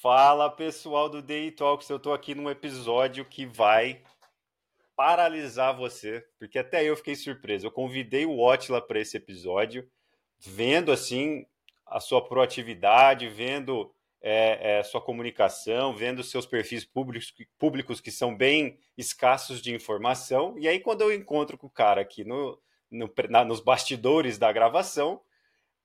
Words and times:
Fala 0.00 0.48
pessoal 0.48 1.10
do 1.10 1.20
Day 1.20 1.50
Talks, 1.50 1.90
eu 1.90 1.98
tô 1.98 2.14
aqui 2.14 2.34
num 2.34 2.48
episódio 2.48 3.22
que 3.22 3.44
vai 3.44 4.00
paralisar 4.96 5.76
você, 5.76 6.26
porque 6.38 6.58
até 6.58 6.82
eu 6.82 6.96
fiquei 6.96 7.14
surpreso. 7.14 7.66
Eu 7.66 7.70
convidei 7.70 8.24
o 8.24 8.36
Watla 8.36 8.80
para 8.80 8.98
esse 8.98 9.18
episódio, 9.18 9.86
vendo 10.38 10.90
assim 10.90 11.44
a 11.84 12.00
sua 12.00 12.26
proatividade, 12.26 13.28
vendo 13.28 13.92
é, 14.22 14.78
é, 14.78 14.82
sua 14.82 15.02
comunicação, 15.02 15.94
vendo 15.94 16.24
seus 16.24 16.46
perfis 16.46 16.82
públicos, 16.82 17.34
públicos 17.58 18.00
que 18.00 18.10
são 18.10 18.34
bem 18.34 18.78
escassos 18.96 19.60
de 19.60 19.74
informação. 19.74 20.58
E 20.58 20.66
aí, 20.66 20.80
quando 20.80 21.02
eu 21.02 21.12
encontro 21.12 21.58
com 21.58 21.66
o 21.66 21.70
cara 21.70 22.00
aqui 22.00 22.24
no, 22.24 22.58
no 22.90 23.12
na, 23.28 23.44
nos 23.44 23.60
bastidores 23.60 24.38
da 24.38 24.50
gravação, 24.50 25.20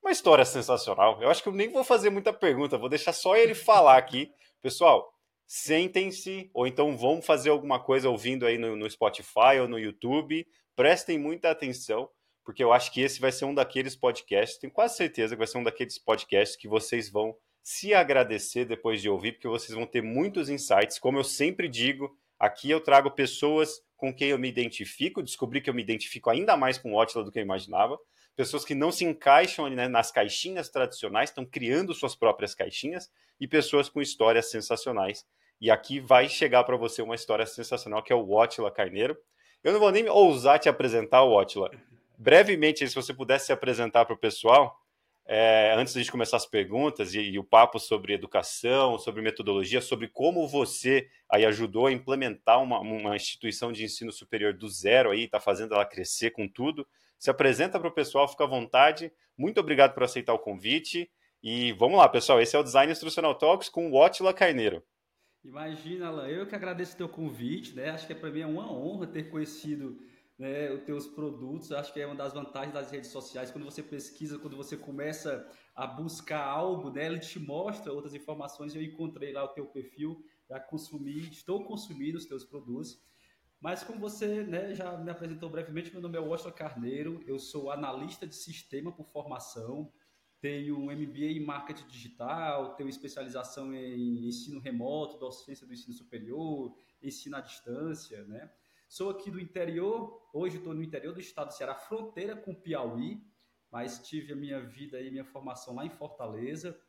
uma 0.06 0.12
história 0.12 0.44
sensacional. 0.44 1.20
Eu 1.20 1.28
acho 1.28 1.42
que 1.42 1.48
eu 1.48 1.52
nem 1.52 1.68
vou 1.68 1.82
fazer 1.82 2.10
muita 2.10 2.32
pergunta, 2.32 2.78
vou 2.78 2.88
deixar 2.88 3.12
só 3.12 3.36
ele 3.36 3.54
falar 3.54 3.98
aqui. 3.98 4.30
Pessoal, 4.62 5.12
sentem-se, 5.48 6.48
ou 6.54 6.64
então 6.64 6.96
vão 6.96 7.20
fazer 7.20 7.50
alguma 7.50 7.82
coisa 7.82 8.08
ouvindo 8.08 8.46
aí 8.46 8.56
no, 8.56 8.76
no 8.76 8.88
Spotify 8.88 9.58
ou 9.60 9.66
no 9.66 9.80
YouTube. 9.80 10.46
Prestem 10.76 11.18
muita 11.18 11.50
atenção, 11.50 12.08
porque 12.44 12.62
eu 12.62 12.72
acho 12.72 12.92
que 12.92 13.00
esse 13.00 13.20
vai 13.20 13.32
ser 13.32 13.46
um 13.46 13.54
daqueles 13.54 13.96
podcasts, 13.96 14.58
tenho 14.58 14.72
quase 14.72 14.96
certeza 14.96 15.34
que 15.34 15.38
vai 15.38 15.46
ser 15.48 15.58
um 15.58 15.64
daqueles 15.64 15.98
podcasts 15.98 16.56
que 16.56 16.68
vocês 16.68 17.10
vão 17.10 17.36
se 17.60 17.92
agradecer 17.92 18.64
depois 18.64 19.02
de 19.02 19.08
ouvir, 19.08 19.32
porque 19.32 19.48
vocês 19.48 19.76
vão 19.76 19.86
ter 19.86 20.02
muitos 20.02 20.48
insights. 20.48 21.00
Como 21.00 21.18
eu 21.18 21.24
sempre 21.24 21.68
digo, 21.68 22.16
aqui 22.38 22.70
eu 22.70 22.80
trago 22.80 23.10
pessoas 23.10 23.80
com 23.96 24.14
quem 24.14 24.28
eu 24.28 24.38
me 24.38 24.48
identifico, 24.48 25.20
descobri 25.20 25.60
que 25.60 25.68
eu 25.68 25.74
me 25.74 25.82
identifico 25.82 26.30
ainda 26.30 26.56
mais 26.56 26.78
com 26.78 26.92
o 26.92 26.96
Otila 26.96 27.24
do 27.24 27.32
que 27.32 27.40
eu 27.40 27.42
imaginava. 27.42 27.98
Pessoas 28.36 28.64
que 28.64 28.74
não 28.74 28.92
se 28.92 29.04
encaixam 29.04 29.68
né, 29.70 29.88
nas 29.88 30.12
caixinhas 30.12 30.68
tradicionais, 30.68 31.30
estão 31.30 31.44
criando 31.44 31.94
suas 31.94 32.14
próprias 32.14 32.54
caixinhas, 32.54 33.10
e 33.40 33.46
pessoas 33.46 33.88
com 33.88 34.00
histórias 34.00 34.50
sensacionais. 34.50 35.26
E 35.60 35.70
aqui 35.70 36.00
vai 36.00 36.28
chegar 36.28 36.64
para 36.64 36.76
você 36.76 37.02
uma 37.02 37.14
história 37.14 37.46
sensacional, 37.46 38.02
que 38.02 38.12
é 38.12 38.16
o 38.16 38.30
Otila 38.30 38.70
Carneiro. 38.70 39.16
Eu 39.64 39.72
não 39.72 39.80
vou 39.80 39.90
nem 39.90 40.08
ousar 40.08 40.58
te 40.58 40.68
apresentar, 40.68 41.22
Otila. 41.22 41.70
Brevemente, 42.18 42.86
se 42.86 42.94
você 42.94 43.12
pudesse 43.12 43.46
se 43.46 43.52
apresentar 43.52 44.04
para 44.04 44.14
o 44.14 44.18
pessoal, 44.18 44.78
é, 45.26 45.74
antes 45.76 45.92
de 45.92 46.10
começar 46.10 46.36
as 46.36 46.46
perguntas 46.46 47.14
e, 47.14 47.20
e, 47.20 47.38
o 47.38 47.44
papo 47.44 47.78
sobre 47.80 48.14
educação, 48.14 48.96
sobre 48.96 49.22
metodologia, 49.22 49.80
sobre 49.80 50.08
como 50.08 50.46
você 50.46 51.08
aí 51.28 51.44
ajudou 51.44 51.86
a 51.86 51.92
implementar 51.92 52.62
uma, 52.62 52.78
uma 52.78 53.16
instituição 53.16 53.72
de 53.72 53.84
ensino 53.84 54.12
superior 54.12 54.54
do 54.54 54.68
zero 54.68 55.10
aí, 55.10 55.24
está 55.24 55.40
fazendo 55.40 55.74
ela 55.74 55.84
crescer 55.84 56.30
com 56.30 56.46
tudo. 56.46 56.86
Se 57.18 57.30
apresenta 57.30 57.78
para 57.78 57.88
o 57.88 57.94
pessoal, 57.94 58.28
fica 58.28 58.44
à 58.44 58.46
vontade. 58.46 59.12
Muito 59.36 59.58
obrigado 59.60 59.94
por 59.94 60.02
aceitar 60.02 60.34
o 60.34 60.38
convite. 60.38 61.10
E 61.42 61.72
vamos 61.72 61.98
lá, 61.98 62.08
pessoal. 62.08 62.40
Esse 62.40 62.56
é 62.56 62.58
o 62.58 62.62
Design 62.62 62.90
Instrucional 62.90 63.34
Talks 63.34 63.68
com 63.68 63.88
o 63.88 63.92
Watila 63.92 64.34
Carneiro. 64.34 64.82
Imagina, 65.44 66.08
Alan, 66.08 66.26
eu 66.26 66.46
que 66.46 66.56
agradeço 66.56 66.94
o 66.94 66.96
teu 66.96 67.08
convite, 67.08 67.74
né? 67.74 67.90
Acho 67.90 68.06
que 68.06 68.12
é 68.12 68.16
para 68.16 68.30
mim 68.30 68.40
é 68.40 68.46
uma 68.46 68.70
honra 68.72 69.06
ter 69.06 69.30
conhecido 69.30 69.96
né, 70.36 70.72
os 70.72 70.82
teus 70.82 71.06
produtos. 71.06 71.70
Acho 71.70 71.92
que 71.92 72.00
é 72.00 72.06
uma 72.06 72.16
das 72.16 72.32
vantagens 72.32 72.74
das 72.74 72.90
redes 72.90 73.10
sociais. 73.10 73.50
Quando 73.50 73.64
você 73.64 73.82
pesquisa, 73.82 74.38
quando 74.38 74.56
você 74.56 74.76
começa 74.76 75.48
a 75.74 75.86
buscar 75.86 76.44
algo, 76.44 76.90
né, 76.90 77.06
ele 77.06 77.20
te 77.20 77.38
mostra 77.38 77.92
outras 77.92 78.14
informações. 78.14 78.74
Eu 78.74 78.82
encontrei 78.82 79.32
lá 79.32 79.44
o 79.44 79.48
teu 79.48 79.66
perfil, 79.66 80.20
já 80.48 80.58
consumi, 80.58 81.28
estou 81.30 81.64
consumindo 81.64 82.18
os 82.18 82.26
teus 82.26 82.44
produtos. 82.44 83.00
Mas 83.66 83.82
como 83.82 83.98
você 83.98 84.44
né, 84.44 84.72
já 84.76 84.96
me 84.96 85.10
apresentou 85.10 85.50
brevemente, 85.50 85.90
meu 85.90 86.00
nome 86.00 86.16
é 86.16 86.20
Washington 86.20 86.52
Carneiro, 86.52 87.24
eu 87.26 87.36
sou 87.36 87.68
analista 87.68 88.24
de 88.24 88.36
sistema 88.36 88.92
por 88.92 89.04
formação, 89.08 89.92
tenho 90.40 90.82
MBA 90.82 91.32
em 91.32 91.44
marketing 91.44 91.88
digital, 91.88 92.76
tenho 92.76 92.88
especialização 92.88 93.74
em 93.74 94.28
ensino 94.28 94.60
remoto, 94.60 95.18
docência 95.18 95.66
do 95.66 95.72
ensino 95.72 95.92
superior, 95.92 96.76
ensino 97.02 97.36
à 97.36 97.40
distância, 97.40 98.24
né? 98.26 98.48
Sou 98.88 99.10
aqui 99.10 99.32
do 99.32 99.40
interior, 99.40 100.30
hoje 100.32 100.58
estou 100.58 100.72
no 100.72 100.80
interior 100.80 101.12
do 101.12 101.18
estado 101.18 101.48
do 101.48 101.54
Ceará, 101.54 101.74
fronteira 101.74 102.36
com 102.36 102.54
Piauí, 102.54 103.20
mas 103.68 103.98
tive 103.98 104.32
a 104.32 104.36
minha 104.36 104.60
vida 104.60 105.00
e 105.00 105.10
minha 105.10 105.24
formação 105.24 105.74
lá 105.74 105.84
em 105.84 105.90
Fortaleza. 105.90 106.80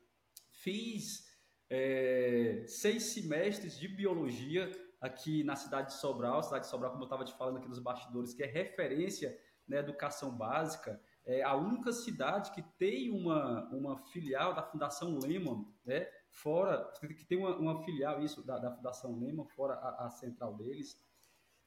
Fiz 0.51 1.27
é, 1.71 2.65
seis 2.67 3.01
semestres 3.01 3.79
de 3.79 3.87
biologia 3.87 4.71
aqui 4.99 5.43
na 5.43 5.55
cidade 5.55 5.87
de 5.87 5.93
Sobral, 5.93 6.41
cidade 6.43 6.65
de 6.65 6.69
Sobral, 6.69 6.91
como 6.91 7.03
eu 7.03 7.07
estava 7.07 7.23
te 7.23 7.33
falando 7.33 7.57
aqui 7.57 7.67
nos 7.67 7.79
bastidores, 7.79 8.33
que 8.33 8.43
é 8.43 8.47
referência 8.47 9.37
na 9.67 9.77
educação 9.77 10.35
básica, 10.35 10.99
é 11.25 11.43
a 11.43 11.55
única 11.55 11.91
cidade 11.91 12.51
que 12.51 12.61
tem 12.61 13.11
uma, 13.11 13.67
uma 13.69 13.97
filial 13.97 14.53
da 14.53 14.63
Fundação 14.63 15.19
Lehman, 15.19 15.67
né? 15.85 16.07
Fora, 16.29 16.89
que 17.01 17.25
tem 17.25 17.37
uma, 17.37 17.55
uma 17.57 17.83
filial 17.83 18.21
isso 18.23 18.45
da, 18.45 18.57
da 18.57 18.71
Fundação 18.71 19.19
Lehman, 19.19 19.45
fora 19.47 19.73
a, 19.73 20.05
a 20.05 20.09
central 20.09 20.55
deles. 20.55 20.97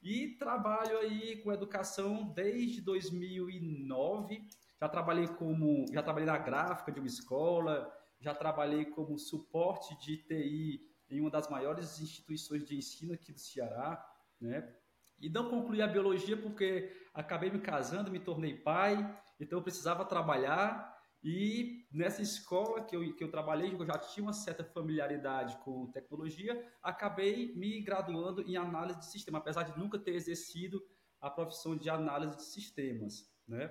E 0.03 0.37
trabalho 0.39 0.97
aí 0.99 1.43
com 1.43 1.53
educação 1.53 2.33
desde 2.33 2.81
2009. 2.81 4.49
Já 4.81 4.89
trabalhei 4.89 5.29
como, 5.29 5.85
já 5.93 6.03
trabalhei 6.03 6.27
na 6.27 6.39
gráfica 6.39 6.91
de 6.91 7.01
uma 7.01 7.07
escola, 7.07 7.93
já 8.19 8.35
trabalhei 8.35 8.87
como 8.87 9.19
suporte 9.19 9.95
de 9.99 10.17
TI 10.17 10.90
em 11.11 11.21
uma 11.21 11.31
das 11.31 11.49
maiores 11.49 12.01
instituições 12.01 12.65
de 12.65 12.77
ensino 12.77 13.13
aqui 13.13 13.33
do 13.33 13.41
Ceará, 13.41 14.05
né? 14.41 14.75
E 15.19 15.29
não 15.29 15.51
concluí 15.51 15.83
a 15.83 15.87
biologia 15.87 16.37
porque 16.37 16.91
acabei 17.13 17.51
me 17.51 17.61
casando, 17.61 18.11
me 18.11 18.21
tornei 18.21 18.55
pai, 18.55 18.97
então 19.39 19.59
eu 19.59 19.63
precisava 19.63 20.05
trabalhar 20.05 20.99
e 21.23 21.87
nessa 21.93 22.23
escola 22.23 22.83
que 22.83 22.97
eu, 22.97 23.15
que 23.15 23.23
eu 23.23 23.31
trabalhei, 23.31 23.75
eu 23.75 23.85
já 23.85 23.99
tinha 23.99 24.25
uma 24.25 24.33
certa 24.33 24.65
familiaridade 24.65 25.59
com 25.59 25.91
tecnologia, 25.91 26.67
acabei 26.83 27.55
me 27.55 27.81
graduando 27.83 28.41
em 28.43 28.57
análise 28.57 28.99
de 29.01 29.07
sistema, 29.07 29.39
apesar 29.39 29.65
de 29.65 29.79
nunca 29.79 29.99
ter 29.99 30.15
exercido 30.15 30.83
a 31.21 31.29
profissão 31.29 31.77
de 31.77 31.91
análise 31.91 32.37
de 32.37 32.45
sistemas. 32.45 33.31
Né? 33.47 33.71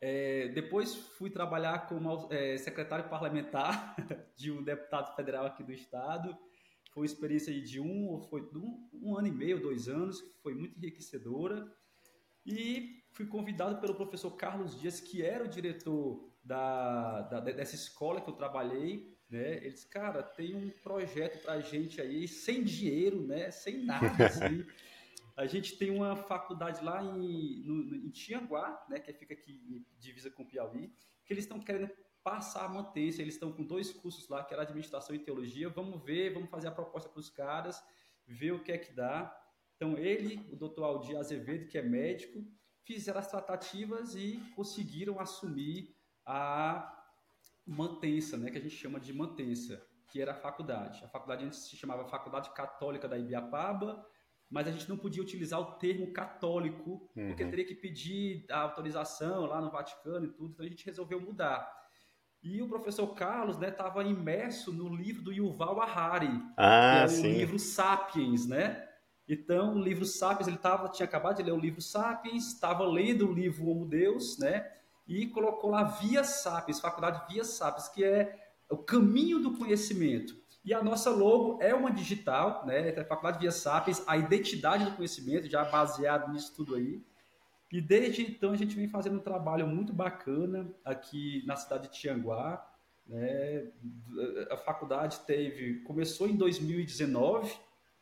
É, 0.00 0.48
depois 0.48 0.94
fui 0.94 1.28
trabalhar 1.28 1.86
como 1.86 2.28
é, 2.32 2.56
secretário 2.56 3.08
parlamentar 3.10 3.94
de 4.34 4.50
um 4.50 4.62
deputado 4.62 5.14
federal 5.14 5.46
aqui 5.46 5.62
do 5.62 5.72
estado. 5.72 6.36
Foi 6.92 7.04
experiência 7.04 7.52
de 7.60 7.78
um, 7.80 8.20
foi 8.30 8.42
um, 8.54 8.88
um 8.94 9.16
ano 9.16 9.28
e 9.28 9.32
meio, 9.32 9.60
dois 9.60 9.88
anos, 9.88 10.20
foi 10.42 10.54
muito 10.54 10.78
enriquecedora. 10.78 11.70
E 12.44 13.04
fui 13.12 13.26
convidado 13.26 13.80
pelo 13.80 13.94
professor 13.94 14.30
Carlos 14.32 14.80
Dias, 14.80 15.00
que 15.00 15.22
era 15.22 15.44
o 15.44 15.48
diretor 15.48 16.30
da, 16.42 17.22
da, 17.22 17.40
dessa 17.40 17.74
escola 17.74 18.20
que 18.20 18.30
eu 18.30 18.34
trabalhei, 18.34 19.16
né? 19.28 19.58
Ele 19.58 19.70
disse, 19.70 19.86
cara, 19.86 20.22
tem 20.22 20.54
um 20.54 20.70
projeto 20.82 21.42
para 21.42 21.54
a 21.54 21.60
gente 21.60 22.00
aí, 22.00 22.26
sem 22.26 22.64
dinheiro, 22.64 23.22
né? 23.22 23.50
Sem 23.50 23.84
nada, 23.84 24.26
assim. 24.26 24.64
A 25.40 25.46
gente 25.46 25.78
tem 25.78 25.90
uma 25.90 26.14
faculdade 26.14 26.84
lá 26.84 27.02
em, 27.02 27.62
no, 27.64 27.94
em 27.94 28.10
Tianguá, 28.10 28.84
né? 28.90 29.00
Que 29.00 29.10
fica 29.14 29.32
aqui 29.32 29.86
divisa 29.98 30.30
com 30.30 30.44
Piauí, 30.44 30.92
que 31.24 31.32
eles 31.32 31.44
estão 31.44 31.58
querendo 31.58 31.90
passar 32.22 32.66
a 32.66 32.68
manter 32.68 33.00
Eles 33.00 33.34
estão 33.34 33.50
com 33.50 33.64
dois 33.64 33.90
cursos 33.90 34.28
lá, 34.28 34.44
que 34.44 34.52
era 34.52 34.64
administração 34.64 35.16
e 35.16 35.18
teologia. 35.18 35.70
Vamos 35.70 36.04
ver, 36.04 36.34
vamos 36.34 36.50
fazer 36.50 36.68
a 36.68 36.70
proposta 36.70 37.08
para 37.08 37.20
os 37.20 37.30
caras, 37.30 37.82
ver 38.26 38.52
o 38.52 38.62
que 38.62 38.70
é 38.70 38.76
que 38.76 38.92
dá. 38.92 39.34
Então, 39.76 39.96
ele, 39.96 40.46
o 40.52 40.56
doutor 40.56 40.84
Aldir 40.84 41.16
Azevedo, 41.16 41.66
que 41.68 41.78
é 41.78 41.82
médico, 41.82 42.44
fizeram 42.84 43.18
as 43.18 43.26
tratativas 43.26 44.14
e 44.14 44.38
conseguiram 44.54 45.18
assumir 45.18 45.96
a 46.26 47.02
mantença, 47.66 48.36
né, 48.36 48.50
que 48.50 48.58
a 48.58 48.60
gente 48.60 48.76
chama 48.76 49.00
de 49.00 49.14
mantença, 49.14 49.82
que 50.08 50.20
era 50.20 50.32
a 50.32 50.34
faculdade. 50.34 51.02
A 51.02 51.08
faculdade 51.08 51.46
antes 51.46 51.60
se 51.60 51.76
chamava 51.76 52.04
Faculdade 52.04 52.52
Católica 52.52 53.08
da 53.08 53.16
Ibiapaba, 53.16 54.06
mas 54.50 54.66
a 54.66 54.70
gente 54.70 54.88
não 54.88 54.96
podia 54.96 55.22
utilizar 55.22 55.60
o 55.60 55.72
termo 55.78 56.12
católico, 56.12 57.08
uhum. 57.16 57.28
porque 57.28 57.44
teria 57.46 57.64
que 57.64 57.74
pedir 57.74 58.44
a 58.50 58.60
autorização 58.62 59.46
lá 59.46 59.60
no 59.60 59.70
Vaticano 59.70 60.26
e 60.26 60.30
tudo, 60.30 60.52
então 60.52 60.66
a 60.66 60.68
gente 60.68 60.84
resolveu 60.84 61.20
mudar. 61.20 61.70
E 62.42 62.60
o 62.60 62.68
professor 62.68 63.06
Carlos 63.14 63.60
estava 63.60 64.02
né, 64.02 64.10
imerso 64.10 64.72
no 64.72 64.94
livro 64.94 65.22
do 65.22 65.32
Yuval 65.32 65.80
Harari, 65.80 66.42
ah, 66.56 66.92
que 66.96 67.02
é 67.02 67.04
o 67.04 67.08
sim. 67.08 67.32
livro 67.34 67.58
Sapiens, 67.58 68.46
né? 68.46 68.86
Então, 69.28 69.76
o 69.76 69.78
livro 69.78 70.04
Sapiens, 70.04 70.48
ele 70.48 70.56
tava, 70.56 70.88
tinha 70.88 71.06
acabado 71.06 71.36
de 71.36 71.42
ler 71.44 71.52
o 71.52 71.60
livro 71.60 71.80
Sapiens, 71.80 72.48
estava 72.48 72.84
lendo 72.84 73.28
o 73.28 73.32
livro 73.32 73.68
Homo 73.68 73.86
Deus, 73.86 74.38
né? 74.38 74.66
e 75.10 75.26
colocou 75.26 75.70
lá 75.70 75.82
Via 75.82 76.22
Sapiens, 76.22 76.78
Faculdade 76.78 77.20
Via 77.28 77.42
Sapiens, 77.42 77.88
que 77.88 78.04
é 78.04 78.38
o 78.70 78.76
caminho 78.76 79.40
do 79.40 79.58
conhecimento. 79.58 80.39
E 80.64 80.74
a 80.74 80.82
nossa 80.82 81.10
logo 81.10 81.62
é 81.62 81.74
uma 81.74 81.90
digital, 81.90 82.66
né? 82.66 82.90
É 82.90 83.00
a 83.00 83.04
Faculdade 83.04 83.38
Via 83.38 83.50
Sapiens, 83.50 84.02
a 84.06 84.16
identidade 84.16 84.84
do 84.84 84.96
conhecimento, 84.96 85.48
já 85.48 85.64
baseado 85.64 86.32
nisso 86.32 86.54
tudo 86.54 86.74
aí. 86.74 87.02
E 87.72 87.80
desde 87.80 88.22
então 88.22 88.52
a 88.52 88.56
gente 88.56 88.74
vem 88.74 88.88
fazendo 88.88 89.16
um 89.16 89.22
trabalho 89.22 89.66
muito 89.66 89.92
bacana 89.92 90.70
aqui 90.84 91.42
na 91.46 91.56
cidade 91.56 91.88
de 91.88 91.98
Tianguá. 91.98 92.66
Né? 93.06 93.70
A 94.50 94.56
faculdade 94.56 95.20
teve, 95.20 95.80
começou 95.80 96.28
em 96.28 96.36
2019, 96.36 97.52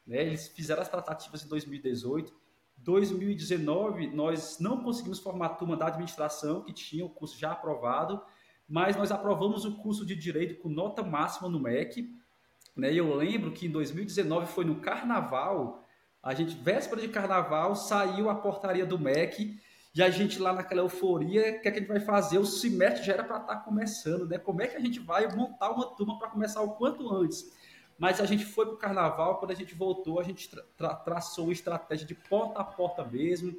né? 0.06 0.22
eles 0.22 0.48
fizeram 0.48 0.82
as 0.82 0.88
tratativas 0.88 1.44
em 1.44 1.48
2018 1.48 2.48
2019, 2.78 4.08
nós 4.08 4.58
não 4.60 4.82
conseguimos 4.82 5.18
formar 5.18 5.46
a 5.46 5.50
turma 5.50 5.76
da 5.76 5.88
administração, 5.88 6.62
que 6.62 6.72
tinha 6.72 7.04
o 7.04 7.10
curso 7.10 7.38
já 7.38 7.52
aprovado, 7.52 8.22
mas 8.68 8.96
nós 8.96 9.10
aprovamos 9.10 9.64
o 9.64 9.76
curso 9.78 10.06
de 10.06 10.14
direito 10.14 10.60
com 10.62 10.68
nota 10.68 11.02
máxima 11.02 11.48
no 11.48 11.58
MEC. 11.58 12.14
Né? 12.78 12.94
Eu 12.94 13.12
lembro 13.16 13.50
que 13.50 13.66
em 13.66 13.70
2019 13.70 14.46
foi 14.46 14.64
no 14.64 14.76
carnaval, 14.76 15.84
a 16.22 16.32
gente, 16.32 16.56
véspera 16.56 17.00
de 17.00 17.08
carnaval, 17.08 17.74
saiu 17.74 18.30
a 18.30 18.36
portaria 18.36 18.86
do 18.86 18.96
MEC 18.96 19.60
e 19.92 20.00
a 20.00 20.08
gente 20.08 20.38
lá 20.38 20.52
naquela 20.52 20.82
euforia, 20.82 21.40
o 21.40 21.60
que, 21.60 21.68
é 21.68 21.70
que 21.72 21.78
a 21.78 21.80
gente 21.80 21.88
vai 21.88 21.98
fazer? 21.98 22.38
O 22.38 22.46
semestre 22.46 23.04
já 23.04 23.14
era 23.14 23.24
para 23.24 23.38
estar 23.38 23.56
tá 23.56 23.60
começando, 23.60 24.28
né? 24.28 24.38
Como 24.38 24.62
é 24.62 24.68
que 24.68 24.76
a 24.76 24.80
gente 24.80 25.00
vai 25.00 25.26
montar 25.34 25.70
uma 25.70 25.86
turma 25.96 26.18
para 26.20 26.28
começar 26.28 26.62
o 26.62 26.74
quanto 26.74 27.12
antes? 27.12 27.52
Mas 27.98 28.20
a 28.20 28.26
gente 28.26 28.44
foi 28.44 28.64
para 28.66 28.74
o 28.74 28.78
carnaval, 28.78 29.38
quando 29.38 29.50
a 29.50 29.56
gente 29.56 29.74
voltou, 29.74 30.20
a 30.20 30.22
gente 30.22 30.48
tra 30.48 30.62
tra 30.76 30.94
traçou 30.94 31.46
uma 31.46 31.52
estratégia 31.52 32.06
de 32.06 32.14
porta 32.14 32.60
a 32.60 32.64
porta 32.64 33.04
mesmo, 33.04 33.56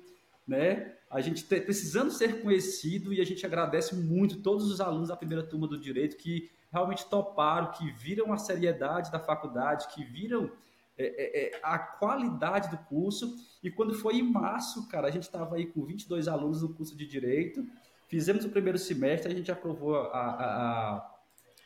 né? 0.48 0.94
A 1.10 1.19
gente 1.19 1.44
precisando 1.44 2.10
ser 2.10 2.42
conhecido 2.42 3.12
e 3.12 3.19
a 3.19 3.25
gente 3.25 3.45
agradece 3.45 3.95
muito 3.95 4.38
todos 4.38 4.72
os 4.72 4.80
alunos 4.80 5.10
da 5.10 5.18
primeira 5.18 5.44
turma 5.44 5.68
do 5.68 5.77
direito 5.77 6.15
que 6.15 6.50
realmente 6.71 7.06
toparam, 7.10 7.71
que 7.71 7.92
viram 7.92 8.31
a 8.31 8.38
seriedade 8.38 9.12
da 9.12 9.19
faculdade, 9.19 9.88
que 9.94 10.04
viram 10.04 10.51
é, 10.98 11.06
é, 11.06 11.56
é 11.56 11.60
a 11.63 11.80
qualidade 11.80 12.69
do 12.69 12.77
curso. 12.77 13.36
E 13.63 13.71
quando 13.71 13.94
foi 13.94 14.18
em 14.18 14.24
março, 14.24 14.88
cara, 14.88 15.07
a 15.07 15.12
gente 15.12 15.24
estava 15.24 15.56
aí 15.56 15.66
com 15.66 15.86
22 15.86 16.27
alunos 16.27 16.62
no 16.62 16.74
curso 16.74 16.95
de 16.95 17.06
direito, 17.06 17.66
fizemos 18.07 18.45
o 18.45 18.50
primeiro 18.50 18.77
semestre, 18.77 19.31
a 19.31 19.36
gente 19.36 19.51
aprovou 19.51 19.95
a, 19.95 20.19
a, 20.19 21.12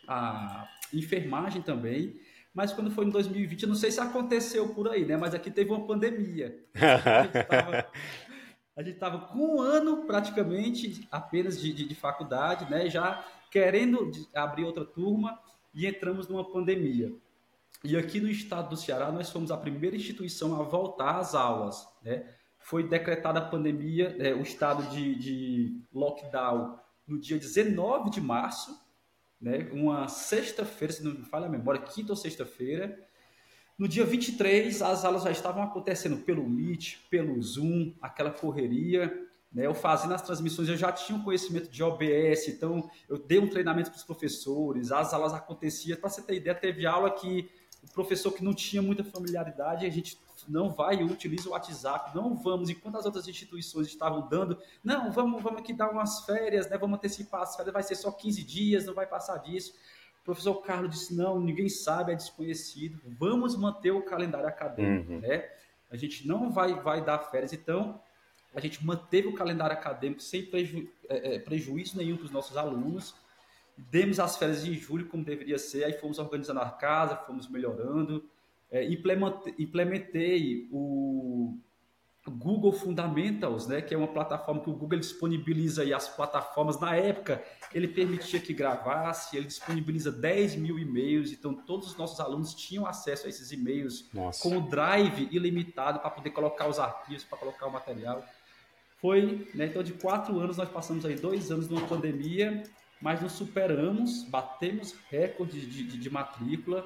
a, 0.08 0.14
a 0.16 0.70
enfermagem 0.94 1.62
também. 1.62 2.20
Mas 2.54 2.72
quando 2.72 2.92
foi 2.92 3.06
em 3.06 3.10
2020, 3.10 3.64
eu 3.64 3.70
não 3.70 3.76
sei 3.76 3.92
se 3.92 4.00
aconteceu 4.00 4.70
por 4.70 4.88
aí, 4.88 5.04
né? 5.06 5.18
Mas 5.18 5.34
aqui 5.34 5.50
teve 5.50 5.72
uma 5.72 5.88
pandemia. 5.88 6.56
A 8.76 8.82
gente 8.82 8.96
estava 8.96 9.20
com 9.28 9.38
um 9.38 9.62
ano 9.62 10.06
praticamente 10.06 11.08
apenas 11.12 11.62
de, 11.62 11.72
de, 11.72 11.88
de, 11.88 11.94
faculdade, 11.94 12.70
né? 12.72 12.90
Já 12.90 13.24
querendo 13.54 14.10
abrir 14.34 14.66
outra 14.66 14.84
turma 14.84 15.40
e 15.72 15.86
entramos 15.86 16.28
numa 16.28 16.44
pandemia. 16.44 17.14
E 17.84 17.96
aqui 17.96 18.20
no 18.20 18.28
estado 18.28 18.70
do 18.70 18.76
Ceará, 18.76 19.12
nós 19.12 19.30
fomos 19.30 19.52
a 19.52 19.58
primeira 19.58 19.96
instituição 19.96 20.60
a 20.60 20.64
voltar 20.64 21.20
às 21.20 21.36
aulas, 21.36 21.88
né? 22.02 22.34
Foi 22.58 22.82
decretada 22.82 23.38
a 23.38 23.46
pandemia, 23.46 24.16
é, 24.18 24.34
o 24.34 24.42
estado 24.42 24.90
de, 24.90 25.16
de 25.16 25.82
lockdown 25.94 26.80
no 27.06 27.20
dia 27.20 27.38
19 27.38 28.10
de 28.10 28.20
março, 28.20 28.76
né? 29.40 29.70
Uma 29.72 30.08
sexta-feira, 30.08 30.92
se 30.92 31.04
não 31.04 31.12
me 31.12 31.24
falha 31.24 31.46
a 31.46 31.50
memória, 31.50 31.82
quinta 31.82 32.12
ou 32.12 32.16
sexta-feira. 32.16 32.98
No 33.78 33.88
dia 33.88 34.04
23, 34.04 34.82
as 34.82 35.06
aulas 35.06 35.24
já 35.24 35.32
estavam 35.32 35.62
acontecendo 35.62 36.24
pelo 36.24 36.50
Meet, 36.50 37.08
pelo 37.08 37.40
Zoom, 37.40 37.94
aquela 38.02 38.32
correria. 38.32 39.28
Né? 39.54 39.66
Eu 39.66 39.74
fazendo 39.74 40.14
as 40.14 40.22
transmissões, 40.22 40.68
eu 40.68 40.76
já 40.76 40.92
tinha 40.92 41.18
um 41.18 41.24
conhecimento 41.24 41.70
de 41.70 41.84
OBS, 41.84 42.48
então 42.48 42.90
eu 43.08 43.18
dei 43.18 43.40
um 43.40 43.48
treinamento 43.48 43.92
para 43.92 43.98
os 43.98 44.04
professores, 44.04 44.92
as 44.92 45.14
aulas 45.14 45.34
aconteciam. 45.34 45.98
Para 46.00 46.10
você 46.10 46.22
ter 46.22 46.36
ideia, 46.36 46.56
teve 46.56 46.86
aula 46.86 47.12
que 47.12 47.50
o 47.84 47.94
professor 47.94 48.32
que 48.32 48.44
não 48.44 48.54
tinha 48.54 48.82
muita 48.82 49.04
familiaridade, 49.04 49.86
a 49.86 49.90
gente 49.90 50.18
não 50.48 50.72
vai 50.72 50.96
e 50.96 51.04
utiliza 51.04 51.50
o 51.50 51.52
WhatsApp, 51.52 52.16
não 52.16 52.36
vamos, 52.36 52.70
enquanto 52.70 52.98
as 52.98 53.06
outras 53.06 53.28
instituições 53.28 53.88
estavam 53.88 54.28
dando, 54.28 54.58
não, 54.84 55.12
vamos, 55.12 55.42
vamos 55.42 55.60
aqui 55.60 55.74
dar 55.74 55.90
umas 55.90 56.26
férias, 56.26 56.70
né? 56.70 56.78
vamos 56.78 56.98
antecipar 56.98 57.42
as 57.42 57.56
férias, 57.56 57.74
vai 57.74 57.84
ser 57.84 57.96
só 57.96 58.12
15 58.12 58.44
dias, 58.44 58.86
não 58.86 58.94
vai 58.94 59.06
passar 59.06 59.38
disso. 59.38 59.74
O 60.22 60.24
professor 60.24 60.56
Carlos 60.62 60.92
disse, 60.92 61.14
não, 61.14 61.40
ninguém 61.40 61.68
sabe, 61.68 62.14
é 62.14 62.16
desconhecido, 62.16 63.00
vamos 63.20 63.56
manter 63.58 63.92
o 63.92 64.02
calendário 64.02 64.48
acadêmico, 64.48 65.12
uhum. 65.12 65.20
né? 65.20 65.50
A 65.92 65.98
gente 65.98 66.28
não 66.28 66.50
vai, 66.50 66.74
vai 66.82 67.04
dar 67.04 67.20
férias, 67.20 67.54
então 67.54 68.02
a 68.56 68.60
gente 68.60 68.86
manteve 68.86 69.28
o 69.28 69.34
calendário 69.34 69.76
acadêmico 69.76 70.22
sem 70.22 70.46
preju, 70.46 70.88
é, 71.10 71.36
é 71.36 71.40
prejuízo 71.40 71.98
nenhum 71.98 72.18
para 72.18 72.26
os 72.26 72.32
nossos 72.32 72.56
alunos, 72.56 73.16
demos 73.78 74.20
as 74.20 74.38
férias 74.38 74.66
em 74.66 74.74
julho 74.74 75.08
como 75.08 75.24
deveria 75.24 75.58
ser, 75.58 75.84
aí 75.86 75.94
fomos 75.94 76.20
organizando 76.20 76.60
a 76.60 76.70
casa, 76.70 77.16
fomos 77.16 77.48
melhorando, 77.48 78.24
é, 78.72 78.84
implementei, 78.86 79.56
implementei 79.58 80.68
o 80.72 81.58
Google 82.32 82.72
Fundamentals, 82.72 83.68
né, 83.68 83.82
que 83.82 83.94
é 83.94 83.98
uma 83.98 84.08
plataforma 84.08 84.62
que 84.62 84.70
o 84.70 84.74
Google 84.74 85.00
disponibiliza 85.00 85.82
aí 85.82 85.94
as 85.94 86.08
plataformas. 86.08 86.80
Na 86.80 86.96
época, 86.96 87.44
ele 87.74 87.88
permitia 87.88 88.40
que 88.40 88.54
gravasse, 88.54 89.36
ele 89.36 89.48
disponibiliza 89.48 90.10
10 90.10 90.56
mil 90.56 90.80
e-mails, 90.80 91.32
então 91.34 91.54
todos 91.54 91.88
os 91.90 91.98
nossos 91.98 92.20
alunos 92.22 92.54
tinham 92.54 92.86
acesso 92.86 93.26
a 93.26 93.30
esses 93.30 93.52
e-mails 93.52 94.10
Nossa. 94.14 94.42
com 94.42 94.58
o 94.58 94.62
drive 94.62 95.28
ilimitado 95.32 96.00
para 96.00 96.10
poder 96.10 96.30
colocar 96.30 96.68
os 96.68 96.80
arquivos, 96.80 97.26
para 97.26 97.38
colocar 97.38 97.68
o 97.68 97.72
material. 97.72 98.24
Foi, 99.04 99.46
né, 99.54 99.66
então 99.66 99.84
de 99.84 99.92
quatro 99.92 100.40
anos 100.40 100.56
nós 100.56 100.70
passamos 100.70 101.06
aí 101.06 101.16
dois 101.16 101.52
anos 101.52 101.68
numa 101.68 101.86
pandemia, 101.86 102.64
mas 103.02 103.22
nos 103.22 103.34
superamos, 103.34 104.24
batemos 104.24 104.96
recordes 105.10 105.70
de, 105.70 105.84
de, 105.84 105.98
de 105.98 106.10
matrícula, 106.10 106.86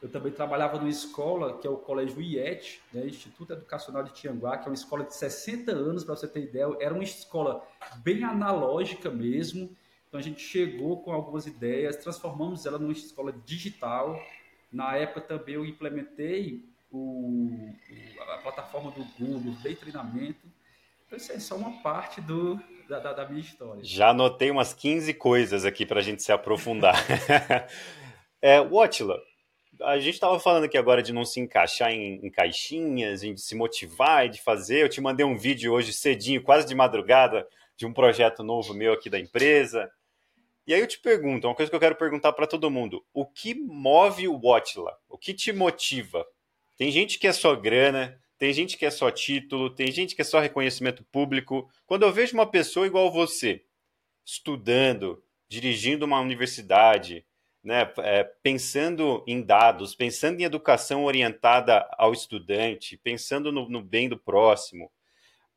eu 0.00 0.08
também 0.08 0.30
trabalhava 0.30 0.78
numa 0.78 0.88
escola, 0.88 1.58
que 1.58 1.66
é 1.66 1.70
o 1.70 1.76
Colégio 1.76 2.22
IET, 2.22 2.80
né, 2.92 3.04
Instituto 3.04 3.52
Educacional 3.52 4.04
de 4.04 4.12
Tianguá, 4.12 4.58
que 4.58 4.66
é 4.66 4.70
uma 4.70 4.76
escola 4.76 5.02
de 5.02 5.12
60 5.16 5.72
anos, 5.72 6.04
para 6.04 6.14
você 6.14 6.28
ter 6.28 6.44
ideia. 6.44 6.68
Era 6.78 6.94
uma 6.94 7.02
escola 7.02 7.66
bem 7.96 8.22
analógica 8.22 9.10
mesmo. 9.10 9.68
Então 10.06 10.20
a 10.20 10.22
gente 10.22 10.40
chegou 10.40 11.02
com 11.02 11.10
algumas 11.10 11.48
ideias, 11.48 11.96
transformamos 11.96 12.64
ela 12.64 12.78
numa 12.78 12.92
escola 12.92 13.32
digital. 13.44 14.16
Na 14.70 14.94
época 14.94 15.22
também 15.22 15.56
eu 15.56 15.66
implementei 15.66 16.64
o, 16.92 17.74
a 18.34 18.38
plataforma 18.38 18.92
do 18.92 19.04
Google, 19.18 19.52
dei 19.64 19.74
treinamento. 19.74 20.54
Isso 21.16 21.32
é 21.32 21.38
só 21.38 21.56
uma 21.56 21.82
parte 21.82 22.20
do, 22.20 22.60
da, 22.88 22.98
da, 22.98 23.12
da 23.14 23.28
minha 23.28 23.40
história. 23.40 23.82
Já 23.82 24.10
anotei 24.10 24.50
umas 24.50 24.74
15 24.74 25.14
coisas 25.14 25.64
aqui 25.64 25.86
para 25.86 26.00
a 26.00 26.02
gente 26.02 26.22
se 26.22 26.30
aprofundar. 26.30 27.02
é, 28.42 28.60
Watila, 28.60 29.18
a 29.82 29.98
gente 29.98 30.14
estava 30.14 30.38
falando 30.38 30.64
aqui 30.64 30.76
agora 30.76 31.02
de 31.02 31.14
não 31.14 31.24
se 31.24 31.40
encaixar 31.40 31.90
em, 31.90 32.24
em 32.24 32.30
caixinhas, 32.30 33.22
de 33.22 33.38
se 33.38 33.54
motivar 33.54 34.26
e 34.26 34.28
de 34.28 34.42
fazer. 34.42 34.82
Eu 34.82 34.88
te 34.88 35.00
mandei 35.00 35.24
um 35.24 35.38
vídeo 35.38 35.72
hoje 35.72 35.92
cedinho, 35.92 36.42
quase 36.42 36.66
de 36.66 36.74
madrugada, 36.74 37.48
de 37.76 37.86
um 37.86 37.92
projeto 37.92 38.42
novo 38.42 38.74
meu 38.74 38.92
aqui 38.92 39.08
da 39.08 39.18
empresa. 39.18 39.90
E 40.66 40.74
aí 40.74 40.80
eu 40.80 40.86
te 40.86 40.98
pergunto, 40.98 41.46
uma 41.46 41.54
coisa 41.54 41.70
que 41.70 41.76
eu 41.76 41.80
quero 41.80 41.96
perguntar 41.96 42.32
para 42.32 42.46
todo 42.46 42.70
mundo: 42.70 43.04
o 43.14 43.24
que 43.24 43.54
move 43.54 44.28
o 44.28 44.38
Watchla? 44.38 44.96
O 45.08 45.16
que 45.16 45.32
te 45.32 45.52
motiva? 45.52 46.26
Tem 46.76 46.90
gente 46.90 47.18
que 47.18 47.26
é 47.26 47.32
só 47.32 47.54
grana, 47.54 48.20
tem 48.38 48.52
gente 48.52 48.76
que 48.76 48.84
é 48.84 48.90
só 48.90 49.10
título, 49.10 49.70
tem 49.70 49.90
gente 49.90 50.14
que 50.14 50.22
é 50.22 50.24
só 50.24 50.38
reconhecimento 50.40 51.04
público. 51.04 51.70
Quando 51.86 52.04
eu 52.04 52.12
vejo 52.12 52.34
uma 52.34 52.46
pessoa 52.46 52.86
igual 52.86 53.10
você, 53.10 53.64
estudando, 54.24 55.22
dirigindo 55.48 56.04
uma 56.04 56.20
universidade, 56.20 57.24
né, 57.66 57.92
é, 57.98 58.22
pensando 58.42 59.24
em 59.26 59.42
dados, 59.42 59.94
pensando 59.94 60.40
em 60.40 60.44
educação 60.44 61.04
orientada 61.04 61.88
ao 61.98 62.12
estudante, 62.12 62.96
pensando 62.96 63.50
no, 63.50 63.68
no, 63.68 63.82
bem 63.82 64.08
do 64.08 64.16
próximo, 64.16 64.90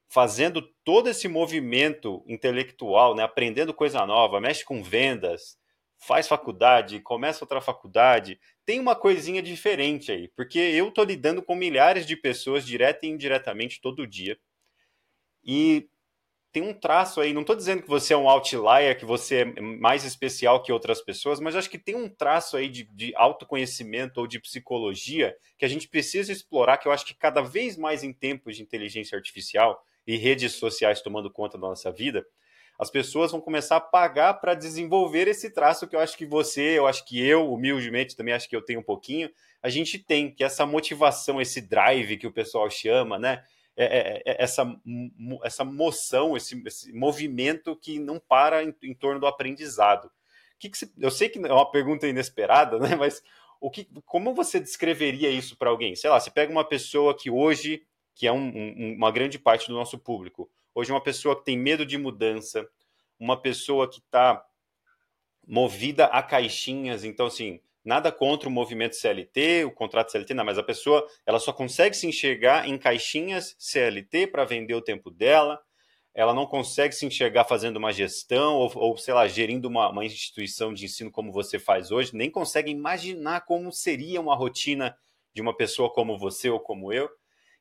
fazendo 0.08 0.62
todo 0.84 1.08
esse 1.08 1.28
movimento 1.28 2.24
intelectual, 2.28 3.14
né, 3.14 3.24
aprendendo 3.24 3.74
coisa 3.74 4.06
nova, 4.08 4.40
mexe 4.40 4.66
com 4.66 4.82
vendas, 4.82 5.60
faz 6.00 6.28
faculdade, 6.28 7.00
começa 7.00 7.44
outra 7.44 7.62
faculdade, 7.62 8.40
tem 8.70 8.80
uma 8.80 8.96
coisinha 8.96 9.42
diferente 9.42 10.12
aí, 10.12 10.28
porque 10.28 10.60
eu 10.60 10.90
estou 10.90 11.04
lidando 11.04 11.42
com 11.42 11.56
milhares 11.56 12.06
de 12.06 12.16
pessoas 12.16 12.64
direta 12.64 13.04
e 13.04 13.10
indiretamente 13.10 13.82
todo 13.82 14.06
dia. 14.06 14.38
E 15.44 15.90
tem 16.52 16.62
um 16.62 16.72
traço 16.72 17.20
aí, 17.20 17.34
não 17.34 17.42
estou 17.42 17.56
dizendo 17.56 17.82
que 17.82 17.90
você 17.90 18.14
é 18.14 18.18
um 18.18 18.30
outlier, 18.30 18.96
que 18.96 19.06
você 19.06 19.38
é 19.38 19.60
mais 19.60 20.06
especial 20.06 20.62
que 20.62 20.72
outras 20.72 21.02
pessoas, 21.02 21.40
mas 21.40 21.56
acho 21.56 21.68
que 21.68 21.80
tem 21.80 21.96
um 21.96 22.08
traço 22.08 22.56
aí 22.56 22.70
de, 22.70 22.84
de, 22.94 23.12
autoconhecimento 23.16 24.20
ou 24.20 24.28
de 24.28 24.40
psicologia 24.40 25.36
que 25.58 25.66
a 25.66 25.68
gente 25.68 25.88
precisa 25.88 26.32
explorar, 26.32 26.78
que 26.78 26.88
eu 26.88 26.92
acho 26.92 27.08
que 27.08 27.16
cada 27.16 27.42
vez 27.42 27.76
mais 27.76 28.04
em 28.04 28.14
tempos 28.14 28.56
de 28.56 28.62
inteligência 28.62 29.16
artificial 29.16 29.84
e 30.06 30.16
redes 30.16 30.54
sociais 30.54 31.02
tomando 31.02 31.32
conta 31.32 31.58
da 31.58 31.70
nossa 31.70 31.92
vida, 31.92 32.24
as 32.80 32.90
pessoas 32.90 33.32
vão 33.32 33.42
começar 33.42 33.76
a 33.76 33.82
pagar 33.82 34.36
para 34.36 34.54
desenvolver 34.54 35.28
esse 35.28 35.50
traço 35.50 35.86
que 35.86 35.98
eu 35.98 36.00
acho 36.00 36.18
que 36.18 36.26
você, 36.26 36.80
eu 36.80 36.88
acho 36.88 37.04
que 37.06 37.20
eu, 37.20 37.52
humildemente, 37.52 38.16
também 38.16 38.34
acho 38.34 38.48
que 38.48 38.56
eu 38.56 38.62
tenho 38.62 38.80
um 38.80 38.84
pouquinho, 38.84 39.30
a 39.62 39.68
gente 39.68 40.00
tem, 40.00 40.34
que 40.34 40.44
é 40.44 40.46
essa 40.46 40.66
motivação, 40.66 41.42
esse 41.42 41.60
drive 41.60 42.16
que 42.16 42.26
o 42.26 42.32
pessoal 42.32 42.70
chama, 42.70 43.20
né? 43.20 43.44
É, 43.76 43.86
é, 43.86 44.24
é, 44.26 44.44
essa, 44.44 44.66
essa 45.44 45.66
moção, 45.66 46.38
esse, 46.38 46.62
esse, 46.66 46.94
movimento 46.94 47.76
que 47.76 48.00
não 48.00 48.20
para 48.20 48.64
em, 48.64 48.74
em 48.84 48.94
torno 48.94 49.20
do 49.20 49.28
aprendizado. 49.28 50.10
Que 50.58 50.70
que 50.70 50.78
eu 50.98 51.12
sei 51.12 51.30
que 51.30 51.40
é 51.40 51.54
uma 51.54 51.70
pergunta 51.70 52.08
inesperada, 52.08 52.80
né? 52.80 52.96
Mas 52.96 53.22
o 53.60 53.70
que, 53.70 53.90
como 54.06 54.34
você 54.34 54.60
descreveria 54.60 55.30
isso 55.30 55.58
para 55.58 55.70
alguém? 55.70 55.96
Sei 55.96 56.10
lá, 56.10 56.20
você 56.20 56.32
pega 56.32 56.52
uma 56.52 56.64
pessoa 56.64 57.16
que 57.16 57.30
hoje, 57.30 57.84
que 58.16 58.26
é 58.26 58.32
um, 58.32 58.48
um, 58.48 58.96
uma 58.98 59.12
grande 59.12 59.38
parte 59.38 59.68
do 59.68 59.74
nosso 59.74 59.98
público, 59.98 60.50
hoje 60.74 60.92
uma 60.92 61.02
pessoa 61.02 61.38
que 61.38 61.46
tem 61.46 61.58
medo 61.58 61.86
de 61.86 61.98
mudança, 61.98 62.68
uma 63.20 63.42
pessoa 63.42 63.90
que 63.90 64.00
está 64.00 64.44
movida 65.46 66.06
a 66.06 66.22
caixinhas, 66.22 67.04
então 67.04 67.26
assim, 67.26 67.60
nada 67.84 68.12
contra 68.12 68.48
o 68.48 68.52
movimento 68.52 68.96
CLT, 68.96 69.66
o 69.66 69.72
contrato 69.72 70.12
CLT, 70.12 70.34
não, 70.34 70.46
mas 70.46 70.58
a 70.58 70.64
pessoa 70.64 71.06
ela 71.26 71.40
só 71.40 71.52
consegue 71.52 71.96
se 71.96 72.08
enxergar 72.08 72.68
em 72.68 72.78
caixinhas 72.78 73.56
CLT 73.58 74.28
para 74.28 74.46
vender 74.46 74.76
o 74.76 74.82
tempo 74.82 75.10
dela. 75.10 75.60
ela 76.14 76.34
não 76.34 76.46
consegue 76.46 76.94
se 76.94 77.06
enxergar 77.06 77.46
fazendo 77.46 77.78
uma 77.78 77.94
gestão 77.94 78.56
ou, 78.56 78.72
ou 78.76 78.98
sei 78.98 79.14
lá, 79.14 79.28
gerindo 79.28 79.68
uma, 79.68 79.90
uma 79.90 80.06
instituição 80.06 80.74
de 80.74 80.86
ensino 80.86 81.12
como 81.12 81.32
você 81.32 81.58
faz 81.58 81.92
hoje, 81.92 82.16
nem 82.16 82.30
consegue 82.30 82.70
imaginar 82.72 83.42
como 83.42 83.72
seria 83.72 84.20
uma 84.22 84.36
rotina 84.36 84.96
de 85.34 85.42
uma 85.42 85.56
pessoa 85.56 85.92
como 85.92 86.18
você 86.18 86.50
ou 86.50 86.60
como 86.60 86.92
eu. 86.92 87.10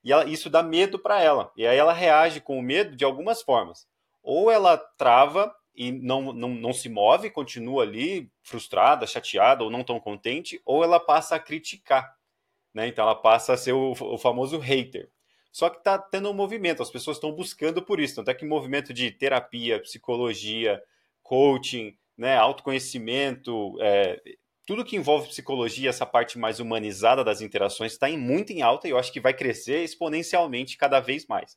E 0.03 0.13
ela, 0.13 0.25
isso 0.25 0.49
dá 0.49 0.63
medo 0.63 0.99
para 0.99 1.21
ela. 1.21 1.53
E 1.57 1.67
aí 1.67 1.77
ela 1.77 1.93
reage 1.93 2.41
com 2.41 2.59
o 2.59 2.63
medo 2.63 2.97
de 2.97 3.05
algumas 3.05 3.43
formas. 3.43 3.87
Ou 4.23 4.51
ela 4.51 4.77
trava 4.77 5.55
e 5.75 5.93
não, 5.93 6.33
não, 6.33 6.49
não 6.49 6.73
se 6.73 6.89
move, 6.89 7.31
continua 7.31 7.85
ali 7.85 8.31
frustrada, 8.43 9.07
chateada 9.07 9.63
ou 9.63 9.71
não 9.71 9.85
tão 9.85 10.01
contente, 10.01 10.61
ou 10.65 10.83
ela 10.83 10.99
passa 10.99 11.37
a 11.37 11.41
criticar. 11.41 12.17
Né? 12.75 12.89
Então 12.89 13.05
ela 13.05 13.15
passa 13.15 13.53
a 13.53 13.57
ser 13.57 13.73
o, 13.73 13.93
o 13.93 14.19
famoso 14.19 14.59
hater. 14.59 15.09
Só 15.53 15.71
que 15.71 15.79
está 15.79 15.99
tendo 15.99 16.31
um 16.31 16.35
movimento, 16.35 16.83
as 16.83 16.91
pessoas 16.91 17.17
estão 17.17 17.33
buscando 17.33 17.83
por 17.83 18.01
isso. 18.01 18.17
Tanto 18.17 18.31
é 18.31 18.35
que 18.35 18.45
movimento 18.45 18.93
de 18.93 19.11
terapia, 19.11 19.81
psicologia, 19.81 20.83
coaching, 21.23 21.97
né, 22.17 22.37
autoconhecimento, 22.37 23.77
é, 23.81 24.21
tudo 24.69 24.85
que 24.85 24.97
envolve 24.97 25.29
psicologia, 25.29 25.89
essa 25.89 26.05
parte 26.05 26.39
mais 26.39 26.61
humanizada 26.61 27.25
das 27.25 27.41
interações, 27.41 27.93
está 27.93 28.07
muito 28.11 28.53
em 28.53 28.61
alta 28.61 28.87
e 28.87 28.91
eu 28.91 28.99
acho 28.99 29.11
que 29.11 29.19
vai 29.19 29.33
crescer 29.33 29.83
exponencialmente 29.83 30.77
cada 30.77 31.01
vez 31.01 31.27
mais. 31.27 31.57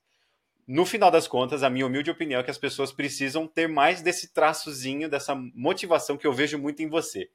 No 0.66 0.86
final 0.86 1.12
das 1.12 1.28
contas, 1.28 1.62
a 1.62 1.70
minha 1.70 1.86
humilde 1.86 2.10
opinião 2.10 2.40
é 2.40 2.44
que 2.44 2.50
as 2.50 2.58
pessoas 2.58 2.94
precisam 2.94 3.46
ter 3.46 3.68
mais 3.68 4.02
desse 4.02 4.32
traçozinho, 4.32 5.10
dessa 5.10 5.36
motivação 5.54 6.16
que 6.16 6.26
eu 6.26 6.32
vejo 6.32 6.58
muito 6.58 6.82
em 6.82 6.88
você. 6.88 7.30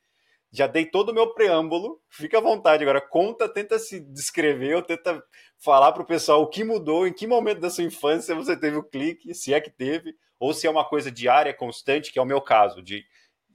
Já 0.51 0.67
dei 0.67 0.87
todo 0.87 1.11
o 1.11 1.15
meu 1.15 1.35
preâmbulo, 1.35 2.01
fica 2.09 2.39
à 2.39 2.41
vontade 2.41 2.83
agora, 2.83 3.03
conta, 3.03 3.47
tenta 3.47 3.79
se 3.79 4.01
descrever 4.01 4.77
ou 4.77 4.83
tenta 4.83 5.23
falar 5.59 5.93
para 5.93 6.03
o 6.03 6.07
pessoal 6.07 6.41
o 6.41 6.49
que 6.49 6.65
mudou, 6.65 7.07
em 7.07 7.13
que 7.13 7.27
momento 7.27 7.61
da 7.61 7.69
sua 7.69 7.85
infância 7.85 8.35
você 8.35 8.57
teve 8.57 8.79
o 8.79 8.83
clique, 8.83 9.35
se 9.35 9.53
é 9.53 9.61
que 9.61 9.71
teve, 9.71 10.17
ou 10.41 10.55
se 10.55 10.67
é 10.67 10.71
uma 10.71 10.89
coisa 10.89 11.11
diária, 11.11 11.53
constante, 11.53 12.11
que 12.11 12.19
é 12.19 12.23
o 12.23 12.27
meu 12.27 12.41
caso, 12.41 12.83
de 12.83 13.05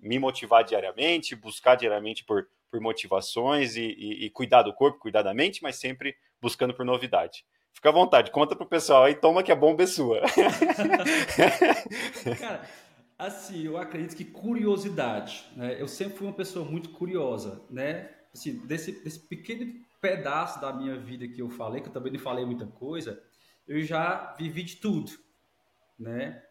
me 0.02 0.18
motivar 0.18 0.64
diariamente, 0.64 1.36
buscar 1.36 1.76
diariamente 1.76 2.24
por, 2.26 2.48
por 2.70 2.82
motivações 2.82 3.76
e, 3.76 3.84
e, 3.84 4.26
e, 4.26 4.30
cuidar 4.30 4.64
do 4.64 4.74
corpo, 4.74 5.00
cuidar 5.00 5.22
da 5.22 5.34
mente, 5.34 5.62
mas 5.62 5.76
sempre 5.76 6.16
buscando 6.42 6.74
por 6.74 6.84
novidade. 6.86 7.46
Fica 7.74 7.90
à 7.90 7.92
vontade, 7.92 8.32
conta 8.32 8.56
pro 8.56 8.66
pessoal 8.66 9.04
aí, 9.06 9.16
toma 9.16 9.44
que 9.44 9.52
a 9.52 9.56
bomba 9.56 9.84
é 9.84 9.88
sua. 9.88 10.22
Cara, 12.40 12.68
assim, 13.18 13.66
eu 13.66 13.78
acredito 13.78 14.16
que 14.16 14.26
curiosidade, 14.26 15.46
né? 15.56 15.80
Eu 15.80 15.88
sempre 15.88 16.18
fui 16.18 16.28
uma 16.28 16.34
pessoa 16.34 16.66
muito 16.66 16.90
curiosa, 16.90 17.64
né? 17.70 18.10
Assim, 18.34 18.66
desse, 18.66 19.04
desse 19.04 19.20
pequeno 19.28 19.74
pedaço 20.02 20.60
da 20.60 20.74
minha 20.74 20.98
vida 20.98 21.28
que 21.28 21.42
eu 21.42 21.50
falei, 21.50 21.82
que 21.82 21.90
eu 21.90 21.94
também 21.94 22.12
não 22.12 22.20
falei 22.20 22.44
muita 22.44 22.66
coisa, 22.66 23.22
eu 23.68 23.82
já 23.84 24.36
vivi 24.38 24.64
de 24.64 24.78
tudo, 24.78 25.12
né? 25.98 26.44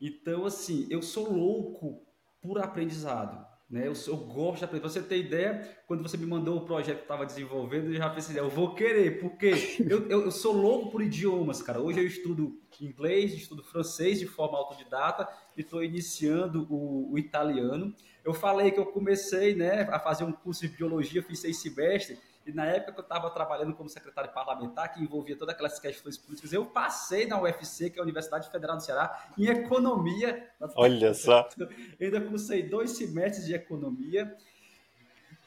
Então, 0.00 0.44
assim, 0.44 0.86
eu 0.90 1.02
sou 1.02 1.32
louco 1.32 2.06
por 2.40 2.58
aprendizado. 2.58 3.46
Né? 3.70 3.86
Eu, 3.86 3.92
eu 4.06 4.16
gosto 4.16 4.58
de 4.58 4.64
aprender. 4.64 4.80
Pra 4.80 4.88
você 4.88 5.02
ter 5.02 5.18
ideia, 5.18 5.78
quando 5.86 6.02
você 6.02 6.16
me 6.16 6.24
mandou 6.24 6.56
o 6.56 6.64
projeto 6.64 6.98
que 6.98 7.02
estava 7.02 7.26
desenvolvendo, 7.26 7.88
eu 7.88 7.94
já 7.94 8.08
pensei, 8.08 8.38
eu 8.38 8.48
vou 8.48 8.74
querer, 8.74 9.20
porque 9.20 9.52
eu, 9.88 10.08
eu, 10.08 10.22
eu, 10.22 10.30
sou 10.30 10.52
louco 10.52 10.90
por 10.90 11.02
idiomas, 11.02 11.60
cara. 11.60 11.80
Hoje 11.80 12.00
eu 12.00 12.06
estudo 12.06 12.58
inglês, 12.80 13.34
estudo 13.34 13.62
francês 13.62 14.18
de 14.18 14.26
forma 14.26 14.56
autodidata 14.56 15.28
e 15.56 15.60
estou 15.60 15.84
iniciando 15.84 16.66
o, 16.70 17.12
o, 17.12 17.18
italiano. 17.18 17.94
Eu 18.24 18.32
falei 18.32 18.70
que 18.70 18.78
eu 18.78 18.86
comecei 18.86 19.54
né, 19.54 19.82
a 19.90 19.98
fazer 19.98 20.24
um 20.24 20.32
curso 20.32 20.66
de 20.66 20.74
biologia, 20.74 21.22
fiz 21.22 21.40
seis 21.40 21.60
semestres, 21.60 22.18
e 22.48 22.52
na 22.52 22.64
época 22.64 22.92
que 22.92 23.00
eu 23.00 23.02
estava 23.02 23.30
trabalhando 23.30 23.74
como 23.74 23.90
secretário 23.90 24.32
parlamentar, 24.32 24.90
que 24.92 25.02
envolvia 25.02 25.36
todas 25.36 25.54
aquelas 25.54 25.78
questões 25.78 26.16
políticas, 26.16 26.50
eu 26.50 26.64
passei 26.64 27.26
na 27.26 27.38
UFC, 27.38 27.90
que 27.90 27.98
é 27.98 28.00
a 28.00 28.02
Universidade 28.02 28.50
Federal 28.50 28.76
do 28.76 28.82
Ceará, 28.82 29.28
em 29.36 29.46
economia. 29.46 30.50
Olha 30.74 31.12
só. 31.12 31.46
Eu 31.58 31.68
ainda 32.00 32.22
cursei 32.22 32.62
dois 32.62 32.92
semestres 32.92 33.44
de 33.44 33.54
economia. 33.54 34.34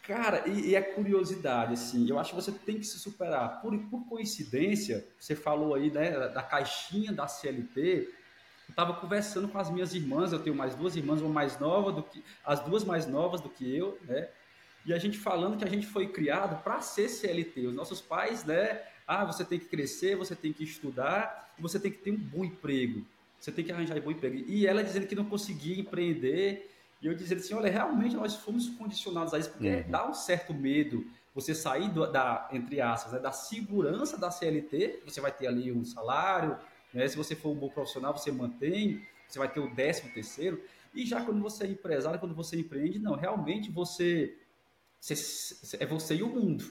Cara, 0.03 0.47
e, 0.47 0.69
e 0.69 0.75
é 0.75 0.81
curiosidade, 0.81 1.73
assim, 1.73 2.07
eu 2.07 2.19
acho 2.19 2.31
que 2.31 2.35
você 2.35 2.51
tem 2.51 2.77
que 2.77 2.85
se 2.85 2.99
superar. 2.99 3.61
Por, 3.61 3.75
por 3.89 4.07
coincidência, 4.07 5.07
você 5.19 5.35
falou 5.35 5.73
aí 5.73 5.89
né, 5.89 6.11
da 6.29 6.43
caixinha 6.43 7.11
da 7.11 7.27
CLT, 7.27 8.09
eu 8.67 8.71
estava 8.71 8.93
conversando 8.93 9.47
com 9.47 9.57
as 9.57 9.71
minhas 9.71 9.95
irmãs, 9.95 10.31
eu 10.31 10.39
tenho 10.39 10.55
mais 10.55 10.75
duas 10.75 10.95
irmãs, 10.95 11.19
uma 11.19 11.29
mais 11.29 11.59
nova 11.59 11.91
do 11.91 12.03
que 12.03 12.23
as 12.45 12.59
duas 12.59 12.83
mais 12.83 13.07
novas 13.07 13.41
do 13.41 13.49
que 13.49 13.75
eu, 13.75 13.97
né? 14.03 14.29
E 14.85 14.93
a 14.93 14.97
gente 14.97 15.17
falando 15.17 15.57
que 15.57 15.63
a 15.63 15.69
gente 15.69 15.85
foi 15.85 16.07
criado 16.07 16.61
para 16.63 16.81
ser 16.81 17.07
CLT. 17.07 17.67
Os 17.67 17.75
nossos 17.75 18.01
pais, 18.01 18.43
né? 18.43 18.81
Ah, 19.07 19.25
você 19.25 19.43
tem 19.43 19.59
que 19.59 19.65
crescer, 19.65 20.15
você 20.15 20.35
tem 20.35 20.51
que 20.51 20.63
estudar, 20.63 21.53
você 21.59 21.79
tem 21.79 21.91
que 21.91 21.99
ter 21.99 22.11
um 22.11 22.17
bom 22.17 22.43
emprego. 22.43 23.05
Você 23.39 23.51
tem 23.51 23.63
que 23.63 23.71
arranjar 23.71 23.97
um 23.97 24.01
bom 24.01 24.11
emprego. 24.11 24.43
E 24.47 24.65
ela 24.65 24.83
dizendo 24.83 25.07
que 25.07 25.15
não 25.15 25.25
conseguia 25.25 25.79
empreender. 25.79 26.69
E 27.01 27.07
eu 27.07 27.13
dizendo 27.13 27.39
assim, 27.39 27.53
olha, 27.53 27.69
realmente 27.69 28.15
nós 28.15 28.35
fomos 28.35 28.69
condicionados 28.69 29.33
a 29.33 29.39
isso, 29.39 29.49
porque 29.51 29.69
uhum. 29.69 29.89
dá 29.89 30.09
um 30.09 30.13
certo 30.13 30.53
medo 30.53 31.05
você 31.33 31.55
sair 31.55 31.89
do, 31.89 32.05
da, 32.11 32.49
entre 32.51 32.81
aspas, 32.81 33.13
né, 33.13 33.19
da 33.19 33.31
segurança 33.31 34.17
da 34.17 34.29
CLT, 34.29 35.01
você 35.05 35.21
vai 35.21 35.31
ter 35.31 35.47
ali 35.47 35.71
um 35.71 35.85
salário, 35.85 36.57
né, 36.93 37.07
se 37.07 37.15
você 37.15 37.35
for 37.35 37.49
um 37.49 37.55
bom 37.55 37.69
profissional, 37.69 38.15
você 38.15 38.31
mantém, 38.31 39.01
você 39.27 39.39
vai 39.39 39.49
ter 39.49 39.59
o 39.59 39.73
décimo 39.73 40.13
terceiro, 40.13 40.61
e 40.93 41.05
já 41.05 41.23
quando 41.23 41.41
você 41.41 41.63
é 41.63 41.67
empresário, 41.67 42.19
quando 42.19 42.35
você 42.35 42.57
empreende, 42.57 42.99
não, 42.99 43.15
realmente 43.15 43.71
você 43.71 44.35
você, 45.01 45.77
é 45.79 45.85
você 45.85 46.15
e 46.15 46.23
o 46.23 46.29
mundo, 46.29 46.63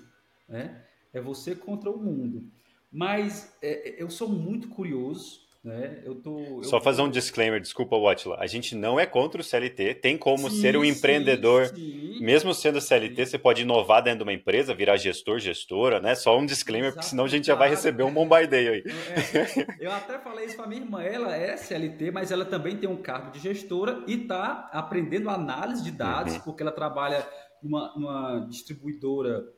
né? 0.48 0.84
É 1.12 1.20
você 1.20 1.56
contra 1.56 1.90
o 1.90 1.98
mundo. 1.98 2.48
Mas 2.90 3.56
é, 3.60 4.02
eu 4.02 4.08
sou 4.08 4.28
muito 4.28 4.68
curioso, 4.68 5.40
né? 5.62 6.00
Eu 6.04 6.14
tô. 6.14 6.38
Eu 6.38 6.64
Só 6.64 6.80
fazer 6.80 7.02
um 7.02 7.10
disclaimer, 7.10 7.60
desculpa, 7.60 7.96
Watla. 7.96 8.36
A 8.40 8.46
gente 8.46 8.74
não 8.74 8.98
é 8.98 9.04
contra 9.04 9.40
o 9.40 9.44
CLT. 9.44 9.94
Tem 9.94 10.16
como 10.16 10.48
sim, 10.48 10.60
ser 10.60 10.76
um 10.76 10.84
empreendedor, 10.84 11.66
sim, 11.66 11.74
sim. 11.74 12.24
mesmo 12.24 12.54
sendo 12.54 12.80
CLT, 12.80 13.26
você 13.26 13.38
pode 13.38 13.62
inovar 13.62 14.02
dentro 14.02 14.18
de 14.18 14.22
uma 14.22 14.32
empresa, 14.32 14.74
virar 14.74 14.96
gestor, 14.96 15.38
gestora, 15.38 16.00
né? 16.00 16.14
Só 16.14 16.38
um 16.38 16.46
disclaimer, 16.46 16.92
porque 16.92 17.06
senão 17.06 17.24
a 17.24 17.28
gente 17.28 17.46
já 17.46 17.54
vai 17.54 17.68
receber 17.68 18.04
um 18.04 18.12
bombardeio 18.12 18.72
aí. 18.72 18.84
É, 18.86 19.84
eu 19.84 19.92
até 19.92 20.18
falei 20.18 20.46
isso 20.46 20.56
para 20.56 20.66
minha 20.66 20.80
irmã. 20.80 21.02
Ela 21.02 21.36
é 21.36 21.56
CLT, 21.56 22.10
mas 22.10 22.30
ela 22.32 22.44
também 22.44 22.76
tem 22.76 22.88
um 22.88 22.96
cargo 22.96 23.30
de 23.30 23.38
gestora 23.38 24.02
e 24.06 24.14
está 24.14 24.70
aprendendo 24.72 25.28
análise 25.28 25.82
de 25.82 25.90
dados, 25.90 26.34
uhum. 26.34 26.40
porque 26.40 26.62
ela 26.62 26.72
trabalha 26.72 27.26
numa, 27.62 27.92
numa 27.94 28.46
distribuidora 28.48 29.52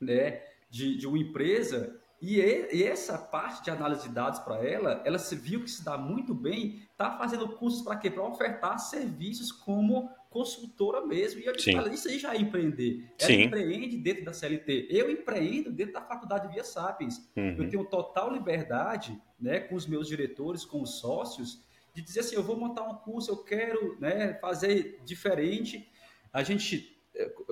né, 0.00 0.42
de, 0.70 0.96
de 0.96 1.06
uma 1.06 1.18
empresa 1.18 2.00
e, 2.22 2.38
e, 2.72 2.84
essa 2.84 3.18
parte 3.18 3.64
de 3.64 3.70
análise 3.72 4.06
de 4.06 4.14
dados 4.14 4.38
para 4.38 4.64
ela, 4.64 5.02
ela 5.04 5.18
se 5.18 5.34
viu 5.34 5.64
que 5.64 5.70
se 5.70 5.84
dá 5.84 5.98
muito 5.98 6.32
bem, 6.32 6.80
está 6.92 7.18
fazendo 7.18 7.48
cursos 7.48 7.82
para 7.82 7.96
quê? 7.96 8.08
Para 8.08 8.22
ofertar 8.22 8.78
serviços 8.78 9.50
como 9.50 10.08
consultora 10.30 11.04
mesmo. 11.04 11.40
E 11.40 11.46
eu 11.46 11.52
disse, 11.52 11.72
isso 11.92 12.08
aí 12.08 12.18
já 12.20 12.32
é 12.32 12.38
empreender. 12.38 13.12
Ela 13.18 13.28
Sim. 13.28 13.42
empreende 13.42 13.96
dentro 13.96 14.24
da 14.24 14.32
CLT. 14.32 14.86
Eu 14.88 15.10
empreendo 15.10 15.72
dentro 15.72 15.94
da 15.94 16.00
faculdade 16.00 16.46
Via 16.46 16.62
Sapiens. 16.62 17.28
Uhum. 17.36 17.56
Eu 17.58 17.68
tenho 17.68 17.84
total 17.84 18.32
liberdade 18.32 19.20
né, 19.38 19.58
com 19.58 19.74
os 19.74 19.88
meus 19.88 20.06
diretores, 20.06 20.64
com 20.64 20.80
os 20.80 21.00
sócios, 21.00 21.60
de 21.92 22.00
dizer 22.00 22.20
assim, 22.20 22.36
eu 22.36 22.42
vou 22.44 22.56
montar 22.56 22.84
um 22.84 22.94
curso, 22.94 23.32
eu 23.32 23.38
quero 23.38 23.98
né, 23.98 24.34
fazer 24.34 25.00
diferente. 25.04 25.90
A 26.32 26.44
gente 26.44 27.01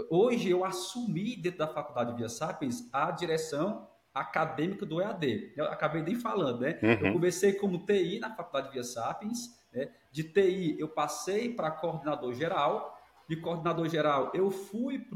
hoje 0.09 0.51
eu 0.51 0.65
assumi 0.65 1.37
dentro 1.37 1.59
da 1.59 1.69
faculdade 1.69 2.17
Via 2.17 2.29
Sapiens 2.29 2.89
a 2.93 3.11
direção 3.11 3.89
acadêmica 4.13 4.85
do 4.85 5.01
EAD. 5.01 5.53
Eu 5.57 5.67
acabei 5.67 6.03
nem 6.03 6.15
falando, 6.15 6.61
né? 6.61 6.79
Uhum. 6.83 7.07
Eu 7.07 7.13
comecei 7.13 7.53
como 7.53 7.85
TI 7.87 8.19
na 8.19 8.35
faculdade 8.35 8.73
Via 8.73 8.83
Sapiens, 8.83 9.59
né? 9.73 9.91
De 10.11 10.25
TI 10.25 10.77
eu 10.79 10.89
passei 10.89 11.55
para 11.55 11.71
coordenador 11.71 12.35
geral, 12.35 12.99
de 13.29 13.37
coordenador 13.37 13.89
geral 13.89 14.31
eu 14.35 14.51
fui 14.51 15.07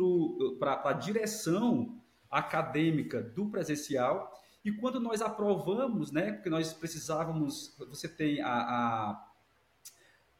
para 0.58 0.80
a 0.84 0.92
direção 0.92 2.00
acadêmica 2.30 3.22
do 3.22 3.46
presencial 3.46 4.32
e 4.64 4.72
quando 4.72 4.98
nós 4.98 5.20
aprovamos, 5.20 6.10
né? 6.10 6.32
Porque 6.32 6.48
nós 6.48 6.72
precisávamos, 6.72 7.76
você 7.78 8.08
tem 8.08 8.40
a, 8.40 8.48
a, 8.48 9.28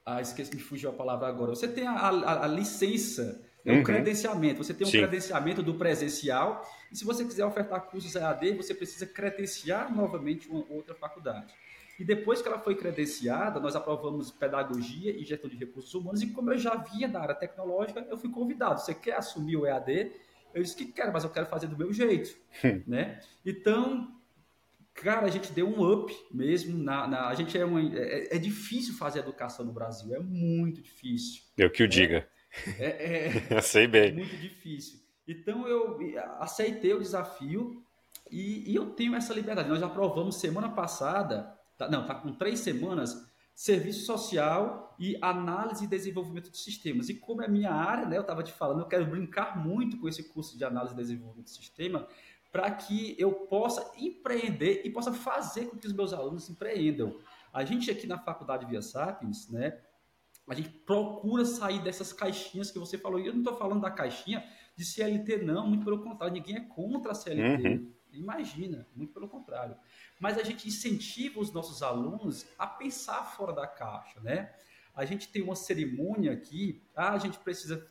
a 0.07 0.21
esqueci, 0.21 0.55
me 0.55 0.63
fugiu 0.63 0.91
a 0.91 0.93
palavra 0.93 1.29
agora. 1.29 1.55
Você 1.55 1.69
tem 1.69 1.87
a, 1.87 1.93
a, 1.93 2.45
a 2.45 2.47
licença 2.47 3.44
é 3.65 3.73
um 3.73 3.77
uhum. 3.77 3.83
credenciamento. 3.83 4.63
Você 4.63 4.75
tem 4.75 4.87
um 4.87 4.91
Sim. 4.91 4.99
credenciamento 4.99 5.63
do 5.63 5.75
presencial 5.75 6.69
e 6.93 6.97
se 6.97 7.05
você 7.05 7.25
quiser 7.25 7.45
ofertar 7.47 7.83
cursos 7.83 8.15
EAD, 8.15 8.53
você 8.53 8.75
precisa 8.75 9.07
credenciar 9.07 9.95
novamente 9.95 10.49
uma 10.49 10.65
outra 10.69 10.95
faculdade. 10.95 11.53
E 11.99 12.05
depois 12.05 12.43
que 12.43 12.49
ela 12.49 12.59
foi 12.59 12.75
credenciada, 12.75 13.61
nós 13.61 13.77
aprovamos 13.77 14.31
pedagogia 14.31 15.17
e 15.17 15.25
gestão 15.25 15.49
de 15.49 15.57
recursos 15.57 15.95
humanos 15.95 16.23
e 16.23 16.27
como 16.27 16.53
eu 16.53 16.59
já 16.59 16.75
vinha 16.75 17.09
da 17.09 17.21
área 17.21 17.35
tecnológica, 17.35 18.05
eu 18.11 18.19
fui 18.19 18.31
convidado. 18.31 18.81
Você 18.81 18.95
quer 18.95 19.17
assumir 19.17 19.57
o 19.57 19.65
EAD? 19.65 20.13
Eu 20.53 20.63
disse 20.63 20.77
que 20.77 20.87
quero, 20.87 21.13
mas 21.13 21.25
eu 21.25 21.31
quero 21.31 21.47
fazer 21.47 21.67
do 21.67 21.77
meu 21.77 21.93
jeito, 21.93 22.37
hum. 22.65 22.83
né? 22.87 23.21
Então, 23.45 24.13
cara, 24.93 25.27
a 25.27 25.31
gente 25.31 25.53
deu 25.53 25.69
um 25.69 25.93
up 25.93 26.15
mesmo. 26.33 26.77
Na, 26.77 27.07
na 27.07 27.29
a 27.29 27.35
gente 27.35 27.57
é, 27.57 27.65
uma, 27.65 27.81
é, 27.81 28.37
é, 28.37 28.39
difícil 28.39 28.95
fazer 28.95 29.21
educação 29.21 29.65
no 29.65 29.73
Brasil, 29.73 30.15
é 30.15 30.21
muito 30.21 30.83
difícil. 30.83 31.43
Eu 31.57 31.71
que 31.71 31.83
o 31.83 31.89
diga. 31.89 32.29
É, 32.79 33.57
é, 33.57 33.61
sei 33.63 33.87
bem. 33.87 34.09
É 34.09 34.13
muito 34.13 34.37
difícil. 34.37 35.01
Então 35.27 35.67
eu 35.67 35.99
aceitei 36.39 36.93
o 36.93 37.01
desafio 37.01 37.83
e, 38.31 38.71
e, 38.71 38.75
eu 38.75 38.91
tenho 38.91 39.15
essa 39.15 39.35
liberdade. 39.35 39.69
Nós 39.69 39.83
aprovamos 39.83 40.37
semana 40.37 40.71
passada, 40.71 41.59
tá, 41.77 41.89
não, 41.89 42.07
tá 42.07 42.15
com 42.15 42.33
três 42.33 42.61
semanas, 42.61 43.27
serviço 43.55 44.05
social 44.05 44.95
e 44.99 45.17
análise 45.23 45.85
e 45.85 45.89
desenvolvimento 45.89 46.51
de 46.51 46.59
sistemas. 46.59 47.09
E 47.09 47.15
como 47.15 47.43
é 47.43 47.49
minha 47.49 47.73
área, 47.73 48.07
né, 48.07 48.17
eu 48.17 48.23
estava 48.23 48.43
te 48.43 48.53
falando, 48.53 48.81
eu 48.81 48.87
quero 48.87 49.07
brincar 49.07 49.57
muito 49.57 49.99
com 49.99 50.09
esse 50.09 50.25
curso 50.25 50.57
de 50.57 50.65
análise 50.65 50.95
e 50.95 50.97
desenvolvimento 50.97 51.47
de 51.47 51.53
sistema 51.53 52.07
para 52.53 52.71
que 52.71 53.17
eu 53.19 53.33
possa 53.33 53.93
empreender 53.99 54.83
e 54.85 54.91
possa 54.91 55.13
fazer 55.13 55.67
com 55.67 55.77
que 55.77 55.89
os 55.89 55.93
meus 55.93 56.13
alunos 56.13 56.49
empreendam. 56.49 57.19
A 57.53 57.65
gente 57.65 57.91
aqui 57.91 58.07
na 58.07 58.19
faculdade 58.19 58.67
Via 58.67 58.81
Sapiens, 58.81 59.49
né, 59.49 59.77
a 60.49 60.55
gente 60.55 60.69
procura 60.69 61.45
sair 61.45 61.83
dessas 61.83 62.13
caixinhas 62.13 62.71
que 62.71 62.79
você 62.79 62.99
falou. 62.99 63.19
E 63.19 63.27
eu 63.27 63.33
não 63.33 63.41
estou 63.41 63.57
falando 63.57 63.81
da 63.81 63.91
caixinha 63.91 64.45
de 64.77 64.85
CLT, 64.85 65.39
não, 65.39 65.67
muito 65.67 65.85
pelo 65.85 66.03
contrário, 66.03 66.35
ninguém 66.35 66.57
é 66.57 66.61
contra 66.61 67.13
a 67.13 67.15
CLT. 67.15 67.69
Uhum. 67.69 67.93
Imagina, 68.13 68.87
muito 68.95 69.13
pelo 69.13 69.29
contrário. 69.29 69.77
Mas 70.21 70.39
a 70.39 70.43
gente 70.43 70.69
incentiva 70.69 71.41
os 71.41 71.53
nossos 71.53 71.83
alunos 71.83 72.47
a 72.59 72.67
pensar 72.67 73.25
fora 73.25 73.53
da 73.53 73.67
caixa, 73.67 74.21
né? 74.21 74.53
A 74.95 75.05
gente 75.05 75.29
tem 75.29 75.43
uma 75.43 75.57
cerimônia 75.57 76.33
aqui, 76.33 76.83
ah, 76.95 77.13
a 77.13 77.19
gente 77.19 77.39
precisa. 77.39 77.89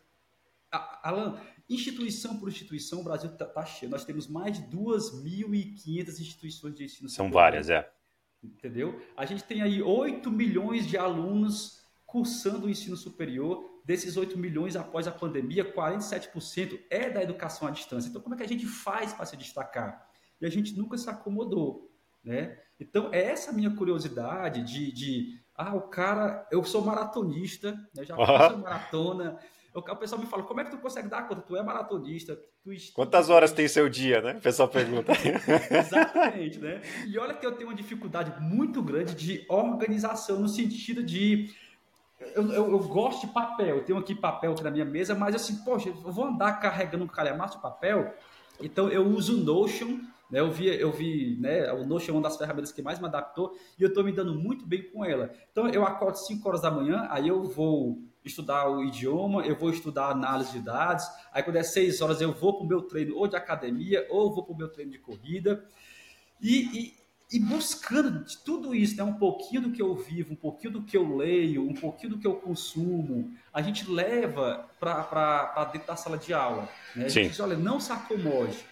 Alan, 0.71 1.39
instituição 1.69 2.39
por 2.39 2.49
instituição, 2.49 3.01
o 3.01 3.03
Brasil 3.03 3.29
está 3.29 3.45
tá 3.45 3.65
cheio. 3.65 3.91
Nós 3.91 4.05
temos 4.05 4.27
mais 4.27 4.57
de 4.57 4.75
2.500 4.75 6.19
instituições 6.19 6.75
de 6.75 6.85
ensino 6.85 7.09
São 7.09 7.29
várias, 7.29 7.69
é. 7.69 7.91
Entendeu? 8.41 8.99
A 9.15 9.25
gente 9.25 9.43
tem 9.43 9.61
aí 9.61 9.81
8 9.81 10.31
milhões 10.31 10.87
de 10.87 10.97
alunos 10.97 11.82
cursando 12.13 12.67
o 12.67 12.69
ensino 12.69 12.95
superior. 12.95 13.81
Desses 13.83 14.15
8 14.15 14.37
milhões 14.37 14.75
após 14.75 15.07
a 15.07 15.11
pandemia, 15.11 15.73
47% 15.73 16.79
é 16.89 17.09
da 17.09 17.23
educação 17.23 17.67
à 17.67 17.71
distância. 17.71 18.07
Então, 18.07 18.21
como 18.21 18.35
é 18.35 18.37
que 18.37 18.43
a 18.43 18.47
gente 18.47 18.67
faz 18.67 19.11
para 19.11 19.25
se 19.25 19.35
destacar? 19.35 20.07
E 20.39 20.45
a 20.45 20.49
gente 20.49 20.77
nunca 20.77 20.95
se 20.95 21.09
acomodou. 21.09 21.91
Né? 22.23 22.57
Então, 22.79 23.09
é 23.11 23.23
essa 23.23 23.51
minha 23.51 23.75
curiosidade 23.75 24.63
de, 24.63 24.91
de 24.91 25.39
ah, 25.55 25.73
o 25.73 25.81
cara, 25.81 26.47
eu 26.51 26.63
sou 26.63 26.85
maratonista, 26.85 27.73
né? 27.95 28.05
já 28.05 28.15
faço 28.15 28.59
maratona. 28.59 29.39
O 29.73 29.81
pessoal 29.95 30.21
me 30.21 30.27
fala, 30.27 30.43
como 30.43 30.61
é 30.61 30.63
que 30.63 30.71
tu 30.71 30.77
consegue 30.77 31.09
dar 31.09 31.27
conta? 31.27 31.41
Tu 31.41 31.57
é 31.57 31.63
maratonista. 31.63 32.39
Tu 32.63 32.71
Quantas 32.93 33.31
horas 33.31 33.51
tem 33.51 33.67
seu 33.67 33.89
dia, 33.89 34.21
né? 34.21 34.35
O 34.37 34.41
pessoal 34.41 34.69
pergunta. 34.69 35.11
Exatamente, 35.71 36.59
né? 36.59 36.79
E 37.07 37.17
olha 37.17 37.33
que 37.33 37.45
eu 37.45 37.53
tenho 37.53 37.69
uma 37.69 37.75
dificuldade 37.75 38.39
muito 38.39 38.83
grande 38.83 39.15
de 39.15 39.45
organização, 39.49 40.39
no 40.39 40.47
sentido 40.47 41.03
de. 41.03 41.51
Eu, 42.19 42.51
eu, 42.51 42.71
eu, 42.71 42.79
gosto 42.79 43.27
de 43.27 43.33
papel, 43.33 43.77
eu 43.77 43.83
tenho 43.83 43.99
aqui 43.99 44.15
papel 44.15 44.53
aqui 44.53 44.63
na 44.63 44.71
minha 44.71 44.85
mesa, 44.85 45.13
mas 45.13 45.35
assim, 45.35 45.57
poxa, 45.63 45.89
eu 45.89 45.95
vou 45.95 46.25
andar 46.25 46.53
carregando 46.53 47.03
um 47.03 47.07
calhamaço 47.07 47.57
de 47.57 47.61
papel, 47.61 48.13
então 48.61 48.87
eu 48.89 49.05
uso 49.05 49.39
o 49.39 49.43
Notion 49.43 49.99
né? 50.33 50.39
Eu 50.39 50.51
vi, 50.51 50.65
eu 50.65 50.91
vi 50.91 51.37
né, 51.39 51.71
o 51.71 51.85
Notion 51.85 52.11
é 52.11 52.15
uma 52.15 52.23
das 52.23 52.35
ferramentas 52.35 52.71
que 52.71 52.81
mais 52.81 52.99
me 52.99 53.05
adaptou 53.05 53.55
e 53.77 53.83
eu 53.83 53.89
estou 53.89 54.03
me 54.03 54.11
dando 54.11 54.33
muito 54.33 54.65
bem 54.65 54.81
com 54.81 55.05
ela. 55.05 55.31
Então, 55.51 55.69
eu 55.69 55.85
acordo 55.85 56.15
5 56.15 56.49
horas 56.49 56.61
da 56.61 56.71
manhã, 56.71 57.07
aí 57.11 57.27
eu 57.27 57.43
vou 57.43 58.01
estudar 58.25 58.67
o 58.67 58.83
idioma, 58.83 59.45
eu 59.45 59.55
vou 59.55 59.69
estudar 59.69 60.09
análise 60.09 60.53
de 60.53 60.59
dados, 60.59 61.05
aí 61.31 61.43
quando 61.43 61.57
é 61.57 61.63
6 61.63 62.01
horas 62.01 62.19
eu 62.19 62.33
vou 62.33 62.55
para 62.55 62.65
o 62.65 62.67
meu 62.67 62.81
treino 62.81 63.15
ou 63.15 63.27
de 63.27 63.35
academia 63.35 64.07
ou 64.09 64.33
vou 64.33 64.43
para 64.43 64.55
o 64.55 64.57
meu 64.57 64.69
treino 64.69 64.91
de 64.91 64.97
corrida. 64.97 65.63
E, 66.41 66.79
e, 66.79 66.93
e, 67.33 67.39
buscando 67.39 68.23
de 68.23 68.37
tudo 68.37 68.75
isso, 68.75 68.95
né, 68.95 69.03
um 69.03 69.15
pouquinho 69.15 69.63
do 69.63 69.71
que 69.71 69.81
eu 69.81 69.95
vivo, 69.95 70.33
um 70.33 70.35
pouquinho 70.35 70.73
do 70.73 70.83
que 70.83 70.95
eu 70.95 71.17
leio, 71.17 71.67
um 71.67 71.73
pouquinho 71.73 72.13
do 72.13 72.19
que 72.19 72.27
eu 72.27 72.35
consumo, 72.35 73.33
a 73.51 73.61
gente 73.61 73.89
leva 73.89 74.69
para 74.79 75.69
dentro 75.71 75.87
da 75.87 75.95
sala 75.95 76.17
de 76.17 76.33
aula. 76.33 76.69
Né? 76.95 77.05
A 77.05 77.09
gente 77.09 77.25
Sim. 77.25 77.29
diz, 77.29 77.39
olha, 77.39 77.57
não 77.57 77.79
se 77.79 77.91
acomode 77.91 78.63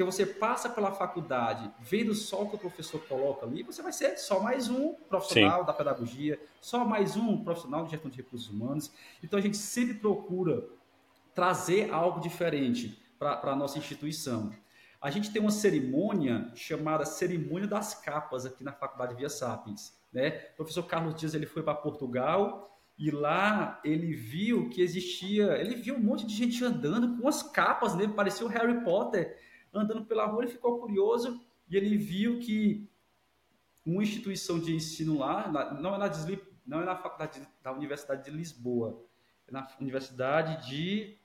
porque 0.00 0.10
você 0.10 0.24
passa 0.24 0.66
pela 0.70 0.92
faculdade 0.92 1.70
vendo 1.78 2.14
só 2.14 2.42
o 2.42 2.48
que 2.48 2.56
o 2.56 2.58
professor 2.58 2.98
coloca 3.06 3.44
ali, 3.44 3.62
você 3.62 3.82
vai 3.82 3.92
ser 3.92 4.16
só 4.16 4.40
mais 4.40 4.70
um 4.70 4.94
profissional 4.94 5.60
Sim. 5.60 5.66
da 5.66 5.74
pedagogia, 5.74 6.40
só 6.58 6.86
mais 6.86 7.16
um 7.16 7.44
profissional 7.44 7.84
de 7.84 7.90
gestão 7.90 8.10
de 8.10 8.16
recursos 8.16 8.48
humanos. 8.48 8.90
Então 9.22 9.38
a 9.38 9.42
gente 9.42 9.58
sempre 9.58 9.92
procura 9.92 10.64
trazer 11.34 11.92
algo 11.92 12.18
diferente 12.18 12.98
para 13.18 13.52
a 13.52 13.54
nossa 13.54 13.76
instituição. 13.76 14.50
A 15.00 15.10
gente 15.10 15.32
tem 15.32 15.40
uma 15.40 15.50
cerimônia 15.50 16.52
chamada 16.54 17.06
Cerimônia 17.06 17.66
das 17.66 17.94
Capas 17.94 18.44
aqui 18.44 18.62
na 18.62 18.72
Faculdade 18.72 19.14
Via 19.14 19.30
Sapiens. 19.30 19.98
Né? 20.12 20.48
O 20.52 20.56
professor 20.56 20.82
Carlos 20.82 21.14
Dias 21.14 21.34
ele 21.34 21.46
foi 21.46 21.62
para 21.62 21.74
Portugal 21.74 22.78
e 22.98 23.10
lá 23.10 23.80
ele 23.82 24.12
viu 24.12 24.68
que 24.68 24.82
existia, 24.82 25.56
ele 25.56 25.76
viu 25.76 25.94
um 25.94 26.00
monte 26.00 26.26
de 26.26 26.34
gente 26.34 26.62
andando 26.62 27.16
com 27.16 27.26
as 27.26 27.42
capas, 27.42 27.94
né? 27.94 28.06
parecia 28.08 28.44
o 28.44 28.48
Harry 28.50 28.84
Potter 28.84 29.38
andando 29.72 30.04
pela 30.04 30.26
rua, 30.26 30.42
ele 30.42 30.52
ficou 30.52 30.80
curioso 30.80 31.40
e 31.68 31.76
ele 31.76 31.96
viu 31.96 32.38
que 32.40 32.86
uma 33.86 34.02
instituição 34.02 34.58
de 34.58 34.74
ensino 34.74 35.18
lá, 35.18 35.48
não 35.80 35.94
é 35.94 35.98
na, 35.98 36.10
não 36.66 36.82
é 36.82 36.84
na 36.84 36.96
faculdade 36.96 37.40
da 37.62 37.72
Universidade 37.72 38.24
de 38.24 38.30
Lisboa, 38.30 39.02
é 39.48 39.52
na 39.52 39.66
Universidade 39.80 40.68
de 40.68 41.16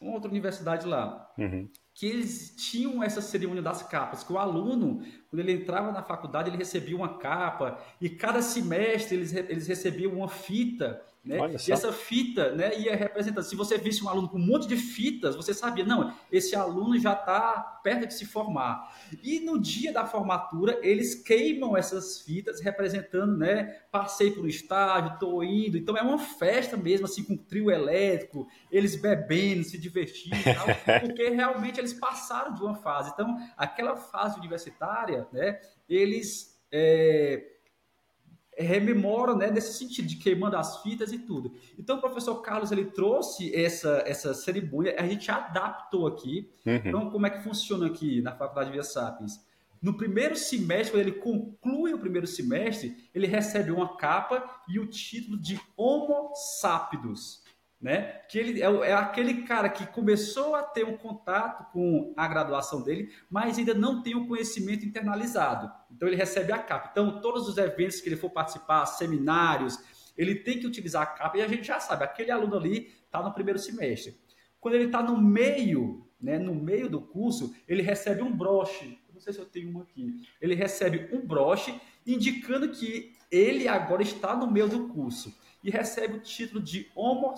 uma 0.00 0.14
outra 0.14 0.30
universidade 0.30 0.86
lá, 0.86 1.30
uhum. 1.36 1.68
Que 1.94 2.06
eles 2.06 2.54
tinham 2.56 3.02
essa 3.02 3.22
cerimônia 3.22 3.62
das 3.62 3.82
capas, 3.84 4.24
que 4.24 4.32
o 4.32 4.38
aluno, 4.38 5.00
quando 5.30 5.40
ele 5.40 5.52
entrava 5.52 5.92
na 5.92 6.02
faculdade, 6.02 6.50
ele 6.50 6.56
recebia 6.56 6.96
uma 6.96 7.18
capa, 7.18 7.78
e 8.00 8.10
cada 8.10 8.42
semestre 8.42 9.16
eles, 9.16 9.32
eles 9.32 9.68
recebiam 9.68 10.12
uma 10.12 10.28
fita 10.28 11.00
né? 11.24 11.38
E 11.66 11.72
essa 11.72 11.90
fita 11.90 12.50
né, 12.50 12.78
ia 12.78 12.94
representando. 12.94 13.44
Se 13.44 13.56
você 13.56 13.78
visse 13.78 14.04
um 14.04 14.08
aluno 14.10 14.28
com 14.28 14.36
um 14.36 14.46
monte 14.46 14.68
de 14.68 14.76
fitas, 14.76 15.34
você 15.34 15.54
sabia, 15.54 15.84
não, 15.84 16.14
esse 16.30 16.54
aluno 16.54 16.98
já 16.98 17.14
está 17.14 17.80
perto 17.82 18.06
de 18.06 18.14
se 18.14 18.26
formar. 18.26 18.94
E 19.22 19.40
no 19.40 19.58
dia 19.58 19.90
da 19.90 20.04
formatura, 20.04 20.78
eles 20.82 21.14
queimam 21.14 21.74
essas 21.74 22.20
fitas, 22.20 22.60
representando, 22.60 23.38
né? 23.38 23.80
Passei 23.90 24.32
por 24.32 24.44
um 24.44 24.46
estágio, 24.46 25.14
estou 25.14 25.42
indo. 25.42 25.78
Então 25.78 25.96
é 25.96 26.02
uma 26.02 26.18
festa 26.18 26.76
mesmo, 26.76 27.06
assim, 27.06 27.24
com 27.24 27.36
trio 27.36 27.70
elétrico, 27.70 28.46
eles 28.70 28.94
bebendo, 28.94 29.64
se 29.64 29.78
divertindo, 29.78 30.36
tal, 30.44 30.66
porque 31.00 31.30
realmente 31.30 31.80
eles 31.80 31.94
passaram 31.94 32.52
de 32.52 32.62
uma 32.62 32.74
fase. 32.74 33.10
Então, 33.14 33.34
aquela 33.56 33.96
fase 33.96 34.38
universitária, 34.38 35.26
né? 35.32 35.58
Eles. 35.88 36.52
É, 36.70 37.53
rememora 38.56 39.34
né, 39.34 39.50
nesse 39.50 39.74
sentido 39.74 40.06
de 40.06 40.16
queimando 40.16 40.56
as 40.56 40.82
fitas 40.82 41.12
e 41.12 41.18
tudo. 41.18 41.54
Então 41.78 41.96
o 41.96 42.00
professor 42.00 42.40
Carlos 42.42 42.72
ele 42.72 42.86
trouxe 42.86 43.54
essa, 43.54 44.02
essa 44.06 44.34
cerimônia, 44.34 44.94
a 44.98 45.06
gente 45.06 45.30
adaptou 45.30 46.06
aqui. 46.06 46.50
Uhum. 46.66 46.74
Então 46.84 47.10
como 47.10 47.26
é 47.26 47.30
que 47.30 47.42
funciona 47.42 47.86
aqui 47.86 48.20
na 48.20 48.32
Faculdade 48.32 48.70
Via 48.70 48.82
Sapiens? 48.82 49.44
No 49.82 49.96
primeiro 49.96 50.34
semestre, 50.34 50.92
quando 50.92 51.06
ele 51.06 51.18
conclui 51.18 51.92
o 51.92 51.98
primeiro 51.98 52.26
semestre, 52.26 52.96
ele 53.14 53.26
recebe 53.26 53.70
uma 53.70 53.98
capa 53.98 54.42
e 54.66 54.78
o 54.78 54.86
título 54.86 55.36
de 55.36 55.60
Homo 55.76 56.32
Sapiens 56.34 57.43
né? 57.84 58.22
Que 58.30 58.38
ele 58.38 58.62
é, 58.62 58.64
é, 58.64 58.94
aquele 58.94 59.42
cara 59.42 59.68
que 59.68 59.86
começou 59.86 60.54
a 60.54 60.62
ter 60.62 60.86
um 60.86 60.96
contato 60.96 61.70
com 61.70 62.14
a 62.16 62.26
graduação 62.26 62.82
dele, 62.82 63.12
mas 63.28 63.58
ainda 63.58 63.74
não 63.74 64.02
tem 64.02 64.16
o 64.16 64.26
conhecimento 64.26 64.86
internalizado. 64.86 65.70
Então 65.90 66.08
ele 66.08 66.16
recebe 66.16 66.50
a 66.50 66.56
capa. 66.56 66.88
Então 66.90 67.20
todos 67.20 67.46
os 67.46 67.58
eventos 67.58 68.00
que 68.00 68.08
ele 68.08 68.16
for 68.16 68.30
participar, 68.30 68.86
seminários, 68.86 69.78
ele 70.16 70.36
tem 70.36 70.58
que 70.58 70.66
utilizar 70.66 71.02
a 71.02 71.06
capa 71.06 71.36
e 71.36 71.42
a 71.42 71.46
gente 71.46 71.66
já 71.66 71.78
sabe, 71.78 72.04
aquele 72.04 72.30
aluno 72.30 72.56
ali 72.56 72.90
está 73.04 73.22
no 73.22 73.34
primeiro 73.34 73.58
semestre. 73.58 74.18
Quando 74.58 74.76
ele 74.76 74.86
está 74.86 75.02
no 75.02 75.20
meio, 75.20 76.08
né, 76.18 76.38
no 76.38 76.54
meio 76.54 76.88
do 76.88 77.02
curso, 77.02 77.54
ele 77.68 77.82
recebe 77.82 78.22
um 78.22 78.34
broche. 78.34 78.98
não 79.12 79.20
sei 79.20 79.34
se 79.34 79.40
eu 79.40 79.44
tenho 79.44 79.76
um 79.76 79.82
aqui. 79.82 80.22
Ele 80.40 80.54
recebe 80.54 81.14
um 81.14 81.20
broche 81.20 81.78
indicando 82.06 82.70
que 82.70 83.12
ele 83.30 83.68
agora 83.68 84.02
está 84.02 84.34
no 84.34 84.50
meio 84.50 84.68
do 84.68 84.88
curso 84.88 85.43
e 85.64 85.70
recebe 85.70 86.18
o 86.18 86.20
título 86.20 86.62
de 86.62 86.90
homo, 86.94 87.34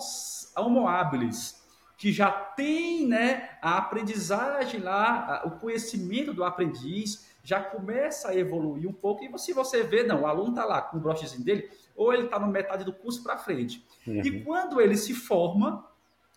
homo 0.57 0.85
habilis, 0.85 1.65
que 1.97 2.11
já 2.11 2.29
tem 2.29 3.07
né, 3.07 3.57
a 3.61 3.77
aprendizagem 3.77 4.81
lá, 4.81 5.43
o 5.45 5.51
conhecimento 5.51 6.33
do 6.33 6.43
aprendiz, 6.43 7.25
já 7.41 7.61
começa 7.61 8.27
a 8.27 8.35
evoluir 8.35 8.87
um 8.87 8.93
pouco. 8.93 9.23
E 9.23 9.39
se 9.39 9.53
você 9.53 9.81
vê, 9.81 10.03
não, 10.03 10.23
o 10.23 10.27
aluno 10.27 10.49
está 10.49 10.65
lá 10.65 10.81
com 10.81 10.97
o 10.97 10.99
brochezinho 10.99 11.43
dele, 11.43 11.71
ou 11.95 12.13
ele 12.13 12.25
está 12.25 12.37
na 12.37 12.47
metade 12.47 12.83
do 12.83 12.91
curso 12.91 13.23
para 13.23 13.37
frente. 13.37 13.83
Uhum. 14.05 14.21
E 14.21 14.43
quando 14.43 14.81
ele 14.81 14.97
se 14.97 15.13
forma, 15.13 15.87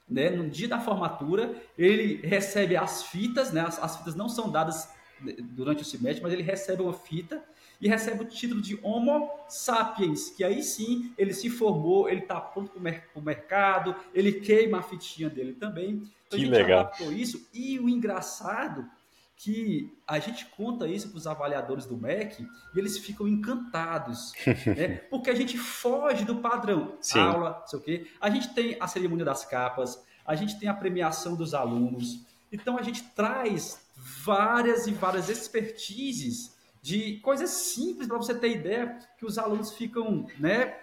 né, 0.09 0.31
no 0.31 0.49
dia 0.49 0.69
da 0.69 0.79
formatura, 0.79 1.61
ele 1.77 2.25
recebe 2.27 2.77
as 2.77 3.03
fitas, 3.03 3.53
né, 3.53 3.63
as, 3.63 3.83
as 3.83 3.97
fitas 3.97 4.15
não 4.15 4.29
são 4.29 4.49
dadas 4.49 4.89
durante 5.21 5.83
o 5.83 5.85
semestre, 5.85 6.23
mas 6.23 6.33
ele 6.33 6.43
recebe 6.43 6.83
uma 6.83 6.93
fita 6.93 7.43
e 7.81 7.89
recebe 7.89 8.23
o 8.23 8.27
título 8.27 8.61
de 8.61 8.79
Homo 8.83 9.31
sapiens, 9.49 10.31
que 10.31 10.45
aí 10.45 10.63
sim 10.63 11.13
ele 11.17 11.33
se 11.33 11.49
formou, 11.49 12.09
ele 12.09 12.21
está 12.21 12.41
pronto 12.41 12.71
para 12.71 13.21
o 13.21 13.23
mercado, 13.23 13.97
ele 14.15 14.33
queima 14.33 14.79
a 14.79 14.83
fitinha 14.83 15.31
dele 15.31 15.55
também. 15.55 16.03
Então 16.27 16.29
que 16.29 16.37
a 16.37 16.39
gente 16.39 16.51
legal. 16.51 16.81
adaptou 16.81 17.13
isso. 17.13 17.49
E 17.55 17.79
o 17.79 17.89
engraçado 17.89 18.89
que 19.35 19.97
a 20.07 20.19
gente 20.19 20.45
conta 20.47 20.87
isso 20.87 21.09
para 21.09 21.17
os 21.17 21.27
avaliadores 21.27 21.87
do 21.87 21.97
MEC 21.97 22.47
e 22.75 22.79
eles 22.79 22.99
ficam 22.99 23.27
encantados, 23.27 24.35
né? 24.67 24.99
porque 25.09 25.31
a 25.31 25.35
gente 25.35 25.57
foge 25.57 26.27
do 26.27 26.37
padrão. 26.37 26.99
Sim. 27.01 27.21
Aula, 27.21 27.63
sei 27.67 27.79
o 27.79 27.83
quê. 27.83 28.07
A 28.21 28.29
gente 28.29 28.53
tem 28.53 28.77
a 28.79 28.87
cerimônia 28.87 29.25
das 29.25 29.47
capas, 29.47 30.05
a 30.27 30.35
gente 30.35 30.59
tem 30.61 30.69
a 30.69 30.75
premiação 30.75 31.35
dos 31.35 31.55
alunos. 31.55 32.27
Então 32.53 32.77
a 32.77 32.83
gente 32.83 33.03
traz 33.17 33.81
várias 33.97 34.87
e 34.87 34.93
várias 34.93 35.31
expertises 35.31 36.55
de 36.83 37.19
coisas 37.19 37.51
simples 37.51 38.09
para 38.09 38.17
você 38.17 38.35
ter 38.35 38.57
ideia 38.57 38.99
que 39.19 39.27
os 39.27 39.39
alunos 39.39 39.73
ficam 39.73 40.27
né, 40.39 40.77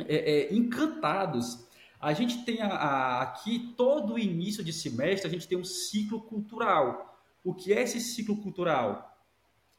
é, 0.00 0.48
é, 0.48 0.54
encantados. 0.54 1.66
A 2.00 2.12
gente 2.12 2.44
tem 2.44 2.60
a, 2.60 2.68
a, 2.68 3.22
aqui 3.22 3.74
todo 3.76 4.14
o 4.14 4.18
início 4.18 4.62
de 4.64 4.72
semestre, 4.72 5.28
a 5.28 5.30
gente 5.30 5.48
tem 5.48 5.58
um 5.58 5.64
ciclo 5.64 6.20
cultural. 6.20 7.22
O 7.44 7.54
que 7.54 7.72
é 7.72 7.82
esse 7.82 8.00
ciclo 8.00 8.36
cultural? 8.36 9.16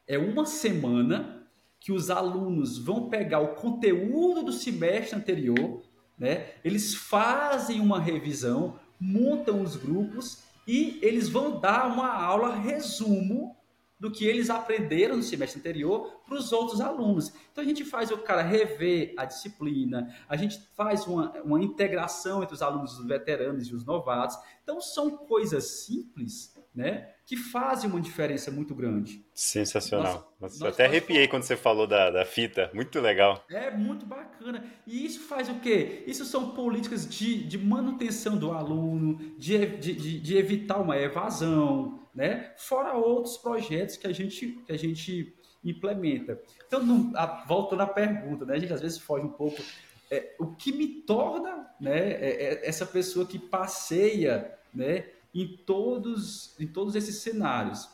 É 0.07 0.17
uma 0.17 0.45
semana 0.45 1.47
que 1.79 1.91
os 1.91 2.09
alunos 2.09 2.77
vão 2.77 3.09
pegar 3.09 3.39
o 3.39 3.55
conteúdo 3.55 4.43
do 4.43 4.51
semestre 4.51 5.17
anterior, 5.17 5.81
né? 6.17 6.53
Eles 6.63 6.93
fazem 6.93 7.79
uma 7.79 7.99
revisão, 7.99 8.77
montam 8.99 9.61
os 9.61 9.77
grupos 9.77 10.39
e 10.67 10.99
eles 11.01 11.29
vão 11.29 11.59
dar 11.59 11.87
uma 11.87 12.11
aula 12.13 12.55
resumo 12.55 13.55
do 13.99 14.09
que 14.09 14.25
eles 14.25 14.49
aprenderam 14.49 15.17
no 15.17 15.23
semestre 15.23 15.59
anterior 15.59 16.21
para 16.25 16.37
os 16.37 16.51
outros 16.51 16.79
alunos. 16.79 17.33
Então 17.51 17.63
a 17.63 17.67
gente 17.67 17.83
faz 17.83 18.11
o 18.11 18.17
cara 18.17 18.41
rever 18.41 19.13
a 19.17 19.25
disciplina, 19.25 20.15
a 20.27 20.37
gente 20.37 20.59
faz 20.75 21.05
uma, 21.05 21.31
uma 21.41 21.61
integração 21.61 22.41
entre 22.41 22.55
os 22.55 22.61
alunos 22.61 22.97
os 22.97 23.05
veteranos 23.05 23.67
e 23.67 23.75
os 23.75 23.85
novatos. 23.85 24.37
Então 24.63 24.79
são 24.79 25.17
coisas 25.17 25.65
simples, 25.85 26.55
né? 26.73 27.09
que 27.29 27.37
fazem 27.37 27.87
uma 27.87 28.01
diferença 28.01 28.49
muito 28.49 28.73
grande. 28.73 29.23
Sensacional. 29.35 30.33
Nós, 30.41 30.59
até 30.63 30.85
arrepiei 30.85 31.27
quando 31.27 31.43
você 31.43 31.55
falou 31.55 31.85
da, 31.85 32.09
da 32.09 32.25
fita. 32.25 32.71
Muito 32.73 32.99
legal. 32.99 33.45
É 33.51 33.69
muito 33.69 34.03
bacana. 34.03 34.63
E 34.87 35.05
isso 35.05 35.19
faz 35.27 35.47
o 35.47 35.59
quê? 35.59 36.03
Isso 36.07 36.25
são 36.25 36.55
políticas 36.55 37.07
de, 37.07 37.43
de 37.43 37.55
manutenção 37.55 38.35
do 38.35 38.51
aluno, 38.51 39.19
de, 39.37 39.63
de, 39.77 40.19
de 40.19 40.37
evitar 40.37 40.79
uma 40.79 40.97
evasão, 40.97 41.99
né? 42.13 42.53
fora 42.57 42.93
outros 42.93 43.37
projetos 43.37 43.97
que 43.97 44.07
a 44.07 44.13
gente, 44.13 44.47
que 44.65 44.71
a 44.71 44.77
gente 44.77 45.33
implementa. 45.63 46.41
Então, 46.67 46.83
não, 46.83 47.11
a, 47.15 47.43
voltando 47.45 47.81
à 47.81 47.87
pergunta, 47.87 48.45
né? 48.45 48.55
a 48.55 48.59
gente 48.59 48.73
às 48.73 48.81
vezes 48.81 48.97
foge 48.97 49.25
um 49.25 49.31
pouco. 49.31 49.61
É, 50.11 50.35
o 50.39 50.47
que 50.47 50.71
me 50.71 50.87
torna 50.87 51.69
né, 51.79 52.11
é, 52.13 52.43
é 52.43 52.67
essa 52.67 52.85
pessoa 52.85 53.25
que 53.25 53.37
passeia 53.37 54.57
né, 54.73 55.05
em 55.33 55.57
todos, 55.65 56.55
em 56.59 56.67
todos 56.67 56.95
esses 56.95 57.17
cenários. 57.17 57.87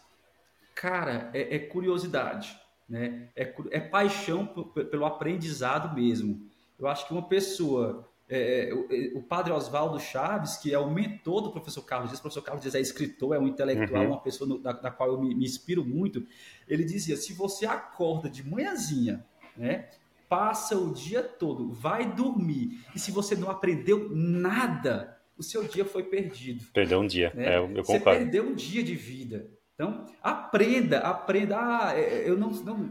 Cara, 0.73 1.29
é, 1.33 1.55
é 1.55 1.59
curiosidade, 1.59 2.59
né? 2.87 3.29
é, 3.35 3.53
é 3.71 3.79
paixão 3.79 4.45
pelo 4.45 5.05
aprendizado 5.05 5.93
mesmo. 5.95 6.49
Eu 6.77 6.87
acho 6.87 7.07
que 7.07 7.13
uma 7.13 7.27
pessoa 7.27 8.07
é, 8.27 8.69
é, 8.69 8.73
o, 8.73 8.87
é, 8.89 9.17
o, 9.17 9.21
padre 9.21 9.53
Oswaldo 9.53 9.99
Chaves, 9.99 10.57
que 10.57 10.73
é 10.73 10.79
o 10.79 10.89
mentor 10.89 11.41
do 11.41 11.51
professor 11.51 11.83
Carlos 11.83 12.09
Dias, 12.09 12.19
o 12.19 12.21
professor 12.23 12.41
Carlos 12.41 12.63
Dias 12.63 12.73
é 12.73 12.79
escritor, 12.79 13.35
é 13.35 13.39
um 13.39 13.47
intelectual, 13.47 14.01
uhum. 14.01 14.09
uma 14.09 14.19
pessoa 14.19 14.47
no, 14.47 14.57
da, 14.59 14.71
da, 14.71 14.89
qual 14.89 15.09
eu 15.11 15.21
me, 15.21 15.35
me, 15.35 15.45
inspiro 15.45 15.85
muito. 15.85 16.25
Ele 16.67 16.83
dizia: 16.83 17.15
se 17.17 17.33
você 17.33 17.67
acorda 17.67 18.27
de 18.27 18.43
manhãzinha, 18.47 19.23
né, 19.55 19.89
passa 20.27 20.75
o 20.75 20.91
dia 20.91 21.21
todo, 21.21 21.71
vai 21.71 22.11
dormir, 22.13 22.83
e 22.95 22.99
se 22.99 23.11
você 23.11 23.35
não 23.35 23.49
aprendeu 23.49 24.09
nada, 24.09 25.15
o 25.37 25.43
seu 25.43 25.63
dia 25.63 25.85
foi 25.85 26.03
perdido. 26.03 26.65
Perdeu 26.73 26.99
um 26.99 27.07
dia, 27.07 27.31
né? 27.35 27.55
é, 27.55 27.57
eu 27.59 27.83
concordo. 27.83 27.85
Você 27.85 27.99
perdeu 27.99 28.43
um 28.43 28.55
dia 28.55 28.83
de 28.83 28.95
vida. 28.95 29.47
Então, 29.75 30.05
aprenda, 30.23 30.99
aprenda. 30.99 31.57
Ah, 31.59 31.93
é, 31.93 31.99
é, 31.99 32.29
eu 32.29 32.37
não. 32.37 32.49
não 32.49 32.87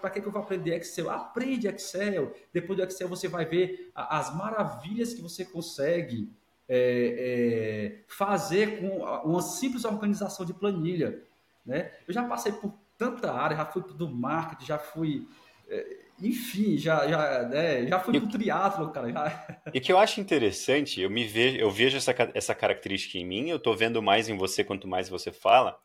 Para 0.00 0.10
que 0.10 0.20
eu 0.20 0.32
vou 0.32 0.40
aprender 0.40 0.74
Excel? 0.76 1.10
Aprende 1.10 1.68
Excel. 1.68 2.32
Depois 2.52 2.78
do 2.78 2.84
Excel 2.84 3.08
você 3.08 3.28
vai 3.28 3.44
ver 3.44 3.90
as 3.94 4.34
maravilhas 4.34 5.12
que 5.12 5.20
você 5.20 5.44
consegue 5.44 6.32
é, 6.66 7.98
é, 7.98 8.04
fazer 8.08 8.80
com 8.80 9.04
uma 9.28 9.42
simples 9.42 9.84
organização 9.84 10.46
de 10.46 10.54
planilha. 10.54 11.22
Né? 11.66 11.92
Eu 12.08 12.14
já 12.14 12.22
passei 12.24 12.52
por 12.52 12.72
tanta 12.96 13.30
área, 13.30 13.56
já 13.56 13.66
fui 13.66 13.82
do 13.82 14.08
marketing, 14.08 14.64
já 14.64 14.78
fui. 14.78 15.28
É, 15.68 15.98
enfim, 16.20 16.78
já, 16.78 17.06
já, 17.08 17.42
né, 17.48 17.86
já 17.86 17.98
fui 17.98 18.18
pro 18.18 18.30
triatlo, 18.30 18.90
cara. 18.90 19.10
Já. 19.10 19.60
E 19.74 19.80
que 19.80 19.92
eu 19.92 19.98
acho 19.98 20.20
interessante, 20.20 21.00
eu 21.00 21.10
me 21.10 21.24
vejo, 21.24 21.56
eu 21.58 21.70
vejo 21.70 21.96
essa, 21.96 22.14
essa 22.32 22.54
característica 22.54 23.18
em 23.18 23.26
mim, 23.26 23.50
eu 23.50 23.58
tô 23.58 23.74
vendo 23.74 24.00
mais 24.00 24.28
em 24.28 24.36
você 24.36 24.62
quanto 24.62 24.86
mais 24.86 25.08
você 25.08 25.32
fala, 25.32 25.78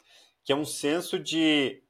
que 0.47 0.53
é 0.53 0.55
um 0.55 0.63
senso 0.63 1.19
de 1.19 1.83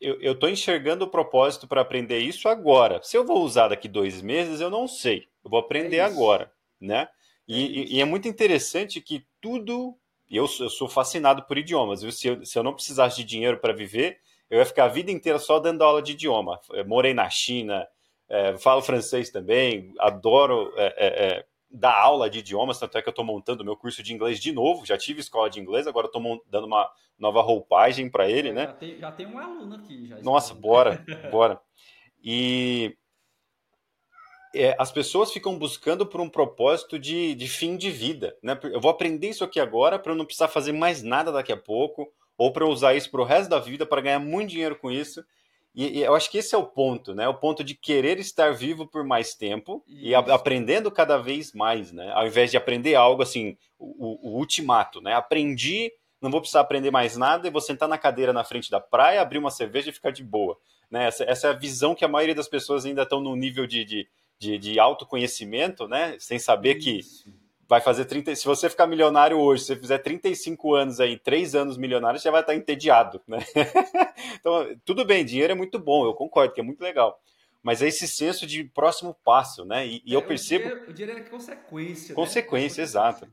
eu 0.00 0.32
estou 0.32 0.48
enxergando 0.48 1.04
o 1.04 1.10
propósito 1.10 1.66
para 1.66 1.80
aprender 1.80 2.18
isso 2.20 2.48
agora. 2.48 3.00
Se 3.02 3.16
eu 3.16 3.24
vou 3.24 3.42
usar 3.42 3.66
daqui 3.66 3.88
dois 3.88 4.22
meses, 4.22 4.60
eu 4.60 4.70
não 4.70 4.86
sei. 4.86 5.28
Eu 5.44 5.50
vou 5.50 5.58
aprender 5.58 5.96
é 5.96 6.04
agora, 6.04 6.52
né? 6.80 7.08
E 7.48 7.64
é, 7.64 7.96
e, 7.96 8.00
é 8.00 8.04
muito 8.04 8.28
interessante 8.28 9.00
que 9.00 9.26
tudo. 9.40 9.96
Eu, 10.30 10.44
eu 10.60 10.70
sou 10.70 10.88
fascinado 10.88 11.42
por 11.42 11.58
idiomas. 11.58 12.00
Se, 12.14 12.28
eu, 12.28 12.44
se 12.44 12.56
eu 12.56 12.62
não 12.62 12.74
precisasse 12.74 13.16
de 13.16 13.24
dinheiro 13.24 13.58
para 13.58 13.72
viver, 13.72 14.20
eu 14.48 14.60
ia 14.60 14.66
ficar 14.66 14.84
a 14.84 14.88
vida 14.88 15.10
inteira 15.10 15.40
só 15.40 15.58
dando 15.58 15.82
aula 15.82 16.00
de 16.00 16.12
idioma. 16.12 16.60
Eu 16.70 16.86
morei 16.86 17.12
na 17.12 17.28
China, 17.28 17.86
é, 18.28 18.56
falo 18.56 18.82
francês 18.82 19.30
também, 19.30 19.92
adoro 19.98 20.72
é, 20.76 20.94
é, 20.96 21.26
é 21.26 21.44
dar 21.72 21.94
aula 21.94 22.28
de 22.28 22.40
idiomas, 22.40 22.78
tanto 22.78 22.98
é 22.98 23.02
que 23.02 23.08
eu 23.08 23.12
estou 23.12 23.24
montando 23.24 23.64
meu 23.64 23.76
curso 23.76 24.02
de 24.02 24.12
inglês 24.12 24.38
de 24.38 24.52
novo. 24.52 24.84
Já 24.84 24.98
tive 24.98 25.20
escola 25.20 25.48
de 25.48 25.60
inglês, 25.60 25.86
agora 25.86 26.06
estou 26.06 26.42
dando 26.46 26.66
uma 26.66 26.90
nova 27.18 27.40
roupagem 27.40 28.10
para 28.10 28.28
ele, 28.28 28.50
é, 28.50 28.52
né? 28.52 28.66
Já 28.66 28.72
tem, 28.72 28.98
já 28.98 29.12
tem, 29.12 29.26
um 29.26 29.38
aluno 29.38 29.76
aqui. 29.76 30.06
Já 30.08 30.20
Nossa, 30.20 30.54
bora, 30.54 31.04
bora. 31.30 31.60
E 32.22 32.96
é, 34.54 34.76
as 34.78 34.92
pessoas 34.92 35.32
ficam 35.32 35.58
buscando 35.58 36.04
por 36.04 36.20
um 36.20 36.28
propósito 36.28 36.98
de, 36.98 37.34
de 37.34 37.48
fim 37.48 37.76
de 37.76 37.90
vida, 37.90 38.36
né? 38.42 38.58
Eu 38.64 38.80
vou 38.80 38.90
aprender 38.90 39.30
isso 39.30 39.44
aqui 39.44 39.58
agora 39.58 39.98
para 39.98 40.12
eu 40.12 40.16
não 40.16 40.26
precisar 40.26 40.48
fazer 40.48 40.72
mais 40.72 41.02
nada 41.02 41.32
daqui 41.32 41.52
a 41.52 41.56
pouco 41.56 42.12
ou 42.36 42.52
para 42.52 42.66
usar 42.66 42.94
isso 42.94 43.10
para 43.10 43.20
o 43.20 43.24
resto 43.24 43.48
da 43.48 43.58
vida, 43.58 43.86
para 43.86 44.00
ganhar 44.00 44.18
muito 44.18 44.50
dinheiro 44.50 44.76
com 44.76 44.90
isso. 44.90 45.24
E, 45.74 45.98
e, 45.98 46.02
eu 46.02 46.14
acho 46.14 46.30
que 46.30 46.38
esse 46.38 46.54
é 46.54 46.58
o 46.58 46.66
ponto, 46.66 47.14
né? 47.14 47.26
O 47.28 47.34
ponto 47.34 47.64
de 47.64 47.74
querer 47.74 48.18
estar 48.18 48.52
vivo 48.52 48.86
por 48.86 49.04
mais 49.04 49.34
tempo 49.34 49.82
isso. 49.88 50.04
e 50.04 50.14
a, 50.14 50.18
aprendendo 50.18 50.90
cada 50.90 51.16
vez 51.16 51.52
mais, 51.52 51.92
né? 51.92 52.12
Ao 52.12 52.26
invés 52.26 52.50
de 52.50 52.56
aprender 52.56 52.94
algo 52.94 53.22
assim, 53.22 53.56
o, 53.78 54.30
o, 54.30 54.38
ultimato, 54.38 55.00
né? 55.00 55.14
Aprendi, 55.14 55.90
não 56.20 56.30
vou 56.30 56.40
precisar 56.40 56.60
aprender 56.60 56.90
mais 56.90 57.16
nada 57.16 57.48
e 57.48 57.50
vou 57.50 57.60
sentar 57.60 57.88
na 57.88 57.96
cadeira 57.96 58.32
na 58.32 58.44
frente 58.44 58.70
da 58.70 58.80
praia, 58.80 59.22
abrir 59.22 59.38
uma 59.38 59.50
cerveja 59.50 59.88
e 59.90 59.94
ficar 59.94 60.10
de 60.10 60.22
boa. 60.22 60.58
Né? 60.90 61.06
Essa, 61.06 61.24
essa 61.24 61.46
é 61.46 61.50
a 61.50 61.54
visão 61.54 61.94
que 61.94 62.04
a 62.04 62.08
maioria 62.08 62.34
das 62.34 62.48
pessoas 62.48 62.84
ainda 62.84 63.02
estão 63.02 63.20
no 63.20 63.34
nível 63.34 63.66
de, 63.66 63.84
de, 63.84 64.08
de, 64.38 64.58
de 64.58 64.78
autoconhecimento, 64.78 65.88
né? 65.88 66.16
Sem 66.18 66.38
saber 66.38 66.76
isso. 66.76 67.24
que 67.24 67.41
vai 67.72 67.80
fazer 67.80 68.04
30. 68.04 68.36
Se 68.36 68.44
você 68.44 68.68
ficar 68.68 68.86
milionário 68.86 69.38
hoje, 69.38 69.62
se 69.62 69.68
você 69.68 69.76
fizer 69.76 69.96
35 69.96 70.74
anos 70.74 71.00
aí, 71.00 71.16
3 71.16 71.54
anos 71.54 71.78
milionário, 71.78 72.20
você 72.20 72.24
já 72.24 72.30
vai 72.30 72.42
estar 72.42 72.54
entediado, 72.54 73.18
né? 73.26 73.38
então, 74.38 74.78
tudo 74.84 75.06
bem, 75.06 75.24
dinheiro 75.24 75.52
é 75.54 75.56
muito 75.56 75.78
bom, 75.78 76.04
eu 76.04 76.12
concordo 76.12 76.52
que 76.52 76.60
é 76.60 76.62
muito 76.62 76.82
legal. 76.82 77.18
Mas 77.62 77.80
é 77.80 77.88
esse 77.88 78.06
senso 78.06 78.46
de 78.46 78.62
próximo 78.62 79.16
passo, 79.24 79.64
né? 79.64 79.86
E, 79.86 80.02
e 80.04 80.12
é, 80.12 80.16
eu 80.16 80.20
percebo. 80.20 80.66
O 80.66 80.68
dinheiro, 80.68 80.90
o 80.90 80.92
dinheiro 80.92 81.18
é 81.18 81.22
consequência. 81.22 82.14
Consequência, 82.14 82.82
né? 82.82 82.84
exato. 82.84 83.26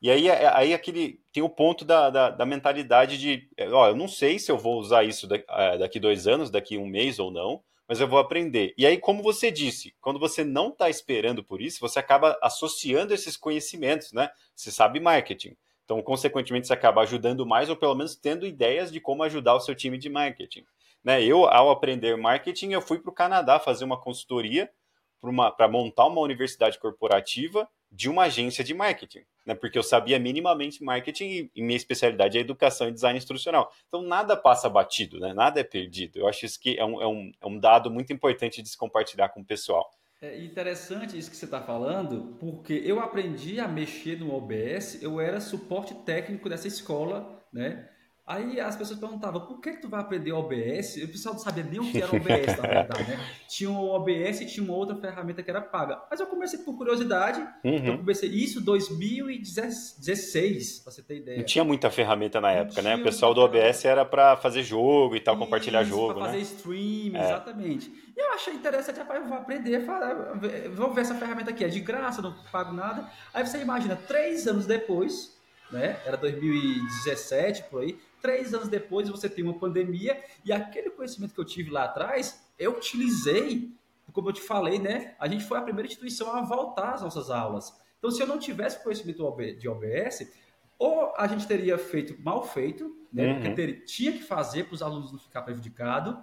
E 0.00 0.10
aí, 0.10 0.26
é, 0.26 0.50
aí 0.54 0.72
aquele 0.72 1.20
tem 1.30 1.42
o 1.42 1.50
ponto 1.50 1.84
da, 1.84 2.08
da, 2.08 2.30
da, 2.30 2.46
mentalidade 2.46 3.18
de, 3.18 3.46
ó, 3.72 3.88
eu 3.88 3.94
não 3.94 4.08
sei 4.08 4.38
se 4.38 4.50
eu 4.50 4.56
vou 4.56 4.78
usar 4.78 5.04
isso 5.04 5.28
é, 5.50 5.76
daqui 5.76 6.00
dois 6.00 6.26
anos, 6.26 6.50
daqui 6.50 6.78
um 6.78 6.86
mês 6.86 7.18
ou 7.18 7.30
não, 7.30 7.62
mas 7.88 8.00
eu 8.00 8.08
vou 8.08 8.18
aprender. 8.18 8.74
E 8.76 8.86
aí, 8.86 8.98
como 8.98 9.22
você 9.22 9.50
disse, 9.50 9.94
quando 10.00 10.18
você 10.18 10.44
não 10.44 10.68
está 10.68 10.88
esperando 10.88 11.42
por 11.42 11.60
isso, 11.60 11.80
você 11.80 11.98
acaba 11.98 12.38
associando 12.42 13.12
esses 13.12 13.36
conhecimentos, 13.36 14.12
né? 14.12 14.30
Você 14.54 14.70
sabe 14.70 15.00
marketing. 15.00 15.56
Então, 15.84 16.00
consequentemente, 16.02 16.66
você 16.66 16.72
acaba 16.72 17.02
ajudando 17.02 17.44
mais 17.44 17.68
ou 17.68 17.76
pelo 17.76 17.94
menos 17.94 18.16
tendo 18.16 18.46
ideias 18.46 18.90
de 18.90 19.00
como 19.00 19.22
ajudar 19.24 19.54
o 19.54 19.60
seu 19.60 19.74
time 19.74 19.98
de 19.98 20.08
marketing. 20.08 20.64
Né? 21.04 21.22
Eu, 21.22 21.44
ao 21.46 21.70
aprender 21.70 22.16
marketing, 22.16 22.72
eu 22.72 22.80
fui 22.80 22.98
para 22.98 23.10
o 23.10 23.14
Canadá 23.14 23.58
fazer 23.58 23.84
uma 23.84 24.00
consultoria 24.00 24.70
para 25.56 25.68
montar 25.68 26.06
uma 26.06 26.20
universidade 26.20 26.78
corporativa 26.78 27.68
de 27.92 28.08
uma 28.08 28.24
agência 28.24 28.64
de 28.64 28.72
marketing, 28.72 29.22
né? 29.44 29.54
Porque 29.54 29.78
eu 29.78 29.82
sabia 29.82 30.18
minimamente 30.18 30.82
marketing 30.82 31.50
e, 31.54 31.62
minha 31.62 31.76
especialidade 31.76 32.38
é 32.38 32.40
educação 32.40 32.88
e 32.88 32.92
design 32.92 33.18
instrucional. 33.18 33.70
Então 33.86 34.00
nada 34.00 34.34
passa 34.34 34.68
batido, 34.68 35.20
né? 35.20 35.34
Nada 35.34 35.60
é 35.60 35.64
perdido. 35.64 36.18
Eu 36.18 36.26
acho 36.26 36.46
isso 36.46 36.58
que 36.58 36.78
é 36.78 36.84
um, 36.84 37.02
é 37.02 37.06
um, 37.06 37.32
é 37.38 37.46
um 37.46 37.58
dado 37.58 37.90
muito 37.90 38.10
importante 38.10 38.62
de 38.62 38.68
se 38.70 38.78
compartilhar 38.78 39.28
com 39.28 39.42
o 39.42 39.44
pessoal. 39.44 39.90
É 40.22 40.38
interessante 40.42 41.18
isso 41.18 41.30
que 41.30 41.36
você 41.36 41.44
está 41.44 41.60
falando, 41.60 42.36
porque 42.38 42.80
eu 42.86 43.00
aprendi 43.00 43.58
a 43.60 43.66
mexer 43.66 44.18
no 44.18 44.32
OBS, 44.32 45.02
eu 45.02 45.20
era 45.20 45.40
suporte 45.40 45.94
técnico 46.06 46.48
dessa 46.48 46.68
escola, 46.68 47.44
né? 47.52 47.88
Aí 48.24 48.60
as 48.60 48.76
pessoas 48.76 49.00
perguntavam, 49.00 49.44
por 49.46 49.60
que, 49.60 49.72
que 49.72 49.82
tu 49.82 49.88
vai 49.88 50.00
aprender 50.00 50.30
OBS? 50.30 50.94
O 51.02 51.08
pessoal 51.08 51.34
não 51.34 51.42
sabia 51.42 51.64
nem 51.64 51.80
o 51.80 51.90
que 51.90 52.00
era 52.00 52.06
OBS, 52.14 52.56
na 52.56 52.68
verdade, 52.68 53.10
né? 53.10 53.18
Tinha 53.48 53.68
o 53.68 53.88
OBS 53.88 54.42
e 54.42 54.46
tinha 54.46 54.64
uma 54.64 54.74
outra 54.74 54.94
ferramenta 54.94 55.42
que 55.42 55.50
era 55.50 55.60
paga. 55.60 56.00
Mas 56.08 56.20
eu 56.20 56.28
comecei 56.28 56.60
por 56.60 56.76
curiosidade, 56.76 57.40
uhum. 57.40 57.74
então 57.74 57.94
eu 57.94 57.98
comecei 57.98 58.30
isso 58.30 58.60
em 58.60 58.62
2016, 58.62 60.78
pra 60.78 60.92
você 60.92 61.02
ter 61.02 61.16
ideia. 61.16 61.38
Não 61.38 61.44
tinha 61.44 61.64
muita 61.64 61.90
ferramenta 61.90 62.40
na 62.40 62.52
época, 62.52 62.80
né? 62.80 62.94
O 62.94 63.02
pessoal 63.02 63.34
do 63.34 63.40
OBS 63.40 63.84
era 63.84 64.04
para 64.04 64.36
fazer 64.36 64.62
jogo 64.62 65.16
e 65.16 65.20
tal, 65.20 65.34
isso, 65.34 65.44
compartilhar 65.44 65.82
jogo, 65.82 66.14
pra 66.14 66.26
fazer 66.26 66.36
né? 66.36 66.42
stream, 66.44 67.16
é. 67.16 67.24
exatamente. 67.24 67.92
E 68.16 68.20
eu 68.20 68.34
achei 68.34 68.54
interessante, 68.54 68.98
rapaz, 68.98 69.20
eu 69.20 69.28
vou 69.28 69.36
aprender, 69.36 69.84
vou 70.76 70.94
ver 70.94 71.00
essa 71.00 71.16
ferramenta 71.16 71.50
aqui, 71.50 71.64
é 71.64 71.68
de 71.68 71.80
graça, 71.80 72.22
não 72.22 72.32
pago 72.52 72.72
nada. 72.72 73.10
Aí 73.34 73.44
você 73.44 73.58
imagina, 73.58 73.96
três 73.96 74.46
anos 74.46 74.64
depois 74.64 75.42
né? 75.72 75.98
Era 76.04 76.16
2017 76.16 77.64
por 77.64 77.82
aí. 77.82 77.98
Três 78.22 78.54
anos 78.54 78.68
depois 78.68 79.08
você 79.08 79.28
tem 79.28 79.44
uma 79.44 79.58
pandemia 79.58 80.22
e 80.44 80.52
aquele 80.52 80.90
conhecimento 80.90 81.34
que 81.34 81.40
eu 81.40 81.44
tive 81.44 81.70
lá 81.70 81.84
atrás, 81.84 82.46
eu 82.58 82.76
utilizei, 82.76 83.70
como 84.12 84.28
eu 84.28 84.32
te 84.32 84.40
falei, 84.40 84.78
né? 84.78 85.14
A 85.18 85.26
gente 85.26 85.44
foi 85.44 85.58
a 85.58 85.62
primeira 85.62 85.88
instituição 85.88 86.34
a 86.34 86.40
voltar 86.40 86.94
às 86.94 87.02
nossas 87.02 87.28
aulas. 87.28 87.76
Então, 87.98 88.10
se 88.10 88.22
eu 88.22 88.26
não 88.26 88.38
tivesse 88.38 88.82
conhecimento 88.82 89.18
de 89.58 89.68
OBS, 89.68 90.32
ou 90.78 91.12
a 91.16 91.26
gente 91.26 91.46
teria 91.46 91.76
feito 91.76 92.20
mal 92.22 92.42
feito, 92.44 92.96
né? 93.12 93.26
Uhum. 93.26 93.34
Porque 93.34 93.50
teria, 93.50 93.84
tinha 93.84 94.12
que 94.12 94.22
fazer 94.22 94.64
para 94.64 94.74
os 94.74 94.82
alunos 94.82 95.12
não 95.12 95.18
ficar 95.18 95.42
prejudicados, 95.42 96.16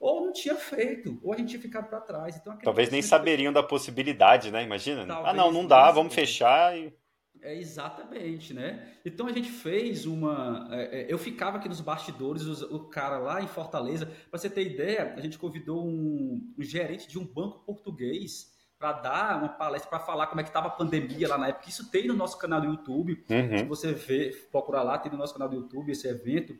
ou 0.00 0.24
não 0.24 0.32
tinha 0.32 0.54
feito, 0.54 1.20
ou 1.22 1.32
a 1.32 1.36
gente 1.36 1.50
tinha 1.50 1.60
ficado 1.60 1.88
para 1.88 2.00
trás. 2.00 2.36
Então, 2.36 2.56
Talvez 2.56 2.90
nem 2.90 3.02
saberiam 3.02 3.52
da 3.52 3.62
possibilidade, 3.62 4.50
né? 4.50 4.62
Imagina. 4.62 5.06
Talvez, 5.06 5.28
ah, 5.28 5.34
não, 5.34 5.52
não 5.52 5.66
dá, 5.66 5.90
vamos 5.90 6.14
fechar 6.14 6.76
e. 6.76 6.92
É 7.42 7.56
exatamente, 7.56 8.52
né? 8.52 8.86
Então 9.04 9.26
a 9.26 9.32
gente 9.32 9.50
fez 9.50 10.06
uma. 10.06 10.68
É, 10.70 11.02
é 11.02 11.06
eu 11.12 11.18
ficava 11.18 11.56
aqui 11.58 11.68
nos 11.68 11.80
bastidores, 11.80 12.62
o, 12.62 12.80
cara 12.80 13.18
lá 13.18 13.42
em 13.42 13.46
Fortaleza. 13.46 14.06
Para 14.30 14.38
você 14.38 14.50
ter 14.50 14.66
ideia, 14.66 15.14
a 15.16 15.20
gente 15.20 15.38
convidou 15.38 15.86
um, 15.86 16.52
um 16.58 16.62
gerente 16.62 17.08
de 17.08 17.18
um 17.18 17.24
banco 17.24 17.60
português 17.60 18.52
para 18.78 18.92
dar 18.92 19.38
uma 19.38 19.48
palestra, 19.48 19.90
para 19.90 20.00
falar 20.00 20.26
como 20.26 20.40
é 20.40 20.44
que 20.44 20.50
estava 20.50 20.68
a 20.68 20.70
pandemia 20.70 21.28
lá 21.28 21.38
na 21.38 21.48
época. 21.48 21.68
Isso 21.68 21.90
tem 21.90 22.06
no 22.06 22.14
nosso 22.14 22.38
canal 22.38 22.60
do 22.60 22.66
YouTube. 22.66 23.24
Uhum. 23.28 23.58
Se 23.58 23.64
você 23.64 23.92
ver, 23.92 24.48
procurar 24.50 24.82
lá, 24.82 24.98
tem 24.98 25.12
no 25.12 25.18
nosso 25.18 25.34
canal 25.34 25.48
do 25.48 25.56
YouTube 25.56 25.92
esse 25.92 26.08
evento. 26.08 26.56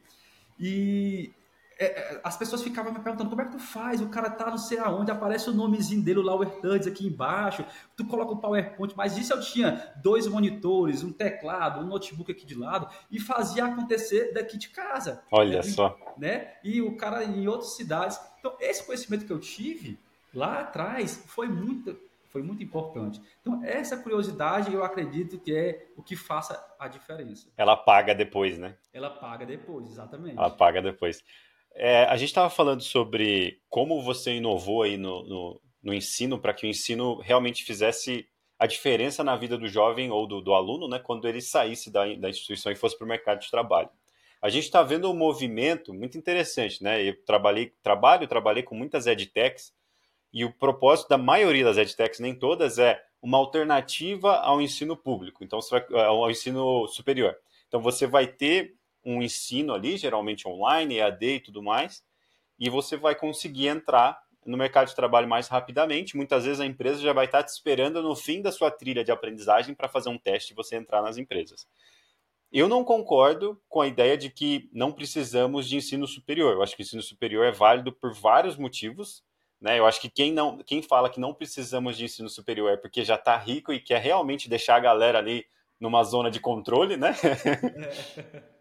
E 0.59 1.33
é, 1.81 1.87
é, 1.87 2.21
as 2.23 2.37
pessoas 2.37 2.63
ficavam 2.63 2.93
me 2.93 3.01
perguntando 3.01 3.31
como 3.31 3.41
é 3.41 3.47
que 3.47 3.53
tu 3.53 3.59
faz, 3.59 4.03
o 4.03 4.11
cara 4.11 4.29
tá 4.29 4.51
não 4.51 4.59
sei 4.59 4.79
aonde, 4.79 5.11
aparece 5.11 5.49
o 5.49 5.55
nomezinho 5.55 6.03
dele, 6.03 6.19
o 6.19 6.23
Lauer 6.23 6.61
Tuds 6.61 6.87
aqui 6.87 7.07
embaixo, 7.07 7.65
tu 7.97 8.05
coloca 8.05 8.33
o 8.33 8.37
PowerPoint, 8.37 8.95
mas 8.95 9.17
isso 9.17 9.33
eu 9.33 9.41
tinha 9.41 9.91
dois 9.97 10.27
monitores, 10.27 11.03
um 11.03 11.11
teclado, 11.11 11.81
um 11.81 11.87
notebook 11.87 12.31
aqui 12.31 12.45
de 12.45 12.55
lado 12.55 12.87
e 13.11 13.19
fazia 13.19 13.65
acontecer 13.65 14.35
daqui 14.35 14.59
de 14.59 14.69
casa. 14.69 15.23
Olha 15.33 15.57
né? 15.57 15.63
só. 15.63 15.99
Né? 16.19 16.53
E 16.63 16.83
o 16.83 16.99
cara 16.99 17.25
em 17.25 17.49
outras 17.49 17.77
cidades. 17.77 18.21
Então, 18.39 18.55
esse 18.61 18.85
conhecimento 18.85 19.25
que 19.25 19.33
eu 19.33 19.41
tive 19.41 19.99
lá 20.35 20.61
atrás 20.61 21.25
foi 21.29 21.49
muito, 21.49 21.99
foi 22.29 22.43
muito 22.43 22.63
importante. 22.63 23.23
Então, 23.41 23.65
essa 23.65 23.97
curiosidade 23.97 24.71
eu 24.71 24.85
acredito 24.85 25.39
que 25.39 25.55
é 25.55 25.89
o 25.97 26.03
que 26.03 26.15
faça 26.15 26.63
a 26.79 26.89
diferença. 26.89 27.49
Ela 27.57 27.75
paga 27.75 28.15
depois, 28.15 28.59
né? 28.59 28.77
Ela 28.93 29.09
paga 29.09 29.47
depois, 29.47 29.89
exatamente. 29.89 30.37
Ela 30.37 30.51
paga 30.51 30.83
depois. 30.83 31.25
É, 31.75 32.05
a 32.05 32.17
gente 32.17 32.29
estava 32.29 32.51
falando 32.51 32.83
sobre 32.83 33.61
como 33.69 34.03
você 34.03 34.35
inovou 34.35 34.83
aí 34.83 34.97
no, 34.97 35.23
no, 35.25 35.61
no 35.83 35.95
ensino 35.95 36.39
para 36.39 36.53
que 36.53 36.67
o 36.67 36.69
ensino 36.69 37.19
realmente 37.21 37.65
fizesse 37.65 38.27
a 38.59 38.67
diferença 38.67 39.25
na 39.25 39.37
vida 39.37 39.57
do 39.57 39.67
jovem 39.69 40.11
ou 40.11 40.27
do, 40.27 40.41
do 40.41 40.53
aluno, 40.53 40.87
né, 40.87 40.99
quando 40.99 41.27
ele 41.27 41.41
saísse 41.41 41.91
da, 41.91 42.05
da 42.17 42.29
instituição 42.29 42.71
e 42.71 42.77
fosse 42.77 42.97
para 42.97 43.07
o 43.07 43.09
mercado 43.09 43.41
de 43.41 43.51
trabalho. 43.51 43.89
A 44.43 44.51
gente 44.51 44.65
está 44.65 44.83
vendo 44.83 45.11
um 45.11 45.17
movimento 45.17 45.93
muito 45.93 46.17
interessante, 46.17 46.83
né? 46.83 47.03
Eu 47.03 47.25
trabalhei, 47.25 47.75
trabalho, 47.83 48.27
trabalhei 48.27 48.63
com 48.63 48.75
muitas 48.75 49.07
edtechs 49.07 49.73
e 50.33 50.45
o 50.45 50.53
propósito 50.53 51.09
da 51.09 51.19
maioria 51.19 51.65
das 51.65 51.77
edtechs, 51.77 52.21
nem 52.21 52.35
todas, 52.35 52.79
é 52.79 53.03
uma 53.21 53.37
alternativa 53.37 54.37
ao 54.37 54.61
ensino 54.61 54.97
público, 54.97 55.45
então 55.45 55.61
você 55.61 55.79
vai, 55.79 56.05
ao 56.05 56.31
ensino 56.31 56.87
superior. 56.89 57.37
Então 57.69 57.83
você 57.83 58.07
vai 58.07 58.27
ter 58.27 58.75
um 59.05 59.23
ensino 59.23 59.73
ali, 59.73 59.97
geralmente 59.97 60.47
online, 60.47 60.99
EAD 60.99 61.27
e 61.27 61.41
tudo 61.41 61.63
mais, 61.63 62.05
e 62.59 62.69
você 62.69 62.97
vai 62.97 63.15
conseguir 63.15 63.69
entrar 63.69 64.21
no 64.45 64.57
mercado 64.57 64.89
de 64.89 64.95
trabalho 64.95 65.29
mais 65.29 65.49
rapidamente. 65.49 66.17
Muitas 66.17 66.45
vezes 66.45 66.61
a 66.61 66.67
empresa 66.67 67.01
já 67.01 67.13
vai 67.13 67.27
estar 67.27 67.43
te 67.43 67.49
esperando 67.49 68.03
no 68.03 68.15
fim 68.17 68.41
da 68.43 68.53
sua 68.53 68.71
trilha 68.71 69.05
de 69.05 69.13
aprendizagem 69.13 69.75
para 69.75 69.89
fazer 69.89 70.09
um 70.09 70.19
teste 70.19 70.53
e 70.53 70.57
você 70.57 70.77
entrar 70.77 71.03
nas 71.03 71.17
empresas. 71.17 71.67
Eu 72.53 72.69
não 72.69 72.85
concordo 72.85 73.61
com 73.69 73.81
a 73.81 73.87
ideia 73.87 74.17
de 74.17 74.29
que 74.29 74.69
não 74.73 74.91
precisamos 74.93 75.69
de 75.69 75.77
ensino 75.77 76.07
superior. 76.07 76.55
Eu 76.55 76.63
acho 76.63 76.75
que 76.75 76.83
o 76.83 76.85
ensino 76.85 77.03
superior 77.03 77.47
é 77.47 77.53
válido 77.53 77.93
por 77.93 78.13
vários 78.13 78.57
motivos. 78.57 79.23
Né? 79.61 79.79
Eu 79.79 79.87
acho 79.87 80.01
que 80.01 80.11
quem, 80.11 80.33
não, 80.33 80.59
quem 80.59 80.83
fala 80.83 81.11
que 81.11 81.21
não 81.21 81.33
precisamos 81.33 81.97
de 81.97 82.07
ensino 82.07 82.29
superior 82.29 82.73
é 82.73 82.77
porque 82.77 83.05
já 83.05 83.15
está 83.15 83.37
rico 83.37 83.73
e 83.73 83.79
quer 83.79 84.01
realmente 84.01 84.49
deixar 84.49 84.77
a 84.77 84.81
galera 84.81 85.19
ali 85.19 85.47
numa 85.79 86.03
zona 86.03 86.31
de 86.31 86.41
controle, 86.41 86.97
né? 86.97 87.15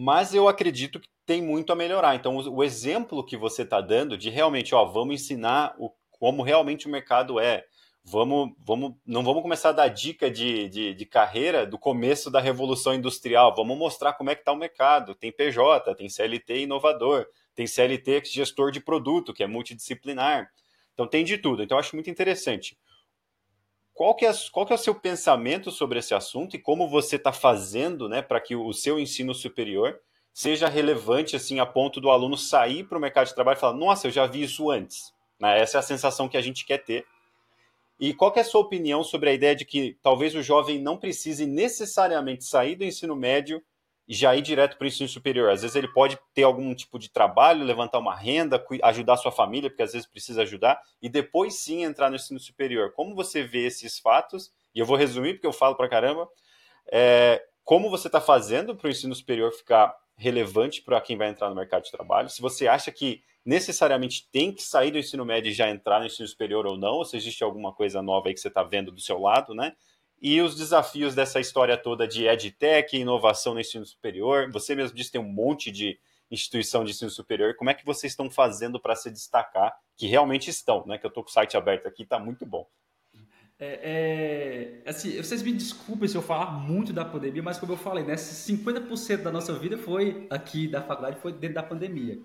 mas 0.00 0.32
eu 0.32 0.46
acredito 0.46 1.00
que 1.00 1.08
tem 1.26 1.42
muito 1.42 1.72
a 1.72 1.74
melhorar. 1.74 2.14
Então, 2.14 2.36
o, 2.36 2.58
o 2.58 2.62
exemplo 2.62 3.26
que 3.26 3.36
você 3.36 3.62
está 3.62 3.80
dando 3.80 4.16
de 4.16 4.30
realmente, 4.30 4.72
ó, 4.72 4.84
vamos 4.84 5.16
ensinar 5.16 5.74
o, 5.76 5.90
como 6.12 6.44
realmente 6.44 6.86
o 6.86 6.90
mercado 6.90 7.40
é. 7.40 7.64
Vamos, 8.04 8.52
vamos, 8.64 8.94
não 9.04 9.24
vamos 9.24 9.42
começar 9.42 9.70
a 9.70 9.72
dar 9.72 9.88
dica 9.88 10.30
de, 10.30 10.68
de, 10.68 10.94
de 10.94 11.04
carreira 11.04 11.66
do 11.66 11.76
começo 11.76 12.30
da 12.30 12.38
revolução 12.38 12.94
industrial. 12.94 13.52
Vamos 13.56 13.76
mostrar 13.76 14.12
como 14.12 14.30
é 14.30 14.36
que 14.36 14.42
está 14.42 14.52
o 14.52 14.56
mercado. 14.56 15.16
Tem 15.16 15.32
PJ, 15.32 15.92
tem 15.96 16.08
CLT 16.08 16.60
inovador, 16.60 17.26
tem 17.56 17.66
CLT 17.66 18.22
gestor 18.26 18.70
de 18.70 18.78
produto, 18.78 19.34
que 19.34 19.42
é 19.42 19.48
multidisciplinar. 19.48 20.48
Então 20.94 21.08
tem 21.08 21.24
de 21.24 21.36
tudo. 21.38 21.60
Então 21.60 21.76
eu 21.76 21.80
acho 21.80 21.96
muito 21.96 22.08
interessante. 22.08 22.78
Qual 23.98 24.14
que, 24.14 24.24
é, 24.24 24.30
qual 24.52 24.64
que 24.64 24.72
é 24.72 24.76
o 24.76 24.78
seu 24.78 24.94
pensamento 24.94 25.72
sobre 25.72 25.98
esse 25.98 26.14
assunto 26.14 26.54
e 26.54 26.58
como 26.60 26.88
você 26.88 27.16
está 27.16 27.32
fazendo 27.32 28.08
né, 28.08 28.22
para 28.22 28.40
que 28.40 28.54
o 28.54 28.72
seu 28.72 28.96
ensino 28.96 29.34
superior 29.34 29.98
seja 30.32 30.68
relevante 30.68 31.34
assim 31.34 31.58
a 31.58 31.66
ponto 31.66 32.00
do 32.00 32.08
aluno 32.08 32.36
sair 32.36 32.84
para 32.84 32.96
o 32.96 33.00
mercado 33.00 33.26
de 33.26 33.34
trabalho 33.34 33.56
e 33.56 33.60
falar, 33.60 33.76
nossa, 33.76 34.06
eu 34.06 34.12
já 34.12 34.24
vi 34.24 34.44
isso 34.44 34.70
antes. 34.70 35.12
Né? 35.40 35.60
Essa 35.60 35.78
é 35.78 35.80
a 35.80 35.82
sensação 35.82 36.28
que 36.28 36.36
a 36.36 36.40
gente 36.40 36.64
quer 36.64 36.78
ter. 36.78 37.04
E 37.98 38.14
qual 38.14 38.32
é 38.36 38.38
a 38.38 38.44
sua 38.44 38.60
opinião 38.60 39.02
sobre 39.02 39.30
a 39.30 39.34
ideia 39.34 39.56
de 39.56 39.64
que 39.64 39.98
talvez 40.00 40.32
o 40.36 40.44
jovem 40.44 40.80
não 40.80 40.96
precise 40.96 41.44
necessariamente 41.44 42.44
sair 42.44 42.76
do 42.76 42.84
ensino 42.84 43.16
médio 43.16 43.60
e 44.08 44.14
já 44.14 44.34
ir 44.34 44.40
direto 44.40 44.78
para 44.78 44.86
o 44.86 44.88
ensino 44.88 45.08
superior. 45.08 45.50
Às 45.50 45.60
vezes 45.60 45.76
ele 45.76 45.88
pode 45.88 46.18
ter 46.32 46.42
algum 46.42 46.74
tipo 46.74 46.98
de 46.98 47.10
trabalho, 47.10 47.62
levantar 47.62 47.98
uma 47.98 48.16
renda, 48.16 48.64
ajudar 48.82 49.18
sua 49.18 49.30
família, 49.30 49.68
porque 49.68 49.82
às 49.82 49.92
vezes 49.92 50.08
precisa 50.08 50.42
ajudar, 50.42 50.80
e 51.02 51.10
depois 51.10 51.60
sim 51.60 51.84
entrar 51.84 52.08
no 52.08 52.16
ensino 52.16 52.40
superior. 52.40 52.92
Como 52.92 53.14
você 53.14 53.42
vê 53.42 53.66
esses 53.66 53.98
fatos? 53.98 54.50
E 54.74 54.78
eu 54.78 54.86
vou 54.86 54.96
resumir, 54.96 55.34
porque 55.34 55.46
eu 55.46 55.52
falo 55.52 55.74
para 55.74 55.88
caramba. 55.88 56.26
É, 56.90 57.44
como 57.62 57.90
você 57.90 58.08
está 58.08 58.20
fazendo 58.20 58.74
para 58.74 58.86
o 58.86 58.90
ensino 58.90 59.14
superior 59.14 59.52
ficar 59.52 59.94
relevante 60.16 60.80
para 60.80 61.00
quem 61.02 61.18
vai 61.18 61.28
entrar 61.28 61.50
no 61.50 61.54
mercado 61.54 61.84
de 61.84 61.90
trabalho? 61.90 62.30
Se 62.30 62.40
você 62.40 62.66
acha 62.66 62.90
que 62.90 63.22
necessariamente 63.44 64.26
tem 64.32 64.52
que 64.52 64.62
sair 64.62 64.90
do 64.90 64.98
ensino 64.98 65.24
médio 65.24 65.50
e 65.50 65.54
já 65.54 65.68
entrar 65.68 66.00
no 66.00 66.06
ensino 66.06 66.26
superior 66.26 66.66
ou 66.66 66.78
não, 66.78 66.94
ou 66.94 67.04
se 67.04 67.16
existe 67.16 67.44
alguma 67.44 67.74
coisa 67.74 68.00
nova 68.02 68.28
aí 68.28 68.34
que 68.34 68.40
você 68.40 68.48
está 68.48 68.62
vendo 68.62 68.90
do 68.90 69.00
seu 69.00 69.18
lado, 69.18 69.54
né? 69.54 69.74
E 70.20 70.40
os 70.40 70.54
desafios 70.54 71.14
dessa 71.14 71.40
história 71.40 71.76
toda 71.76 72.06
de 72.06 72.26
EdTech, 72.26 72.96
inovação 72.96 73.54
no 73.54 73.60
ensino 73.60 73.86
superior. 73.86 74.50
Você 74.52 74.74
mesmo 74.74 74.96
disse 74.96 75.10
que 75.10 75.18
tem 75.18 75.26
um 75.26 75.32
monte 75.32 75.70
de 75.70 75.98
instituição 76.30 76.84
de 76.84 76.90
ensino 76.90 77.10
superior. 77.10 77.54
Como 77.56 77.70
é 77.70 77.74
que 77.74 77.84
vocês 77.84 78.12
estão 78.12 78.30
fazendo 78.30 78.80
para 78.80 78.96
se 78.96 79.10
destacar? 79.10 79.74
Que 79.96 80.06
realmente 80.06 80.50
estão, 80.50 80.84
né? 80.86 80.98
Que 80.98 81.06
eu 81.06 81.08
estou 81.08 81.22
com 81.22 81.30
o 81.30 81.32
site 81.32 81.56
aberto 81.56 81.86
aqui, 81.86 82.02
está 82.02 82.18
muito 82.18 82.44
bom. 82.44 82.68
É, 83.60 84.82
é, 84.84 84.88
assim, 84.88 85.16
vocês 85.16 85.42
me 85.42 85.52
desculpem 85.52 86.08
se 86.08 86.16
eu 86.16 86.22
falar 86.22 86.52
muito 86.52 86.92
da 86.92 87.04
pandemia, 87.04 87.42
mas 87.42 87.58
como 87.58 87.72
eu 87.72 87.76
falei, 87.76 88.04
né, 88.04 88.14
50% 88.14 89.22
da 89.22 89.32
nossa 89.32 89.52
vida 89.58 89.76
foi 89.76 90.28
aqui 90.30 90.68
da 90.68 90.80
faculdade, 90.80 91.20
foi 91.20 91.32
dentro 91.32 91.56
da 91.56 91.62
pandemia. 91.64 92.20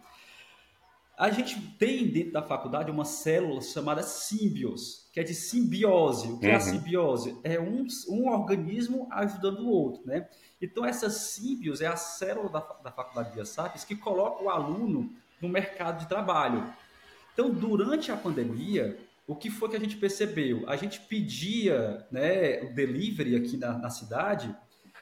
A 1.17 1.31
gente 1.31 1.59
tem 1.77 2.07
dentro 2.07 2.33
da 2.33 2.43
faculdade 2.43 2.91
uma 2.91 3.05
célula 3.05 3.61
chamada 3.61 4.03
símbios, 4.03 5.02
que 5.13 5.19
é 5.19 5.23
de 5.23 5.35
simbiose. 5.35 6.27
O 6.27 6.39
que 6.39 6.47
uhum. 6.47 6.51
é 6.51 6.55
a 6.55 6.57
uhum. 6.57 6.63
simbiose? 6.63 7.39
É 7.43 7.59
um, 7.59 7.85
um 8.09 8.27
organismo 8.29 9.07
ajudando 9.11 9.59
o 9.59 9.69
outro, 9.69 10.01
né? 10.05 10.27
Então, 10.59 10.83
essa 10.83 11.07
símbios 11.07 11.81
é 11.81 11.85
a 11.85 11.95
célula 11.95 12.49
da, 12.49 12.59
da 12.59 12.91
faculdade 12.91 13.29
de 13.29 13.35
Biosapes 13.35 13.83
que 13.85 13.95
coloca 13.95 14.43
o 14.43 14.49
aluno 14.49 15.13
no 15.39 15.47
mercado 15.47 15.99
de 15.99 16.09
trabalho. 16.09 16.67
Então, 17.31 17.51
durante 17.51 18.11
a 18.11 18.17
pandemia, 18.17 18.97
o 19.27 19.35
que 19.35 19.51
foi 19.51 19.69
que 19.69 19.75
a 19.75 19.79
gente 19.79 19.97
percebeu? 19.97 20.67
A 20.67 20.75
gente 20.75 20.99
pedia 21.01 22.07
né, 22.11 22.63
o 22.63 22.73
delivery 22.73 23.35
aqui 23.35 23.55
na, 23.55 23.77
na 23.77 23.91
cidade 23.91 24.55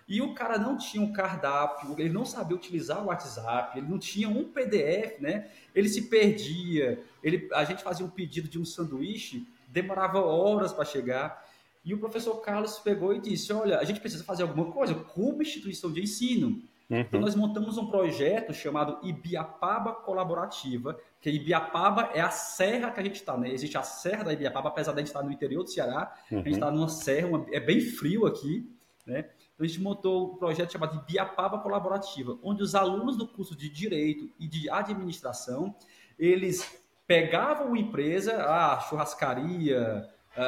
e 0.09 0.21
o 0.21 0.33
cara 0.33 0.57
não 0.57 0.77
tinha 0.77 1.01
um 1.01 1.13
cardápio, 1.13 1.95
ele 1.97 2.09
não 2.09 2.25
sabia 2.25 2.57
utilizar 2.57 3.01
o 3.01 3.05
WhatsApp, 3.05 3.77
ele 3.79 3.87
não 3.87 3.97
tinha 3.97 4.27
um 4.27 4.43
PDF, 4.43 5.21
né? 5.21 5.49
Ele 5.73 5.87
se 5.87 6.09
perdia. 6.09 7.01
Ele, 7.23 7.47
a 7.53 7.63
gente 7.63 7.81
fazia 7.81 8.05
um 8.05 8.09
pedido 8.09 8.49
de 8.49 8.59
um 8.59 8.65
sanduíche, 8.65 9.47
demorava 9.71 10.19
horas 10.19 10.73
para 10.73 10.85
chegar. 10.85 11.49
E 11.83 11.93
o 11.93 11.97
professor 11.97 12.35
Carlos 12.41 12.77
pegou 12.79 13.13
e 13.13 13.19
disse: 13.19 13.51
Olha, 13.51 13.79
a 13.79 13.83
gente 13.83 13.99
precisa 13.99 14.23
fazer 14.23 14.43
alguma 14.43 14.71
coisa 14.71 14.93
como 14.93 15.41
instituição 15.41 15.91
de 15.91 16.01
ensino. 16.01 16.61
Uhum. 16.89 16.99
Então, 16.99 17.21
nós 17.21 17.35
montamos 17.35 17.77
um 17.77 17.87
projeto 17.87 18.53
chamado 18.53 18.99
Ibiapaba 19.01 19.93
Colaborativa, 19.93 20.99
que 21.21 21.29
Ibiapaba 21.29 22.11
é 22.13 22.19
a 22.19 22.29
serra 22.29 22.91
que 22.91 22.99
a 22.99 23.03
gente 23.03 23.15
está, 23.15 23.37
né? 23.37 23.49
Existe 23.49 23.77
a 23.77 23.83
serra 23.83 24.25
da 24.25 24.33
Ibiapaba, 24.33 24.67
apesar 24.67 24.91
de 24.91 24.97
a 24.97 24.99
gente 24.99 25.07
estar 25.07 25.23
no 25.23 25.31
interior 25.31 25.63
do 25.63 25.69
Ceará, 25.69 26.13
uhum. 26.29 26.39
a 26.39 26.43
gente 26.43 26.53
está 26.53 26.67
uhum. 26.67 26.75
numa 26.75 26.89
serra, 26.89 27.27
uma, 27.27 27.45
é 27.49 27.61
bem 27.61 27.79
frio 27.79 28.25
aqui, 28.25 28.69
né? 29.07 29.19
Então, 29.53 29.65
a 29.65 29.67
gente 29.67 29.81
montou 29.81 30.33
um 30.33 30.35
projeto 30.35 30.73
chamado 30.73 30.99
de 30.99 31.05
Biapaba 31.13 31.59
Colaborativa, 31.59 32.37
onde 32.43 32.61
os 32.61 32.75
alunos 32.75 33.15
do 33.15 33.25
curso 33.25 33.55
de 33.55 33.69
Direito 33.69 34.29
e 34.37 34.45
de 34.45 34.69
Administração, 34.69 35.73
eles 36.19 36.80
pegavam 37.11 37.67
uma 37.67 37.77
empresa, 37.77 38.41
a 38.45 38.79
churrascaria, 38.79 40.09
a, 40.33 40.43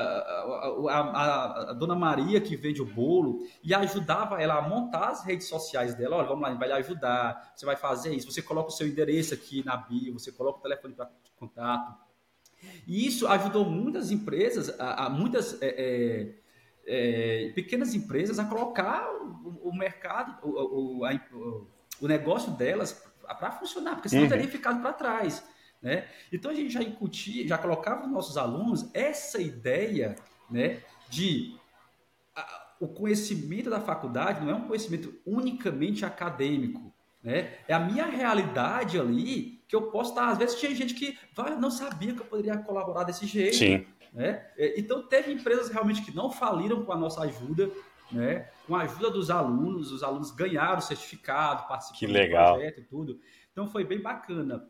a, 0.90 1.72
a, 1.72 1.74
dona 1.74 1.94
Maria 1.94 2.40
que 2.40 2.56
vende 2.56 2.82
o 2.82 2.86
bolo 2.86 3.46
e 3.62 3.74
ajudava 3.74 4.42
ela 4.42 4.56
a 4.56 4.62
montar 4.62 5.10
as 5.10 5.26
redes 5.26 5.48
sociais 5.48 5.94
dela. 5.94 6.16
Olha, 6.16 6.28
vamos 6.28 6.42
lá, 6.42 6.52
a 6.52 6.54
vai 6.54 6.70
lhe 6.70 6.74
ajudar, 6.76 7.52
você 7.54 7.66
vai 7.66 7.76
fazer 7.76 8.16
isso. 8.16 8.32
Você 8.32 8.42
coloca 8.42 8.70
o 8.70 8.72
seu 8.72 8.88
endereço 8.88 9.34
aqui 9.34 9.62
na 9.66 9.76
bio, 9.76 10.14
você 10.14 10.32
coloca 10.32 10.60
o 10.60 10.62
telefone 10.62 10.94
para 10.94 11.12
contato. 11.36 11.98
E 12.88 13.06
isso 13.06 13.28
ajudou 13.28 13.66
muitas 13.66 14.10
empresas, 14.10 14.80
a, 14.80 15.08
a 15.08 15.10
muitas 15.10 15.62
é, 15.62 15.68
é, 15.68 16.36
é, 16.88 17.52
pequenas 17.54 17.94
empresas 17.94 18.40
a 18.40 18.46
colocar 18.46 19.06
o, 19.12 19.68
o 19.68 19.76
mercado, 19.76 20.48
o, 20.48 21.00
o, 21.00 21.06
a, 21.06 21.12
o, 22.00 22.08
negócio 22.08 22.54
delas 22.54 23.04
para 23.38 23.52
funcionar, 23.52 23.96
porque 23.96 24.08
senão 24.08 24.24
uhum. 24.24 24.30
teria 24.30 24.48
ficado 24.48 24.82
para 24.82 24.94
trás. 24.94 25.44
Né? 25.84 26.08
Então 26.32 26.50
a 26.50 26.54
gente 26.54 26.74
já 26.74 26.82
incutia, 26.82 27.46
já 27.46 27.58
colocava 27.58 28.04
nos 28.04 28.12
nossos 28.12 28.38
alunos 28.38 28.90
essa 28.94 29.42
ideia 29.42 30.16
né, 30.50 30.80
de 31.10 31.58
a, 32.34 32.76
o 32.80 32.88
conhecimento 32.88 33.70
da 33.70 33.82
faculdade 33.82 34.44
não 34.44 34.52
é 34.52 34.56
um 34.56 34.68
conhecimento 34.68 35.14
unicamente 35.26 36.06
acadêmico. 36.06 36.94
Né? 37.22 37.54
É 37.68 37.74
a 37.74 37.80
minha 37.80 38.06
realidade 38.06 38.98
ali 38.98 39.62
que 39.68 39.76
eu 39.76 39.84
posso 39.84 40.12
estar. 40.12 40.30
Às 40.30 40.38
vezes 40.38 40.58
tinha 40.58 40.74
gente 40.74 40.94
que 40.94 41.18
vai, 41.36 41.56
não 41.58 41.70
sabia 41.70 42.14
que 42.14 42.22
eu 42.22 42.26
poderia 42.26 42.58
colaborar 42.58 43.04
desse 43.04 43.26
jeito. 43.26 43.58
Sim. 43.58 43.86
Né? 44.14 44.46
É, 44.58 44.80
então 44.80 45.06
teve 45.08 45.34
empresas 45.34 45.70
realmente 45.70 46.02
que 46.02 46.16
não 46.16 46.32
faliram 46.32 46.86
com 46.86 46.94
a 46.94 46.98
nossa 46.98 47.24
ajuda, 47.24 47.70
né? 48.10 48.48
com 48.66 48.76
a 48.76 48.84
ajuda 48.84 49.10
dos 49.10 49.30
alunos, 49.30 49.92
os 49.92 50.02
alunos 50.02 50.32
ganharam 50.32 50.78
o 50.78 50.82
certificado, 50.82 51.68
participaram 51.68 52.14
do 52.14 52.30
projeto 52.30 52.80
e 52.80 52.84
tudo. 52.84 53.20
Então 53.52 53.68
foi 53.68 53.84
bem 53.84 54.02
bacana. 54.02 54.66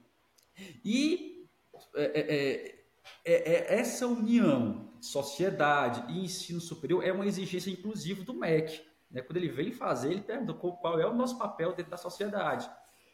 E 0.83 1.47
é, 1.95 2.03
é, 2.03 2.83
é, 3.25 3.53
é, 3.53 3.79
essa 3.79 4.07
união 4.07 4.89
sociedade 5.01 6.11
e 6.11 6.23
ensino 6.23 6.61
superior 6.61 7.03
é 7.03 7.11
uma 7.11 7.25
exigência 7.25 7.69
inclusiva 7.69 8.23
do 8.23 8.33
MEC. 8.33 8.81
Né? 9.11 9.21
Quando 9.21 9.37
ele 9.37 9.49
vem 9.49 9.71
fazer, 9.71 10.11
ele 10.11 10.21
pergunta 10.21 10.53
qual 10.53 10.99
é 10.99 11.05
o 11.05 11.13
nosso 11.13 11.37
papel 11.37 11.73
dentro 11.73 11.91
da 11.91 11.97
sociedade. 11.97 12.69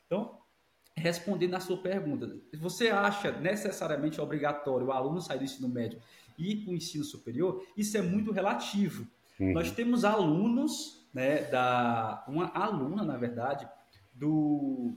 Então, 0.06 0.39
respondendo 0.95 1.56
à 1.56 1.60
sua 1.60 1.78
pergunta, 1.78 2.39
você 2.58 2.89
acha 2.89 3.32
necessariamente 3.32 4.21
obrigatório 4.21 4.88
o 4.88 4.91
aluno 4.91 5.21
sair 5.21 5.39
do 5.39 5.43
ensino 5.45 5.67
médio 5.67 6.02
e 6.38 6.52
ir 6.52 6.63
para 6.63 6.71
o 6.71 6.75
ensino 6.75 7.04
superior? 7.04 7.65
Isso 7.75 7.97
é 7.97 8.02
muito 8.02 8.32
relativo. 8.32 9.08
Uhum. 9.39 9.54
Nós 9.54 9.71
temos 9.71 10.06
alunos, 10.06 11.08
né, 11.13 11.43
da, 11.43 12.23
uma 12.28 12.52
aluna, 12.54 13.04
na 13.04 13.17
verdade, 13.17 13.67
do 14.13 14.93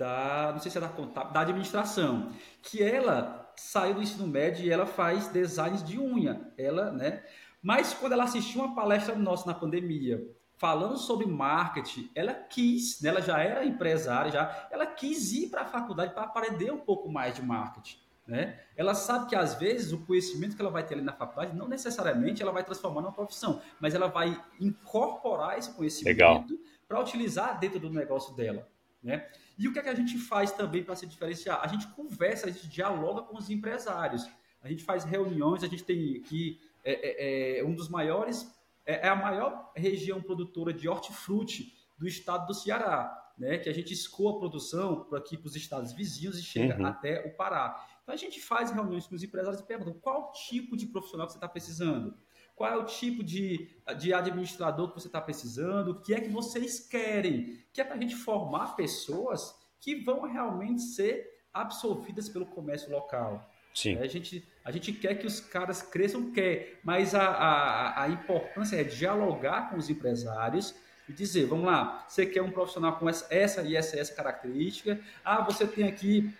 da, 0.00 0.52
não 0.54 0.60
sei 0.60 0.70
se 0.70 0.78
é 0.78 0.80
da 0.80 0.88
contábil, 0.88 1.30
da 1.30 1.40
administração, 1.40 2.32
que 2.62 2.82
ela 2.82 3.52
saiu 3.54 3.94
do 3.94 4.02
ensino 4.02 4.26
médio 4.26 4.64
e 4.64 4.70
ela 4.70 4.86
faz 4.86 5.28
designs 5.28 5.84
de 5.84 6.00
unha. 6.00 6.50
Ela, 6.56 6.90
né? 6.90 7.22
Mas 7.62 7.92
quando 7.92 8.12
ela 8.12 8.24
assistiu 8.24 8.62
uma 8.62 8.74
palestra 8.74 9.14
nossa 9.14 9.46
na 9.46 9.52
pandemia, 9.52 10.26
falando 10.56 10.96
sobre 10.96 11.26
marketing, 11.26 12.10
ela 12.14 12.32
quis, 12.32 13.02
né? 13.02 13.10
ela 13.10 13.20
já 13.20 13.40
era 13.40 13.62
empresária, 13.66 14.32
já, 14.32 14.68
ela 14.70 14.86
quis 14.86 15.32
ir 15.32 15.50
para 15.50 15.62
a 15.62 15.66
faculdade 15.66 16.14
para 16.14 16.22
aprender 16.22 16.72
um 16.72 16.80
pouco 16.80 17.12
mais 17.12 17.34
de 17.34 17.42
marketing. 17.42 17.98
Né? 18.26 18.58
Ela 18.76 18.94
sabe 18.94 19.28
que 19.28 19.36
às 19.36 19.54
vezes 19.56 19.92
o 19.92 19.98
conhecimento 20.06 20.56
que 20.56 20.62
ela 20.62 20.70
vai 20.70 20.86
ter 20.86 20.94
ali 20.94 21.02
na 21.02 21.12
faculdade 21.12 21.54
não 21.54 21.68
necessariamente 21.68 22.40
ela 22.40 22.52
vai 22.52 22.64
transformar 22.64 23.02
numa 23.02 23.12
profissão, 23.12 23.60
mas 23.78 23.94
ela 23.94 24.06
vai 24.06 24.42
incorporar 24.58 25.58
esse 25.58 25.70
conhecimento 25.72 26.58
para 26.88 27.00
utilizar 27.00 27.58
dentro 27.58 27.78
do 27.78 27.90
negócio 27.90 28.34
dela. 28.34 28.66
Né? 29.02 29.26
E 29.60 29.68
o 29.68 29.72
que, 29.74 29.78
é 29.78 29.82
que 29.82 29.90
a 29.90 29.94
gente 29.94 30.16
faz 30.16 30.50
também 30.52 30.82
para 30.82 30.96
se 30.96 31.06
diferenciar? 31.06 31.60
A 31.62 31.66
gente 31.66 31.86
conversa, 31.88 32.46
a 32.46 32.50
gente 32.50 32.66
dialoga 32.66 33.20
com 33.20 33.36
os 33.36 33.50
empresários. 33.50 34.26
A 34.62 34.68
gente 34.68 34.82
faz 34.82 35.04
reuniões, 35.04 35.62
a 35.62 35.68
gente 35.68 35.84
tem 35.84 36.16
aqui 36.16 36.58
é, 36.82 37.58
é, 37.58 37.58
é 37.58 37.64
um 37.64 37.74
dos 37.74 37.86
maiores, 37.90 38.50
é, 38.86 39.06
é, 39.06 39.08
a 39.08 39.14
maior 39.14 39.70
região 39.76 40.22
produtora 40.22 40.72
de 40.72 40.88
hortifruti 40.88 41.74
do 41.98 42.08
estado 42.08 42.46
do 42.46 42.54
Ceará, 42.54 43.32
né? 43.36 43.58
Que 43.58 43.68
a 43.68 43.74
gente 43.74 43.92
escoa 43.92 44.36
a 44.36 44.38
produção 44.38 45.04
por 45.04 45.18
aqui 45.18 45.36
para 45.36 45.48
os 45.48 45.54
estados 45.54 45.92
vizinhos 45.92 46.38
e 46.38 46.42
chega 46.42 46.78
uhum. 46.78 46.86
até 46.86 47.26
o 47.26 47.36
Pará. 47.36 47.86
Então 48.02 48.14
a 48.14 48.18
gente 48.18 48.40
faz 48.40 48.70
reuniões 48.70 49.06
com 49.06 49.14
os 49.14 49.22
empresários 49.22 49.60
e 49.60 49.64
pergunta 49.66 49.98
qual 50.00 50.32
tipo 50.32 50.74
de 50.74 50.86
profissional 50.86 51.26
que 51.26 51.34
você 51.34 51.36
está 51.36 51.48
precisando 51.48 52.16
qual 52.60 52.74
é 52.74 52.76
o 52.76 52.84
tipo 52.84 53.24
de, 53.24 53.70
de 53.96 54.12
administrador 54.12 54.90
que 54.90 55.00
você 55.00 55.06
está 55.06 55.18
precisando, 55.18 55.92
o 55.92 55.94
que 56.02 56.12
é 56.12 56.20
que 56.20 56.28
vocês 56.28 56.78
querem, 56.78 57.58
que 57.72 57.80
é 57.80 57.84
para 57.84 57.94
a 57.94 57.98
gente 57.98 58.14
formar 58.14 58.76
pessoas 58.76 59.58
que 59.80 59.94
vão 59.94 60.30
realmente 60.30 60.82
ser 60.82 61.40
absorvidas 61.54 62.28
pelo 62.28 62.44
comércio 62.44 62.92
local. 62.92 63.50
Sim. 63.74 63.96
A 63.96 64.06
gente, 64.06 64.46
a 64.62 64.70
gente 64.70 64.92
quer 64.92 65.14
que 65.14 65.26
os 65.26 65.40
caras 65.40 65.80
cresçam, 65.80 66.32
quer, 66.32 66.78
mas 66.84 67.14
a, 67.14 67.28
a, 67.28 68.02
a 68.02 68.08
importância 68.10 68.76
é 68.76 68.84
dialogar 68.84 69.70
com 69.70 69.78
os 69.78 69.88
empresários 69.88 70.74
e 71.08 71.14
dizer, 71.14 71.46
vamos 71.46 71.64
lá, 71.64 72.04
você 72.06 72.26
quer 72.26 72.42
um 72.42 72.50
profissional 72.50 72.98
com 72.98 73.08
essa, 73.08 73.26
essa 73.34 73.62
e 73.62 73.74
essa, 73.74 73.98
essa 73.98 74.14
característica, 74.14 75.00
ah, 75.24 75.40
você 75.40 75.66
tem 75.66 75.88
aqui 75.88 76.30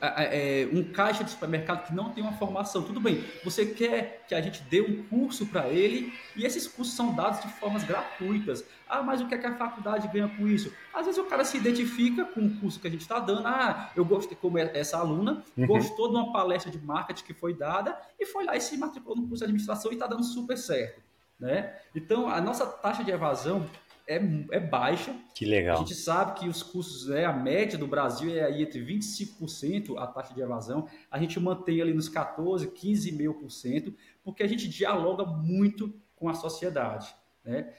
é, 0.00 0.68
um 0.72 0.82
caixa 0.84 1.24
de 1.24 1.30
supermercado 1.30 1.86
que 1.86 1.94
não 1.94 2.10
tem 2.10 2.22
uma 2.22 2.32
formação, 2.32 2.82
tudo 2.82 3.00
bem, 3.00 3.24
você 3.44 3.66
quer 3.66 4.24
que 4.28 4.34
a 4.34 4.40
gente 4.40 4.62
dê 4.64 4.80
um 4.80 5.02
curso 5.04 5.46
para 5.46 5.68
ele 5.68 6.12
e 6.34 6.44
esses 6.44 6.66
cursos 6.66 6.94
são 6.94 7.14
dados 7.14 7.40
de 7.42 7.48
formas 7.54 7.84
gratuitas. 7.84 8.64
Ah, 8.88 9.02
mas 9.02 9.20
o 9.20 9.26
que, 9.26 9.34
é 9.34 9.38
que 9.38 9.46
a 9.46 9.54
faculdade 9.56 10.08
ganha 10.08 10.28
com 10.28 10.46
isso? 10.46 10.72
Às 10.94 11.06
vezes 11.06 11.20
o 11.20 11.24
cara 11.24 11.44
se 11.44 11.56
identifica 11.56 12.24
com 12.24 12.46
o 12.46 12.56
curso 12.60 12.78
que 12.78 12.86
a 12.86 12.90
gente 12.90 13.00
está 13.00 13.18
dando. 13.18 13.46
Ah, 13.46 13.90
eu 13.96 14.04
gostei, 14.04 14.36
como 14.40 14.58
é 14.58 14.70
essa 14.74 14.98
aluna, 14.98 15.42
uhum. 15.56 15.66
gostou 15.66 16.08
de 16.08 16.14
uma 16.14 16.32
palestra 16.32 16.70
de 16.70 16.78
marketing 16.78 17.24
que 17.24 17.34
foi 17.34 17.52
dada 17.52 17.98
e 18.18 18.24
foi 18.24 18.44
lá 18.44 18.56
e 18.56 18.60
se 18.60 18.76
matriculou 18.76 19.16
no 19.16 19.28
curso 19.28 19.38
de 19.38 19.44
administração 19.44 19.90
e 19.90 19.94
está 19.94 20.06
dando 20.06 20.24
super 20.24 20.56
certo. 20.56 21.00
Né? 21.38 21.74
Então, 21.94 22.28
a 22.28 22.40
nossa 22.40 22.64
taxa 22.66 23.04
de 23.04 23.10
evasão 23.10 23.66
é, 24.06 24.20
é 24.52 24.60
baixa. 24.60 25.14
Que 25.34 25.44
legal. 25.44 25.76
A 25.76 25.78
gente 25.80 25.94
sabe 25.94 26.38
que 26.38 26.48
os 26.48 26.62
custos, 26.62 27.08
né, 27.08 27.24
a 27.24 27.32
média 27.32 27.78
do 27.78 27.86
Brasil 27.86 28.34
é 28.34 28.44
aí 28.44 28.62
entre 28.62 28.84
25% 28.84 29.96
a 29.98 30.06
taxa 30.06 30.32
de 30.32 30.40
evasão. 30.40 30.88
A 31.10 31.18
gente 31.18 31.38
mantém 31.40 31.80
ali 31.80 31.92
nos 31.92 32.08
14%, 32.08 32.72
15,5%, 32.72 33.94
porque 34.22 34.42
a 34.42 34.46
gente 34.46 34.68
dialoga 34.68 35.24
muito 35.24 35.94
com 36.14 36.28
a 36.28 36.34
sociedade. 36.34 37.14
Né? 37.44 37.72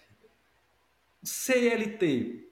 CLT, 1.23 2.46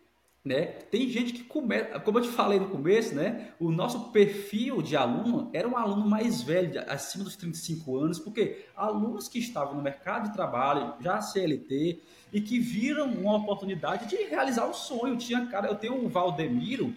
né? 0.45 0.65
Tem 0.65 1.09
gente 1.09 1.33
que 1.33 1.43
começa, 1.43 1.99
como 1.99 2.19
eu 2.19 2.21
te 2.21 2.29
falei 2.29 2.59
no 2.59 2.69
começo, 2.69 3.15
né? 3.15 3.49
O 3.59 3.71
nosso 3.71 4.11
perfil 4.11 4.79
de 4.79 4.95
aluno 4.95 5.49
era 5.51 5.67
um 5.67 5.75
aluno 5.75 6.07
mais 6.07 6.43
velho, 6.43 6.83
acima 6.87 7.23
dos 7.23 7.35
35 7.35 7.97
anos, 7.97 8.19
porque 8.19 8.67
alunos 8.77 9.27
que 9.27 9.39
estavam 9.39 9.73
no 9.73 9.81
mercado 9.81 10.27
de 10.27 10.33
trabalho, 10.33 10.93
já 11.01 11.19
CLT, 11.19 11.99
e 12.31 12.39
que 12.39 12.59
viram 12.59 13.11
uma 13.11 13.37
oportunidade 13.37 14.05
de 14.07 14.17
realizar 14.17 14.67
o 14.67 14.73
sonho. 14.73 15.17
Tinha 15.17 15.47
cara, 15.47 15.67
eu 15.67 15.75
tenho 15.75 16.05
o 16.05 16.07
Valdemiro, 16.07 16.93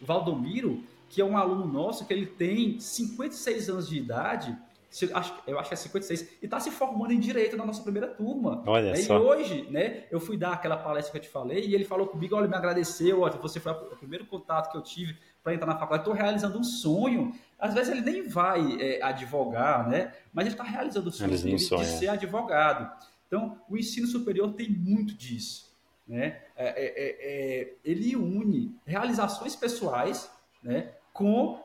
Valdomiro, 0.00 0.84
que 1.08 1.20
é 1.20 1.24
um 1.24 1.36
aluno 1.36 1.66
nosso 1.66 2.06
que 2.06 2.12
ele 2.12 2.26
tem 2.26 2.78
56 2.78 3.70
anos 3.70 3.88
de 3.88 3.98
idade 3.98 4.56
eu 5.46 5.58
acho 5.58 5.68
que 5.68 5.74
é 5.74 5.76
56, 5.76 6.22
e 6.40 6.44
está 6.44 6.60
se 6.60 6.70
formando 6.70 7.12
em 7.12 7.18
direito 7.18 7.56
na 7.56 7.66
nossa 7.66 7.82
primeira 7.82 8.06
turma. 8.06 8.62
Olha 8.66 8.92
né? 8.92 8.96
só. 8.96 9.18
E 9.18 9.20
hoje, 9.20 9.66
né, 9.70 10.04
eu 10.10 10.20
fui 10.20 10.36
dar 10.36 10.52
aquela 10.52 10.76
palestra 10.76 11.10
que 11.10 11.18
eu 11.18 11.22
te 11.22 11.28
falei, 11.28 11.66
e 11.66 11.74
ele 11.74 11.84
falou 11.84 12.06
comigo, 12.06 12.36
olha, 12.36 12.46
me 12.46 12.54
agradeceu, 12.54 13.22
olha, 13.22 13.32
você 13.38 13.58
foi 13.58 13.72
o 13.72 13.96
primeiro 13.96 14.24
contato 14.26 14.70
que 14.70 14.76
eu 14.76 14.82
tive 14.82 15.16
para 15.42 15.52
entrar 15.52 15.66
na 15.66 15.74
faculdade, 15.74 16.02
estou 16.02 16.14
realizando 16.14 16.58
um 16.58 16.62
sonho. 16.62 17.34
Às 17.58 17.74
vezes 17.74 17.92
ele 17.92 18.02
nem 18.02 18.28
vai 18.28 18.80
é, 18.80 19.02
advogar, 19.02 19.88
né, 19.88 20.12
mas 20.32 20.46
ele 20.46 20.54
está 20.54 20.64
realizando 20.64 21.08
o 21.08 21.12
sonho, 21.12 21.30
de, 21.30 21.58
sonho 21.58 21.80
de 21.80 21.86
ser 21.86 22.08
advogado. 22.08 22.90
Então, 23.26 23.58
o 23.68 23.76
ensino 23.76 24.06
superior 24.06 24.52
tem 24.52 24.70
muito 24.70 25.14
disso. 25.14 25.74
Né? 26.06 26.40
É, 26.54 26.66
é, 26.66 26.84
é, 26.84 27.62
é 27.62 27.74
ele 27.84 28.14
une 28.14 28.76
realizações 28.86 29.56
pessoais 29.56 30.30
né, 30.62 30.90
com 31.12 31.63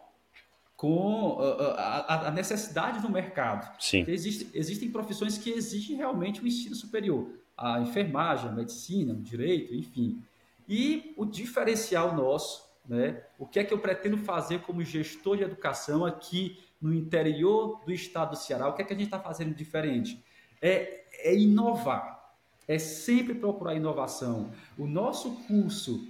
com 0.80 1.32
uh, 1.32 1.42
uh, 1.42 1.74
a, 1.76 2.28
a, 2.28 2.32
necessidade 2.32 3.02
do 3.02 3.12
mercado. 3.12 3.70
Sim. 3.82 4.06
Existe, 4.08 4.50
existem 4.54 4.89
profissões 4.89 5.38
que 5.38 5.50
exigem 5.50 5.98
realmente 5.98 6.42
o 6.42 6.48
ensino 6.48 6.74
superior. 6.74 7.28
A 7.58 7.82
enfermagem, 7.82 8.48
a 8.48 8.54
medicina, 8.54 9.13
o 9.13 9.18
direito, 9.18 9.76
enfim. 9.76 10.24
E 10.70 11.13
o 11.18 11.26
diferencial 11.26 12.15
nosso, 12.15 12.63
né, 12.88 13.22
o 13.38 13.46
que 13.46 13.60
é 13.60 13.65
que 13.65 13.74
eu 13.74 13.80
pretendo 13.80 14.20
fazer 14.20 14.62
como 14.62 14.82
gestor 14.82 15.36
de 15.36 15.44
educação 15.44 16.06
aqui 16.06 16.58
no 16.82 16.94
interior 16.94 17.82
do 17.86 17.92
estado 17.92 18.30
do 18.30 18.38
Ceará, 18.38 18.70
o 18.70 18.74
que 18.74 18.82
é 18.82 18.86
que 18.86 18.94
a 18.94 18.96
gente 18.96 19.08
está 19.08 19.19
fazendo 19.19 19.54
diferente? 19.54 20.23
É, 20.62 21.04
é 21.12 21.36
inovar, 21.36 22.36
é 22.65 22.80
sempre 22.80 23.36
procurar 23.36 23.75
inovação. 23.75 24.50
O 24.77 24.88
nosso 24.88 25.32
curso 25.46 26.08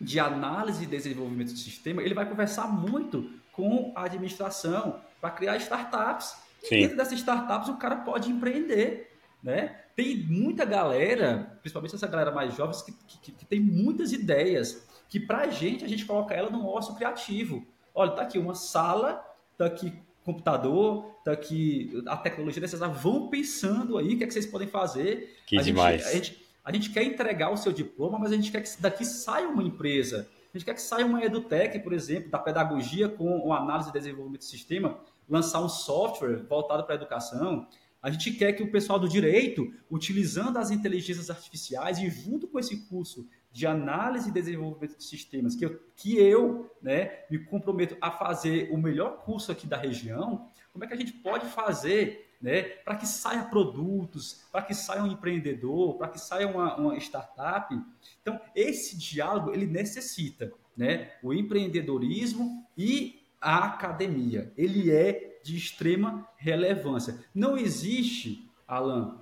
de 0.00 0.20
análise 0.20 0.84
e 0.84 0.86
desenvolvimento 0.86 1.52
do 1.52 1.58
sistema, 1.58 2.04
ele 2.04 2.14
vai 2.14 2.28
conversar 2.28 2.68
muito 2.68 3.34
com 3.56 3.92
a 3.96 4.04
administração 4.04 5.00
para 5.20 5.30
criar 5.30 5.56
startups. 5.56 6.36
Sim. 6.62 6.76
E 6.76 6.80
dentro 6.82 6.96
dessas 6.96 7.18
startups 7.18 7.68
o 7.68 7.76
cara 7.76 7.96
pode 7.96 8.30
empreender, 8.30 9.10
né? 9.42 9.80
Tem 9.96 10.16
muita 10.18 10.64
galera, 10.64 11.58
principalmente 11.62 11.94
essa 11.94 12.06
galera 12.06 12.30
mais 12.30 12.54
jovem, 12.54 12.76
que, 12.84 13.18
que, 13.18 13.32
que 13.32 13.44
tem 13.46 13.58
muitas 13.58 14.12
ideias, 14.12 14.86
que 15.08 15.18
para 15.18 15.38
a 15.38 15.46
gente, 15.48 15.84
a 15.84 15.88
gente 15.88 16.04
coloca 16.04 16.34
ela 16.34 16.50
no 16.50 16.66
ócio 16.66 16.94
criativo. 16.94 17.66
Olha, 17.94 18.12
tá 18.12 18.22
aqui 18.22 18.38
uma 18.38 18.54
sala, 18.54 19.24
tá 19.56 19.64
aqui 19.64 19.92
computador, 20.22 21.14
está 21.18 21.32
aqui 21.32 22.02
a 22.06 22.16
tecnologia 22.16 22.60
necessária. 22.60 22.92
Vão 22.92 23.28
pensando 23.28 23.96
aí 23.96 24.14
o 24.14 24.18
que, 24.18 24.24
é 24.24 24.26
que 24.26 24.32
vocês 24.32 24.44
podem 24.44 24.68
fazer. 24.68 25.38
Que 25.46 25.56
a 25.56 25.62
demais. 25.62 26.02
Gente, 26.02 26.10
a, 26.10 26.14
gente, 26.14 26.46
a 26.64 26.72
gente 26.72 26.90
quer 26.90 27.04
entregar 27.04 27.50
o 27.50 27.56
seu 27.56 27.72
diploma, 27.72 28.18
mas 28.18 28.32
a 28.32 28.34
gente 28.34 28.50
quer 28.50 28.60
que 28.60 28.82
daqui 28.82 29.04
saia 29.04 29.48
uma 29.48 29.62
empresa. 29.62 30.28
A 30.56 30.58
gente 30.58 30.64
quer 30.64 30.74
que 30.74 30.80
saia 30.80 31.04
uma 31.04 31.22
EduTech, 31.22 31.80
por 31.80 31.92
exemplo, 31.92 32.30
da 32.30 32.38
pedagogia 32.38 33.10
com 33.10 33.52
análise 33.52 33.90
e 33.90 33.92
desenvolvimento 33.92 34.40
de 34.40 34.46
sistema, 34.46 34.98
lançar 35.28 35.62
um 35.62 35.68
software 35.68 36.46
voltado 36.48 36.82
para 36.84 36.94
a 36.94 36.96
educação. 36.96 37.68
A 38.00 38.10
gente 38.10 38.32
quer 38.32 38.54
que 38.54 38.62
o 38.62 38.72
pessoal 38.72 38.98
do 38.98 39.06
direito, 39.06 39.70
utilizando 39.90 40.56
as 40.56 40.70
inteligências 40.70 41.28
artificiais 41.28 41.98
e 41.98 42.08
junto 42.08 42.48
com 42.48 42.58
esse 42.58 42.86
curso 42.86 43.28
de 43.52 43.66
análise 43.66 44.30
e 44.30 44.32
desenvolvimento 44.32 44.96
de 44.96 45.04
sistemas, 45.04 45.54
que 45.54 45.66
eu, 45.66 45.78
que 45.94 46.16
eu 46.16 46.74
né, 46.80 47.24
me 47.30 47.38
comprometo 47.38 47.94
a 48.00 48.10
fazer 48.10 48.70
o 48.72 48.78
melhor 48.78 49.24
curso 49.24 49.52
aqui 49.52 49.66
da 49.66 49.76
região, 49.76 50.48
como 50.72 50.84
é 50.84 50.86
que 50.86 50.94
a 50.94 50.96
gente 50.96 51.12
pode 51.12 51.44
fazer 51.48 52.25
né, 52.46 52.62
para 52.62 52.94
que 52.94 53.08
saia 53.08 53.42
produtos, 53.42 54.44
para 54.52 54.62
que 54.62 54.72
saia 54.72 55.02
um 55.02 55.08
empreendedor, 55.08 55.98
para 55.98 56.06
que 56.06 56.20
saia 56.20 56.46
uma, 56.46 56.76
uma, 56.76 56.96
startup. 56.96 57.76
Então, 58.22 58.40
esse 58.54 58.96
diálogo, 58.96 59.52
ele 59.52 59.66
necessita 59.66 60.52
né, 60.76 61.10
o 61.24 61.34
empreendedorismo 61.34 62.64
e 62.78 63.20
a 63.40 63.64
academia. 63.64 64.52
Ele 64.56 64.92
é 64.92 65.40
de 65.42 65.56
extrema 65.56 66.24
relevância. 66.36 67.18
Não 67.34 67.58
existe, 67.58 68.48
Alan, 68.64 69.20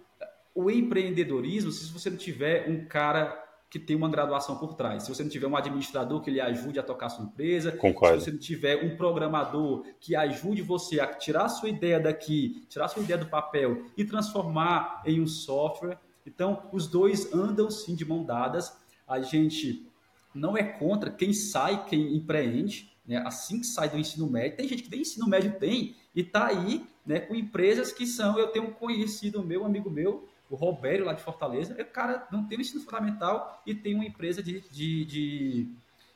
o 0.54 0.70
empreendedorismo 0.70 1.72
se 1.72 1.90
você 1.90 2.10
não 2.10 2.18
tiver 2.18 2.68
um 2.68 2.84
cara 2.84 3.42
que 3.74 3.78
tem 3.80 3.96
uma 3.96 4.08
graduação 4.08 4.56
por 4.56 4.74
trás. 4.74 5.02
Se 5.02 5.12
você 5.12 5.24
não 5.24 5.28
tiver 5.28 5.48
um 5.48 5.56
administrador 5.56 6.20
que 6.20 6.30
lhe 6.30 6.40
ajude 6.40 6.78
a 6.78 6.82
tocar 6.84 7.06
a 7.06 7.08
sua 7.08 7.24
empresa, 7.24 7.72
Concordo. 7.72 8.20
se 8.20 8.26
você 8.26 8.30
não 8.30 8.38
tiver 8.38 8.84
um 8.84 8.96
programador 8.96 9.84
que 9.98 10.14
ajude 10.14 10.62
você 10.62 11.00
a 11.00 11.08
tirar 11.08 11.46
a 11.46 11.48
sua 11.48 11.70
ideia 11.70 11.98
daqui, 11.98 12.64
tirar 12.68 12.84
a 12.84 12.88
sua 12.88 13.02
ideia 13.02 13.18
do 13.18 13.26
papel 13.26 13.86
e 13.96 14.04
transformar 14.04 15.02
em 15.04 15.20
um 15.20 15.26
software. 15.26 15.98
Então, 16.24 16.62
os 16.72 16.86
dois 16.86 17.34
andam 17.34 17.68
sim 17.68 17.96
de 17.96 18.04
mão 18.04 18.22
dadas. 18.22 18.78
A 19.08 19.20
gente 19.20 19.84
não 20.32 20.56
é 20.56 20.62
contra 20.62 21.10
quem 21.10 21.32
sai, 21.32 21.84
quem 21.84 22.14
empreende, 22.14 22.96
né? 23.04 23.24
assim 23.26 23.58
que 23.58 23.66
sai 23.66 23.88
do 23.88 23.98
ensino 23.98 24.30
médio. 24.30 24.56
Tem 24.56 24.68
gente 24.68 24.84
que 24.84 24.88
tem 24.88 25.00
ensino 25.00 25.26
médio, 25.26 25.58
tem, 25.58 25.96
e 26.14 26.20
está 26.20 26.46
aí 26.46 26.86
né, 27.04 27.18
com 27.18 27.34
empresas 27.34 27.92
que 27.92 28.06
são. 28.06 28.38
Eu 28.38 28.46
tenho 28.52 28.68
um 28.68 28.72
conhecido 28.72 29.42
meu, 29.42 29.62
um 29.62 29.66
amigo 29.66 29.90
meu, 29.90 30.28
o 30.54 30.56
Robério 30.56 31.04
lá 31.04 31.12
de 31.12 31.20
Fortaleza, 31.20 31.74
o 31.80 31.84
cara 31.84 32.28
não 32.30 32.46
tem 32.46 32.56
o 32.56 32.60
ensino 32.60 32.80
fundamental 32.80 33.60
e 33.66 33.74
tem 33.74 33.94
uma 33.94 34.04
empresa 34.04 34.40
de, 34.40 34.60
de, 34.70 35.04
de, 35.04 35.68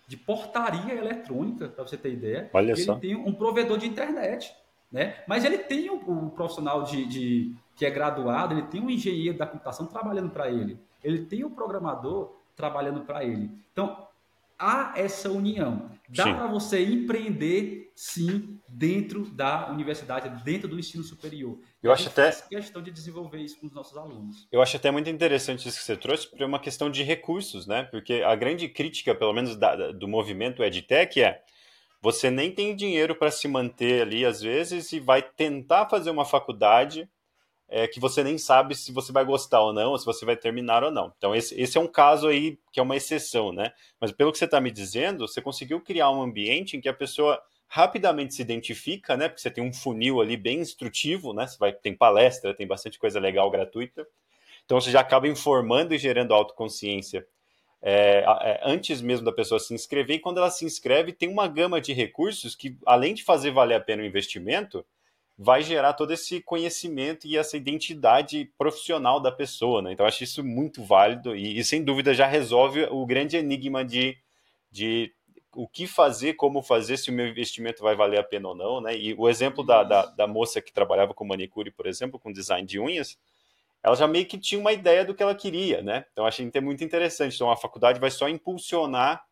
de 0.07 0.16
portaria 0.16 0.95
eletrônica, 0.95 1.68
para 1.68 1.82
você 1.82 1.97
ter 1.97 2.12
ideia. 2.12 2.49
Olha 2.53 2.70
ele 2.70 2.82
só. 2.82 2.95
tem 2.95 3.16
um 3.16 3.32
provedor 3.32 3.78
de 3.78 3.86
internet. 3.86 4.55
Né? 4.91 5.16
Mas 5.26 5.45
ele 5.45 5.59
tem 5.59 5.91
um, 5.91 5.97
um 5.97 6.30
profissional 6.30 6.84
de, 6.84 7.05
de, 7.05 7.55
que 7.76 7.84
é 7.84 7.91
graduado, 7.91 8.55
ele 8.55 8.62
tem 8.62 8.80
um 8.80 8.89
engenheiro 8.89 9.36
da 9.36 9.47
computação 9.47 9.86
trabalhando 9.86 10.30
para 10.30 10.49
ele, 10.49 10.78
ele 11.05 11.26
tem 11.26 11.45
um 11.45 11.51
programador 11.51 12.32
trabalhando 12.57 13.01
para 13.01 13.24
ele. 13.24 13.51
Então, 13.72 14.07
há 14.59 14.95
essa 14.97 15.30
união. 15.30 15.91
Dá 16.09 16.32
para 16.32 16.47
você 16.47 16.82
empreender, 16.82 17.93
sim, 17.95 18.58
dentro 18.79 19.24
da 19.24 19.68
universidade, 19.70 20.45
dentro 20.45 20.68
do 20.68 20.79
ensino 20.79 21.03
superior. 21.03 21.59
Eu 21.83 21.91
acho 21.91 22.09
até 22.09 22.31
questão 22.31 22.81
de 22.81 22.93
desenvolver 22.93 23.39
isso 23.39 23.59
com 23.59 23.66
os 23.66 23.72
nossos 23.72 23.97
alunos. 23.97 24.47
Eu 24.53 24.62
acho 24.62 24.76
até 24.76 24.89
muito 24.91 25.11
interessante 25.11 25.68
isso 25.68 25.79
que 25.79 25.85
você 25.85 25.97
trouxe, 25.97 26.29
porque 26.29 26.45
é 26.45 26.47
uma 26.47 26.61
questão 26.61 26.89
de 26.89 27.03
recursos, 27.03 27.66
né? 27.66 27.83
Porque 27.83 28.22
a 28.24 28.37
grande 28.37 28.68
crítica, 28.68 29.16
pelo 29.16 29.33
menos 29.33 29.57
da, 29.57 29.91
do 29.91 30.07
movimento 30.07 30.62
EdTech, 30.62 31.20
é 31.20 31.43
você 32.01 32.31
nem 32.31 32.53
tem 32.53 32.76
dinheiro 32.76 33.16
para 33.16 33.33
se 33.33 33.49
manter 33.49 34.03
ali 34.03 34.24
às 34.24 34.41
vezes 34.41 34.93
e 34.93 35.01
vai 35.01 35.22
tentar 35.22 35.89
fazer 35.89 36.11
uma 36.11 36.24
faculdade 36.24 37.11
é, 37.68 37.89
que 37.89 37.99
você 37.99 38.22
nem 38.22 38.39
sabe 38.39 38.76
se 38.76 38.93
você 38.93 39.11
vai 39.11 39.24
gostar 39.24 39.61
ou 39.61 39.72
não, 39.72 39.91
ou 39.91 39.99
se 39.99 40.07
você 40.07 40.24
vai 40.24 40.37
terminar 40.37 40.85
ou 40.85 40.93
não. 40.93 41.12
Então, 41.18 41.35
esse, 41.35 41.61
esse 41.61 41.76
é 41.76 41.81
um 41.81 41.89
caso 41.89 42.29
aí 42.29 42.59
que 42.72 42.79
é 42.79 42.83
uma 42.83 42.97
exceção, 42.97 43.53
né? 43.53 43.72
Mas 44.01 44.12
pelo 44.12 44.31
que 44.31 44.39
você 44.39 44.45
está 44.45 44.61
me 44.61 44.70
dizendo, 44.70 45.26
você 45.26 45.43
conseguiu 45.43 45.81
criar 45.81 46.11
um 46.11 46.22
ambiente 46.22 46.76
em 46.76 46.81
que 46.81 46.89
a 46.89 46.95
pessoa 46.95 47.43
rapidamente 47.69 48.35
se 48.35 48.43
identifica, 48.43 49.16
né? 49.16 49.29
Porque 49.29 49.41
você 49.41 49.51
tem 49.51 49.62
um 49.62 49.73
funil 49.73 50.21
ali 50.21 50.37
bem 50.37 50.59
instrutivo, 50.61 51.33
né? 51.33 51.47
Você 51.47 51.59
vai, 51.59 51.73
tem 51.73 51.95
palestra, 51.95 52.55
tem 52.55 52.66
bastante 52.66 52.99
coisa 52.99 53.21
legal 53.21 53.51
gratuita. 53.51 54.07
Então, 54.64 54.81
você 54.81 54.91
já 54.91 55.01
acaba 55.01 55.29
informando 55.29 55.95
e 55.95 55.99
gerando 55.99 56.35
autoconsciência 56.35 57.27
é, 57.81 58.25
é, 58.43 58.61
antes 58.64 59.01
mesmo 59.01 59.25
da 59.25 59.33
pessoa 59.33 59.61
se 59.61 59.73
inscrever. 59.73 60.16
E 60.16 60.21
quando 60.21 60.39
ela 60.39 60.51
se 60.51 60.64
inscreve, 60.64 61.12
tem 61.12 61.29
uma 61.29 61.47
gama 61.47 61.81
de 61.81 61.93
recursos 61.93 62.55
que, 62.55 62.77
além 62.85 63.14
de 63.14 63.23
fazer 63.23 63.51
valer 63.51 63.77
a 63.77 63.81
pena 63.81 64.03
o 64.03 64.07
investimento, 64.07 64.85
vai 65.39 65.62
gerar 65.62 65.93
todo 65.93 66.12
esse 66.12 66.41
conhecimento 66.41 67.27
e 67.27 67.37
essa 67.37 67.57
identidade 67.57 68.51
profissional 68.59 69.21
da 69.21 69.31
pessoa, 69.31 69.81
né? 69.81 69.93
Então 69.93 70.05
acho 70.05 70.25
isso 70.25 70.43
muito 70.43 70.83
válido 70.83 71.37
e, 71.37 71.59
e, 71.59 71.64
sem 71.64 71.85
dúvida 71.85 72.12
já 72.12 72.27
resolve 72.27 72.89
o 72.91 73.07
grande 73.07 73.37
enigma 73.37 73.85
de, 73.85 74.19
de 74.69 75.12
o 75.59 75.67
que 75.67 75.89
fazer, 75.89 76.35
como 76.35 76.63
fazer, 76.63 76.97
se 76.97 77.11
o 77.11 77.13
meu 77.13 77.27
investimento 77.27 77.83
vai 77.83 77.97
valer 77.97 78.21
a 78.21 78.23
pena 78.23 78.51
ou 78.51 78.55
não, 78.55 78.81
né? 78.81 78.97
E 78.97 79.13
o 79.15 79.29
exemplo 79.29 79.65
da, 79.65 79.83
da, 79.83 80.07
da 80.07 80.25
moça 80.25 80.63
que 80.63 80.73
trabalhava 80.73 81.13
com 81.13 81.25
manicure, 81.25 81.73
por 81.73 81.89
exemplo, 81.89 82.17
com 82.17 82.33
design 82.33 82.65
de 82.65 82.79
unhas, 82.79 83.19
ela 83.83 83.97
já 83.97 84.07
meio 84.07 84.25
que 84.25 84.39
tinha 84.39 84.61
uma 84.61 84.73
ideia 84.73 85.05
do 85.05 85.17
que 85.17 85.21
ela 85.21 85.35
queria, 85.35 85.83
né? 85.83 86.05
Então 86.13 86.25
achei 86.25 86.49
muito 86.63 86.85
interessante. 86.85 87.35
Então 87.35 87.51
a 87.51 87.57
faculdade 87.57 87.99
vai 87.99 88.09
só 88.09 88.29
impulsionar 88.29 89.25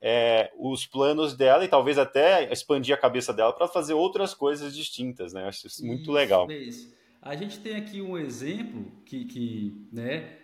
é, 0.00 0.50
os 0.58 0.84
planos 0.84 1.36
dela 1.36 1.64
e 1.64 1.68
talvez 1.68 1.96
até 1.96 2.52
expandir 2.52 2.92
a 2.92 2.98
cabeça 2.98 3.32
dela 3.32 3.52
para 3.52 3.68
fazer 3.68 3.94
outras 3.94 4.34
coisas 4.34 4.74
distintas, 4.74 5.32
né? 5.32 5.44
Eu 5.44 5.48
acho 5.48 5.68
isso 5.68 5.86
muito 5.86 6.02
isso, 6.02 6.12
legal. 6.12 6.50
Isso. 6.50 6.92
A 7.20 7.36
gente 7.36 7.60
tem 7.60 7.76
aqui 7.76 8.02
um 8.02 8.18
exemplo 8.18 8.84
que, 9.06 9.26
que 9.26 9.86
né, 9.92 10.38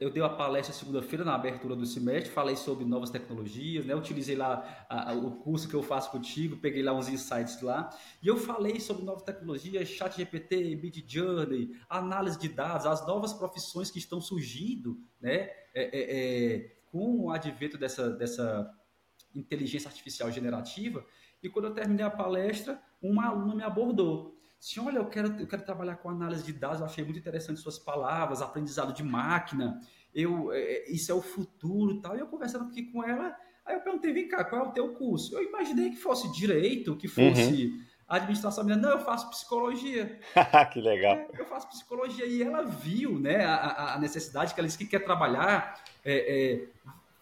eu 0.00 0.10
dei 0.10 0.22
uma 0.22 0.36
palestra 0.36 0.74
segunda-feira 0.74 1.24
na 1.24 1.34
abertura 1.34 1.76
do 1.76 1.86
semestre, 1.86 2.30
falei 2.30 2.56
sobre 2.56 2.84
novas 2.84 3.10
tecnologias, 3.10 3.84
né? 3.84 3.94
Utilizei 3.94 4.36
lá 4.36 4.86
a, 4.88 5.10
a, 5.10 5.14
o 5.14 5.36
curso 5.36 5.68
que 5.68 5.74
eu 5.74 5.82
faço 5.82 6.10
contigo, 6.10 6.56
peguei 6.56 6.82
lá 6.82 6.92
uns 6.92 7.08
insights 7.08 7.60
lá, 7.62 7.90
e 8.22 8.28
eu 8.28 8.36
falei 8.36 8.80
sobre 8.80 9.04
novas 9.04 9.22
tecnologias, 9.22 9.88
chat 9.88 10.16
GPT, 10.16 10.76
Mid 10.76 11.04
Journey, 11.06 11.76
análise 11.88 12.38
de 12.38 12.48
dados, 12.48 12.86
as 12.86 13.06
novas 13.06 13.32
profissões 13.32 13.90
que 13.90 13.98
estão 13.98 14.20
surgindo, 14.20 14.98
né? 15.20 15.50
É, 15.74 15.82
é, 15.82 15.90
é, 15.92 16.76
com 16.90 17.24
o 17.24 17.30
advento 17.30 17.78
dessa, 17.78 18.10
dessa 18.10 18.70
inteligência 19.34 19.88
artificial 19.88 20.30
generativa. 20.30 21.04
E 21.42 21.48
quando 21.48 21.66
eu 21.66 21.74
terminei 21.74 22.04
a 22.04 22.10
palestra, 22.10 22.80
uma 23.00 23.26
aluna 23.26 23.54
me 23.54 23.62
abordou. 23.62 24.41
Disse, 24.62 24.78
olha, 24.78 24.98
eu 24.98 25.06
quero, 25.06 25.40
eu 25.40 25.46
quero 25.48 25.64
trabalhar 25.64 25.96
com 25.96 26.08
análise 26.08 26.44
de 26.44 26.52
dados, 26.52 26.78
eu 26.78 26.86
achei 26.86 27.02
muito 27.02 27.18
interessante 27.18 27.58
suas 27.58 27.80
palavras, 27.80 28.40
aprendizado 28.40 28.94
de 28.94 29.02
máquina, 29.02 29.80
eu, 30.14 30.52
é, 30.52 30.88
isso 30.88 31.10
é 31.10 31.14
o 31.16 31.20
futuro 31.20 32.00
tal. 32.00 32.16
E 32.16 32.20
eu 32.20 32.28
conversando 32.28 32.66
aqui 32.66 32.84
com 32.84 33.02
ela, 33.02 33.36
aí 33.66 33.74
eu 33.74 33.80
perguntei, 33.80 34.12
vem 34.12 34.28
cá, 34.28 34.44
qual 34.44 34.66
é 34.66 34.68
o 34.68 34.70
teu 34.70 34.94
curso? 34.94 35.34
Eu 35.34 35.42
imaginei 35.42 35.90
que 35.90 35.96
fosse 35.96 36.30
direito, 36.30 36.94
que 36.94 37.08
fosse 37.08 37.66
uhum. 37.66 37.84
administração. 38.06 38.62
Não, 38.62 38.90
eu 38.90 39.00
faço 39.00 39.28
psicologia. 39.30 40.20
que 40.72 40.80
legal. 40.80 41.16
É, 41.16 41.30
eu 41.40 41.44
faço 41.44 41.68
psicologia. 41.68 42.24
E 42.24 42.40
ela 42.40 42.62
viu 42.62 43.18
né, 43.18 43.44
a, 43.44 43.94
a 43.94 43.98
necessidade 43.98 44.54
que 44.54 44.60
ela 44.60 44.68
disse 44.68 44.78
que 44.78 44.86
quer 44.86 45.00
trabalhar 45.00 45.82
é, 46.04 46.52
é 46.52 46.68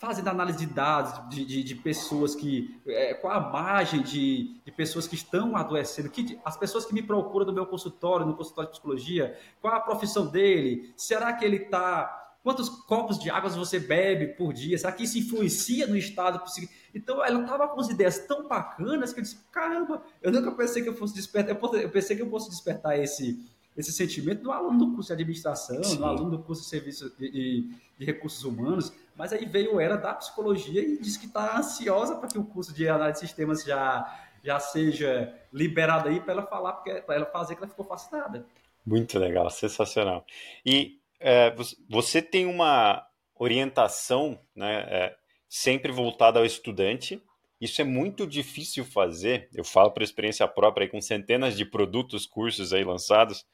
fazendo 0.00 0.28
análise 0.28 0.58
de 0.58 0.66
dados 0.66 1.28
de, 1.28 1.44
de, 1.44 1.62
de 1.62 1.74
pessoas 1.74 2.34
que. 2.34 2.80
É, 2.86 3.12
qual 3.12 3.34
a 3.34 3.40
margem 3.40 4.00
de, 4.00 4.58
de 4.64 4.72
pessoas 4.72 5.06
que 5.06 5.14
estão 5.14 5.54
adoecendo, 5.54 6.08
que, 6.08 6.40
as 6.42 6.56
pessoas 6.56 6.86
que 6.86 6.94
me 6.94 7.02
procuram 7.02 7.44
no 7.44 7.52
meu 7.52 7.66
consultório, 7.66 8.24
no 8.24 8.34
consultório 8.34 8.70
de 8.70 8.72
psicologia, 8.72 9.38
qual 9.60 9.74
a 9.74 9.80
profissão 9.80 10.26
dele? 10.26 10.92
Será 10.96 11.34
que 11.34 11.44
ele 11.44 11.56
está. 11.56 12.16
Quantos 12.42 12.70
copos 12.70 13.18
de 13.18 13.28
água 13.28 13.50
você 13.50 13.78
bebe 13.78 14.28
por 14.28 14.54
dia? 14.54 14.78
Será 14.78 14.90
que 14.90 15.04
isso 15.04 15.18
influencia 15.18 15.86
no 15.86 15.94
estado 15.94 16.40
psíquico? 16.40 16.72
Então, 16.94 17.22
ela 17.22 17.42
estava 17.42 17.68
com 17.68 17.78
as 17.78 17.90
ideias 17.90 18.20
tão 18.20 18.48
bacanas 18.48 19.12
que 19.12 19.20
eu 19.20 19.22
disse: 19.22 19.44
caramba, 19.52 20.02
eu 20.22 20.32
nunca 20.32 20.50
pensei 20.52 20.82
que 20.82 20.88
eu 20.88 20.94
fosse 20.94 21.14
despertar. 21.14 21.54
Eu 21.74 21.90
pensei 21.90 22.16
que 22.16 22.22
eu 22.22 22.30
fosse 22.30 22.48
despertar 22.48 22.98
esse, 22.98 23.38
esse 23.76 23.92
sentimento 23.92 24.42
do 24.42 24.52
aluno 24.52 24.78
do 24.78 24.94
curso 24.94 25.08
de 25.08 25.12
administração, 25.14 25.82
Sim. 25.82 25.96
do 25.96 26.04
aluno 26.04 26.30
do 26.30 26.38
curso 26.40 26.62
de 26.62 26.68
serviço 26.68 27.14
de, 27.18 27.30
de, 27.30 27.74
de, 27.98 28.04
recursos 28.04 28.44
humanos, 28.44 28.92
mas 29.16 29.32
aí 29.32 29.46
veio 29.46 29.78
era 29.78 29.96
da 29.96 30.14
psicologia 30.14 30.82
e 30.82 30.98
disse 30.98 31.18
que 31.18 31.26
está 31.26 31.56
ansiosa 31.56 32.16
para 32.16 32.28
que 32.28 32.38
o 32.38 32.44
curso 32.44 32.74
de 32.74 32.88
análise 32.88 33.20
de 33.20 33.26
sistemas 33.26 33.64
já, 33.64 34.28
já 34.42 34.58
seja 34.58 35.34
liberado 35.52 36.08
aí 36.08 36.20
para 36.20 36.32
ela 36.32 36.46
falar, 36.46 36.72
para 36.74 37.14
ela 37.14 37.26
fazer 37.26 37.54
que 37.54 37.62
ela 37.62 37.70
ficou 37.70 37.84
fascinada. 37.84 38.44
Muito 38.84 39.18
legal, 39.18 39.48
sensacional. 39.50 40.24
E 40.64 40.98
é, 41.18 41.54
você 41.88 42.20
tem 42.20 42.46
uma 42.46 43.06
orientação 43.34 44.38
né, 44.54 44.86
é, 44.88 45.16
sempre 45.48 45.92
voltada 45.92 46.38
ao 46.38 46.44
estudante, 46.44 47.22
isso 47.60 47.82
é 47.82 47.84
muito 47.84 48.26
difícil 48.26 48.84
fazer. 48.86 49.48
Eu 49.54 49.64
falo 49.64 49.90
por 49.90 50.02
experiência 50.02 50.48
própria, 50.48 50.86
aí, 50.86 50.90
com 50.90 51.00
centenas 51.00 51.56
de 51.56 51.64
produtos, 51.66 52.26
cursos 52.26 52.72
aí 52.72 52.82
lançados. 52.82 53.44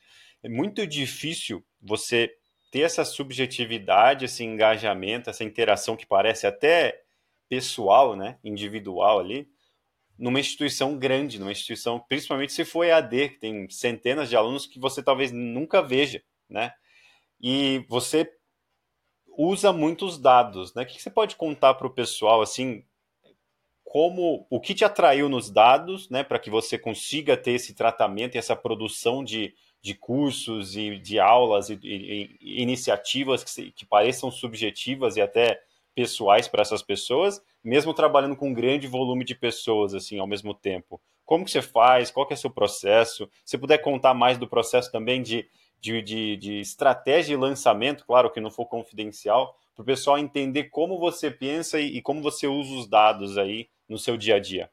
É 0.47 0.49
muito 0.49 0.86
difícil 0.86 1.61
você 1.82 2.32
ter 2.70 2.82
essa 2.82 3.05
subjetividade, 3.05 4.26
esse 4.26 4.44
engajamento, 4.44 5.28
essa 5.28 5.42
interação 5.42 5.97
que 5.97 6.07
parece 6.07 6.47
até 6.47 7.03
pessoal, 7.49 8.14
né, 8.14 8.38
individual 8.44 9.18
ali, 9.18 9.49
numa 10.16 10.38
instituição 10.38 10.97
grande, 10.97 11.40
numa 11.40 11.51
instituição, 11.51 11.99
principalmente 11.99 12.53
se 12.53 12.64
for 12.64 12.84
EAD, 12.84 13.30
que 13.30 13.40
tem 13.40 13.68
centenas 13.68 14.28
de 14.28 14.36
alunos 14.36 14.68
que 14.68 14.78
você 14.78 15.03
talvez 15.03 15.32
nunca 15.32 15.82
veja, 15.82 16.22
né? 16.49 16.72
E 17.40 17.84
você 17.88 18.32
usa 19.36 19.72
muitos 19.72 20.16
dados, 20.16 20.72
né? 20.74 20.84
O 20.84 20.86
que 20.86 21.03
você 21.03 21.11
pode 21.11 21.34
contar 21.34 21.74
para 21.74 21.88
o 21.88 21.92
pessoal, 21.92 22.40
assim, 22.40 22.84
como 23.82 24.47
o 24.49 24.61
que 24.61 24.76
te 24.76 24.84
atraiu 24.84 25.28
nos 25.28 25.51
dados, 25.51 26.09
né, 26.09 26.22
para 26.22 26.38
que 26.38 26.51
você 26.51 26.78
consiga 26.78 27.36
ter 27.36 27.53
esse 27.53 27.74
tratamento 27.74 28.36
e 28.36 28.38
essa 28.38 28.55
produção 28.55 29.24
de, 29.24 29.53
de 29.87 29.95
cursos 29.95 30.76
e 30.76 30.99
de 30.99 31.20
aulas 31.20 31.70
e, 31.70 31.78
e, 31.80 32.37
e 32.41 32.61
iniciativas 32.61 33.45
que, 33.45 33.51
se, 33.51 33.70
que 33.70 33.87
pareçam 33.87 34.32
subjetivas 34.32 35.16
e 35.16 35.20
até 35.20 35.62
pessoais 35.95 36.49
para 36.49 36.61
essas 36.61 36.82
pessoas, 36.82 37.41
mesmo 37.62 37.95
trabalhando 37.95 38.34
com 38.34 38.49
um 38.49 38.53
grande 38.53 38.89
volume 38.89 39.24
de 39.24 39.37
pessoas 39.37 39.95
assim 39.95 40.18
ao 40.18 40.26
mesmo 40.26 40.53
tempo. 40.53 41.01
Como 41.24 41.45
que 41.45 41.53
você 41.53 41.62
faz? 41.62 42.11
Qual 42.11 42.26
que 42.26 42.34
é 42.34 42.37
o 42.37 42.39
seu 42.39 42.51
processo? 42.51 43.30
Se 43.45 43.57
puder 43.57 43.78
contar 43.78 44.12
mais 44.12 44.37
do 44.37 44.49
processo 44.49 44.91
também 44.91 45.22
de, 45.22 45.49
de, 45.80 46.03
de, 46.03 46.37
de 46.37 46.61
estratégia 46.61 47.37
de 47.37 47.41
lançamento, 47.41 48.05
claro 48.05 48.28
que 48.28 48.41
não 48.41 48.51
for 48.51 48.66
confidencial, 48.66 49.57
para 49.72 49.82
o 49.82 49.87
pessoal 49.87 50.18
entender 50.18 50.64
como 50.64 50.99
você 50.99 51.30
pensa 51.30 51.78
e, 51.78 51.99
e 51.99 52.03
como 52.03 52.20
você 52.20 52.49
usa 52.49 52.74
os 52.74 52.89
dados 52.89 53.39
aí 53.39 53.68
no 53.89 53.99
seu 53.99 54.16
dia 54.16 54.34
a 54.34 54.41
dia. 54.41 54.68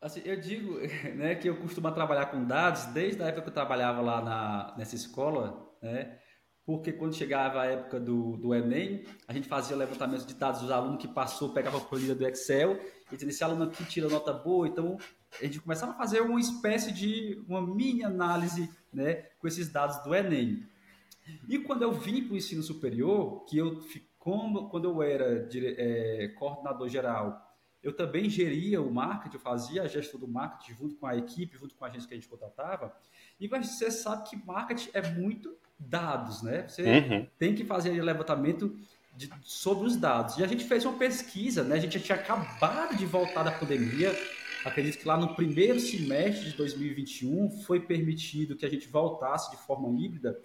Assim, 0.00 0.22
eu 0.24 0.40
digo 0.40 0.78
né, 1.16 1.34
que 1.34 1.48
eu 1.48 1.56
costumo 1.56 1.90
trabalhar 1.90 2.26
com 2.26 2.44
dados 2.44 2.86
desde 2.86 3.22
a 3.22 3.26
época 3.26 3.42
que 3.42 3.48
eu 3.48 3.54
trabalhava 3.54 4.00
lá 4.00 4.22
na, 4.22 4.74
nessa 4.76 4.94
escola, 4.94 5.76
né, 5.82 6.18
porque 6.64 6.92
quando 6.92 7.16
chegava 7.16 7.62
a 7.62 7.66
época 7.66 7.98
do, 7.98 8.36
do 8.36 8.54
Enem, 8.54 9.04
a 9.26 9.32
gente 9.32 9.48
fazia 9.48 9.74
levantamento 9.74 10.26
de 10.26 10.34
dados 10.34 10.60
dos 10.60 10.70
alunos 10.70 11.00
que 11.00 11.08
passou, 11.08 11.52
pegava 11.52 11.78
a 11.78 11.80
planilha 11.80 12.14
do 12.14 12.26
Excel, 12.26 12.78
e 13.10 13.16
dizia, 13.16 13.30
esse 13.30 13.42
aluno 13.42 13.64
aqui 13.64 13.84
tira 13.86 14.08
nota 14.08 14.32
boa, 14.32 14.68
então 14.68 14.98
a 15.40 15.44
gente 15.44 15.60
começava 15.60 15.92
a 15.92 15.96
fazer 15.96 16.20
uma 16.20 16.38
espécie 16.38 16.92
de 16.92 17.42
uma 17.48 17.66
mini 17.66 18.04
análise 18.04 18.70
né, 18.92 19.14
com 19.40 19.48
esses 19.48 19.72
dados 19.72 20.02
do 20.04 20.14
Enem. 20.14 20.62
E 21.48 21.58
quando 21.58 21.82
eu 21.82 21.92
vim 21.92 22.24
para 22.24 22.34
o 22.34 22.36
ensino 22.36 22.62
superior, 22.62 23.44
que 23.46 23.56
eu, 23.56 23.80
como, 24.18 24.68
quando 24.68 24.84
eu 24.90 25.02
era 25.02 25.48
é, 25.54 26.28
coordenador 26.38 26.88
geral 26.88 27.47
eu 27.82 27.92
também 27.92 28.28
geria 28.28 28.82
o 28.82 28.92
marketing, 28.92 29.36
eu 29.36 29.40
fazia 29.40 29.82
a 29.82 29.88
gestão 29.88 30.18
do 30.18 30.26
marketing 30.26 30.74
junto 30.74 30.96
com 30.96 31.06
a 31.06 31.16
equipe, 31.16 31.56
junto 31.56 31.74
com 31.74 31.84
a 31.84 31.88
agência 31.88 32.08
que 32.08 32.14
a 32.14 32.16
gente 32.16 32.28
contratava. 32.28 32.94
E 33.38 33.46
você 33.46 33.90
sabe 33.90 34.28
que 34.28 34.36
marketing 34.36 34.90
é 34.92 35.10
muito 35.10 35.56
dados, 35.78 36.42
né? 36.42 36.66
Você 36.66 36.82
uhum. 36.82 37.26
tem 37.38 37.54
que 37.54 37.64
fazer 37.64 37.90
levantamento 38.02 38.76
de, 39.14 39.30
sobre 39.42 39.86
os 39.86 39.96
dados. 39.96 40.38
E 40.38 40.44
a 40.44 40.46
gente 40.46 40.64
fez 40.64 40.84
uma 40.84 40.98
pesquisa, 40.98 41.62
né? 41.62 41.76
A 41.76 41.80
gente 41.80 41.98
já 41.98 42.04
tinha 42.04 42.18
acabado 42.18 42.96
de 42.96 43.06
voltar 43.06 43.44
da 43.44 43.52
pandemia. 43.52 44.12
Acredito 44.64 44.98
que 44.98 45.06
lá 45.06 45.16
no 45.16 45.36
primeiro 45.36 45.78
semestre 45.78 46.50
de 46.50 46.56
2021 46.56 47.62
foi 47.62 47.80
permitido 47.80 48.56
que 48.56 48.66
a 48.66 48.68
gente 48.68 48.88
voltasse 48.88 49.52
de 49.52 49.56
forma 49.56 49.88
híbrida. 50.00 50.36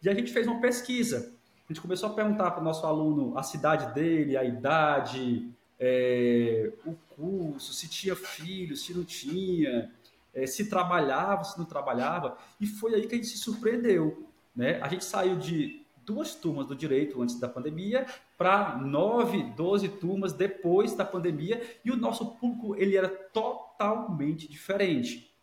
E 0.00 0.08
a 0.08 0.14
gente 0.14 0.32
fez 0.32 0.46
uma 0.46 0.60
pesquisa. 0.60 1.34
A 1.68 1.72
gente 1.72 1.80
começou 1.80 2.10
a 2.10 2.12
perguntar 2.12 2.52
para 2.52 2.60
o 2.60 2.64
nosso 2.64 2.86
aluno 2.86 3.36
a 3.36 3.42
cidade 3.42 3.92
dele, 3.92 4.36
a 4.36 4.44
idade, 4.44 5.50
é, 5.78 6.72
o 6.84 6.94
curso, 7.14 7.72
se 7.72 7.88
tinha 7.88 8.16
filho, 8.16 8.76
se 8.76 8.94
não 8.94 9.04
tinha, 9.04 9.90
é, 10.34 10.46
se 10.46 10.68
trabalhava, 10.68 11.44
se 11.44 11.58
não 11.58 11.64
trabalhava. 11.64 12.36
E 12.60 12.66
foi 12.66 12.94
aí 12.94 13.06
que 13.06 13.14
a 13.14 13.16
gente 13.16 13.28
se 13.28 13.38
surpreendeu. 13.38 14.28
Né? 14.54 14.80
A 14.80 14.88
gente 14.88 15.04
saiu 15.04 15.36
de 15.36 15.82
duas 16.04 16.34
turmas 16.34 16.66
do 16.66 16.74
direito 16.74 17.20
antes 17.20 17.38
da 17.38 17.48
pandemia 17.48 18.06
para 18.38 18.76
nove, 18.76 19.42
doze 19.56 19.88
turmas 19.88 20.32
depois 20.32 20.94
da 20.94 21.04
pandemia 21.04 21.60
e 21.84 21.90
o 21.90 21.96
nosso 21.96 22.36
público 22.36 22.76
ele 22.76 22.96
era 22.96 23.08
totalmente 23.08 24.48
diferente. 24.48 25.35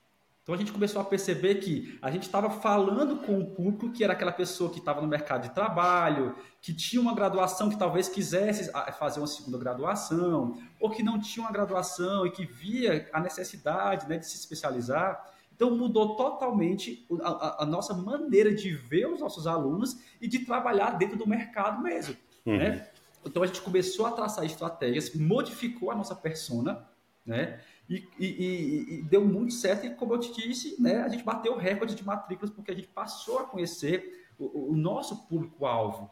Então 0.43 0.53
a 0.53 0.57
gente 0.57 0.73
começou 0.73 1.01
a 1.01 1.05
perceber 1.05 1.55
que 1.55 1.97
a 2.01 2.11
gente 2.11 2.23
estava 2.23 2.49
falando 2.49 3.25
com 3.25 3.39
o 3.39 3.45
público 3.45 3.89
que 3.91 4.03
era 4.03 4.11
aquela 4.11 4.31
pessoa 4.31 4.69
que 4.69 4.79
estava 4.79 5.01
no 5.01 5.07
mercado 5.07 5.43
de 5.43 5.55
trabalho, 5.55 6.35
que 6.61 6.73
tinha 6.73 7.01
uma 7.01 7.15
graduação 7.15 7.69
que 7.69 7.77
talvez 7.77 8.09
quisesse 8.09 8.69
ah, 8.73 8.91
fazer 8.91 9.21
uma 9.21 9.27
segunda 9.27 9.57
graduação, 9.57 10.61
ou 10.81 10.89
que 10.89 11.01
não 11.01 11.17
tinha 11.17 11.45
uma 11.45 11.51
graduação 11.51 12.27
e 12.27 12.31
que 12.31 12.45
via 12.45 13.09
a 13.13 13.21
necessidade 13.21 14.07
né, 14.09 14.17
de 14.17 14.27
se 14.27 14.35
especializar. 14.35 15.31
Então 15.55 15.77
mudou 15.77 16.17
totalmente 16.17 17.07
a, 17.21 17.63
a, 17.63 17.65
nossa 17.65 17.93
maneira 17.93 18.53
de 18.53 18.75
ver 18.75 19.07
os 19.07 19.21
nossos 19.21 19.47
alunos 19.47 19.97
e 20.19 20.27
de 20.27 20.39
trabalhar 20.39 20.97
dentro 20.97 21.17
do 21.17 21.27
mercado 21.27 21.81
mesmo. 21.81 22.17
Uhum. 22.45 22.57
Né? 22.57 22.89
Então 23.25 23.43
a 23.43 23.45
gente 23.45 23.61
começou 23.61 24.05
a 24.05 24.11
traçar 24.11 24.43
estratégias, 24.43 25.15
modificou 25.15 25.89
a 25.89 25.95
nossa 25.95 26.13
persona, 26.13 26.85
né? 27.25 27.61
E, 27.89 28.07
e, 28.17 28.85
e, 28.89 29.03
deu 29.03 29.25
muito 29.25 29.53
certo, 29.53 29.85
e 29.85 29.89
como 29.89 30.13
eu 30.13 30.19
te 30.19 30.33
disse, 30.33 30.81
né, 30.81 31.01
a 31.01 31.09
gente 31.09 31.23
bateu 31.23 31.53
o 31.53 31.57
recorde 31.57 31.95
de 31.95 32.03
matrículas 32.03 32.49
porque 32.49 32.71
a 32.71 32.75
gente 32.75 32.87
passou 32.87 33.39
a 33.39 33.43
conhecer 33.43 34.25
o, 34.39 34.71
o 34.71 34.75
nosso 34.75 35.27
público-alvo. 35.27 36.09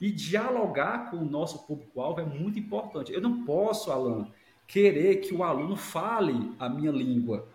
E 0.00 0.10
dialogar 0.10 1.10
com 1.10 1.18
o 1.18 1.24
nosso 1.24 1.64
público-alvo 1.66 2.20
é 2.20 2.24
muito 2.24 2.58
importante. 2.58 3.12
Eu 3.12 3.20
não 3.20 3.44
posso, 3.44 3.92
Alan, 3.92 4.28
querer 4.66 5.16
que 5.16 5.32
o 5.32 5.44
aluno 5.44 5.76
fale 5.76 6.52
a 6.58 6.68
minha 6.68 6.90
língua, 6.90 7.48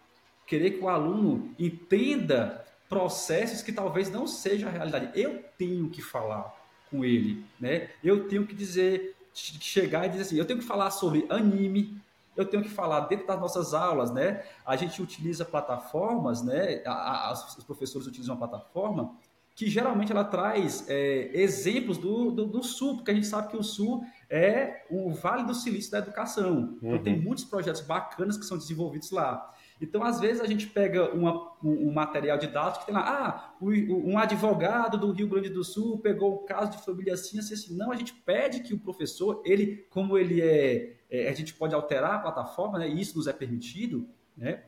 querer 0.45 0.71
que 0.71 0.83
o 0.83 0.87
aluno 0.87 1.53
entenda 1.59 2.65
processos 2.87 3.61
que 3.61 3.71
talvez 3.71 4.09
não 4.09 4.25
sejam 4.25 4.69
a 4.69 4.71
realidade. 4.71 5.11
Eu 5.19 5.43
tenho 5.57 5.89
que 5.89 6.01
falar 6.01 6.55
com 6.89 7.03
ele, 7.03 7.45
né? 7.59 7.89
Eu 8.03 8.27
tenho 8.27 8.45
que 8.47 8.55
dizer, 8.55 9.15
chegar 9.33 10.05
e 10.05 10.09
dizer 10.09 10.21
assim, 10.21 10.37
eu 10.37 10.45
tenho 10.45 10.59
que 10.59 10.65
falar 10.65 10.89
sobre 10.91 11.25
anime, 11.29 11.99
eu 12.37 12.45
tenho 12.45 12.63
que 12.63 12.69
falar 12.69 13.01
dentro 13.01 13.27
das 13.27 13.39
nossas 13.39 13.73
aulas, 13.73 14.11
né? 14.11 14.43
A 14.65 14.75
gente 14.75 15.01
utiliza 15.01 15.43
plataformas, 15.43 16.43
né? 16.43 16.81
A, 16.85 17.29
a, 17.29 17.33
os 17.33 17.63
professores 17.63 18.07
utilizam 18.07 18.35
uma 18.35 18.47
plataforma 18.47 19.15
que 19.57 19.67
geralmente 19.67 20.11
ela 20.11 20.23
traz 20.23 20.85
é, 20.87 21.31
exemplos 21.33 21.97
do, 21.97 22.29
do, 22.29 22.45
do, 22.45 22.63
Sul, 22.63 22.97
porque 22.97 23.09
a 23.09 23.13
gente 23.15 23.25
sabe 23.25 23.47
que 23.47 23.57
o 23.57 23.63
Sul 23.63 24.03
é 24.29 24.85
o 24.87 25.11
Vale 25.11 25.45
do 25.45 25.55
Silício 25.55 25.91
da 25.91 25.97
educação. 25.97 26.75
Então, 26.77 26.91
uhum. 26.91 27.03
tem 27.03 27.19
muitos 27.19 27.43
projetos 27.43 27.81
bacanas 27.81 28.37
que 28.37 28.45
são 28.45 28.55
desenvolvidos 28.55 29.09
lá. 29.09 29.51
Então, 29.81 30.03
às 30.03 30.19
vezes, 30.19 30.41
a 30.41 30.45
gente 30.45 30.67
pega 30.67 31.11
uma, 31.11 31.53
um, 31.63 31.89
um, 31.89 31.91
material 31.91 32.37
dados 32.37 32.79
que 32.79 32.85
tem 32.85 32.93
lá, 32.93 33.01
ah, 33.01 33.55
o, 33.59 33.71
um 34.11 34.19
advogado 34.19 34.95
do 34.95 35.11
Rio 35.11 35.27
Grande 35.27 35.49
do 35.49 35.63
Sul 35.63 35.97
pegou 35.99 36.35
o 36.35 36.39
caso 36.39 36.71
de 36.71 36.85
família 36.85 37.15
assim, 37.15 37.39
assim, 37.39 37.55
assim. 37.55 37.75
Não, 37.75 37.91
a 37.91 37.95
gente 37.95 38.13
pede 38.13 38.61
que 38.61 38.75
o 38.75 38.79
professor, 38.79 39.41
ele, 39.43 39.87
como 39.89 40.19
ele 40.19 40.39
é, 40.39 40.96
é 41.09 41.29
a 41.29 41.33
gente 41.33 41.53
pode 41.53 41.73
alterar 41.73 42.15
a 42.15 42.19
plataforma, 42.19 42.79
né, 42.79 42.89
e 42.89 42.99
isso 42.99 43.17
nos 43.17 43.27
é 43.27 43.33
permitido, 43.33 44.07
né? 44.35 44.63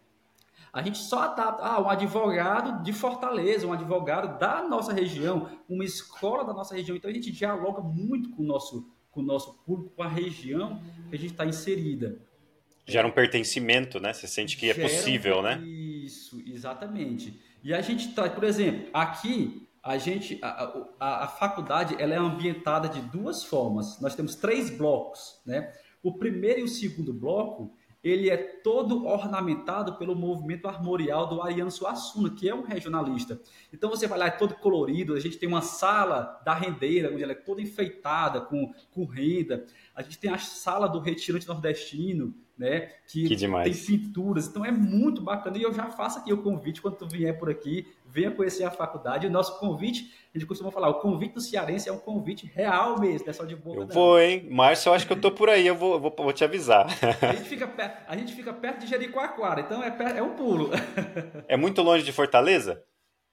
A 0.71 0.83
gente 0.83 0.99
só 0.99 1.23
adapta, 1.23 1.63
ah, 1.63 1.81
um 1.81 1.89
advogado 1.89 2.83
de 2.83 2.93
Fortaleza, 2.93 3.65
um 3.65 3.73
advogado 3.73 4.37
da 4.37 4.61
nossa 4.61 4.93
região, 4.93 5.49
uma 5.67 5.83
escola 5.83 6.43
da 6.45 6.53
nossa 6.53 6.75
região. 6.75 6.95
Então, 6.95 7.09
a 7.09 7.13
gente 7.13 7.31
dialoga 7.31 7.81
muito 7.81 8.29
com 8.29 8.43
o 8.43 8.45
nosso, 8.45 8.87
com 9.09 9.21
o 9.21 9.23
nosso 9.23 9.53
público, 9.65 9.95
com 9.95 10.03
a 10.03 10.07
região 10.07 10.79
que 11.09 11.15
a 11.15 11.19
gente 11.19 11.31
está 11.31 11.43
inserida. 11.43 12.21
Gera 12.85 13.07
um 13.07 13.11
pertencimento, 13.11 13.99
né? 13.99 14.13
Você 14.13 14.27
sente 14.27 14.57
que 14.57 14.69
é 14.69 14.73
possível, 14.75 15.41
né? 15.41 15.59
Isso, 15.59 16.39
exatamente. 16.45 17.39
E 17.63 17.73
a 17.73 17.81
gente 17.81 18.13
traz, 18.13 18.31
por 18.31 18.43
exemplo, 18.43 18.89
aqui 18.93 19.67
a 19.81 19.97
gente, 19.97 20.37
a, 20.41 20.73
a, 20.99 21.23
a, 21.23 21.27
faculdade, 21.27 21.95
ela 21.99 22.13
é 22.13 22.17
ambientada 22.17 22.89
de 22.89 23.01
duas 23.01 23.43
formas. 23.43 23.99
Nós 23.99 24.15
temos 24.15 24.35
três 24.35 24.69
blocos, 24.69 25.39
né? 25.45 25.73
O 26.01 26.17
primeiro 26.17 26.61
e 26.61 26.63
o 26.63 26.67
segundo 26.67 27.13
bloco, 27.13 27.73
ele 28.03 28.29
é 28.29 28.37
todo 28.37 29.05
ornamentado 29.05 29.97
pelo 29.97 30.15
movimento 30.15 30.67
armorial 30.67 31.27
do 31.27 31.41
Ariano 31.41 31.69
Suassuna, 31.69 32.29
que 32.29 32.47
é 32.47 32.55
um 32.55 32.61
regionalista. 32.61 33.39
Então 33.73 33.89
você 33.89 34.07
vai 34.07 34.17
lá, 34.17 34.27
é 34.27 34.31
todo 34.31 34.55
colorido, 34.55 35.13
a 35.13 35.19
gente 35.19 35.37
tem 35.37 35.49
uma 35.49 35.61
sala 35.61 36.41
da 36.45 36.53
rendeira, 36.53 37.13
onde 37.13 37.21
ela 37.21 37.33
é 37.33 37.35
toda 37.35 37.61
enfeitada 37.61 38.39
com, 38.39 38.73
com 38.91 39.03
renda. 39.03 39.65
A 39.93 40.01
gente 40.01 40.17
tem 40.17 40.31
a 40.31 40.37
sala 40.37 40.87
do 40.87 40.99
retirante 40.99 41.47
nordestino, 41.47 42.33
né? 42.59 42.91
Que, 43.07 43.29
que 43.29 43.37
tem 43.37 43.73
pinturas. 43.73 44.47
Então 44.47 44.65
é 44.65 44.71
muito 44.71 45.21
bacana. 45.21 45.57
E 45.57 45.61
eu 45.61 45.73
já 45.73 45.85
faço 45.85 46.19
aqui 46.19 46.33
o 46.33 46.43
convite 46.43 46.81
quando 46.81 46.97
tu 46.97 47.07
vier 47.07 47.39
por 47.39 47.49
aqui, 47.49 47.87
venha 48.05 48.29
conhecer 48.29 48.65
a 48.65 48.69
faculdade. 48.69 49.25
O 49.25 49.29
nosso 49.29 49.57
convite, 49.59 50.13
a 50.35 50.37
gente 50.37 50.45
costuma 50.45 50.69
falar, 50.69 50.89
o 50.89 50.95
convite 50.95 51.35
do 51.35 51.41
cearense 51.41 51.87
é 51.87 51.93
um 51.93 51.97
convite 51.97 52.45
real 52.53 52.99
mesmo, 52.99 53.25
não 53.25 53.31
é 53.31 53.33
só 53.33 53.45
de 53.45 53.55
boca. 53.55 53.79
Eu 53.79 53.87
não. 53.87 53.93
vou, 53.93 54.19
hein? 54.19 54.45
Márcio, 54.51 54.89
eu 54.89 54.93
acho 54.93 55.07
que 55.07 55.13
eu 55.13 55.21
tô 55.21 55.31
por 55.31 55.49
aí, 55.49 55.65
eu 55.65 55.75
vou, 55.75 55.99
vou, 55.99 56.13
vou 56.15 56.33
te 56.33 56.43
avisar. 56.43 56.85
A 57.21 57.33
gente, 57.33 57.47
fica 57.47 57.65
perto, 57.65 58.03
a 58.05 58.17
gente 58.17 58.33
fica 58.33 58.51
perto 58.51 58.81
de 58.81 58.87
Jericoacoara, 58.87 59.61
então 59.61 59.81
é, 59.81 59.95
é 60.17 60.21
um 60.21 60.35
pulo. 60.35 60.69
É 61.47 61.55
muito 61.55 61.81
longe 61.81 62.03
de 62.03 62.11
Fortaleza? 62.11 62.83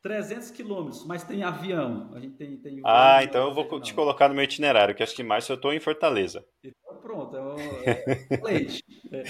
300 0.03 0.51
quilômetros, 0.51 1.05
mas 1.05 1.25
tem 1.25 1.43
avião. 1.43 2.11
A 2.15 2.21
gente 2.21 2.37
tem, 2.37 2.57
tem 2.57 2.81
ah, 2.85 3.23
então 3.23 3.49
eu 3.49 3.55
vou 3.55 3.81
te 3.81 3.93
colocar 3.93 4.29
no 4.29 4.35
meu 4.35 4.45
itinerário, 4.45 4.95
que 4.95 5.03
acho 5.03 5.15
que 5.15 5.23
mais 5.23 5.49
eu 5.49 5.57
estou 5.57 5.73
em 5.73 5.81
Fortaleza. 5.81 6.45
Então 6.63 6.97
pronto, 6.97 7.37
é, 7.37 8.05
é 8.31 8.41
leite. 8.43 8.85
É. 9.13 9.25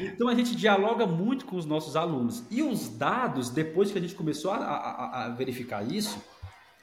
Então 0.00 0.28
a 0.28 0.34
gente 0.34 0.56
dialoga 0.56 1.06
muito 1.06 1.44
com 1.44 1.56
os 1.56 1.66
nossos 1.66 1.96
alunos. 1.96 2.44
E 2.50 2.62
os 2.62 2.88
dados, 2.88 3.50
depois 3.50 3.90
que 3.90 3.98
a 3.98 4.00
gente 4.00 4.14
começou 4.14 4.50
a, 4.50 4.56
a, 4.56 5.24
a 5.24 5.28
verificar 5.30 5.82
isso, 5.82 6.22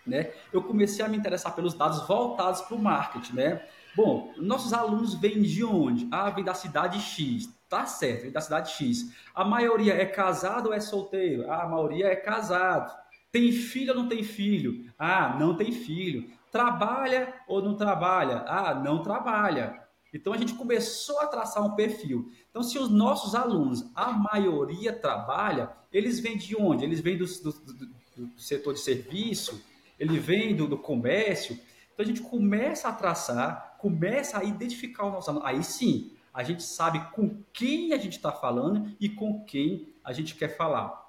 né, 0.06 0.32
eu 0.52 0.62
comecei 0.62 1.04
a 1.04 1.08
me 1.08 1.18
interessar 1.18 1.56
pelos 1.56 1.74
dados 1.74 2.08
voltados 2.08 2.62
para 2.62 2.76
o 2.76 2.80
marketing, 2.80 3.34
né? 3.34 3.66
Bom, 3.96 4.34
nossos 4.38 4.74
alunos 4.74 5.14
vêm 5.16 5.42
de 5.42 5.64
onde? 5.64 6.08
Ah, 6.12 6.30
vem 6.30 6.44
da 6.44 6.54
cidade 6.54 7.00
X. 7.00 7.50
Tá 7.68 7.86
certo, 7.86 8.24
vem 8.24 8.32
da 8.32 8.42
cidade 8.42 8.72
X. 8.72 9.14
A 9.34 9.44
maioria 9.44 9.94
é 9.94 10.06
casado 10.06 10.68
ou 10.68 10.74
é 10.74 10.80
solteiro? 10.80 11.50
Ah, 11.52 11.64
a 11.64 11.68
maioria 11.68 12.08
é 12.08 12.16
casado. 12.16 12.92
Tem 13.32 13.52
filho 13.52 13.94
ou 13.94 14.00
não 14.00 14.08
tem 14.08 14.24
filho? 14.24 14.92
Ah, 14.98 15.38
não 15.40 15.56
tem 15.56 15.72
filho. 15.72 16.30
Trabalha 16.52 17.34
ou 17.48 17.62
não 17.62 17.76
trabalha? 17.76 18.44
Ah, 18.48 18.74
não 18.74 19.04
trabalha. 19.04 19.88
Então 20.14 20.34
a 20.34 20.38
gente 20.38 20.56
começou 20.56 21.20
a 21.20 21.28
traçar 21.28 21.64
um 21.64 21.76
perfil. 21.76 22.32
Então, 22.50 22.64
se 22.64 22.80
os 22.80 22.90
nossos 22.90 23.36
alunos, 23.36 23.86
a 23.96 24.12
maioria 24.12 24.92
trabalha, 24.92 25.72
eles 25.94 26.20
vêm 26.20 26.38
de 26.38 26.56
onde? 26.56 26.84
Eles 26.84 27.00
vêm 27.00 27.18
do, 27.18 27.26
do, 27.26 27.52
do, 27.52 27.86
do 28.18 28.42
setor 28.42 28.74
de 28.74 28.80
serviço, 28.80 29.64
ele 30.00 30.18
vem 30.18 30.56
do, 30.56 30.78
comércio. 30.78 31.60
Então 31.94 32.04
a 32.04 32.08
gente 32.08 32.22
começa 32.22 32.88
a 32.88 32.94
traçar, 32.94 33.76
começa 33.78 34.40
a 34.40 34.44
identificar 34.44 35.06
o 35.06 35.12
nosso 35.12 35.30
aluno. 35.30 35.46
Aí 35.46 35.64
sim, 35.64 36.14
a 36.34 36.42
gente 36.42 36.64
sabe 36.64 37.00
com 37.12 37.44
quem 37.54 37.94
a 37.94 37.98
gente 37.98 38.14
está 38.14 38.32
falando 38.32 38.96
e 39.00 39.10
com 39.10 39.44
quem 39.44 39.94
a 40.04 40.14
gente 40.14 40.36
quer 40.36 40.56
falar. 40.56 41.09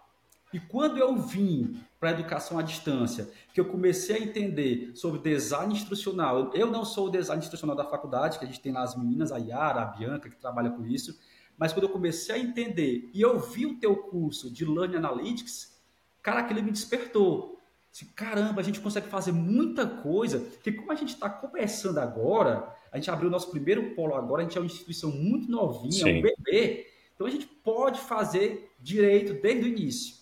E 0.53 0.59
quando 0.59 0.99
eu 0.99 1.17
vim 1.17 1.81
para 1.99 2.09
a 2.09 2.13
educação 2.13 2.59
à 2.59 2.63
distância, 2.63 3.31
que 3.55 3.61
eu 3.61 3.67
comecei 3.67 4.17
a 4.17 4.21
entender 4.21 4.93
sobre 4.95 5.21
design 5.21 5.73
instrucional, 5.73 6.51
eu 6.55 6.67
não 6.67 6.85
sou 6.85 7.07
o 7.07 7.11
design 7.11 7.43
instrucional 7.43 7.77
da 7.77 7.85
faculdade, 7.85 8.39
que 8.39 8.45
a 8.45 8.49
gente 8.49 8.61
tem 8.61 8.73
lá 8.73 8.83
as 8.83 8.97
meninas, 8.97 9.31
a 9.31 9.39
Yara, 9.39 9.83
a 9.83 9.85
Bianca, 9.85 10.29
que 10.29 10.37
trabalha 10.37 10.71
com 10.71 10.85
isso, 10.85 11.19
mas 11.57 11.73
quando 11.73 11.85
eu 11.85 11.91
comecei 11.91 12.35
a 12.35 12.39
entender 12.39 13.11
e 13.13 13.21
eu 13.21 13.39
vi 13.39 13.67
o 13.67 13.79
teu 13.79 13.95
curso 13.95 14.51
de 14.51 14.65
Learning 14.65 14.97
Analytics, 14.97 15.79
cara, 16.23 16.41
aquele 16.41 16.63
me 16.63 16.73
despertou. 16.73 17.61
Assim, 17.93 18.07
caramba, 18.15 18.61
a 18.61 18.65
gente 18.65 18.81
consegue 18.81 19.09
fazer 19.09 19.33
muita 19.33 19.87
coisa, 19.87 20.41
que 20.63 20.73
como 20.73 20.91
a 20.91 20.95
gente 20.95 21.15
está 21.15 21.29
começando 21.29 21.99
agora, 21.99 22.75
a 22.91 22.97
gente 22.97 23.11
abriu 23.11 23.29
o 23.29 23.33
nosso 23.33 23.51
primeiro 23.51 23.95
polo 23.95 24.15
agora, 24.15 24.43
a 24.43 24.45
gente 24.45 24.57
é 24.57 24.61
uma 24.61 24.67
instituição 24.67 25.11
muito 25.11 25.51
novinha, 25.51 26.05
Sim. 26.05 26.19
um 26.19 26.23
bebê, 26.23 26.87
então 27.15 27.27
a 27.27 27.31
gente 27.31 27.47
pode 27.47 28.01
fazer 28.01 28.73
direito 28.81 29.35
desde 29.35 29.65
o 29.65 29.69
início. 29.69 30.20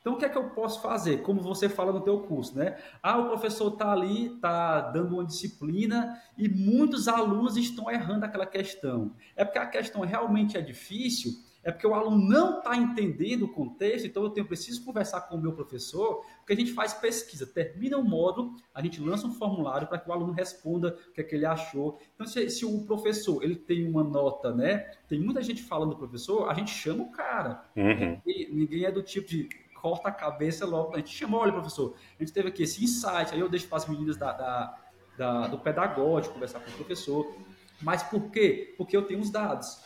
Então, 0.00 0.14
o 0.14 0.16
que 0.16 0.24
é 0.24 0.28
que 0.28 0.38
eu 0.38 0.50
posso 0.50 0.80
fazer? 0.80 1.22
Como 1.22 1.42
você 1.42 1.68
fala 1.68 1.92
no 1.92 2.00
teu 2.00 2.20
curso, 2.20 2.56
né? 2.56 2.78
Ah, 3.02 3.18
o 3.18 3.28
professor 3.28 3.72
está 3.72 3.92
ali, 3.92 4.34
está 4.34 4.80
dando 4.80 5.14
uma 5.14 5.24
disciplina 5.24 6.18
e 6.38 6.48
muitos 6.48 7.06
alunos 7.06 7.56
estão 7.56 7.90
errando 7.90 8.24
aquela 8.24 8.46
questão. 8.46 9.14
É 9.36 9.44
porque 9.44 9.58
a 9.58 9.66
questão 9.66 10.00
realmente 10.00 10.56
é 10.56 10.62
difícil, 10.62 11.32
é 11.62 11.70
porque 11.70 11.86
o 11.86 11.92
aluno 11.92 12.16
não 12.16 12.58
está 12.58 12.74
entendendo 12.74 13.42
o 13.42 13.52
contexto, 13.52 14.06
então 14.06 14.22
eu 14.22 14.30
tenho 14.30 14.46
preciso 14.46 14.82
conversar 14.82 15.20
com 15.22 15.36
o 15.36 15.40
meu 15.40 15.52
professor, 15.52 16.24
porque 16.38 16.54
a 16.54 16.56
gente 16.56 16.72
faz 16.72 16.94
pesquisa, 16.94 17.46
termina 17.46 17.98
o 17.98 18.02
módulo, 18.02 18.56
a 18.74 18.80
gente 18.82 19.00
lança 19.00 19.26
um 19.26 19.32
formulário 19.34 19.86
para 19.86 19.98
que 19.98 20.08
o 20.08 20.12
aluno 20.12 20.32
responda 20.32 20.96
o 21.08 21.12
que, 21.12 21.20
é 21.20 21.24
que 21.24 21.34
ele 21.34 21.44
achou. 21.44 22.00
Então, 22.14 22.26
se, 22.26 22.48
se, 22.48 22.64
o 22.64 22.86
professor 22.86 23.44
ele 23.44 23.56
tem 23.56 23.86
uma 23.86 24.02
nota, 24.02 24.54
né? 24.54 24.90
Tem 25.06 25.20
muita 25.20 25.42
gente 25.42 25.62
falando 25.62 25.90
do 25.90 25.96
professor, 25.96 26.48
a 26.48 26.54
gente 26.54 26.70
chama 26.70 27.04
o 27.04 27.10
cara. 27.10 27.62
Uhum. 27.76 28.18
ninguém 28.50 28.84
é 28.84 28.90
do 28.90 29.02
tipo 29.02 29.28
de 29.28 29.48
corta 29.80 30.08
a 30.08 30.12
cabeça 30.12 30.66
logo. 30.66 30.94
A 30.94 30.98
gente 30.98 31.16
chamou, 31.16 31.40
olha, 31.40 31.52
professor, 31.52 31.94
a 32.18 32.22
gente 32.22 32.32
teve 32.32 32.48
aqui 32.48 32.62
esse 32.62 32.84
insight, 32.84 33.32
aí 33.32 33.40
eu 33.40 33.48
deixo 33.48 33.66
para 33.66 33.78
as 33.78 33.86
meninas 33.86 34.16
da, 34.16 34.32
da, 34.32 34.78
da, 35.16 35.46
do 35.48 35.58
pedagógico 35.58 36.34
conversar 36.34 36.60
com 36.60 36.70
o 36.70 36.74
professor. 36.74 37.34
Mas 37.80 38.02
por 38.02 38.30
quê? 38.30 38.74
Porque 38.76 38.96
eu 38.96 39.02
tenho 39.02 39.20
os 39.20 39.30
dados. 39.30 39.80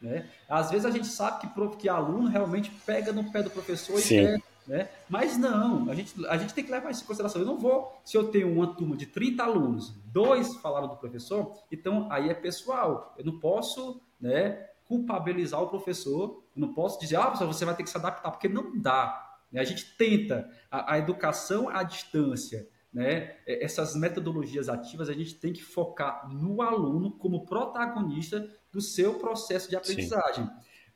Né? 0.00 0.28
Às 0.48 0.70
vezes 0.70 0.86
a 0.86 0.90
gente 0.90 1.06
sabe 1.06 1.40
que, 1.40 1.76
que 1.76 1.88
aluno 1.88 2.28
realmente 2.28 2.70
pega 2.84 3.12
no 3.12 3.30
pé 3.30 3.42
do 3.42 3.50
professor 3.50 3.98
Sim. 3.98 4.14
e 4.14 4.26
quer, 4.26 4.42
né? 4.66 4.88
Mas 5.08 5.38
não, 5.38 5.88
a 5.88 5.94
gente, 5.94 6.26
a 6.26 6.36
gente 6.36 6.52
tem 6.52 6.64
que 6.64 6.70
levar 6.70 6.90
isso 6.90 7.02
em 7.02 7.06
consideração. 7.06 7.40
Eu 7.40 7.46
não 7.46 7.58
vou, 7.58 7.98
se 8.04 8.16
eu 8.16 8.28
tenho 8.28 8.52
uma 8.52 8.74
turma 8.74 8.96
de 8.96 9.06
30 9.06 9.42
alunos, 9.42 9.94
dois 10.06 10.56
falaram 10.56 10.88
do 10.88 10.96
professor, 10.96 11.52
então 11.70 12.08
aí 12.10 12.28
é 12.28 12.34
pessoal. 12.34 13.14
Eu 13.16 13.24
não 13.24 13.38
posso 13.38 14.00
né, 14.20 14.66
culpabilizar 14.86 15.62
o 15.62 15.68
professor, 15.68 16.42
eu 16.54 16.60
não 16.60 16.74
posso 16.74 16.98
dizer, 16.98 17.16
ah, 17.16 17.26
professor, 17.26 17.46
você 17.46 17.64
vai 17.64 17.74
ter 17.74 17.82
que 17.82 17.90
se 17.90 17.96
adaptar, 17.96 18.30
porque 18.30 18.48
não 18.48 18.78
dá. 18.78 19.25
Né? 19.50 19.60
A 19.60 19.64
gente 19.64 19.96
tenta 19.96 20.50
a, 20.70 20.94
a 20.94 20.98
educação 20.98 21.68
à 21.68 21.82
distância, 21.82 22.68
né? 22.92 23.36
essas 23.46 23.94
metodologias 23.94 24.68
ativas, 24.68 25.08
a 25.08 25.12
gente 25.12 25.34
tem 25.34 25.52
que 25.52 25.62
focar 25.62 26.28
no 26.32 26.62
aluno 26.62 27.12
como 27.12 27.44
protagonista 27.44 28.48
do 28.72 28.80
seu 28.80 29.14
processo 29.18 29.68
de 29.68 29.76
aprendizagem. 29.76 30.48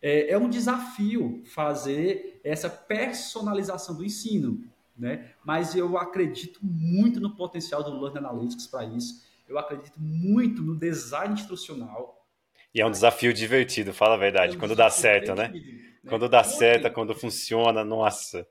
É, 0.03 0.33
é, 0.33 0.39
um 0.39 0.49
desafio 0.49 1.43
fazer 1.45 2.41
essa 2.43 2.71
personalização 2.71 3.95
do 3.95 4.05
ensino, 4.05 4.65
né? 4.97 5.33
mas 5.45 5.75
eu 5.75 5.99
acredito 5.99 6.59
muito 6.63 7.21
no 7.21 7.37
potencial 7.37 7.83
do 7.83 8.01
Learn 8.01 8.19
Analytics 8.19 8.67
para 8.67 8.85
isso. 8.85 9.23
Eu 9.47 9.59
acredito 9.59 10.01
muito 10.01 10.63
no 10.63 10.77
design 10.77 11.35
instrucional. 11.35 12.20
E 12.75 12.81
é 12.81 12.87
um 12.87 12.91
desafio 12.91 13.33
divertido, 13.33 13.93
fala 13.93 14.15
a 14.15 14.19
verdade, 14.19 14.55
é 14.55 14.57
um 14.57 14.59
quando 14.59 14.77
dá 14.77 14.89
certo, 14.91 15.35
né? 15.35 15.49
Né? 15.49 16.09
Quando 16.09 16.29
dá 16.29 16.41
ontem, 16.41 16.51
certo, 16.51 16.93
quando 16.93 17.15
funciona, 17.15 17.85
nossa. 17.85 18.47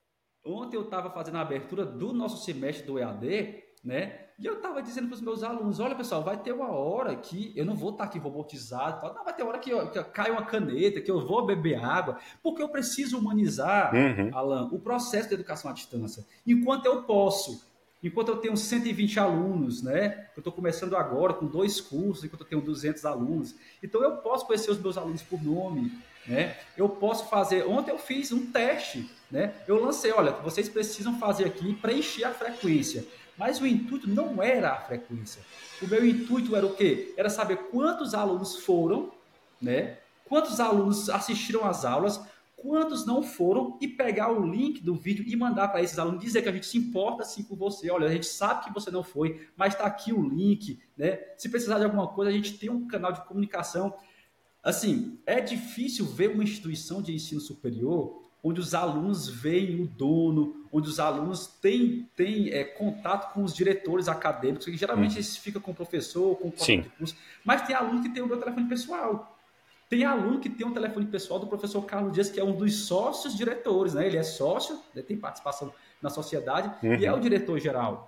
Ontem 0.45 0.77
eu 0.77 0.83
estava 0.83 1.09
fazendo 1.09 1.37
a 1.37 1.41
abertura 1.41 1.85
do 1.85 2.13
nosso 2.13 2.43
semestre 2.43 2.85
do 2.85 2.99
EAD, 2.99 3.63
né? 3.83 4.25
E 4.37 4.45
eu 4.45 4.55
estava 4.55 4.81
dizendo 4.81 5.07
para 5.07 5.15
os 5.15 5.21
meus 5.21 5.43
alunos: 5.43 5.79
olha, 5.79 5.95
pessoal, 5.95 6.23
vai 6.23 6.37
ter 6.37 6.53
uma 6.53 6.71
hora 6.71 7.15
que 7.15 7.51
eu 7.55 7.65
não 7.65 7.75
vou 7.75 7.91
estar 7.91 8.05
tá 8.05 8.09
aqui 8.09 8.19
robotizado, 8.19 9.13
não, 9.13 9.23
vai 9.23 9.33
ter 9.33 9.43
hora 9.43 9.59
que, 9.59 9.71
que 9.87 10.03
cai 10.05 10.31
uma 10.31 10.45
caneta, 10.45 11.01
que 11.01 11.11
eu 11.11 11.25
vou 11.25 11.45
beber 11.45 11.83
água, 11.83 12.17
porque 12.41 12.61
eu 12.61 12.69
preciso 12.69 13.17
humanizar, 13.17 13.93
uhum. 13.93 14.29
Alan, 14.33 14.69
o 14.71 14.79
processo 14.79 15.29
de 15.29 15.35
educação 15.35 15.71
à 15.71 15.73
distância. 15.73 16.25
Enquanto 16.45 16.85
eu 16.85 17.03
posso, 17.03 17.68
enquanto 18.03 18.29
eu 18.29 18.37
tenho 18.37 18.55
120 18.55 19.19
alunos, 19.19 19.81
né? 19.81 20.27
Eu 20.35 20.39
estou 20.39 20.53
começando 20.53 20.95
agora 20.95 21.33
com 21.33 21.45
dois 21.45 21.81
cursos, 21.81 22.23
enquanto 22.23 22.41
eu 22.41 22.47
tenho 22.47 22.61
200 22.61 23.05
alunos. 23.05 23.55
Então 23.83 24.01
eu 24.01 24.17
posso 24.17 24.45
conhecer 24.45 24.71
os 24.71 24.79
meus 24.79 24.97
alunos 24.97 25.21
por 25.21 25.41
nome, 25.43 25.91
né? 26.25 26.57
Eu 26.77 26.87
posso 26.89 27.27
fazer. 27.27 27.65
Ontem 27.67 27.91
eu 27.91 27.97
fiz 27.97 28.31
um 28.31 28.45
teste, 28.51 29.09
né? 29.29 29.53
Eu 29.67 29.83
lancei, 29.83 30.11
olha, 30.11 30.31
vocês 30.31 30.69
precisam 30.69 31.19
fazer 31.19 31.45
aqui 31.45 31.73
preencher 31.75 32.23
a 32.23 32.31
frequência. 32.31 33.05
Mas 33.37 33.61
o 33.61 33.65
intuito 33.65 34.09
não 34.09 34.43
era 34.43 34.73
a 34.73 34.81
frequência. 34.81 35.41
O 35.81 35.87
meu 35.87 36.05
intuito 36.05 36.57
era 36.57 36.65
o 36.65 36.75
quê? 36.75 37.13
Era 37.15 37.29
saber 37.29 37.55
quantos 37.71 38.13
alunos 38.13 38.57
foram, 38.57 39.11
né? 39.61 39.97
Quantos 40.25 40.59
alunos 40.59 41.09
assistiram 41.09 41.65
às 41.65 41.85
aulas, 41.85 42.19
quantos 42.61 43.05
não 43.05 43.23
foram 43.23 43.77
e 43.81 43.87
pegar 43.87 44.31
o 44.31 44.45
link 44.45 44.81
do 44.81 44.95
vídeo 44.95 45.25
e 45.27 45.35
mandar 45.35 45.69
para 45.69 45.81
esses 45.81 45.97
alunos 45.97 46.21
dizer 46.21 46.41
que 46.41 46.49
a 46.49 46.51
gente 46.51 46.65
se 46.65 46.77
importa 46.77 47.23
sim 47.23 47.43
com 47.43 47.55
você. 47.55 47.89
Olha, 47.89 48.07
a 48.07 48.11
gente 48.11 48.25
sabe 48.25 48.65
que 48.65 48.73
você 48.73 48.91
não 48.91 49.03
foi, 49.03 49.47
mas 49.55 49.73
está 49.73 49.85
aqui 49.85 50.13
o 50.13 50.21
link, 50.21 50.79
né? 50.97 51.19
Se 51.37 51.49
precisar 51.49 51.79
de 51.79 51.85
alguma 51.85 52.07
coisa, 52.07 52.31
a 52.31 52.33
gente 52.33 52.57
tem 52.57 52.69
um 52.69 52.87
canal 52.87 53.11
de 53.11 53.25
comunicação 53.25 53.93
Assim, 54.63 55.17
é 55.25 55.39
difícil 55.39 56.05
ver 56.05 56.31
uma 56.31 56.43
instituição 56.43 57.01
de 57.01 57.13
ensino 57.13 57.39
superior 57.39 58.27
onde 58.41 58.59
os 58.61 58.73
alunos 58.73 59.27
veem 59.27 59.81
o 59.81 59.87
dono, 59.87 60.65
onde 60.71 60.87
os 60.87 60.97
alunos 60.97 61.45
têm, 61.45 62.09
têm 62.15 62.49
é, 62.51 62.63
contato 62.63 63.33
com 63.33 63.43
os 63.43 63.53
diretores 63.53 64.07
acadêmicos, 64.07 64.65
que 64.65 64.77
geralmente 64.77 65.17
hum. 65.17 65.19
isso 65.19 65.41
fica 65.41 65.59
com 65.59 65.71
o 65.71 65.75
professor, 65.75 66.37
com 66.37 66.47
o 66.47 66.51
de 66.51 66.89
curso, 66.97 67.15
mas 67.43 67.65
tem 67.67 67.75
aluno 67.75 68.01
que 68.01 68.09
tem 68.09 68.23
o 68.23 68.27
meu 68.27 68.37
telefone 68.37 68.69
pessoal. 68.69 69.37
Tem 69.89 70.05
aluno 70.05 70.39
que 70.39 70.49
tem 70.49 70.67
um 70.67 70.71
telefone 70.71 71.07
pessoal 71.07 71.39
do 71.39 71.47
professor 71.47 71.83
Carlos 71.83 72.13
Dias, 72.13 72.29
que 72.29 72.39
é 72.39 72.43
um 72.43 72.55
dos 72.55 72.85
sócios 72.85 73.35
diretores, 73.35 73.95
né? 73.95 74.05
Ele 74.05 74.17
é 74.17 74.23
sócio, 74.23 74.79
né? 74.93 75.01
tem 75.01 75.17
participação 75.17 75.73
na 75.99 76.11
sociedade 76.11 76.71
uhum. 76.85 76.93
e 76.93 77.05
é 77.07 77.11
o 77.11 77.19
diretor 77.19 77.59
geral. 77.59 78.07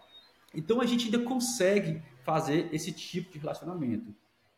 Então 0.54 0.80
a 0.80 0.86
gente 0.86 1.06
ainda 1.06 1.20
consegue 1.20 2.00
fazer 2.24 2.70
esse 2.72 2.92
tipo 2.92 3.34
de 3.34 3.40
relacionamento. 3.40 4.14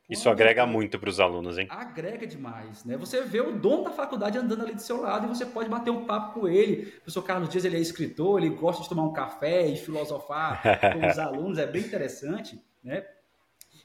Isso 0.09 0.29
agrega 0.29 0.65
muito 0.65 0.99
para 0.99 1.09
os 1.09 1.21
alunos, 1.21 1.57
hein? 1.57 1.65
Agrega 1.69 2.27
demais, 2.27 2.83
né? 2.83 2.97
Você 2.97 3.21
vê 3.21 3.39
o 3.39 3.53
dono 3.53 3.85
da 3.85 3.91
faculdade 3.91 4.37
andando 4.37 4.61
ali 4.61 4.75
do 4.75 4.81
seu 4.81 4.99
lado 5.01 5.25
e 5.25 5.29
você 5.29 5.45
pode 5.45 5.69
bater 5.69 5.91
um 5.91 6.03
papo 6.03 6.41
com 6.41 6.47
ele. 6.47 6.83
O 6.83 6.91
professor 6.95 7.23
Carlos 7.23 7.47
Dias, 7.47 7.63
ele 7.63 7.77
é 7.77 7.79
escritor, 7.79 8.43
ele 8.43 8.53
gosta 8.53 8.83
de 8.83 8.89
tomar 8.89 9.03
um 9.03 9.13
café 9.13 9.65
e 9.65 9.77
filosofar 9.77 10.61
com 10.91 11.07
os 11.07 11.17
alunos, 11.17 11.57
é 11.57 11.65
bem 11.65 11.83
interessante, 11.83 12.61
né? 12.83 13.05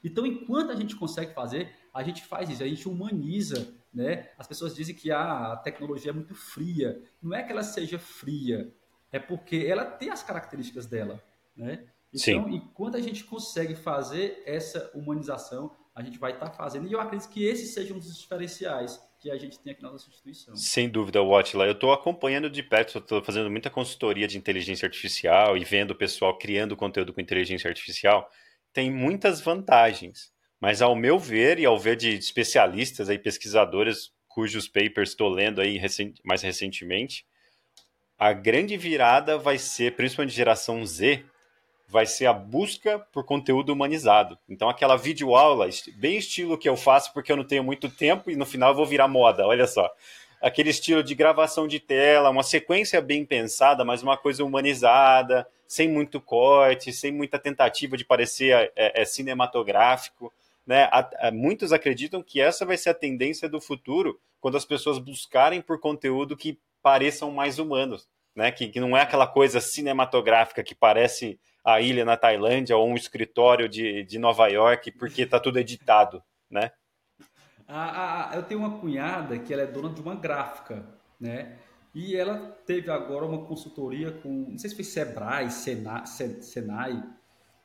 Então, 0.03 0.25
enquanto 0.25 0.71
a 0.71 0.75
gente 0.75 0.95
consegue 0.95 1.33
fazer, 1.33 1.71
a 1.99 2.03
gente 2.03 2.23
faz 2.23 2.49
isso, 2.49 2.63
a 2.63 2.67
gente 2.67 2.87
humaniza, 2.87 3.73
né? 3.93 4.29
As 4.37 4.47
pessoas 4.47 4.73
dizem 4.73 4.95
que 4.95 5.11
ah, 5.11 5.51
a 5.53 5.57
tecnologia 5.57 6.11
é 6.11 6.13
muito 6.13 6.33
fria. 6.33 7.03
Não 7.21 7.35
é 7.35 7.43
que 7.43 7.51
ela 7.51 7.61
seja 7.61 7.99
fria, 7.99 8.73
é 9.11 9.19
porque 9.19 9.65
ela 9.67 9.83
tem 9.83 10.09
as 10.09 10.23
características 10.23 10.85
dela, 10.85 11.21
né? 11.55 11.89
Então, 12.13 12.47
Sim. 12.47 12.55
enquanto 12.55 12.95
a 12.95 13.01
gente 13.01 13.25
consegue 13.25 13.75
fazer 13.75 14.41
essa 14.45 14.89
humanização, 14.95 15.75
a 15.93 16.01
gente 16.01 16.17
vai 16.17 16.31
estar 16.31 16.49
tá 16.49 16.51
fazendo. 16.55 16.87
E 16.87 16.93
eu 16.93 17.01
acredito 17.01 17.29
que 17.29 17.43
esse 17.43 17.67
seja 17.67 17.93
um 17.93 17.99
dos 17.99 18.17
diferenciais 18.17 18.99
que 19.19 19.29
a 19.29 19.37
gente 19.37 19.59
tem 19.59 19.73
aqui 19.73 19.83
na 19.83 19.91
nossa 19.91 20.09
instituição. 20.09 20.55
Sem 20.55 20.89
dúvida, 20.89 21.21
Watla. 21.21 21.65
Eu 21.65 21.73
estou 21.73 21.91
acompanhando 21.91 22.49
de 22.49 22.63
perto, 22.63 22.97
estou 22.97 23.21
fazendo 23.21 23.51
muita 23.51 23.69
consultoria 23.69 24.25
de 24.25 24.37
inteligência 24.37 24.85
artificial 24.85 25.57
e 25.57 25.65
vendo 25.65 25.91
o 25.91 25.95
pessoal 25.95 26.37
criando 26.37 26.77
conteúdo 26.77 27.13
com 27.13 27.19
inteligência 27.19 27.67
artificial. 27.67 28.31
Tem 28.71 28.89
muitas 28.89 29.41
vantagens, 29.41 30.31
mas 30.59 30.81
ao 30.81 30.95
meu 30.95 31.17
ver 31.17 31.59
e 31.59 31.65
ao 31.65 31.79
ver 31.79 31.95
de 31.95 32.15
especialistas 32.17 33.09
aí, 33.09 33.17
pesquisadores 33.17 34.11
cujos 34.27 34.67
papers 34.67 35.09
estou 35.09 35.29
lendo 35.29 35.61
aí 35.61 35.79
mais 36.23 36.41
recentemente, 36.41 37.25
a 38.17 38.33
grande 38.33 38.75
virada 38.75 39.37
vai 39.37 39.57
ser, 39.57 39.95
principalmente 39.95 40.35
geração 40.35 40.85
Z, 40.85 41.23
vai 41.87 42.05
ser 42.05 42.27
a 42.27 42.33
busca 42.33 42.99
por 43.11 43.23
conteúdo 43.23 43.73
humanizado. 43.73 44.37
Então, 44.47 44.69
aquela 44.69 44.95
videoaula, 44.95 45.67
bem 45.95 46.17
estilo 46.17 46.57
que 46.57 46.69
eu 46.69 46.77
faço 46.77 47.11
porque 47.13 47.31
eu 47.31 47.37
não 47.37 47.43
tenho 47.43 47.63
muito 47.63 47.89
tempo 47.89 48.29
e 48.29 48.35
no 48.35 48.45
final 48.45 48.71
eu 48.71 48.75
vou 48.75 48.85
virar 48.85 49.07
moda, 49.07 49.47
olha 49.47 49.65
só. 49.65 49.89
Aquele 50.41 50.69
estilo 50.69 51.03
de 51.03 51.15
gravação 51.15 51.67
de 51.67 51.79
tela, 51.79 52.29
uma 52.29 52.43
sequência 52.43 53.01
bem 53.01 53.25
pensada, 53.25 53.83
mas 53.83 54.03
uma 54.03 54.15
coisa 54.15 54.43
humanizada, 54.43 55.47
sem 55.67 55.89
muito 55.89 56.21
corte, 56.21 56.93
sem 56.93 57.11
muita 57.11 57.39
tentativa 57.39 57.97
de 57.97 58.05
parecer 58.05 58.71
é, 58.75 59.01
é, 59.01 59.05
cinematográfico. 59.05 60.31
Né? 60.69 60.87
muitos 61.33 61.73
acreditam 61.73 62.21
que 62.21 62.39
essa 62.39 62.63
vai 62.63 62.77
ser 62.77 62.91
a 62.91 62.93
tendência 62.93 63.49
do 63.49 63.59
futuro 63.59 64.21
quando 64.39 64.55
as 64.55 64.65
pessoas 64.65 64.99
buscarem 64.99 65.63
por 65.63 65.79
conteúdo 65.79 66.37
que 66.37 66.59
pareçam 66.79 67.31
mais 67.31 67.57
humanos. 67.57 68.07
Né? 68.35 68.51
Que, 68.51 68.69
que 68.69 68.79
não 68.79 68.95
é 68.95 69.01
aquela 69.01 69.25
coisa 69.25 69.59
cinematográfica 69.59 70.63
que 70.63 70.75
parece 70.75 71.39
a 71.65 71.81
ilha 71.81 72.05
na 72.05 72.15
Tailândia 72.15 72.77
ou 72.77 72.87
um 72.87 72.93
escritório 72.93 73.67
de, 73.67 74.03
de 74.03 74.19
Nova 74.19 74.47
York, 74.47 74.91
porque 74.91 75.23
está 75.23 75.39
tudo 75.39 75.57
editado, 75.57 76.21
né? 76.47 76.71
Eu 78.33 78.43
tenho 78.43 78.59
uma 78.59 78.79
cunhada 78.79 79.39
que 79.39 79.51
ela 79.51 79.63
é 79.63 79.67
dona 79.67 79.89
de 79.89 80.01
uma 80.01 80.15
gráfica, 80.15 80.85
né? 81.19 81.57
E 81.95 82.15
ela 82.15 82.37
teve 82.65 82.91
agora 82.91 83.25
uma 83.25 83.43
consultoria 83.45 84.11
com, 84.11 84.29
não 84.51 84.57
sei 84.57 84.69
se 84.69 84.75
foi 84.75 84.85
Sebrae, 84.85 85.49
Senai, 85.49 86.05
Senai 86.05 87.03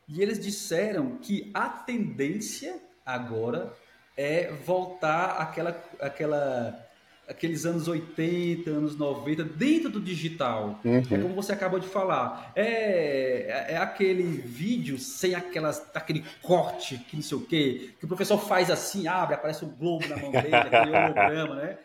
e 0.08 0.20
eles 0.20 0.38
disseram 0.38 1.16
que 1.18 1.50
a 1.54 1.68
tendência 1.68 2.82
agora 3.04 3.72
é 4.16 4.52
voltar 4.64 5.40
àquela, 5.40 5.82
àquela 6.00 6.84
aqueles 7.28 7.64
anos 7.64 7.88
80, 7.88 8.70
anos 8.70 8.96
90, 8.96 9.44
dentro 9.44 9.90
do 9.90 10.00
digital. 10.00 10.78
Uhum. 10.84 10.98
É 10.98 11.18
como 11.18 11.34
você 11.34 11.52
acabou 11.52 11.80
de 11.80 11.88
falar. 11.88 12.52
É, 12.54 13.66
é, 13.68 13.74
é 13.74 13.76
aquele 13.76 14.24
vídeo 14.24 14.98
sem 14.98 15.34
aquelas, 15.34 15.84
aquele 15.94 16.24
corte, 16.42 16.98
que 16.98 17.16
não 17.16 17.22
sei 17.22 17.38
o 17.38 17.40
quê, 17.40 17.94
que 17.98 18.04
o 18.04 18.08
professor 18.08 18.38
faz 18.38 18.70
assim, 18.70 19.08
abre, 19.08 19.34
aparece 19.34 19.64
um 19.64 19.70
globo 19.70 20.06
na 20.08 20.16
mão 20.16 20.30
dele, 20.30 20.54
aquele 20.54 20.90
holograma, 20.96 21.54
né? 21.56 21.78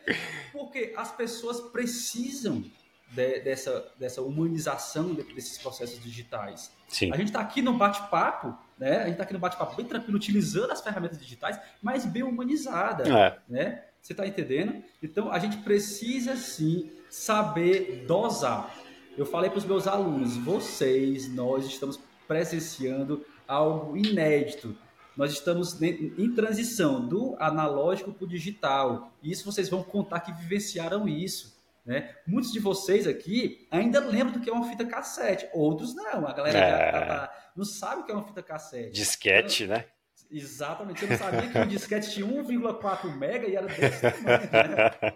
Porque 0.52 0.94
as 0.96 1.12
pessoas 1.12 1.60
precisam 1.60 2.64
de, 3.10 3.39
dessa, 3.39 3.91
dessa 3.97 4.22
humanização 4.22 5.14
desses 5.14 5.57
processos 5.57 6.01
digitais. 6.01 6.72
Sim. 6.88 7.12
A 7.12 7.18
gente 7.18 7.28
está 7.28 7.39
aqui 7.39 7.62
no 7.62 7.78
bate-papo, 7.78 8.55
né? 8.78 8.97
A 8.97 9.03
gente 9.03 9.12
está 9.14 9.24
aqui 9.24 9.34
no 9.34 9.39
bate-papo 9.39 9.76
bem 9.76 9.86
tranquilo, 9.86 10.18
utilizando 10.18 10.72
as 10.72 10.82
ferramentas 10.82 11.20
digitais, 11.20 11.60
mas 11.82 12.05
bem 12.05 12.24
humanizada, 12.24 13.07
é. 13.07 13.39
né? 13.47 13.84
Você 14.01 14.14
está 14.14 14.26
entendendo? 14.26 14.82
Então, 15.03 15.32
a 15.32 15.39
gente 15.39 15.57
precisa 15.57 16.36
sim 16.38 16.89
saber 17.10 18.05
dosar. 18.07 18.74
Eu 19.18 19.26
falei 19.26 19.49
para 19.49 19.60
os 19.60 19.66
meus 19.66 19.88
alunos, 19.88 20.38
vocês, 20.38 21.28
nós 21.28 21.66
estamos 21.66 21.99
presenciando 22.28 23.26
algo 23.47 23.97
inédito. 23.97 24.76
Nós 25.18 25.34
estamos 25.34 25.82
em 25.82 26.34
transição 26.34 27.05
do 27.05 27.36
analógico 27.39 28.14
para 28.14 28.24
o 28.24 28.28
digital. 28.28 29.12
E 29.22 29.30
isso 29.32 29.43
vocês 29.43 29.68
vão 29.68 29.84
contar 29.84 30.22
que 30.22 30.32
vivenciaram 30.32 31.10
isso. 31.10 31.59
Né? 31.86 32.14
Muitos 32.28 32.52
de 32.52 32.60
vocês 32.60 33.08
aqui 33.08 33.68
ainda 33.72 34.00
lembram 34.00 34.34
do 34.34 34.42
que 34.42 34.50
é 34.50 34.54
uma 34.54 34.70
fita 34.70 34.86
cassete, 34.86 35.50
outros 35.54 35.96
não. 35.96 36.28
A 36.28 36.34
galera 36.34 36.58
é... 36.58 36.92
já 36.92 37.06
tá, 37.06 37.52
não 37.56 37.66
sabe 37.66 38.02
o 38.02 38.06
que 38.06 38.12
é 38.12 38.16
uma 38.16 38.28
fita 38.28 38.44
cassete. 38.44 38.92
Disquete, 38.92 39.64
então, 39.64 39.78
né? 39.78 39.86
Exatamente. 40.32 41.00
Você 41.00 41.08
não 41.08 41.18
sabia 41.18 41.50
que 41.50 41.58
o 41.58 41.66
disquete 41.66 42.12
tinha 42.12 42.26
1,4 42.26 43.16
mega 43.16 43.48
e 43.48 43.56
era 43.56 43.68
desse 43.68 44.02
tamanho, 44.02 44.52
né? 44.52 45.14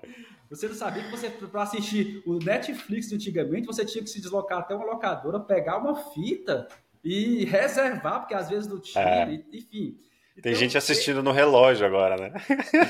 Você 0.50 0.68
não 0.68 0.76
sabia 0.76 1.04
que 1.04 1.10
você, 1.10 1.30
para 1.30 1.64
assistir 1.64 2.22
o 2.26 2.38
Netflix 2.38 3.12
antigamente, 3.12 3.66
você 3.66 3.84
tinha 3.84 4.04
que 4.04 4.10
se 4.10 4.22
deslocar 4.22 4.60
até 4.60 4.76
uma 4.76 4.86
locadora, 4.86 5.40
pegar 5.40 5.78
uma 5.78 5.96
fita 5.96 6.68
e 7.04 7.44
reservar, 7.46 8.20
porque 8.20 8.36
às 8.36 8.50
vezes 8.50 8.68
não 8.68 8.80
tinha, 8.80 9.04
é. 9.04 9.34
enfim. 9.52 9.98
Tem 10.42 10.52
então, 10.52 10.60
gente 10.60 10.78
assistindo 10.78 11.22
no 11.22 11.32
relógio 11.32 11.86
agora, 11.86 12.18
né? 12.18 12.34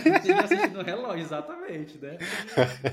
Tem 0.03 0.13
gente 0.13 0.31
assistindo 0.31 0.77
no 0.77 0.83
relógio, 0.83 1.21
exatamente, 1.21 1.97
né? 1.97 2.17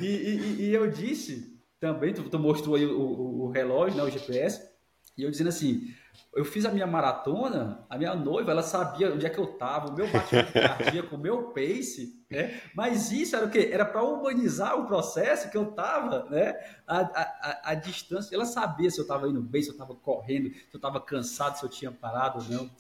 E, 0.00 0.06
e, 0.06 0.62
e 0.62 0.74
eu 0.74 0.90
disse 0.90 1.56
também, 1.78 2.12
tu, 2.12 2.28
tu 2.28 2.38
mostrou 2.38 2.74
aí 2.74 2.84
o, 2.84 3.00
o, 3.00 3.42
o 3.44 3.50
relógio, 3.50 3.96
né, 3.96 4.02
o 4.02 4.10
GPS, 4.10 4.68
e 5.16 5.22
eu 5.22 5.30
dizendo 5.30 5.48
assim, 5.48 5.94
eu 6.34 6.44
fiz 6.44 6.64
a 6.64 6.70
minha 6.70 6.86
maratona, 6.86 7.84
a 7.88 7.98
minha 7.98 8.14
noiva, 8.14 8.50
ela 8.50 8.62
sabia 8.62 9.12
onde 9.12 9.26
é 9.26 9.30
que 9.30 9.38
eu 9.38 9.44
estava, 9.44 9.88
o 9.88 9.94
meu 9.94 10.10
batimento 10.10 10.52
cardíaco, 10.52 11.16
o 11.16 11.18
meu 11.18 11.52
pace, 11.52 12.24
né? 12.30 12.60
Mas 12.74 13.10
isso 13.10 13.34
era 13.34 13.46
o 13.46 13.50
quê? 13.50 13.70
Era 13.72 13.84
para 13.84 14.02
humanizar 14.02 14.78
o 14.78 14.86
processo 14.86 15.50
que 15.50 15.56
eu 15.56 15.70
estava, 15.70 16.24
né? 16.30 16.54
A, 16.86 16.98
a, 17.00 17.60
a, 17.70 17.74
distância, 17.74 18.34
ela 18.34 18.44
sabia 18.44 18.90
se 18.90 18.98
eu 18.98 19.02
estava 19.02 19.28
indo 19.28 19.42
bem, 19.42 19.62
se 19.62 19.70
eu 19.70 19.72
estava 19.72 19.94
correndo, 19.94 20.50
se 20.50 20.74
eu 20.74 20.78
estava 20.78 21.00
cansado, 21.00 21.58
se 21.58 21.64
eu 21.64 21.68
tinha 21.68 21.90
parado 21.90 22.38
ou 22.38 22.44
não. 22.44 22.70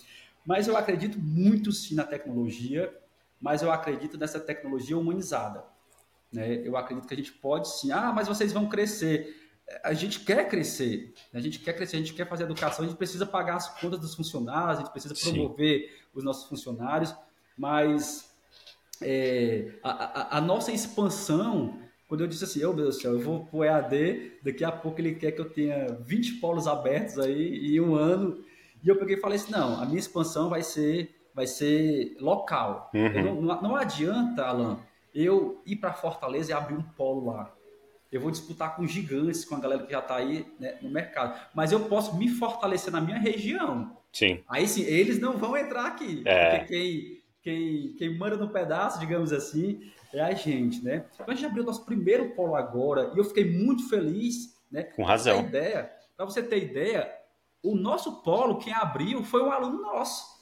Mas 0.44 0.68
eu 0.68 0.76
acredito 0.76 1.18
muito 1.18 1.72
sim 1.72 1.94
na 1.94 2.04
tecnologia, 2.04 2.94
mas 3.40 3.62
eu 3.62 3.70
acredito 3.70 4.18
nessa 4.18 4.40
tecnologia 4.40 4.96
humanizada. 4.96 5.64
Né? 6.32 6.66
Eu 6.66 6.76
acredito 6.76 7.06
que 7.06 7.14
a 7.14 7.16
gente 7.16 7.32
pode 7.32 7.68
sim, 7.68 7.92
ah, 7.92 8.12
mas 8.12 8.28
vocês 8.28 8.52
vão 8.52 8.68
crescer 8.68 9.36
a 9.84 9.92
gente 9.92 10.20
quer 10.20 10.48
crescer, 10.48 11.14
né? 11.32 11.38
a 11.38 11.42
gente 11.42 11.60
quer 11.60 11.72
crescer, 11.74 11.96
a 11.96 12.00
gente 12.00 12.14
quer 12.14 12.28
fazer 12.28 12.44
educação, 12.44 12.84
a 12.84 12.88
gente 12.88 12.96
precisa 12.96 13.24
pagar 13.24 13.56
as 13.56 13.80
contas 13.80 14.00
dos 14.00 14.14
funcionários, 14.14 14.78
a 14.78 14.80
gente 14.80 14.90
precisa 14.90 15.14
promover 15.14 15.82
Sim. 15.82 15.88
os 16.14 16.24
nossos 16.24 16.48
funcionários, 16.48 17.14
mas 17.56 18.30
é, 19.00 19.72
a, 19.82 19.90
a, 19.90 20.38
a, 20.38 20.40
nossa 20.40 20.72
expansão, 20.72 21.78
quando 22.08 22.22
eu 22.22 22.26
disse 22.26 22.44
assim, 22.44 22.64
oh, 22.64 22.72
meu 22.72 22.84
Deus 22.84 22.96
do 22.96 23.02
céu, 23.02 23.12
eu 23.12 23.20
vou 23.20 23.46
pro 23.46 23.64
EAD, 23.64 24.38
daqui 24.42 24.64
a 24.64 24.72
pouco 24.72 25.00
ele 25.00 25.14
quer 25.14 25.32
que 25.32 25.40
eu 25.40 25.48
tenha 25.48 25.86
20 26.00 26.34
polos 26.34 26.66
abertos 26.66 27.18
aí 27.18 27.74
em 27.74 27.80
um 27.80 27.94
ano, 27.94 28.44
e 28.82 28.88
eu 28.88 28.96
peguei 28.96 29.16
e 29.16 29.20
falei 29.20 29.36
assim, 29.36 29.52
não, 29.52 29.80
a 29.80 29.86
minha 29.86 29.98
expansão 29.98 30.48
vai 30.48 30.62
ser, 30.62 31.14
vai 31.34 31.46
ser 31.46 32.16
local. 32.20 32.90
Uhum. 32.94 33.42
Não, 33.42 33.62
não 33.62 33.76
adianta, 33.76 34.44
Alan, 34.44 34.78
eu 35.14 35.60
ir 35.66 35.76
para 35.76 35.92
Fortaleza 35.92 36.50
e 36.50 36.54
abrir 36.54 36.74
um 36.74 36.82
polo 36.82 37.26
lá 37.32 37.52
eu 38.10 38.20
vou 38.20 38.30
disputar 38.30 38.74
com 38.74 38.86
gigantes, 38.86 39.44
com 39.44 39.54
a 39.54 39.60
galera 39.60 39.84
que 39.84 39.92
já 39.92 40.00
está 40.00 40.16
aí 40.16 40.44
né, 40.58 40.78
no 40.82 40.90
mercado. 40.90 41.40
Mas 41.54 41.70
eu 41.70 41.80
posso 41.80 42.16
me 42.16 42.28
fortalecer 42.28 42.92
na 42.92 43.00
minha 43.00 43.18
região. 43.18 43.96
Sim. 44.12 44.42
Aí 44.48 44.66
sim, 44.66 44.82
eles 44.82 45.20
não 45.20 45.38
vão 45.38 45.56
entrar 45.56 45.86
aqui. 45.86 46.22
É. 46.24 46.58
Porque 46.58 46.66
quem, 46.66 47.22
quem, 47.42 47.94
quem 47.96 48.18
manda 48.18 48.36
no 48.36 48.50
pedaço, 48.50 48.98
digamos 48.98 49.32
assim, 49.32 49.92
é 50.12 50.20
a 50.20 50.32
gente, 50.32 50.82
né? 50.82 51.04
Então 51.14 51.26
a 51.28 51.34
gente 51.34 51.46
abriu 51.46 51.62
nosso 51.62 51.84
primeiro 51.84 52.30
polo 52.30 52.56
agora 52.56 53.12
e 53.14 53.18
eu 53.18 53.24
fiquei 53.24 53.44
muito 53.44 53.88
feliz, 53.88 54.58
né? 54.70 54.82
Com 54.82 55.04
razão. 55.04 55.40
Ideia, 55.40 55.88
para 56.16 56.24
você 56.24 56.42
ter 56.42 56.64
ideia, 56.64 57.08
o 57.62 57.74
nosso 57.74 58.22
polo, 58.22 58.58
quem 58.58 58.72
abriu, 58.72 59.22
foi 59.22 59.42
um 59.42 59.50
aluno 59.50 59.82
nosso. 59.82 60.40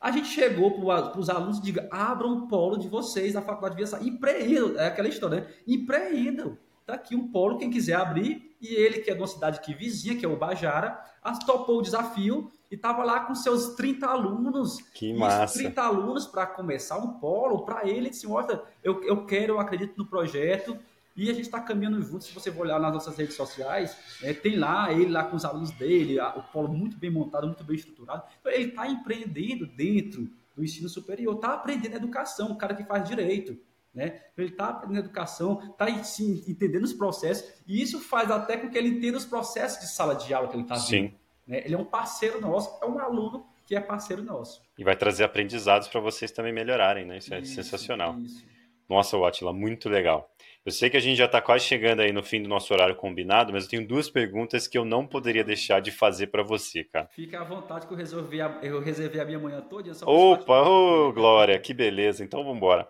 A 0.00 0.10
gente 0.10 0.28
chegou 0.28 0.70
para 0.70 1.18
os 1.18 1.28
alunos 1.28 1.58
e 1.58 1.62
diga, 1.62 1.88
abram 1.90 2.38
o 2.38 2.48
polo 2.48 2.78
de 2.78 2.88
vocês 2.88 3.34
da 3.34 3.42
faculdade 3.42 3.74
de 3.74 3.78
Viação. 3.78 4.00
Empreendam, 4.06 4.78
é 4.78 4.86
aquela 4.86 5.08
história, 5.08 5.40
né? 5.40 5.54
Empreendam. 5.66 6.56
Está 6.80 6.94
aqui 6.94 7.14
um 7.14 7.30
polo, 7.30 7.58
quem 7.58 7.68
quiser 7.68 7.96
abrir, 7.96 8.56
e 8.60 8.74
ele, 8.74 9.00
que 9.00 9.10
é 9.10 9.14
de 9.14 9.20
uma 9.20 9.26
cidade 9.26 9.58
aqui 9.58 9.74
vizinha, 9.74 10.16
que 10.16 10.24
é 10.24 10.28
o 10.28 10.38
Bajara, 10.38 10.98
topou 11.44 11.78
o 11.78 11.82
desafio 11.82 12.50
e 12.70 12.74
estava 12.74 13.04
lá 13.04 13.20
com 13.20 13.34
seus 13.34 13.74
30 13.74 14.06
alunos. 14.06 14.78
Que 14.94 15.12
massa. 15.12 15.58
30 15.58 15.82
alunos 15.82 16.26
para 16.26 16.46
começar 16.46 16.98
um 16.98 17.18
polo, 17.18 17.64
para 17.64 17.86
ele, 17.86 18.10
disse, 18.10 18.26
olha, 18.26 18.62
eu, 18.82 19.02
eu 19.04 19.26
quero, 19.26 19.54
eu 19.54 19.60
acredito 19.60 19.96
no 19.98 20.06
projeto, 20.06 20.78
e 21.24 21.30
a 21.30 21.34
gente 21.34 21.46
está 21.46 21.60
caminhando 21.60 22.00
junto, 22.00 22.24
se 22.24 22.32
você 22.32 22.52
for 22.52 22.62
olhar 22.62 22.78
nas 22.78 22.92
nossas 22.92 23.16
redes 23.16 23.34
sociais, 23.34 23.96
é, 24.22 24.32
tem 24.32 24.56
lá 24.56 24.92
ele 24.92 25.10
lá 25.10 25.24
com 25.24 25.36
os 25.36 25.44
alunos 25.44 25.72
dele, 25.72 26.20
o 26.20 26.42
polo 26.42 26.68
muito 26.68 26.96
bem 26.96 27.10
montado, 27.10 27.46
muito 27.46 27.64
bem 27.64 27.76
estruturado. 27.76 28.22
Então, 28.40 28.52
ele 28.52 28.68
está 28.68 28.86
empreendendo 28.86 29.66
dentro 29.66 30.30
do 30.54 30.62
ensino 30.62 30.88
superior, 30.88 31.34
está 31.34 31.54
aprendendo 31.54 31.96
educação, 31.96 32.52
o 32.52 32.56
cara 32.56 32.74
que 32.74 32.84
faz 32.84 33.08
direito. 33.08 33.58
Né? 33.92 34.20
Ele 34.36 34.50
está 34.50 34.68
aprendendo 34.68 35.06
educação, 35.06 35.60
está 35.72 35.90
entendendo 35.90 36.84
os 36.84 36.92
processos, 36.92 37.52
e 37.66 37.82
isso 37.82 37.98
faz 37.98 38.30
até 38.30 38.56
com 38.56 38.70
que 38.70 38.78
ele 38.78 38.88
entenda 38.88 39.18
os 39.18 39.24
processos 39.24 39.80
de 39.80 39.88
sala 39.88 40.14
de 40.14 40.32
aula 40.32 40.48
que 40.48 40.54
ele 40.54 40.62
está 40.62 40.76
vendo. 40.76 41.12
Né? 41.46 41.62
Ele 41.64 41.74
é 41.74 41.78
um 41.78 41.84
parceiro 41.84 42.40
nosso, 42.40 42.78
é 42.80 42.86
um 42.86 42.98
aluno 42.98 43.44
que 43.66 43.74
é 43.74 43.80
parceiro 43.80 44.22
nosso. 44.22 44.62
E 44.78 44.84
vai 44.84 44.94
trazer 44.94 45.24
aprendizados 45.24 45.88
para 45.88 46.00
vocês 46.00 46.30
também 46.30 46.52
melhorarem, 46.52 47.04
né? 47.04 47.18
Isso, 47.18 47.34
é 47.34 47.40
isso 47.40 47.54
sensacional. 47.54 48.18
Isso. 48.18 48.42
Nossa, 48.88 49.18
Watila, 49.18 49.52
muito 49.52 49.88
legal. 49.88 50.30
Eu 50.68 50.72
sei 50.72 50.90
que 50.90 50.98
a 50.98 51.00
gente 51.00 51.16
já 51.16 51.24
está 51.24 51.40
quase 51.40 51.64
chegando 51.64 52.00
aí 52.00 52.12
no 52.12 52.22
fim 52.22 52.42
do 52.42 52.48
nosso 52.48 52.74
horário 52.74 52.94
combinado, 52.94 53.54
mas 53.54 53.64
eu 53.64 53.70
tenho 53.70 53.88
duas 53.88 54.10
perguntas 54.10 54.68
que 54.68 54.76
eu 54.76 54.84
não 54.84 55.06
poderia 55.06 55.42
deixar 55.42 55.80
de 55.80 55.90
fazer 55.90 56.26
para 56.26 56.42
você, 56.42 56.84
cara. 56.84 57.06
Fica 57.06 57.40
à 57.40 57.44
vontade 57.44 57.86
que 57.86 57.92
eu, 57.94 57.96
resolvi 57.96 58.38
a, 58.42 58.58
eu 58.62 58.78
reservei 58.78 59.18
a 59.18 59.24
minha 59.24 59.38
manhã 59.38 59.62
toda. 59.62 59.90
Opa, 60.04 60.60
ô, 60.68 61.08
oh, 61.08 61.12
Glória, 61.14 61.58
que 61.58 61.72
beleza. 61.72 62.22
Então 62.22 62.40
vamos 62.40 62.58
embora. 62.58 62.86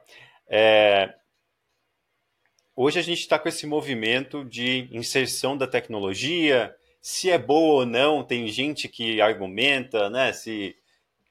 É... 0.48 1.14
Hoje 2.74 2.98
a 2.98 3.02
gente 3.02 3.20
está 3.20 3.38
com 3.38 3.48
esse 3.48 3.64
movimento 3.64 4.44
de 4.44 4.88
inserção 4.90 5.56
da 5.56 5.68
tecnologia, 5.68 6.74
se 7.00 7.30
é 7.30 7.38
boa 7.38 7.82
ou 7.82 7.86
não, 7.86 8.24
tem 8.24 8.48
gente 8.48 8.88
que 8.88 9.20
argumenta, 9.20 10.10
né? 10.10 10.32
Se 10.32 10.74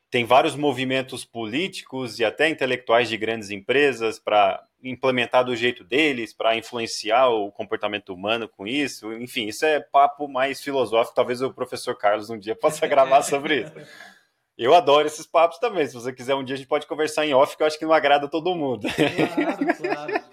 tem 0.09 0.23
vários 0.23 0.55
movimentos 0.55 1.25
políticos 1.25 2.19
e 2.19 2.23
até 2.23 2.47
intelectuais 2.47 3.09
de 3.09 3.17
grandes 3.17 3.49
empresas 3.49 4.17
para 4.17 4.65
implementar 4.83 5.43
do 5.43 5.55
jeito 5.55 5.83
deles, 5.83 6.33
para 6.33 6.55
influenciar 6.55 7.29
o 7.29 7.51
comportamento 7.51 8.13
humano 8.13 8.47
com 8.47 8.67
isso. 8.67 9.11
Enfim, 9.13 9.47
isso 9.47 9.65
é 9.65 9.79
papo 9.79 10.27
mais 10.27 10.61
filosófico. 10.61 11.15
Talvez 11.15 11.41
o 11.41 11.53
professor 11.53 11.95
Carlos 11.95 12.29
um 12.29 12.37
dia 12.37 12.55
possa 12.55 12.85
gravar 12.87 13.21
sobre 13.21 13.61
isso. 13.61 13.73
Eu 14.57 14.73
adoro 14.73 15.07
esses 15.07 15.25
papos 15.25 15.59
também. 15.59 15.85
Se 15.85 15.93
você 15.93 16.11
quiser 16.11 16.35
um 16.35 16.43
dia, 16.43 16.55
a 16.55 16.57
gente 16.57 16.67
pode 16.67 16.87
conversar 16.87 17.25
em 17.25 17.33
off, 17.33 17.55
que 17.55 17.61
eu 17.61 17.67
acho 17.67 17.77
que 17.77 17.85
não 17.85 17.93
agrada 17.93 18.27
todo 18.27 18.55
mundo. 18.55 18.87
Claro, 18.89 19.77
claro. 19.77 20.23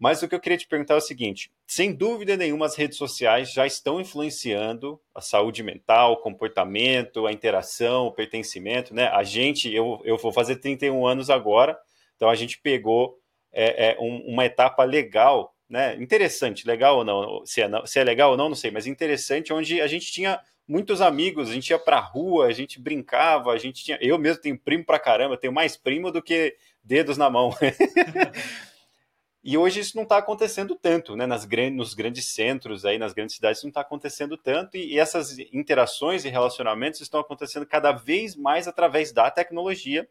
Mas 0.00 0.22
o 0.22 0.28
que 0.28 0.34
eu 0.34 0.40
queria 0.40 0.56
te 0.56 0.66
perguntar 0.66 0.94
é 0.94 0.96
o 0.96 1.02
seguinte: 1.02 1.52
sem 1.66 1.92
dúvida 1.92 2.34
nenhuma, 2.34 2.64
as 2.64 2.74
redes 2.74 2.96
sociais 2.96 3.52
já 3.52 3.66
estão 3.66 4.00
influenciando 4.00 4.98
a 5.14 5.20
saúde 5.20 5.62
mental, 5.62 6.12
o 6.12 6.16
comportamento, 6.16 7.26
a 7.26 7.32
interação, 7.32 8.06
o 8.06 8.12
pertencimento, 8.12 8.94
né? 8.94 9.08
A 9.08 9.22
gente, 9.22 9.72
eu, 9.72 10.00
eu 10.04 10.16
vou 10.16 10.32
fazer 10.32 10.56
31 10.56 11.06
anos 11.06 11.28
agora, 11.28 11.78
então 12.16 12.30
a 12.30 12.34
gente 12.34 12.58
pegou 12.58 13.19
é, 13.52 13.90
é, 13.90 13.96
um, 14.00 14.18
uma 14.26 14.44
etapa 14.44 14.84
legal, 14.84 15.54
né? 15.68 15.96
Interessante, 15.96 16.66
legal 16.66 16.98
ou 16.98 17.04
não 17.04 17.46
se, 17.46 17.60
é 17.60 17.68
não, 17.68 17.86
se 17.86 17.98
é 17.98 18.04
legal 18.04 18.32
ou 18.32 18.36
não, 18.36 18.48
não 18.48 18.56
sei, 18.56 18.70
mas 18.70 18.86
interessante, 18.86 19.52
onde 19.52 19.80
a 19.80 19.86
gente 19.86 20.10
tinha 20.10 20.40
muitos 20.66 21.00
amigos, 21.00 21.50
a 21.50 21.52
gente 21.52 21.70
ia 21.70 21.78
pra 21.78 21.98
rua, 21.98 22.46
a 22.46 22.52
gente 22.52 22.80
brincava, 22.80 23.52
a 23.52 23.58
gente 23.58 23.84
tinha. 23.84 23.98
Eu 24.00 24.18
mesmo 24.18 24.40
tenho 24.40 24.58
primo 24.58 24.84
pra 24.84 24.98
caramba, 24.98 25.36
tenho 25.36 25.52
mais 25.52 25.76
primo 25.76 26.12
do 26.12 26.22
que 26.22 26.56
dedos 26.82 27.18
na 27.18 27.28
mão. 27.28 27.50
E 29.42 29.56
hoje 29.56 29.80
isso 29.80 29.96
não 29.96 30.02
está 30.02 30.18
acontecendo 30.18 30.76
tanto, 30.76 31.16
né? 31.16 31.26
Nas 31.26 31.46
grandes, 31.46 31.76
nos 31.76 31.94
grandes 31.94 32.26
centros, 32.26 32.84
aí, 32.84 32.98
nas 32.98 33.14
grandes 33.14 33.36
cidades, 33.36 33.58
isso 33.58 33.66
não 33.66 33.70
está 33.70 33.80
acontecendo 33.80 34.36
tanto, 34.36 34.76
e, 34.76 34.92
e, 34.92 34.98
essas 34.98 35.38
interações 35.50 36.26
e 36.26 36.28
relacionamentos 36.28 37.00
estão 37.00 37.20
acontecendo 37.20 37.64
cada 37.64 37.90
vez 37.90 38.36
mais 38.36 38.68
através 38.68 39.12
da 39.12 39.30
tecnologia. 39.30 40.06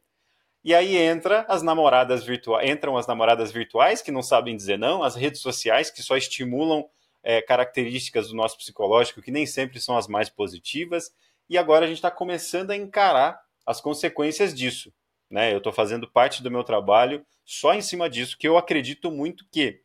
E 0.64 0.76
aí 0.76 0.97
entra 0.97 1.45
as 1.47 1.62
namoradas 1.62 2.24
virtuais, 2.24 2.70
entram 2.70 2.97
as 2.97 3.07
namoradas 3.07 3.51
virtuais 3.51 4.01
que 4.01 4.12
não 4.12 4.22
sabem 4.22 4.55
dizer 4.55 4.78
não, 4.78 5.03
as 5.03 5.16
redes 5.16 5.41
sociais 5.41 5.89
que 5.89 6.03
só 6.03 6.18
estimulam 6.18 6.86
é, 7.24 7.41
características 7.41 8.30
do 8.30 8.36
nosso 8.36 8.57
psicológico 8.57 9.22
que 9.22 9.32
nem 9.32 9.45
sempre 9.45 9.80
são 9.80 9.97
as 9.97 10.07
mais 10.07 10.30
positivas, 10.30 11.12
e 11.49 11.57
agora 11.57 11.86
a 11.86 11.88
gente 11.88 11.97
está 11.97 12.12
começando 12.12 12.72
a 12.72 12.76
encarar 12.76 13.39
as 13.66 13.80
consequências 13.82 14.53
disso. 14.53 14.93
Né? 15.30 15.53
Eu 15.53 15.60
estou 15.60 15.72
fazendo 15.72 16.10
parte 16.10 16.43
do 16.43 16.51
meu 16.51 16.64
trabalho 16.64 17.26
só 17.45 17.74
em 17.74 17.82
cima 17.82 18.10
disso, 18.10 18.38
que 18.38 18.47
eu 18.47 18.57
acredito 18.57 19.12
muito 19.12 19.45
que 19.51 19.82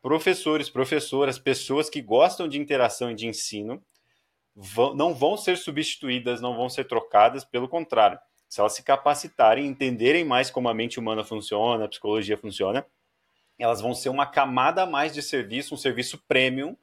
professores, 0.00 0.68
professoras, 0.68 1.38
pessoas 1.38 1.88
que 1.88 2.00
gostam 2.00 2.48
de 2.48 2.58
interação 2.58 3.10
e 3.10 3.14
de 3.14 3.26
ensino 3.26 3.82
vão, 4.54 4.94
não 4.94 5.14
vão 5.14 5.36
ser 5.36 5.56
substituídas, 5.56 6.40
não 6.40 6.56
vão 6.56 6.68
ser 6.68 6.84
trocadas, 6.84 7.44
pelo 7.44 7.68
contrário. 7.68 8.18
Se 8.52 8.60
elas 8.60 8.74
se 8.74 8.82
capacitarem, 8.82 9.66
entenderem 9.66 10.26
mais 10.26 10.50
como 10.50 10.68
a 10.68 10.74
mente 10.74 11.00
humana 11.00 11.24
funciona, 11.24 11.86
a 11.86 11.88
psicologia 11.88 12.36
funciona, 12.36 12.84
elas 13.58 13.80
vão 13.80 13.94
ser 13.94 14.10
uma 14.10 14.26
camada 14.26 14.82
a 14.82 14.86
mais 14.86 15.14
de 15.14 15.22
serviço, 15.22 15.72
um 15.72 15.78
serviço 15.78 16.22
premium 16.28 16.76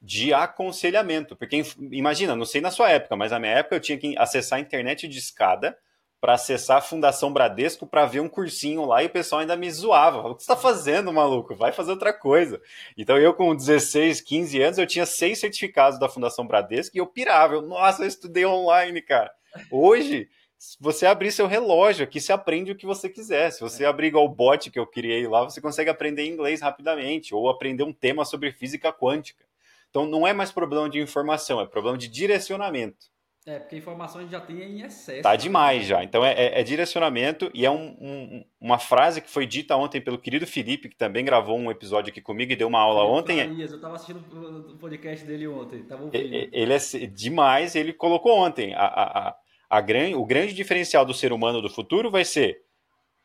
de 0.00 0.32
aconselhamento. 0.32 1.36
Porque 1.36 1.62
imagina, 1.90 2.34
não 2.34 2.46
sei 2.46 2.62
na 2.62 2.70
sua 2.70 2.88
época, 2.88 3.16
mas 3.16 3.32
na 3.32 3.38
minha 3.38 3.52
época 3.52 3.76
eu 3.76 3.80
tinha 3.80 3.98
que 3.98 4.16
acessar 4.16 4.58
a 4.58 4.62
internet 4.62 5.06
de 5.06 5.18
escada 5.18 5.76
para 6.22 6.32
acessar 6.32 6.78
a 6.78 6.80
Fundação 6.80 7.30
Bradesco 7.30 7.86
para 7.86 8.06
ver 8.06 8.20
um 8.20 8.28
cursinho 8.28 8.86
lá 8.86 9.02
e 9.02 9.06
o 9.06 9.10
pessoal 9.10 9.42
ainda 9.42 9.56
me 9.56 9.70
zoava. 9.70 10.20
O 10.26 10.34
que 10.34 10.42
você 10.42 10.52
está 10.52 10.56
fazendo, 10.56 11.12
maluco? 11.12 11.54
Vai 11.54 11.70
fazer 11.70 11.90
outra 11.90 12.14
coisa. 12.14 12.62
Então 12.96 13.18
eu 13.18 13.34
com 13.34 13.54
16, 13.54 14.22
15 14.22 14.62
anos, 14.62 14.78
eu 14.78 14.86
tinha 14.86 15.04
seis 15.04 15.38
certificados 15.38 15.98
da 15.98 16.08
Fundação 16.08 16.46
Bradesco 16.46 16.96
e 16.96 16.98
eu 16.98 17.06
pirava. 17.06 17.56
Eu, 17.56 17.60
Nossa, 17.60 18.02
eu 18.02 18.08
estudei 18.08 18.46
online, 18.46 19.02
cara. 19.02 19.30
Hoje, 19.70 20.30
se 20.64 20.78
você 20.80 21.04
abrir 21.04 21.30
seu 21.30 21.46
relógio 21.46 22.04
aqui, 22.04 22.18
você 22.18 22.32
aprende 22.32 22.72
o 22.72 22.74
que 22.74 22.86
você 22.86 23.08
quiser. 23.08 23.50
Se 23.50 23.60
você 23.60 23.84
abrir 23.84 24.06
igual 24.06 24.24
o 24.24 24.28
bot 24.28 24.70
que 24.70 24.78
eu 24.78 24.86
criei 24.86 25.26
lá, 25.28 25.44
você 25.44 25.60
consegue 25.60 25.90
aprender 25.90 26.26
inglês 26.26 26.62
rapidamente 26.62 27.34
ou 27.34 27.50
aprender 27.50 27.82
um 27.82 27.92
tema 27.92 28.24
sobre 28.24 28.50
física 28.50 28.90
quântica. 28.90 29.44
Então 29.90 30.06
não 30.06 30.26
é 30.26 30.32
mais 30.32 30.50
problema 30.50 30.88
de 30.88 30.98
informação, 30.98 31.60
é 31.60 31.66
problema 31.66 31.98
de 31.98 32.08
direcionamento. 32.08 33.12
É, 33.46 33.58
porque 33.58 33.74
a 33.74 33.78
informação 33.78 34.20
a 34.20 34.22
gente 34.22 34.32
já 34.32 34.40
tem 34.40 34.62
em 34.62 34.80
excesso. 34.80 35.20
Tá 35.20 35.36
demais 35.36 35.86
já. 35.86 36.02
Então 36.02 36.24
é, 36.24 36.32
é, 36.32 36.60
é 36.60 36.62
direcionamento 36.62 37.50
e 37.52 37.66
é 37.66 37.70
um, 37.70 37.94
um, 38.00 38.44
uma 38.58 38.78
frase 38.78 39.20
que 39.20 39.28
foi 39.28 39.46
dita 39.46 39.76
ontem 39.76 40.00
pelo 40.00 40.18
querido 40.18 40.46
Felipe, 40.46 40.88
que 40.88 40.96
também 40.96 41.26
gravou 41.26 41.58
um 41.58 41.70
episódio 41.70 42.10
aqui 42.10 42.22
comigo 42.22 42.52
e 42.52 42.56
deu 42.56 42.68
uma 42.68 42.80
aula 42.80 43.04
ontem. 43.04 43.40
eu 43.60 43.66
estava 43.66 43.96
assistindo 43.96 44.24
o 44.72 44.78
podcast 44.78 45.26
dele 45.26 45.46
ontem. 45.46 45.82
Tava 45.82 46.08
Ele 46.14 46.72
é 46.72 46.78
demais, 47.06 47.76
ele 47.76 47.92
colocou 47.92 48.32
ontem. 48.32 48.72
A, 48.74 48.86
a 48.86 49.43
gran, 49.80 50.16
o 50.16 50.24
grande 50.24 50.54
diferencial 50.54 51.04
do 51.04 51.14
ser 51.14 51.32
humano 51.32 51.60
do 51.60 51.70
futuro 51.70 52.10
vai 52.10 52.24
ser 52.24 52.62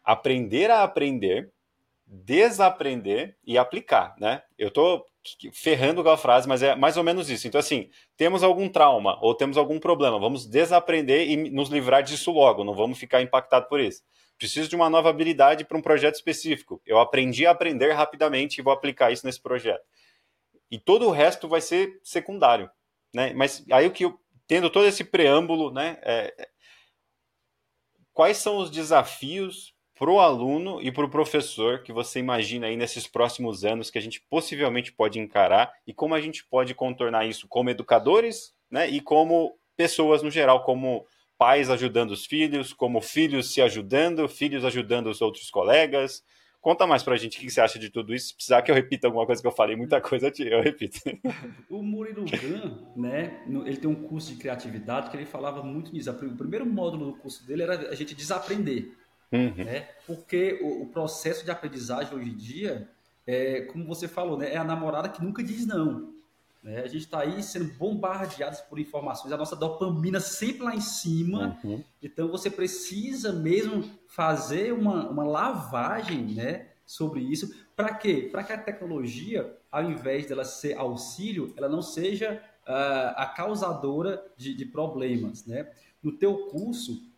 aprender 0.04 0.72
a 0.72 0.84
aprender, 0.84 1.52
desaprender 2.06 3.38
e 3.46 3.58
aplicar, 3.58 4.16
né? 4.20 4.42
Eu 4.58 4.72
tô 4.72 5.06
ferrando 5.54 6.04
com 6.04 6.10
a 6.10 6.18
frase, 6.18 6.48
mas 6.48 6.64
é 6.64 6.76
mais 6.76 6.98
ou 6.98 7.04
menos 7.04 7.30
isso. 7.30 7.48
Então, 7.48 7.60
assim, 7.60 7.90
temos 8.18 8.42
algum 8.42 8.68
trauma 8.68 9.18
ou 9.22 9.36
temos 9.36 9.58
algum 9.58 9.80
problema, 9.80 10.20
vamos 10.20 10.46
desaprender 10.46 11.30
e 11.30 11.50
nos 11.52 11.70
livrar 11.70 12.02
disso 12.02 12.32
logo, 12.32 12.64
não 12.64 12.74
vamos 12.74 12.98
ficar 12.98 13.22
impactado 13.22 13.68
por 13.68 13.80
isso. 13.80 14.02
Preciso 14.38 14.70
de 14.70 14.76
uma 14.76 14.90
nova 14.90 15.10
habilidade 15.10 15.66
para 15.66 15.78
um 15.78 15.82
projeto 15.82 16.16
específico. 16.16 16.82
Eu 16.86 16.98
aprendi 16.98 17.46
a 17.46 17.52
aprender 17.52 17.92
rapidamente 17.92 18.58
e 18.58 18.64
vou 18.64 18.72
aplicar 18.72 19.12
isso 19.12 19.26
nesse 19.26 19.42
projeto. 19.42 19.84
E 20.72 20.80
todo 20.80 21.08
o 21.08 21.12
resto 21.12 21.48
vai 21.48 21.62
ser 21.62 22.00
secundário, 22.04 22.70
né? 23.14 23.34
Mas 23.34 23.66
aí 23.72 23.86
o 23.86 23.92
que 23.92 24.06
eu, 24.06 24.18
tendo 24.50 24.68
todo 24.68 24.88
esse 24.88 25.04
preâmbulo, 25.04 25.72
né? 25.72 26.00
É, 26.02 26.50
quais 28.12 28.38
são 28.38 28.58
os 28.58 28.72
desafios 28.72 29.76
para 29.93 30.10
o 30.10 30.20
aluno 30.20 30.82
e 30.82 30.91
para 30.91 31.06
o 31.06 31.10
professor 31.10 31.84
que 31.84 31.93
você 31.93 32.18
imagina 32.18 32.66
aí 32.66 32.76
nesses 32.76 33.06
próximos 33.06 33.64
anos 33.64 33.91
que 33.91 34.00
a 34.00 34.02
gente 34.02 34.20
possivelmente 34.28 34.91
pode 34.91 35.20
encarar 35.20 35.72
e 35.86 35.93
como 35.93 36.16
a 36.16 36.22
gente 36.22 36.43
pode 36.43 36.74
contornar 36.74 37.28
isso 37.28 37.47
como 37.47 37.70
educadores 37.70 38.56
né, 38.72 38.89
e 38.89 39.00
como 39.00 39.56
pessoas 39.78 40.24
no 40.24 40.32
geral, 40.32 40.64
como 40.64 41.06
pais 41.38 41.70
ajudando 41.70 42.10
os 42.12 42.26
filhos, 42.26 42.74
como 42.74 43.02
filhos 43.02 43.54
se 43.54 43.62
ajudando, 43.62 44.28
filhos 44.28 44.66
ajudando 44.66 45.08
os 45.08 45.22
outros 45.22 45.52
colegas. 45.52 46.24
Conta 46.62 46.86
mais 46.86 47.03
para 47.03 47.14
a 47.14 47.18
gente 47.18 47.38
o 47.38 47.41
que 47.41 47.49
você 47.49 47.62
acha 47.62 47.80
de 47.80 47.89
tudo 47.89 48.14
isso. 48.14 48.28
Se 48.28 48.36
precisar 48.36 48.62
que 48.62 48.70
eu 48.70 48.76
repita 48.76 49.07
alguma 49.07 49.26
coisa 49.26 49.41
que 49.41 49.47
eu 49.47 49.51
falei, 49.51 49.78
muita 49.78 50.01
coisa 50.01 50.32
eu 50.39 50.62
repito. 50.62 50.99
O 51.70 51.82
Murilo 51.82 52.26
Gun, 52.26 53.01
né, 53.01 53.43
ele 53.66 53.78
tem 53.78 53.89
um 53.89 53.95
curso 53.95 54.34
de 54.34 54.39
criatividade 54.39 55.10
que 55.10 55.16
ele 55.16 55.26
falava 55.26 55.64
muito 55.64 55.93
nisso. 55.93 56.12
O 56.12 56.36
primeiro 56.36 56.66
módulo 56.66 57.12
do 57.12 57.18
curso 57.18 57.45
dele 57.47 57.64
era 57.64 57.89
a 57.89 57.95
gente 57.95 58.14
desaprender. 58.14 58.91
Uhum. 59.32 59.64
Né? 59.64 59.88
Porque 60.05 60.60
o, 60.62 60.84
o, 60.84 60.88
processo 60.88 61.45
de 61.45 61.51
aprendizagem 61.51 62.14
hoje 62.14 62.30
em 62.30 62.36
dia, 62.36 62.89
é, 63.26 63.62
como 63.62 63.86
você 63.86 64.07
falou, 64.07 64.38
né, 64.38 64.53
é 64.53 64.57
a 64.57 64.64
namorada 64.64 65.07
que 65.07 65.24
nunca 65.24 65.43
diz 65.43 65.66
não. 65.66 66.14
Né? 66.62 66.82
A 66.82 66.88
gente 66.88 67.05
está 67.05 67.22
aí 67.22 67.41
sendo 67.41 67.74
bombardeados 67.76 68.60
por 68.62 68.80
informações, 68.80 69.32
a 69.32 69.38
nossa 69.38 69.55
dopamina 69.55 70.20
sempre 70.20 70.64
lá 70.64 70.76
em 70.76 70.82
cima. 70.82 71.57
Uhum. 71.64 71.84
Então 72.01 72.28
você 72.30 72.49
precisa 72.49 73.32
mesmo 73.32 73.89
fazer 74.07 74.74
uma, 74.74 75.10
uma 75.10 75.24
lavagem 75.24 76.24
né, 76.24 76.68
sobre 76.86 77.22
isso. 77.22 77.53
Para 77.76 77.93
quê? 77.93 78.28
Para 78.32 78.43
que 78.43 78.51
a 78.51 78.57
tecnologia, 78.57 79.57
ao 79.72 79.84
invés 79.84 80.28
dela 80.28 80.43
ser 80.43 80.78
auxílio, 80.78 81.53
ela 81.55 81.70
não 81.70 81.82
seja 81.82 82.43
uh, 82.68 83.14
a 83.16 83.26
causadora 83.26 84.24
de, 84.36 84.53
de 84.53 84.66
problemas. 84.66 85.45
Né? 85.45 85.72
No 86.03 86.12
teu 86.12 86.47
curso, 86.47 87.10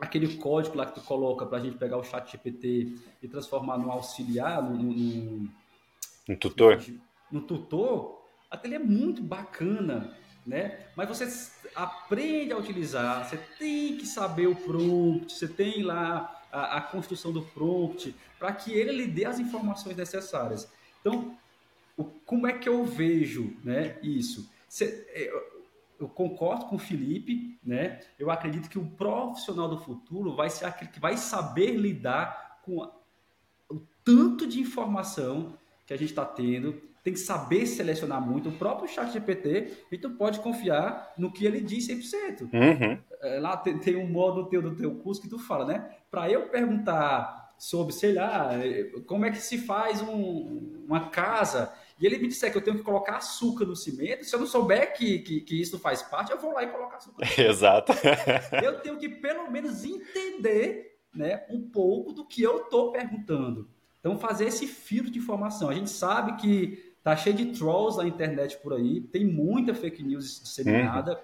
aquele 0.00 0.36
código 0.36 0.76
lá 0.76 0.86
que 0.86 0.94
tu 0.94 1.00
coloca 1.00 1.44
para 1.46 1.58
a 1.58 1.60
gente 1.60 1.76
pegar 1.76 1.96
o 1.96 2.04
chat 2.04 2.30
GPT 2.30 2.96
e 3.22 3.28
transformar 3.28 3.76
num 3.78 3.90
auxiliar, 3.90 4.62
num, 4.62 4.76
num, 4.76 5.48
um 6.28 6.36
tutor. 6.36 6.82
No 7.30 7.42
tutor, 7.42 8.23
aquele 8.54 8.74
é 8.76 8.78
muito 8.78 9.22
bacana, 9.22 10.16
né? 10.46 10.86
Mas 10.96 11.08
você 11.08 11.50
aprende 11.74 12.52
a 12.52 12.58
utilizar, 12.58 13.28
você 13.28 13.36
tem 13.58 13.96
que 13.96 14.06
saber 14.06 14.46
o 14.46 14.54
prompt, 14.54 15.32
você 15.32 15.48
tem 15.48 15.82
lá 15.82 16.42
a, 16.52 16.78
a 16.78 16.80
construção 16.80 17.32
do 17.32 17.42
prompt 17.42 18.14
para 18.38 18.52
que 18.52 18.72
ele 18.72 18.92
lhe 18.92 19.06
dê 19.06 19.24
as 19.24 19.38
informações 19.38 19.96
necessárias. 19.96 20.70
Então, 21.00 21.36
o, 21.96 22.04
como 22.04 22.46
é 22.46 22.52
que 22.52 22.68
eu 22.68 22.84
vejo 22.84 23.56
né, 23.64 23.98
isso? 24.02 24.50
Você, 24.68 25.06
eu 25.98 26.08
concordo 26.08 26.66
com 26.66 26.76
o 26.76 26.78
Felipe, 26.78 27.58
né? 27.64 28.00
Eu 28.18 28.30
acredito 28.30 28.68
que 28.68 28.78
o 28.78 28.86
profissional 28.86 29.68
do 29.68 29.78
futuro 29.78 30.34
vai 30.34 30.50
ser 30.50 30.66
aquele 30.66 30.90
que 30.90 31.00
vai 31.00 31.16
saber 31.16 31.76
lidar 31.76 32.60
com 32.62 32.90
o 33.68 33.80
tanto 34.04 34.46
de 34.46 34.60
informação 34.60 35.56
que 35.86 35.94
a 35.94 35.96
gente 35.96 36.10
está 36.10 36.24
tendo, 36.24 36.80
tem 37.04 37.12
que 37.12 37.20
saber 37.20 37.66
selecionar 37.66 38.18
muito. 38.20 38.48
O 38.48 38.52
próprio 38.52 38.88
chat 38.88 39.12
GPT, 39.12 39.72
gente 39.92 40.02
não 40.04 40.16
pode 40.16 40.40
confiar 40.40 41.12
no 41.18 41.30
que 41.30 41.44
ele 41.44 41.60
diz 41.60 41.86
100%. 41.86 42.42
Uhum. 42.42 42.98
É, 43.20 43.38
lá 43.38 43.58
tem, 43.58 43.78
tem, 43.78 43.94
um 43.94 44.08
modo 44.08 44.48
teu, 44.48 44.62
do 44.62 44.74
teu 44.74 44.94
curso 44.96 45.20
que 45.20 45.28
tu 45.28 45.38
fala, 45.38 45.66
né? 45.66 45.90
Para 46.10 46.30
eu 46.30 46.48
perguntar 46.48 47.52
sobre, 47.58 47.92
sei 47.92 48.14
lá, 48.14 48.50
como 49.06 49.26
é 49.26 49.30
que 49.30 49.36
se 49.36 49.58
faz 49.58 50.00
um, 50.00 50.82
uma 50.86 51.10
casa 51.10 51.72
e 52.00 52.06
ele 52.06 52.18
me 52.18 52.26
disser 52.26 52.50
que 52.50 52.56
eu 52.56 52.62
tenho 52.62 52.78
que 52.78 52.82
colocar 52.82 53.18
açúcar 53.18 53.66
no 53.66 53.76
cimento, 53.76 54.24
se 54.24 54.34
eu 54.34 54.40
não 54.40 54.46
souber 54.46 54.94
que, 54.94 55.18
que, 55.20 55.42
que 55.42 55.60
isso 55.60 55.78
faz 55.78 56.02
parte, 56.02 56.32
eu 56.32 56.38
vou 56.38 56.52
lá 56.52 56.64
e 56.64 56.68
colocar 56.68 56.96
açúcar. 56.96 57.24
Exato. 57.38 57.92
eu 58.62 58.80
tenho 58.80 58.96
que 58.96 59.10
pelo 59.10 59.50
menos 59.50 59.84
entender 59.84 60.98
né, 61.14 61.44
um 61.50 61.60
pouco 61.70 62.12
do 62.12 62.26
que 62.26 62.42
eu 62.42 62.62
estou 62.62 62.90
perguntando. 62.90 63.68
Então, 64.00 64.18
fazer 64.18 64.46
esse 64.46 64.66
filtro 64.66 65.10
de 65.10 65.18
informação. 65.18 65.70
A 65.70 65.74
gente 65.74 65.88
sabe 65.88 66.36
que 66.36 66.93
tá 67.04 67.14
cheio 67.14 67.36
de 67.36 67.52
trolls 67.52 67.98
na 67.98 68.08
internet 68.08 68.56
por 68.62 68.72
aí, 68.72 69.02
tem 69.02 69.26
muita 69.26 69.74
fake 69.74 70.02
news 70.02 70.40
disseminada. 70.42 71.12
Uhum. 71.12 71.18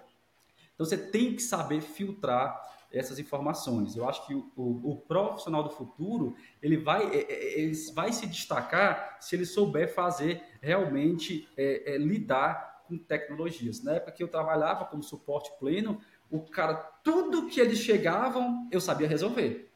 Então, 0.74 0.86
você 0.86 0.96
tem 0.96 1.34
que 1.34 1.42
saber 1.42 1.80
filtrar 1.80 2.60
essas 2.92 3.18
informações. 3.18 3.96
Eu 3.96 4.08
acho 4.08 4.26
que 4.26 4.34
o, 4.34 4.52
o, 4.56 4.90
o, 4.90 4.96
profissional 4.96 5.62
do 5.62 5.70
futuro 5.70 6.36
ele 6.60 6.76
vai, 6.76 7.06
é, 7.06 7.20
é, 7.20 7.60
ele 7.60 7.74
vai 7.94 8.12
se 8.12 8.26
destacar 8.26 9.16
se 9.20 9.36
ele 9.36 9.46
souber 9.46 9.94
fazer 9.94 10.42
realmente 10.60 11.48
é, 11.56 11.94
é, 11.94 11.98
lidar 11.98 12.84
com 12.86 12.98
tecnologias. 12.98 13.82
Na 13.82 13.92
época 13.92 14.12
que 14.12 14.22
eu 14.22 14.28
trabalhava 14.28 14.84
como 14.84 15.02
suporte 15.02 15.50
pleno, 15.58 16.00
o 16.28 16.40
cara, 16.40 16.74
tudo 17.02 17.46
que 17.46 17.60
eles 17.60 17.78
chegavam, 17.78 18.68
eu 18.70 18.80
sabia 18.80 19.08
resolver. 19.08 19.72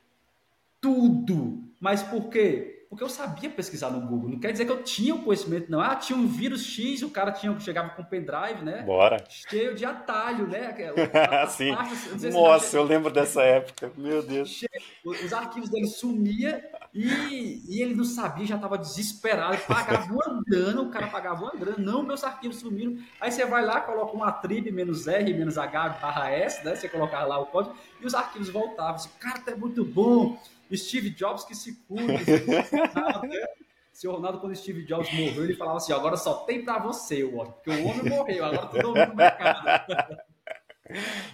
Tudo. 0.81 1.63
Mas 1.81 2.03
por 2.03 2.29
quê? 2.29 2.74
Porque 2.95 3.03
eu 3.03 3.09
sabia 3.09 3.51
pesquisar 3.51 3.91
no 3.91 4.01
Google. 4.01 4.31
Não 4.31 4.39
quer 4.39 4.53
dizer 4.53 4.65
que 4.67 4.71
eu 4.71 4.85
tinha 4.85 5.17
o 5.17 5.23
conhecimento, 5.23 5.69
não. 5.69 5.81
Ah, 5.81 5.97
tinha 5.97 6.17
um 6.17 6.29
vírus 6.29 6.65
X, 6.65 7.03
o 7.03 7.11
cara 7.11 7.33
tinha, 7.33 7.59
chegava 7.59 7.89
com 7.91 8.05
pendrive, 8.05 8.63
né? 8.63 8.83
Bora. 8.83 9.17
Cheio 9.29 9.75
de 9.75 9.85
atalho, 9.85 10.47
né? 10.47 10.73
Sim. 11.51 11.75
Pastas, 11.75 12.33
Nossa, 12.33 12.67
se 12.69 12.77
eu 12.77 12.85
lembro 12.85 13.11
dessa 13.11 13.43
época. 13.45 13.91
Meu 13.97 14.23
Deus. 14.23 14.49
Cheio, 14.49 14.71
os 15.05 15.33
arquivos 15.33 15.69
dele 15.71 15.89
sumia 15.89 16.65
e, 16.95 17.65
e 17.69 17.83
ele 17.83 17.97
não 17.97 18.05
sabia, 18.05 18.47
já 18.47 18.55
estava 18.55 18.79
desesperado. 18.79 19.59
Pagava 19.67 20.13
uma 20.13 20.43
grana, 20.47 20.81
o 20.81 20.91
cara 20.91 21.09
pagava 21.09 21.43
uma 21.43 21.53
grana. 21.53 21.79
Não, 21.79 22.05
meus 22.05 22.23
arquivos 22.23 22.59
sumiram. 22.59 22.97
Aí 23.21 23.33
você 23.33 23.45
vai 23.45 23.65
lá, 23.65 23.81
coloca 23.81 24.15
uma 24.15 24.31
trib 24.31 24.71
menos 24.71 25.09
R, 25.09 25.35
menos 25.35 25.59
H, 25.59 25.89
barra 26.01 26.31
S, 26.31 26.65
né? 26.65 26.77
Você 26.77 26.89
colocava 26.89 27.27
lá 27.27 27.41
o 27.41 27.47
código 27.47 27.75
e 28.01 28.07
os 28.07 28.15
arquivos 28.15 28.51
voltavam. 28.51 28.95
Esse 28.95 29.09
cara 29.19 29.41
tá 29.41 29.57
muito 29.57 29.85
bom. 29.85 30.39
Steve 30.73 31.11
Jobs 31.11 31.45
que 31.45 31.55
se 31.55 31.77
cuide. 31.87 32.25
Seu 33.93 34.13
Ronaldo, 34.13 34.41
quando 34.41 34.57
Steve 34.57 34.85
Jobs 34.85 35.13
morreu, 35.13 35.45
ele 35.45 35.55
falava 35.55 35.77
assim: 35.77 35.93
agora 35.93 36.17
só 36.17 36.35
tem 36.45 36.65
para 36.65 36.79
você, 36.81 37.23
Washington, 37.23 37.53
porque 37.53 37.71
o 37.71 37.87
homem 37.87 38.05
morreu, 38.05 38.45
agora 38.45 38.67
todo 38.67 38.89
mundo 38.89 39.07
no 39.09 39.15
mercado. 39.15 40.17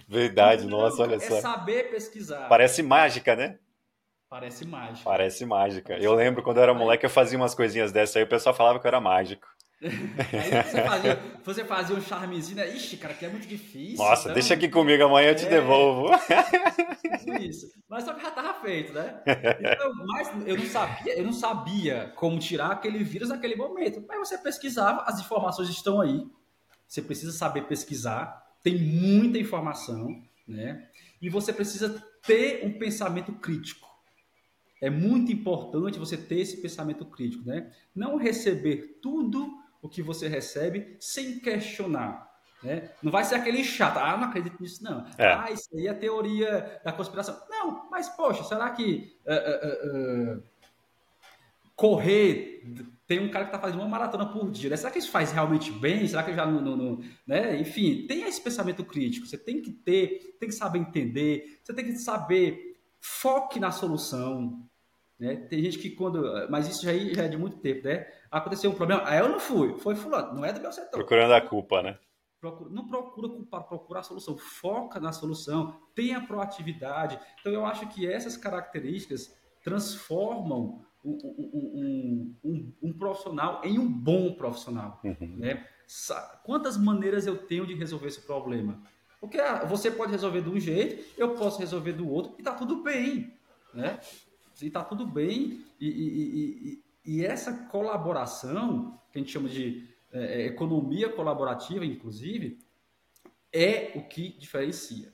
Verdade, 0.07 0.65
então, 0.65 0.79
nossa, 0.79 1.01
olha 1.01 1.15
é 1.15 1.19
só. 1.19 1.37
É 1.37 1.41
saber 1.41 1.89
pesquisar. 1.89 2.47
Parece 2.47 2.83
mágica, 2.83 3.35
né? 3.35 3.57
Parece 4.29 4.65
mágica. 4.65 5.03
Parece 5.03 5.45
mágica. 5.45 5.87
Parece 5.89 6.05
eu 6.05 6.13
lembro 6.13 6.41
quando 6.41 6.57
eu 6.57 6.63
era 6.63 6.73
moleque, 6.73 7.05
eu 7.05 7.09
fazia 7.09 7.37
umas 7.37 7.53
coisinhas 7.53 7.91
dessas 7.91 8.15
aí, 8.15 8.23
o 8.23 8.27
pessoal 8.27 8.55
falava 8.55 8.79
que 8.79 8.85
eu 8.85 8.89
era 8.89 9.01
mágico. 9.01 9.45
Aí 9.83 10.63
você 10.63 10.83
fazia, 10.83 11.19
você 11.43 11.65
fazia 11.65 11.95
um 11.95 12.01
charmezinho, 12.01 12.57
né? 12.57 12.69
Ixi, 12.75 12.97
cara, 12.97 13.15
que 13.15 13.25
é 13.25 13.29
muito 13.29 13.47
difícil. 13.47 13.97
Nossa, 13.97 14.23
então... 14.23 14.33
deixa 14.35 14.53
aqui 14.53 14.69
comigo, 14.69 15.03
amanhã 15.03 15.29
eu 15.29 15.35
te 15.35 15.45
é... 15.45 15.49
devolvo. 15.49 16.11
Isso. 17.41 17.71
Mas 17.89 18.03
só 18.03 18.13
que 18.13 18.21
já 18.21 18.29
estava 18.29 18.53
feito, 18.61 18.93
né? 18.93 19.21
Então, 19.59 19.91
mas 20.05 20.29
eu 20.45 20.57
não 20.57 20.65
sabia, 20.65 21.17
eu 21.17 21.23
não 21.25 21.33
sabia 21.33 22.13
como 22.15 22.37
tirar 22.37 22.71
aquele 22.71 23.03
vírus 23.03 23.29
naquele 23.29 23.55
momento. 23.55 24.03
Mas 24.07 24.19
você 24.19 24.37
pesquisava, 24.37 25.03
as 25.07 25.19
informações 25.19 25.69
estão 25.69 25.99
aí. 25.99 26.27
Você 26.87 27.01
precisa 27.01 27.31
saber 27.31 27.63
pesquisar, 27.63 28.55
tem 28.61 28.77
muita 28.77 29.39
informação, 29.39 30.21
né? 30.47 30.87
E 31.19 31.29
você 31.29 31.51
precisa 31.51 32.03
ter 32.25 32.65
um 32.65 32.77
pensamento 32.77 33.31
crítico. 33.33 33.89
É 34.79 34.89
muito 34.89 35.31
importante 35.31 35.99
você 35.99 36.17
ter 36.17 36.39
esse 36.39 36.57
pensamento 36.57 37.05
crítico, 37.05 37.47
né? 37.47 37.71
Não 37.95 38.17
receber 38.17 38.99
tudo 39.01 39.60
o 39.81 39.89
que 39.89 40.01
você 40.01 40.27
recebe 40.27 40.95
sem 40.99 41.39
questionar. 41.39 42.29
Né? 42.63 42.91
Não 43.01 43.11
vai 43.11 43.23
ser 43.23 43.35
aquele 43.35 43.63
chato, 43.63 43.97
ah, 43.97 44.15
não 44.15 44.25
acredito 44.25 44.61
nisso, 44.61 44.83
não. 44.83 45.05
É. 45.17 45.33
Ah, 45.33 45.51
isso 45.51 45.67
aí 45.75 45.87
é 45.87 45.89
a 45.89 45.95
teoria 45.95 46.79
da 46.85 46.91
conspiração. 46.91 47.41
Não, 47.49 47.89
mas 47.89 48.09
poxa, 48.09 48.43
será 48.43 48.69
que 48.69 49.17
uh, 49.25 50.35
uh, 50.35 50.37
uh, 50.37 50.43
correr 51.75 52.61
tem 53.07 53.19
um 53.19 53.29
cara 53.29 53.45
que 53.45 53.49
está 53.49 53.59
fazendo 53.59 53.81
uma 53.81 53.89
maratona 53.89 54.25
por 54.25 54.49
dia, 54.49 54.69
né? 54.69 54.77
será 54.77 54.89
que 54.89 54.99
isso 54.99 55.11
faz 55.11 55.33
realmente 55.33 55.69
bem? 55.69 56.07
Será 56.07 56.23
que 56.23 56.33
já 56.33 56.45
no, 56.45 56.61
no, 56.61 56.77
no, 56.77 57.03
né? 57.27 57.59
Enfim, 57.59 58.05
tem 58.07 58.21
esse 58.21 58.39
pensamento 58.39 58.85
crítico. 58.85 59.27
Você 59.27 59.37
tem 59.37 59.61
que 59.61 59.69
ter, 59.69 60.37
tem 60.39 60.47
que 60.47 60.55
saber 60.55 60.79
entender, 60.79 61.59
você 61.61 61.73
tem 61.73 61.83
que 61.83 61.97
saber 61.97 62.79
foque 63.01 63.59
na 63.59 63.69
solução. 63.69 64.65
Né? 65.21 65.35
Tem 65.35 65.61
gente 65.61 65.77
que 65.77 65.91
quando, 65.91 66.49
mas 66.49 66.67
isso 66.67 66.83
já, 66.83 66.91
já 66.91 67.25
é 67.25 67.27
de 67.27 67.37
muito 67.37 67.57
tempo, 67.57 67.87
né? 67.87 68.07
Aconteceu 68.31 68.71
um 68.71 68.73
problema, 68.73 69.03
aí 69.05 69.19
eu 69.19 69.29
não 69.29 69.39
fui, 69.39 69.77
foi 69.77 69.93
fulano, 69.93 70.33
não 70.33 70.43
é 70.43 70.51
do 70.51 70.59
meu 70.59 70.71
setor. 70.71 70.97
Procurando 70.97 71.31
a 71.35 71.39
culpa, 71.39 71.83
né? 71.83 71.99
Procura, 72.39 72.71
não 72.71 72.87
procura 72.87 73.29
culpar, 73.29 73.63
procura 73.65 73.99
a 73.99 74.03
solução, 74.03 74.35
foca 74.35 74.99
na 74.99 75.11
solução, 75.11 75.79
tenha 75.93 76.25
proatividade. 76.25 77.19
Então, 77.39 77.53
eu 77.53 77.63
acho 77.67 77.87
que 77.89 78.11
essas 78.11 78.35
características 78.35 79.31
transformam 79.63 80.83
um, 81.05 81.11
um, 81.13 82.35
um, 82.43 82.73
um 82.81 82.93
profissional 82.93 83.61
em 83.63 83.77
um 83.77 83.87
bom 83.87 84.33
profissional. 84.33 84.99
Uhum. 85.03 85.35
Né? 85.37 85.67
Quantas 86.43 86.77
maneiras 86.77 87.27
eu 87.27 87.37
tenho 87.37 87.67
de 87.67 87.75
resolver 87.75 88.07
esse 88.07 88.21
problema? 88.21 88.81
Porque 89.19 89.39
ah, 89.39 89.65
você 89.65 89.91
pode 89.91 90.11
resolver 90.11 90.41
de 90.41 90.49
um 90.49 90.59
jeito, 90.59 91.05
eu 91.15 91.35
posso 91.35 91.59
resolver 91.59 91.93
do 91.93 92.09
outro, 92.09 92.33
e 92.39 92.41
está 92.41 92.55
tudo 92.55 92.81
bem. 92.81 93.37
Né? 93.71 93.99
E 94.61 94.67
está 94.67 94.83
tudo 94.83 95.05
bem. 95.05 95.63
E, 95.79 95.87
e, 95.87 96.81
e, 97.05 97.17
e 97.17 97.25
essa 97.25 97.65
colaboração, 97.67 98.99
que 99.11 99.19
a 99.19 99.21
gente 99.21 99.31
chama 99.31 99.49
de 99.49 99.87
é, 100.11 100.41
é, 100.41 100.45
economia 100.47 101.09
colaborativa, 101.09 101.85
inclusive, 101.85 102.59
é 103.51 103.91
o 103.95 104.03
que 104.03 104.29
diferencia. 104.37 105.13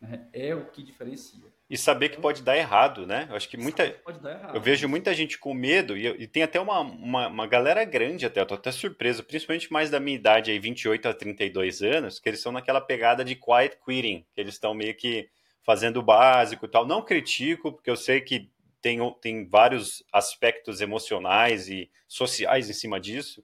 Né? 0.00 0.26
É 0.32 0.54
o 0.54 0.66
que 0.66 0.82
diferencia. 0.82 1.40
E 1.70 1.78
saber 1.78 2.10
que 2.10 2.20
pode 2.20 2.42
dar 2.42 2.56
errado, 2.56 3.06
né? 3.06 3.26
Eu 3.30 3.36
acho 3.36 3.48
que 3.48 3.56
muita. 3.56 3.88
Que 3.88 4.56
eu 4.56 4.60
vejo 4.60 4.86
muita 4.88 5.14
gente 5.14 5.38
com 5.38 5.54
medo, 5.54 5.96
e, 5.96 6.06
e 6.06 6.26
tem 6.26 6.42
até 6.42 6.60
uma, 6.60 6.80
uma, 6.80 7.28
uma, 7.28 7.46
galera 7.46 7.82
grande 7.84 8.26
até, 8.26 8.40
eu 8.40 8.46
tô 8.46 8.54
até 8.54 8.70
surpreso, 8.70 9.24
principalmente 9.24 9.72
mais 9.72 9.88
da 9.88 9.98
minha 9.98 10.16
idade, 10.16 10.50
aí, 10.50 10.58
28 10.58 11.08
a 11.08 11.14
32 11.14 11.80
anos, 11.82 12.18
que 12.18 12.28
eles 12.28 12.40
estão 12.40 12.52
naquela 12.52 12.80
pegada 12.80 13.24
de 13.24 13.34
quiet 13.36 13.78
quitting, 13.82 14.26
que 14.34 14.40
eles 14.40 14.54
estão 14.54 14.74
meio 14.74 14.94
que 14.94 15.30
fazendo 15.62 15.98
o 15.98 16.02
básico 16.02 16.66
e 16.66 16.68
tal. 16.68 16.86
Não 16.86 17.02
critico, 17.02 17.72
porque 17.72 17.88
eu 17.88 17.96
sei 17.96 18.20
que 18.20 18.50
tem, 18.82 18.98
tem 19.20 19.48
vários 19.48 20.04
aspectos 20.12 20.80
emocionais 20.80 21.68
e 21.68 21.88
sociais 22.08 22.68
em 22.68 22.72
cima 22.74 23.00
disso, 23.00 23.42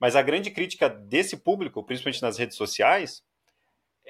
mas 0.00 0.14
a 0.14 0.22
grande 0.22 0.50
crítica 0.50 0.88
desse 0.88 1.36
público, 1.36 1.82
principalmente 1.82 2.22
nas 2.22 2.38
redes 2.38 2.56
sociais, 2.56 3.22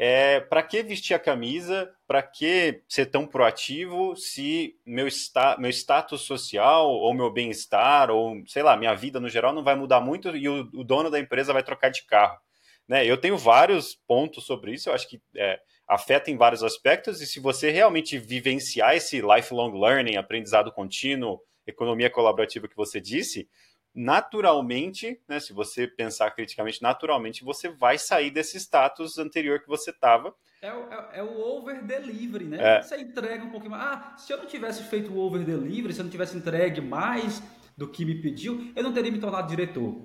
é 0.00 0.38
para 0.38 0.62
que 0.62 0.80
vestir 0.80 1.14
a 1.14 1.18
camisa, 1.18 1.92
para 2.06 2.22
que 2.22 2.82
ser 2.88 3.06
tão 3.06 3.26
proativo 3.26 4.14
se 4.14 4.76
meu, 4.86 5.08
sta 5.08 5.56
meu 5.58 5.70
status 5.70 6.20
social 6.20 6.88
ou 6.88 7.12
meu 7.12 7.32
bem-estar 7.32 8.08
ou, 8.08 8.40
sei 8.46 8.62
lá, 8.62 8.76
minha 8.76 8.94
vida 8.94 9.18
no 9.18 9.28
geral 9.28 9.52
não 9.52 9.64
vai 9.64 9.74
mudar 9.74 10.00
muito 10.00 10.36
e 10.36 10.48
o, 10.48 10.70
o 10.72 10.84
dono 10.84 11.10
da 11.10 11.18
empresa 11.18 11.52
vai 11.52 11.64
trocar 11.64 11.88
de 11.88 12.04
carro. 12.04 12.38
Né? 12.86 13.04
Eu 13.04 13.16
tenho 13.16 13.36
vários 13.36 13.96
pontos 14.06 14.44
sobre 14.44 14.72
isso, 14.72 14.88
eu 14.88 14.94
acho 14.94 15.08
que 15.08 15.20
é, 15.34 15.58
afeta 15.88 16.30
em 16.30 16.36
vários 16.36 16.62
aspectos 16.62 17.22
e 17.22 17.26
se 17.26 17.40
você 17.40 17.70
realmente 17.70 18.18
vivenciar 18.18 18.94
esse 18.94 19.22
lifelong 19.22 19.72
learning, 19.72 20.16
aprendizado 20.16 20.70
contínuo, 20.70 21.40
economia 21.66 22.10
colaborativa 22.10 22.68
que 22.68 22.76
você 22.76 23.00
disse, 23.00 23.48
naturalmente, 23.94 25.20
né, 25.26 25.40
se 25.40 25.52
você 25.52 25.86
pensar 25.86 26.30
criticamente, 26.30 26.82
naturalmente 26.82 27.42
você 27.42 27.68
vai 27.68 27.98
sair 27.98 28.30
desse 28.30 28.58
status 28.58 29.18
anterior 29.18 29.60
que 29.60 29.68
você 29.68 29.90
estava. 29.90 30.34
É, 30.60 30.68
é, 30.68 31.08
é, 31.14 31.22
o 31.22 31.40
over 31.40 31.82
delivery, 31.82 32.44
né? 32.44 32.78
É. 32.78 32.82
Você 32.82 32.96
entrega 33.00 33.44
um 33.44 33.50
pouquinho 33.50 33.70
mais. 33.70 33.82
Ah, 33.82 34.16
se 34.18 34.32
eu 34.32 34.38
não 34.38 34.46
tivesse 34.46 34.82
feito 34.84 35.12
o 35.12 35.18
over 35.18 35.44
delivery, 35.44 35.94
se 35.94 36.00
eu 36.00 36.04
não 36.04 36.10
tivesse 36.10 36.36
entregue 36.36 36.80
mais 36.80 37.42
do 37.76 37.88
que 37.88 38.04
me 38.04 38.20
pediu, 38.20 38.72
eu 38.74 38.82
não 38.82 38.92
teria 38.92 39.10
me 39.10 39.20
tornado 39.20 39.48
diretor. 39.48 39.96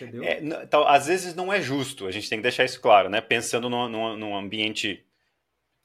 Entendeu? 0.00 0.22
É, 0.22 0.40
então, 0.40 0.86
às 0.86 1.06
vezes 1.06 1.34
não 1.34 1.52
é 1.52 1.60
justo, 1.60 2.06
a 2.06 2.10
gente 2.10 2.28
tem 2.28 2.38
que 2.38 2.44
deixar 2.44 2.64
isso 2.64 2.80
claro, 2.80 3.08
né? 3.08 3.20
Pensando 3.20 3.68
num, 3.68 3.88
num, 3.88 4.16
num 4.16 4.36
ambiente 4.36 5.04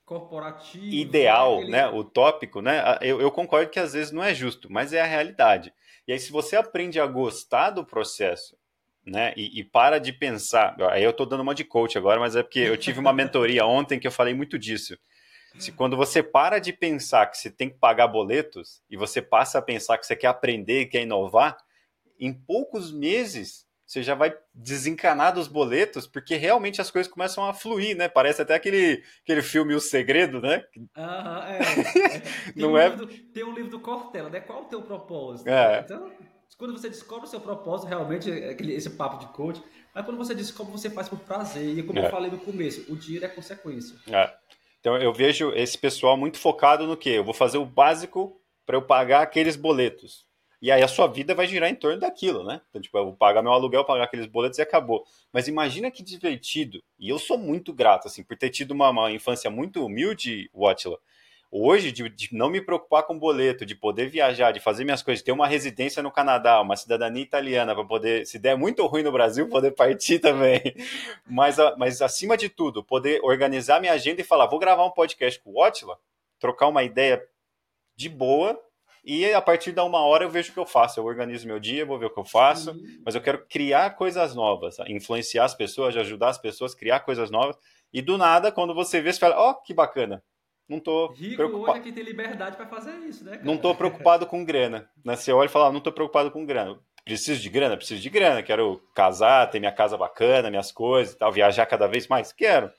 corporativo, 0.05 0.85
ideal, 0.85 1.55
aquele... 1.57 1.71
né? 1.71 1.89
Utópico, 1.89 2.61
né? 2.61 2.97
Eu, 3.01 3.19
eu 3.19 3.31
concordo 3.31 3.71
que 3.71 3.79
às 3.79 3.93
vezes 3.93 4.11
não 4.11 4.23
é 4.23 4.33
justo, 4.33 4.71
mas 4.71 4.93
é 4.93 5.01
a 5.01 5.05
realidade. 5.05 5.73
E 6.07 6.13
aí, 6.13 6.19
se 6.19 6.31
você 6.31 6.55
aprende 6.55 6.99
a 6.99 7.07
gostar 7.07 7.71
do 7.71 7.85
processo, 7.85 8.57
né, 9.05 9.33
e, 9.35 9.59
e 9.59 9.63
para 9.63 9.99
de 9.99 10.13
pensar, 10.13 10.75
aí 10.89 11.03
eu 11.03 11.09
estou 11.09 11.25
dando 11.25 11.41
uma 11.41 11.55
de 11.55 11.63
coach 11.63 11.97
agora, 11.97 12.19
mas 12.19 12.35
é 12.35 12.43
porque 12.43 12.59
eu 12.59 12.77
tive 12.77 12.99
uma 12.99 13.11
mentoria 13.11 13.65
ontem 13.67 13.99
que 13.99 14.07
eu 14.07 14.11
falei 14.11 14.33
muito 14.33 14.57
disso. 14.57 14.97
Se 15.59 15.71
quando 15.71 15.95
você 15.95 16.23
para 16.23 16.57
de 16.57 16.73
pensar 16.73 17.27
que 17.27 17.37
você 17.37 17.51
tem 17.51 17.69
que 17.69 17.77
pagar 17.77 18.07
boletos 18.07 18.81
e 18.89 18.97
você 18.97 19.21
passa 19.21 19.59
a 19.59 19.61
pensar 19.61 19.99
que 19.99 20.05
você 20.05 20.15
quer 20.15 20.27
aprender 20.27 20.87
quer 20.87 21.03
inovar, 21.03 21.57
em 22.19 22.33
poucos 22.33 22.91
meses 22.91 23.67
você 23.93 24.01
já 24.01 24.15
vai 24.15 24.35
desencanar 24.51 25.35
dos 25.35 25.47
boletos, 25.47 26.07
porque 26.07 26.35
realmente 26.35 26.81
as 26.81 26.89
coisas 26.89 27.11
começam 27.11 27.45
a 27.45 27.53
fluir, 27.53 27.95
né? 27.95 28.09
Parece 28.09 28.41
até 28.41 28.55
aquele, 28.55 29.03
aquele 29.21 29.43
filme 29.43 29.75
O 29.75 29.79
Segredo, 29.79 30.41
né? 30.41 30.65
Aham, 30.97 31.45
é. 31.47 31.59
é. 32.15 32.19
Tem, 32.19 32.63
Não 32.63 32.71
um 32.71 32.77
é... 32.77 32.89
Livro, 32.89 33.07
tem 33.07 33.43
um 33.43 33.53
livro 33.53 33.69
do 33.69 33.79
Cortella, 33.79 34.29
né? 34.29 34.39
Qual 34.39 34.63
o 34.63 34.65
teu 34.65 34.81
propósito? 34.81 35.47
É. 35.47 35.81
Então, 35.85 36.11
quando 36.57 36.73
você 36.73 36.89
descobre 36.89 37.27
o 37.27 37.29
seu 37.29 37.39
propósito, 37.39 37.87
realmente, 37.87 38.31
é 38.31 38.49
aquele, 38.49 38.73
esse 38.73 38.89
papo 38.89 39.19
de 39.19 39.31
coach, 39.31 39.61
mas 39.93 40.03
quando 40.03 40.17
você 40.17 40.33
descobre, 40.33 40.71
você 40.71 40.89
faz 40.89 41.07
por 41.07 41.19
prazer. 41.19 41.77
E 41.77 41.83
como 41.83 41.99
é. 41.99 42.07
eu 42.07 42.09
falei 42.09 42.31
no 42.31 42.39
começo, 42.39 42.91
o 42.91 42.95
dinheiro 42.95 43.25
é 43.27 43.29
consequência. 43.29 43.95
É. 44.11 44.33
Então 44.79 44.97
eu 44.97 45.13
vejo 45.13 45.51
esse 45.51 45.77
pessoal 45.77 46.17
muito 46.17 46.39
focado 46.39 46.87
no 46.87 46.97
que? 46.97 47.11
Eu 47.11 47.23
vou 47.23 47.33
fazer 47.33 47.59
o 47.59 47.65
básico 47.65 48.41
para 48.65 48.75
eu 48.75 48.81
pagar 48.81 49.21
aqueles 49.21 49.55
boletos. 49.55 50.25
E 50.63 50.71
aí 50.71 50.81
a 50.81 50.87
sua 50.87 51.07
vida 51.07 51.35
vai 51.35 51.45
girar 51.45 51.69
em 51.69 51.75
torno 51.75 51.99
daquilo, 51.99 52.41
né? 52.41 52.61
Então, 52.69 52.81
tipo, 52.81 52.97
eu 52.97 53.03
vou 53.03 53.13
pagar 53.13 53.41
meu 53.41 53.51
aluguel, 53.51 53.83
pagar 53.83 54.05
aqueles 54.05 54.27
boletos 54.27 54.57
e 54.57 54.61
acabou. 54.61 55.05
Mas 55.29 55.49
imagina 55.49 55.91
que 55.91 56.01
divertido. 56.01 56.81
E 56.97 57.09
eu 57.09 57.19
sou 57.19 57.37
muito 57.37 57.73
grato, 57.73 58.07
assim, 58.07 58.23
por 58.23 58.37
ter 58.37 58.49
tido 58.49 58.71
uma, 58.71 58.89
uma 58.89 59.11
infância 59.11 59.49
muito 59.49 59.85
humilde, 59.85 60.49
Watchla. 60.53 60.97
Hoje, 61.51 61.91
de, 61.91 62.07
de, 62.07 62.29
não 62.33 62.49
me 62.49 62.61
preocupar 62.61 63.03
com 63.03 63.19
boleto, 63.19 63.65
de 63.65 63.75
poder 63.75 64.07
viajar, 64.07 64.53
de 64.53 64.61
fazer 64.61 64.85
minhas 64.85 65.03
coisas, 65.03 65.19
de 65.19 65.25
ter 65.25 65.33
uma 65.33 65.47
residência 65.47 66.01
no 66.01 66.09
Canadá, 66.09 66.61
uma 66.61 66.77
cidadania 66.77 67.21
italiana, 67.21 67.75
para 67.75 67.83
poder, 67.83 68.25
se 68.25 68.39
der 68.39 68.55
muito 68.57 68.85
ruim 68.85 69.03
no 69.03 69.11
Brasil, 69.11 69.49
poder 69.51 69.71
partir 69.71 70.19
também. 70.19 70.61
Mas, 71.27 71.57
mas 71.77 72.01
acima 72.01 72.37
de 72.37 72.47
tudo, 72.47 72.81
poder 72.81 73.19
organizar 73.21 73.81
minha 73.81 73.91
agenda 73.91 74.21
e 74.21 74.23
falar: 74.23 74.45
vou 74.45 74.59
gravar 74.59 74.85
um 74.85 74.91
podcast 74.91 75.41
com 75.41 75.49
o 75.49 75.59
Watchla, 75.59 75.99
trocar 76.39 76.69
uma 76.69 76.83
ideia 76.83 77.21
de 77.97 78.07
boa, 78.07 78.57
e 79.03 79.33
a 79.33 79.41
partir 79.41 79.71
da 79.71 79.83
uma 79.83 79.99
hora 79.99 80.23
eu 80.23 80.29
vejo 80.29 80.51
o 80.51 80.53
que 80.53 80.59
eu 80.59 80.65
faço. 80.65 80.99
Eu 80.99 81.05
organizo 81.05 81.47
meu 81.47 81.59
dia, 81.59 81.85
vou 81.85 81.99
ver 81.99 82.05
o 82.05 82.13
que 82.13 82.19
eu 82.19 82.25
faço, 82.25 82.71
uhum. 82.71 83.01
mas 83.05 83.15
eu 83.15 83.21
quero 83.21 83.45
criar 83.47 83.95
coisas 83.95 84.33
novas, 84.33 84.77
influenciar 84.87 85.45
as 85.45 85.53
pessoas, 85.53 85.95
ajudar 85.97 86.29
as 86.29 86.37
pessoas 86.37 86.73
a 86.73 86.77
criar 86.77 86.99
coisas 87.01 87.29
novas. 87.29 87.57
E 87.91 88.01
do 88.01 88.17
nada, 88.17 88.51
quando 88.51 88.73
você 88.73 89.01
vê, 89.01 89.11
você 89.11 89.19
fala: 89.19 89.37
ó, 89.37 89.51
oh, 89.51 89.55
que 89.55 89.73
bacana 89.73 90.23
não 90.67 90.79
tô 90.79 91.07
Rico 91.07 91.35
preocupado. 91.35 91.71
hoje 91.71 91.79
é 91.79 91.83
que 91.83 91.91
tem 91.91 92.03
liberdade 92.03 92.55
para 92.55 92.65
fazer 92.65 92.95
isso, 92.99 93.23
né? 93.23 93.31
Cara? 93.31 93.43
Não 93.43 93.57
tô 93.57 93.75
preocupado 93.75 94.25
com 94.25 94.43
grana. 94.43 94.89
Né? 95.03 95.15
Você 95.15 95.31
olha 95.31 95.47
e 95.47 95.49
fala, 95.49 95.67
ah, 95.67 95.71
não 95.71 95.81
tô 95.81 95.91
preocupado 95.91 96.31
com 96.31 96.45
grana. 96.45 96.79
Preciso 97.03 97.41
de 97.41 97.49
grana? 97.49 97.75
Preciso 97.75 98.01
de 98.01 98.09
grana. 98.09 98.41
Quero 98.41 98.81
casar, 98.95 99.49
ter 99.49 99.59
minha 99.59 99.71
casa 99.71 99.97
bacana, 99.97 100.49
minhas 100.49 100.71
coisas 100.71 101.13
e 101.13 101.17
tal, 101.17 101.31
viajar 101.31 101.65
cada 101.65 101.87
vez 101.87 102.07
mais? 102.07 102.31
Quero. 102.31 102.71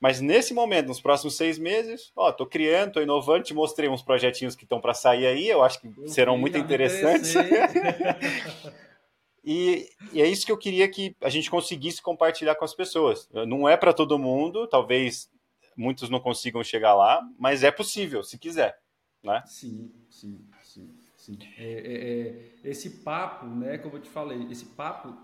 Mas 0.00 0.20
nesse 0.20 0.54
momento, 0.54 0.86
nos 0.86 1.00
próximos 1.00 1.36
seis 1.36 1.58
meses, 1.58 2.12
ó, 2.14 2.30
tô 2.30 2.46
criando, 2.46 2.92
tô 2.92 3.00
inovando, 3.00 3.42
te 3.42 3.52
mostrei 3.52 3.88
uns 3.88 4.02
projetinhos 4.02 4.54
que 4.54 4.64
estão 4.64 4.80
para 4.80 4.94
sair 4.94 5.26
aí, 5.26 5.48
eu 5.48 5.62
acho 5.62 5.80
que 5.80 5.88
eu 5.88 6.06
serão 6.06 6.36
vi, 6.36 6.42
muito 6.42 6.58
interessantes. 6.58 7.34
e, 9.44 9.88
e, 10.12 10.22
é 10.22 10.26
isso 10.26 10.46
que 10.46 10.52
eu 10.52 10.58
queria 10.58 10.88
que 10.88 11.16
a 11.20 11.28
gente 11.28 11.50
conseguisse 11.50 12.00
compartilhar 12.00 12.54
com 12.54 12.64
as 12.64 12.74
pessoas. 12.74 13.28
Não 13.48 13.68
é 13.68 13.76
para 13.76 13.92
todo 13.92 14.18
mundo, 14.18 14.68
talvez 14.68 15.28
muitos 15.76 16.08
não 16.08 16.20
consigam 16.20 16.62
chegar 16.62 16.94
lá, 16.94 17.20
mas 17.36 17.64
é 17.64 17.72
possível, 17.72 18.22
se 18.22 18.38
quiser, 18.38 18.78
né? 19.22 19.42
Sim, 19.46 19.92
sim, 20.08 20.46
sim, 20.62 20.94
sim. 21.16 21.38
É, 21.56 21.72
é, 21.72 22.28
é, 22.28 22.70
esse 22.70 23.02
papo, 23.02 23.46
né, 23.46 23.78
como 23.78 23.96
eu 23.96 24.00
te 24.00 24.10
falei, 24.10 24.46
esse 24.48 24.66
papo, 24.66 25.16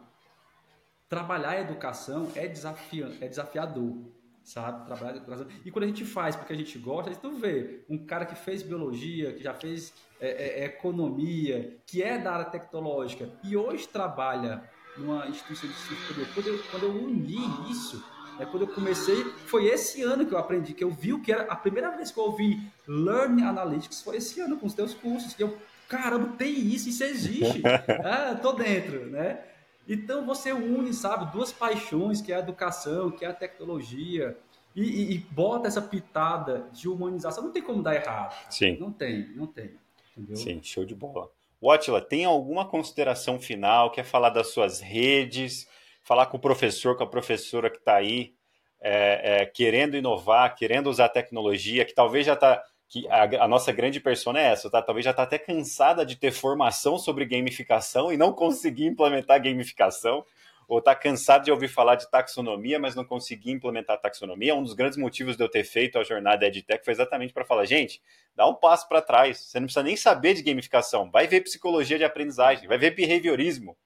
trabalhar 1.09 1.51
a 1.51 1.61
educação 1.61 2.29
é, 2.35 2.49
desafio, 2.49 3.17
é 3.21 3.29
desafiador, 3.29 3.97
sabe? 4.45 4.85
Trabalhar 4.85 5.17
educação. 5.17 5.47
E 5.65 5.71
quando 5.71 5.85
a 5.85 5.87
gente 5.89 6.05
faz 6.05 6.37
porque 6.37 6.53
a 6.53 6.57
gente 6.57 6.79
gosta, 6.79 7.11
a 7.11 7.15
gente 7.15 7.25
não 7.25 7.37
vê 7.37 7.85
um 7.89 7.99
cara 7.99 8.27
que 8.27 8.35
fez 8.35 8.63
biologia, 8.63 9.33
que 9.33 9.43
já 9.43 9.55
fez 9.55 9.93
é, 10.21 10.29
é, 10.29 10.61
é 10.61 10.65
economia, 10.67 11.79
que 11.87 12.03
é 12.03 12.19
da 12.19 12.33
área 12.35 12.45
tecnológica 12.45 13.29
e 13.43 13.57
hoje 13.57 13.89
trabalha 13.89 14.63
numa 14.97 15.27
instituição 15.27 15.69
de 15.69 15.75
ensino 15.75 15.97
superior. 15.97 16.29
Quando 16.35 16.47
eu, 16.47 16.63
quando 16.71 16.83
eu 16.85 16.91
uni 16.91 17.71
isso, 17.71 18.05
é, 18.39 18.45
quando 18.45 18.63
eu 18.63 18.69
comecei, 18.69 19.25
foi 19.47 19.67
esse 19.67 20.03
ano 20.03 20.27
que 20.27 20.35
eu 20.35 20.39
aprendi, 20.39 20.75
que 20.75 20.85
eu 20.85 20.91
vi 20.91 21.13
o 21.13 21.21
que 21.21 21.33
era 21.33 21.45
a 21.45 21.57
primeira 21.57 21.91
vez 21.97 22.11
que 22.11 22.19
eu 22.19 22.25
ouvi 22.25 22.61
Learn 22.87 23.43
Analytics 23.43 24.03
foi 24.03 24.17
esse 24.17 24.41
ano 24.41 24.57
com 24.57 24.67
os 24.67 24.75
teus 24.75 24.93
cursos, 24.93 25.35
que 25.35 25.43
eu, 25.43 25.57
caramba, 25.89 26.37
tem 26.37 26.53
isso, 26.53 26.89
isso 26.89 27.03
existe. 27.03 27.63
ah, 28.05 28.39
tô 28.41 28.53
dentro, 28.53 29.07
né? 29.07 29.41
Então 29.89 30.25
você 30.25 30.53
une, 30.53 30.93
sabe, 30.93 31.31
duas 31.33 31.53
paixões, 31.53 32.21
que 32.21 32.33
é 32.33 32.37
a 32.37 32.39
educação, 32.39 33.11
que 33.11 33.25
é 33.25 33.29
a 33.29 33.35
tecnologia, 33.35 34.37
e, 34.75 34.83
e, 34.83 35.15
e 35.15 35.19
bota 35.19 35.69
essa 35.69 35.83
pitada 35.83 36.69
de 36.73 36.89
humanização. 36.89 37.45
Não 37.45 37.53
tem 37.53 37.63
como 37.63 37.83
dar 37.83 37.95
errado. 37.95 38.35
Sim. 38.51 38.77
Não 38.79 38.91
tem, 38.91 39.29
não 39.37 39.47
tem. 39.47 39.73
Entendeu? 40.17 40.37
Sim, 40.37 40.61
show 40.63 40.85
de 40.85 40.95
bola. 40.95 41.31
Watila, 41.63 42.01
tem 42.01 42.25
alguma 42.25 42.67
consideração 42.67 43.39
final? 43.39 43.91
Quer 43.91 44.05
falar 44.05 44.31
das 44.31 44.49
suas 44.49 44.81
redes? 44.81 45.67
falar 46.05 46.27
com 46.27 46.37
o 46.37 46.41
professor, 46.41 46.97
com 46.97 47.03
a 47.03 47.09
professora 47.09 47.69
que 47.69 47.79
está 47.79 47.97
aí 47.97 48.35
é, 48.81 49.43
é, 49.43 49.47
querendo 49.47 49.97
inovar, 49.97 50.55
querendo 50.55 50.89
usar 50.89 51.09
tecnologia, 51.09 51.85
que 51.85 51.95
talvez 51.95 52.27
já 52.27 52.35
está. 52.35 52.63
Que 52.95 53.09
a, 53.09 53.45
a, 53.45 53.49
nossa 53.49 53.73
grande 53.73 53.99
persona 53.99 54.39
é 54.39 54.45
essa, 54.45 54.71
tá? 54.71 54.81
Talvez 54.81 55.05
já 55.05 55.11
está 55.11 55.25
até 55.25 55.37
cansada 55.37 56.07
de 56.07 56.15
ter 56.15 56.31
formação 56.31 56.97
sobre 56.97 57.25
gamificação 57.25 58.13
e 58.13 58.17
não 58.17 58.33
conseguir 58.33 58.87
implementar 58.87 59.43
gamificação, 59.43 60.25
ou 60.69 60.79
está 60.79 60.95
cansada 60.95 61.43
de 61.43 61.51
ouvir 61.51 61.67
falar 61.67 61.97
de 61.97 62.09
taxonomia, 62.09 62.79
mas 62.79 62.95
não 62.95 63.05
conseguir 63.05 63.51
implementar 63.51 64.01
taxonomia. 64.01 64.55
Um 64.55 64.63
dos 64.63 64.75
grandes 64.75 64.97
motivos 64.97 65.37
de 65.37 65.43
eu 65.43 65.49
ter 65.49 65.65
feito 65.65 65.99
a 65.99 66.05
jornada 66.05 66.47
EdTech 66.47 66.85
foi 66.85 66.93
exatamente 66.93 67.33
para 67.33 67.45
falar, 67.45 67.65
gente, 67.65 68.01
dá 68.37 68.47
um 68.47 68.55
passo 68.55 68.89
para 68.89 69.03
trás. 69.03 69.39
Você 69.39 69.59
não 69.59 69.67
precisa 69.67 69.83
nem 69.83 69.97
saber 69.97 70.35
de 70.35 70.43
gamificação. 70.45 71.11
Vai 71.11 71.27
ver 71.27 71.41
psicologia 71.41 71.99
de 71.99 72.05
aprendizagem, 72.05 72.69
vai 72.69 72.79
ver 72.79 72.93
behaviorismo 72.93 73.77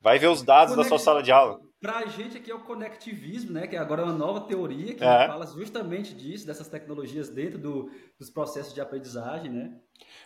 Vai 0.00 0.18
ver 0.18 0.28
os 0.28 0.42
dados 0.42 0.76
da 0.76 0.84
sua 0.84 0.98
sala 0.98 1.22
de 1.22 1.32
aula. 1.32 1.60
Para 1.80 1.98
a 1.98 2.06
gente 2.06 2.36
aqui 2.36 2.50
é 2.50 2.54
o 2.54 2.64
conectivismo, 2.64 3.52
né? 3.52 3.68
Que 3.68 3.76
agora 3.76 4.02
é 4.02 4.04
uma 4.04 4.12
nova 4.12 4.40
teoria 4.40 4.94
que 4.94 5.04
é. 5.04 5.26
fala 5.28 5.46
justamente 5.46 6.12
disso, 6.12 6.44
dessas 6.44 6.68
tecnologias 6.68 7.28
dentro 7.28 7.56
do, 7.56 7.90
dos 8.18 8.28
processos 8.28 8.74
de 8.74 8.80
aprendizagem, 8.80 9.48
né? 9.48 9.78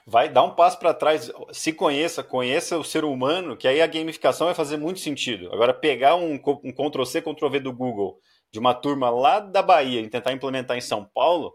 Vai 0.07 0.30
dar 0.30 0.44
um 0.44 0.55
passo 0.55 0.78
para 0.78 0.94
trás, 0.94 1.30
se 1.53 1.72
conheça, 1.72 2.22
conheça 2.22 2.78
o 2.78 2.84
ser 2.84 3.05
humano, 3.05 3.55
que 3.55 3.68
aí 3.68 3.82
a 3.82 3.86
gamificação 3.86 4.46
vai 4.46 4.55
fazer 4.55 4.78
muito 4.78 5.00
sentido. 5.00 5.53
Agora, 5.53 5.74
pegar 5.74 6.16
um, 6.16 6.34
um 6.34 6.72
Ctrl-C, 6.72 7.20
Ctrl-V 7.20 7.61
do 7.61 7.72
Google 7.72 8.18
de 8.50 8.59
uma 8.59 8.74
turma 8.74 9.11
lá 9.11 9.38
da 9.38 9.62
Bahia 9.62 10.00
e 10.00 10.09
tentar 10.09 10.32
implementar 10.32 10.76
em 10.76 10.82
São 10.82 11.05
Paulo, 11.05 11.55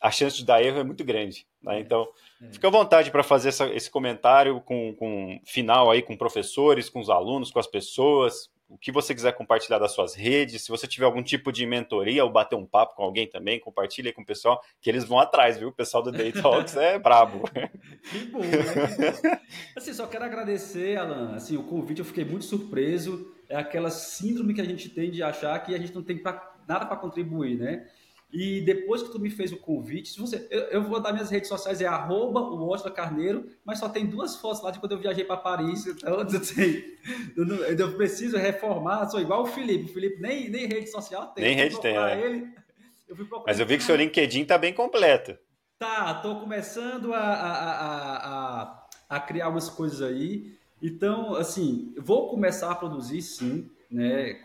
a 0.00 0.10
chance 0.10 0.36
de 0.36 0.44
dar 0.44 0.62
erro 0.62 0.80
é 0.80 0.84
muito 0.84 1.04
grande. 1.04 1.46
Né? 1.62 1.78
É. 1.78 1.80
Então, 1.80 2.08
é. 2.42 2.52
fica 2.52 2.66
à 2.66 2.70
vontade 2.70 3.10
para 3.10 3.22
fazer 3.22 3.50
essa, 3.50 3.66
esse 3.68 3.90
comentário 3.90 4.60
com, 4.62 4.94
com 4.96 5.40
final 5.44 5.90
aí 5.90 6.02
com 6.02 6.16
professores, 6.16 6.88
com 6.90 7.00
os 7.00 7.10
alunos, 7.10 7.50
com 7.50 7.58
as 7.58 7.66
pessoas, 7.66 8.50
o 8.68 8.76
que 8.76 8.90
você 8.90 9.14
quiser 9.14 9.32
compartilhar 9.32 9.78
das 9.78 9.92
suas 9.92 10.14
redes, 10.14 10.62
se 10.62 10.70
você 10.70 10.86
tiver 10.86 11.04
algum 11.04 11.22
tipo 11.22 11.52
de 11.52 11.64
mentoria 11.64 12.24
ou 12.24 12.30
bater 12.30 12.56
um 12.56 12.66
papo 12.66 12.96
com 12.96 13.02
alguém 13.02 13.28
também, 13.28 13.60
compartilhe 13.60 14.08
aí 14.08 14.14
com 14.14 14.22
o 14.22 14.26
pessoal, 14.26 14.60
que 14.80 14.90
eles 14.90 15.04
vão 15.04 15.18
atrás, 15.18 15.56
viu? 15.56 15.68
O 15.68 15.72
pessoal 15.72 16.02
do 16.02 16.10
Day 16.10 16.32
Talks 16.32 16.76
é 16.76 16.98
brabo. 17.00 17.48
Que 18.10 18.24
bom, 18.26 18.40
né? 18.40 19.40
Assim, 19.76 19.92
só 19.92 20.06
quero 20.06 20.24
agradecer, 20.24 20.96
Alan, 20.96 21.36
assim, 21.36 21.56
o 21.56 21.62
convite 21.62 22.00
eu 22.00 22.04
fiquei 22.04 22.24
muito 22.24 22.44
surpreso, 22.44 23.32
é 23.48 23.56
aquela 23.56 23.90
síndrome 23.90 24.52
que 24.52 24.60
a 24.60 24.64
gente 24.64 24.88
tem 24.88 25.10
de 25.10 25.22
achar 25.22 25.58
que 25.60 25.74
a 25.74 25.78
gente 25.78 25.94
não 25.94 26.02
tem 26.02 26.18
pra, 26.18 26.54
nada 26.66 26.86
para 26.86 26.96
contribuir, 26.96 27.56
né? 27.56 27.86
E 28.32 28.60
depois 28.60 29.02
que 29.02 29.10
tu 29.10 29.20
me 29.20 29.30
fez 29.30 29.52
o 29.52 29.56
convite, 29.56 30.10
se 30.10 30.20
você, 30.20 30.46
eu, 30.50 30.60
eu 30.62 30.82
vou 30.82 31.00
dar 31.00 31.12
minhas 31.12 31.30
redes 31.30 31.48
sociais, 31.48 31.80
é 31.80 31.86
arroba 31.86 32.40
o 32.40 32.90
Carneiro, 32.90 33.48
mas 33.64 33.78
só 33.78 33.88
tem 33.88 34.04
duas 34.04 34.36
fotos 34.36 34.62
lá 34.62 34.70
de 34.70 34.80
quando 34.80 34.92
eu 34.92 34.98
viajei 34.98 35.24
para 35.24 35.36
Paris. 35.36 35.86
Então, 35.86 36.20
assim, 36.20 36.82
eu, 37.36 37.46
não, 37.46 37.56
eu, 37.56 37.96
preciso 37.96 38.36
reformar, 38.36 39.08
sou 39.08 39.20
igual 39.20 39.42
o 39.42 39.46
Felipe. 39.46 39.90
O 39.90 39.94
Felipe 39.94 40.20
nem, 40.20 40.48
nem 40.50 40.66
rede 40.66 40.90
social 40.90 41.28
tem. 41.28 41.44
Nem 41.44 41.56
rede 41.56 41.80
tem, 41.80 41.96
é. 41.96 42.20
Ele, 42.20 42.48
eu 43.08 43.16
mas 43.46 43.60
eu 43.60 43.66
vi 43.66 43.76
que 43.76 43.84
o 43.84 43.86
seu 43.86 43.94
LinkedIn 43.94 44.44
tá 44.44 44.58
bem 44.58 44.74
completo. 44.74 45.38
Tá, 45.78 46.14
tô 46.14 46.40
começando 46.40 47.14
a, 47.14 47.18
a, 47.18 47.52
a, 47.52 48.62
a, 48.62 48.88
a 49.08 49.20
criar 49.20 49.44
algumas 49.46 49.68
coisas 49.68 50.02
aí. 50.02 50.56
Então, 50.82 51.34
assim, 51.36 51.94
vou 51.96 52.28
começar 52.28 52.70
a 52.70 52.74
produzir 52.74 53.22
sim 53.22 53.70
né, 53.90 54.42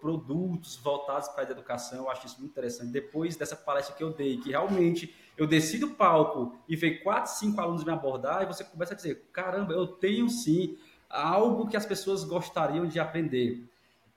produtos 0.00 0.76
voltados 0.76 1.28
para 1.28 1.44
a 1.44 1.50
educação, 1.50 1.98
eu 1.98 2.10
acho 2.10 2.26
isso 2.26 2.38
muito 2.38 2.52
interessante. 2.52 2.90
Depois 2.90 3.36
dessa 3.36 3.56
palestra 3.56 3.94
que 3.94 4.02
eu 4.02 4.12
dei, 4.12 4.38
que 4.38 4.50
realmente 4.50 5.14
eu 5.36 5.46
desci 5.46 5.78
do 5.78 5.90
palco 5.90 6.56
e 6.68 6.76
veio 6.76 7.02
quatro, 7.02 7.32
cinco 7.32 7.60
alunos 7.60 7.84
me 7.84 7.92
abordar, 7.92 8.42
e 8.42 8.46
você 8.46 8.64
começa 8.64 8.92
a 8.92 8.96
dizer: 8.96 9.28
caramba, 9.32 9.72
eu 9.72 9.86
tenho 9.86 10.28
sim 10.28 10.76
algo 11.08 11.68
que 11.68 11.76
as 11.76 11.86
pessoas 11.86 12.24
gostariam 12.24 12.86
de 12.86 13.00
aprender. 13.00 13.66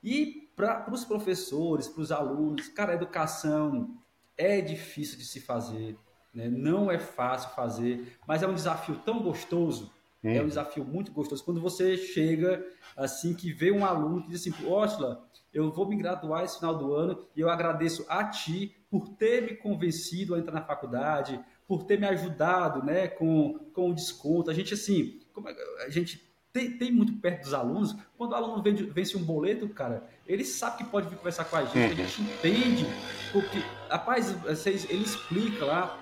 E 0.03 0.49
para 0.56 0.91
os 0.91 1.03
professores, 1.03 1.88
para 1.88 2.02
os 2.02 2.11
alunos, 2.11 2.68
cara, 2.69 2.91
a 2.93 2.95
educação 2.95 3.97
é 4.38 4.61
difícil 4.61 5.18
de 5.18 5.26
se 5.26 5.41
fazer, 5.41 5.97
né? 6.34 6.47
não 6.49 6.91
é 6.91 6.99
fácil 6.99 7.49
fazer, 7.52 8.18
mas 8.27 8.43
é 8.43 8.47
um 8.47 8.53
desafio 8.53 8.95
tão 9.06 9.22
gostoso 9.22 9.91
Hum. 10.26 10.34
É 10.34 10.41
um 10.41 10.47
desafio 10.47 10.84
muito 10.84 11.11
gostoso. 11.11 11.43
Quando 11.43 11.61
você 11.61 11.95
chega, 11.95 12.65
assim, 12.97 13.35
que 13.35 13.53
vê 13.53 13.72
um 13.72 13.85
aluno 13.85 14.23
que 14.23 14.30
diz 14.30 14.41
assim, 14.41 14.65
Ótila, 14.65 15.23
eu 15.53 15.72
vou 15.72 15.88
me 15.88 15.95
graduar 15.95 16.43
esse 16.43 16.57
final 16.57 16.76
do 16.76 16.93
ano 16.95 17.23
e 17.35 17.41
eu 17.41 17.49
agradeço 17.49 18.03
a 18.10 18.23
ti 18.23 18.76
por 18.89 19.10
ter 19.10 19.43
me 19.43 19.56
convencido 19.56 20.34
a 20.34 20.39
entrar 20.39 20.53
na 20.53 20.64
faculdade, 20.64 21.39
por 21.68 21.84
ter 21.84 21.99
me 21.99 22.07
ajudado, 22.07 22.84
né, 22.84 23.07
com, 23.07 23.60
com 23.72 23.91
o 23.91 23.93
desconto. 23.93 24.49
A 24.49 24.53
gente, 24.53 24.73
assim, 24.73 25.19
é, 25.45 25.85
a 25.85 25.89
gente 25.89 26.26
tem, 26.52 26.72
tem, 26.77 26.91
muito 26.91 27.14
perto 27.22 27.43
dos 27.43 27.53
alunos. 27.53 27.95
Quando 28.18 28.31
o 28.31 28.35
aluno 28.35 28.64
vence, 28.64 28.84
vence 28.84 29.18
um 29.18 29.23
boleto, 29.23 29.69
cara, 29.69 30.10
ele 30.26 30.43
sabe 30.43 30.77
que 30.77 30.85
pode 30.85 31.07
vir 31.07 31.18
conversar 31.18 31.45
com 31.45 31.57
a 31.57 31.65
gente, 31.65 32.02
a 32.02 32.06
gente 32.06 32.22
entende, 32.22 32.85
porque, 33.31 33.60
rapaz, 33.89 34.34
ele 34.65 35.03
explica 35.03 35.65
lá. 35.65 35.99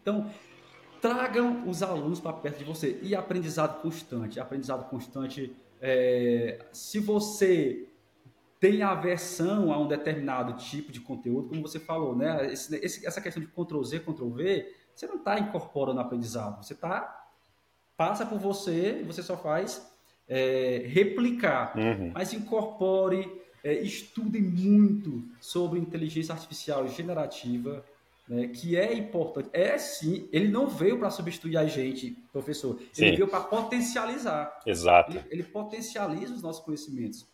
Então, 0.00 0.30
tragam 1.02 1.68
os 1.68 1.82
alunos 1.82 2.20
para 2.20 2.32
perto 2.32 2.58
de 2.58 2.64
você. 2.64 2.98
E 3.02 3.14
aprendizado 3.14 3.82
constante. 3.82 4.38
Aprendizado 4.38 4.88
constante. 4.88 5.54
É, 5.80 6.64
se 6.72 7.00
você 7.00 7.88
tem 8.60 8.84
aversão 8.84 9.72
a 9.72 9.78
um 9.78 9.88
determinado 9.88 10.52
tipo 10.54 10.92
de 10.92 11.00
conteúdo, 11.00 11.48
como 11.48 11.60
você 11.60 11.80
falou, 11.80 12.14
né? 12.14 12.52
Esse, 12.52 12.76
esse, 12.76 13.04
essa 13.04 13.20
questão 13.20 13.42
de 13.42 13.48
Ctrl 13.48 13.82
Z, 13.82 13.98
Ctrl 13.98 14.28
V, 14.28 14.72
você 14.94 15.06
não 15.08 15.16
está 15.16 15.40
incorporando 15.40 15.98
aprendizado. 15.98 16.64
Você 16.64 16.72
está 16.72 17.18
passa 17.96 18.24
por 18.24 18.38
você 18.38 19.00
e 19.00 19.02
você 19.02 19.22
só 19.22 19.36
faz 19.36 19.90
é, 20.28 20.84
replicar. 20.86 21.76
Uhum. 21.76 22.12
Mas 22.14 22.32
incorpore, 22.32 23.28
é, 23.64 23.74
estude 23.74 24.40
muito 24.40 25.24
sobre 25.40 25.80
inteligência 25.80 26.32
artificial 26.32 26.86
generativa, 26.86 27.84
né, 28.32 28.48
que 28.48 28.78
é 28.78 28.94
importante. 28.94 29.50
É 29.52 29.76
sim, 29.76 30.26
ele 30.32 30.48
não 30.48 30.66
veio 30.66 30.98
para 30.98 31.10
substituir 31.10 31.58
a 31.58 31.66
gente, 31.66 32.12
professor. 32.32 32.78
Ele 32.80 32.88
sim. 32.92 33.14
veio 33.14 33.28
para 33.28 33.40
potencializar. 33.40 34.58
Exato. 34.66 35.12
Ele, 35.12 35.24
ele, 35.30 35.42
potencializa 35.42 36.32
os 36.32 36.42
nossos 36.42 36.64
conhecimentos. 36.64 37.26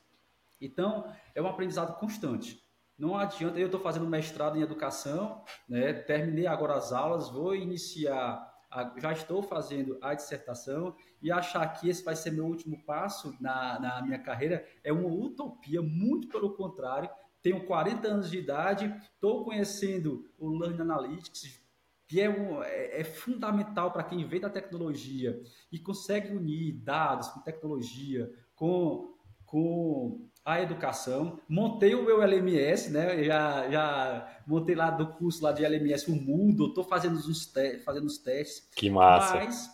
Então, 0.61 1.09
é 1.37 1.41
um 1.41 1.47
aprendizado 1.47 1.97
constante. 2.01 2.61
Não 2.99 3.17
adianta, 3.17 3.61
eu 3.61 3.67
estou 3.67 3.81
fazendo 3.81 4.09
mestrado 4.09 4.59
em 4.59 4.61
educação, 4.61 5.45
né, 5.69 5.93
terminei 5.93 6.49
agora 6.49 6.75
as 6.75 6.93
aulas, 6.93 7.29
vou 7.31 7.55
iniciar, 7.55 8.53
a, 8.69 8.93
já 8.99 9.13
estou 9.13 9.41
fazendo 9.41 9.97
a 10.03 10.15
dissertação 10.15 10.97
e 11.23 11.31
achar 11.31 11.65
que 11.75 11.89
esse 11.89 12.03
vai 12.03 12.17
ser 12.17 12.33
meu 12.33 12.45
último 12.45 12.85
passo 12.85 13.37
na, 13.41 13.79
na 13.79 14.03
minha 14.03 14.19
carreira 14.19 14.67
é 14.83 14.93
uma 14.93 15.07
utopia, 15.09 15.81
muito 15.81 16.27
pelo 16.27 16.55
contrário, 16.55 17.09
tenho 17.43 17.65
40 17.67 18.09
anos 18.09 18.31
de 18.31 18.39
idade, 18.39 18.95
estou 19.15 19.45
conhecendo 19.45 20.29
o 20.39 20.49
Learning 20.49 20.81
Analytics, 20.81 21.61
que 22.07 22.21
é, 22.21 22.29
um, 22.29 22.63
é, 22.63 23.01
é 23.01 23.05
fundamental 23.05 23.91
para 23.93 24.03
quem 24.03 24.27
vem 24.27 24.41
da 24.41 24.49
tecnologia 24.49 25.41
e 25.71 25.79
consegue 25.79 26.35
unir 26.35 26.73
dados 26.73 27.29
com 27.29 27.41
tecnologia, 27.41 28.33
com, 28.55 29.15
com 29.45 30.29
a 30.45 30.61
educação. 30.61 31.39
Montei 31.49 31.95
o 31.95 32.05
meu 32.05 32.23
LMS, 32.23 32.91
né? 32.91 33.23
Já, 33.25 33.71
já 33.71 34.41
montei 34.47 34.75
lá 34.75 34.91
do 34.91 35.07
curso 35.13 35.45
lá 35.45 35.53
de 35.53 35.65
LMS 35.65 36.11
o 36.11 36.17
Moodle, 36.17 36.69
estou 36.69 36.85
fazendo 36.85 37.17
os, 37.17 37.47
te 37.47 37.79
fazendo 37.81 38.07
os 38.07 38.19
testes. 38.19 38.69
Que 38.75 38.89
massa! 38.89 39.35
Mas, 39.35 39.71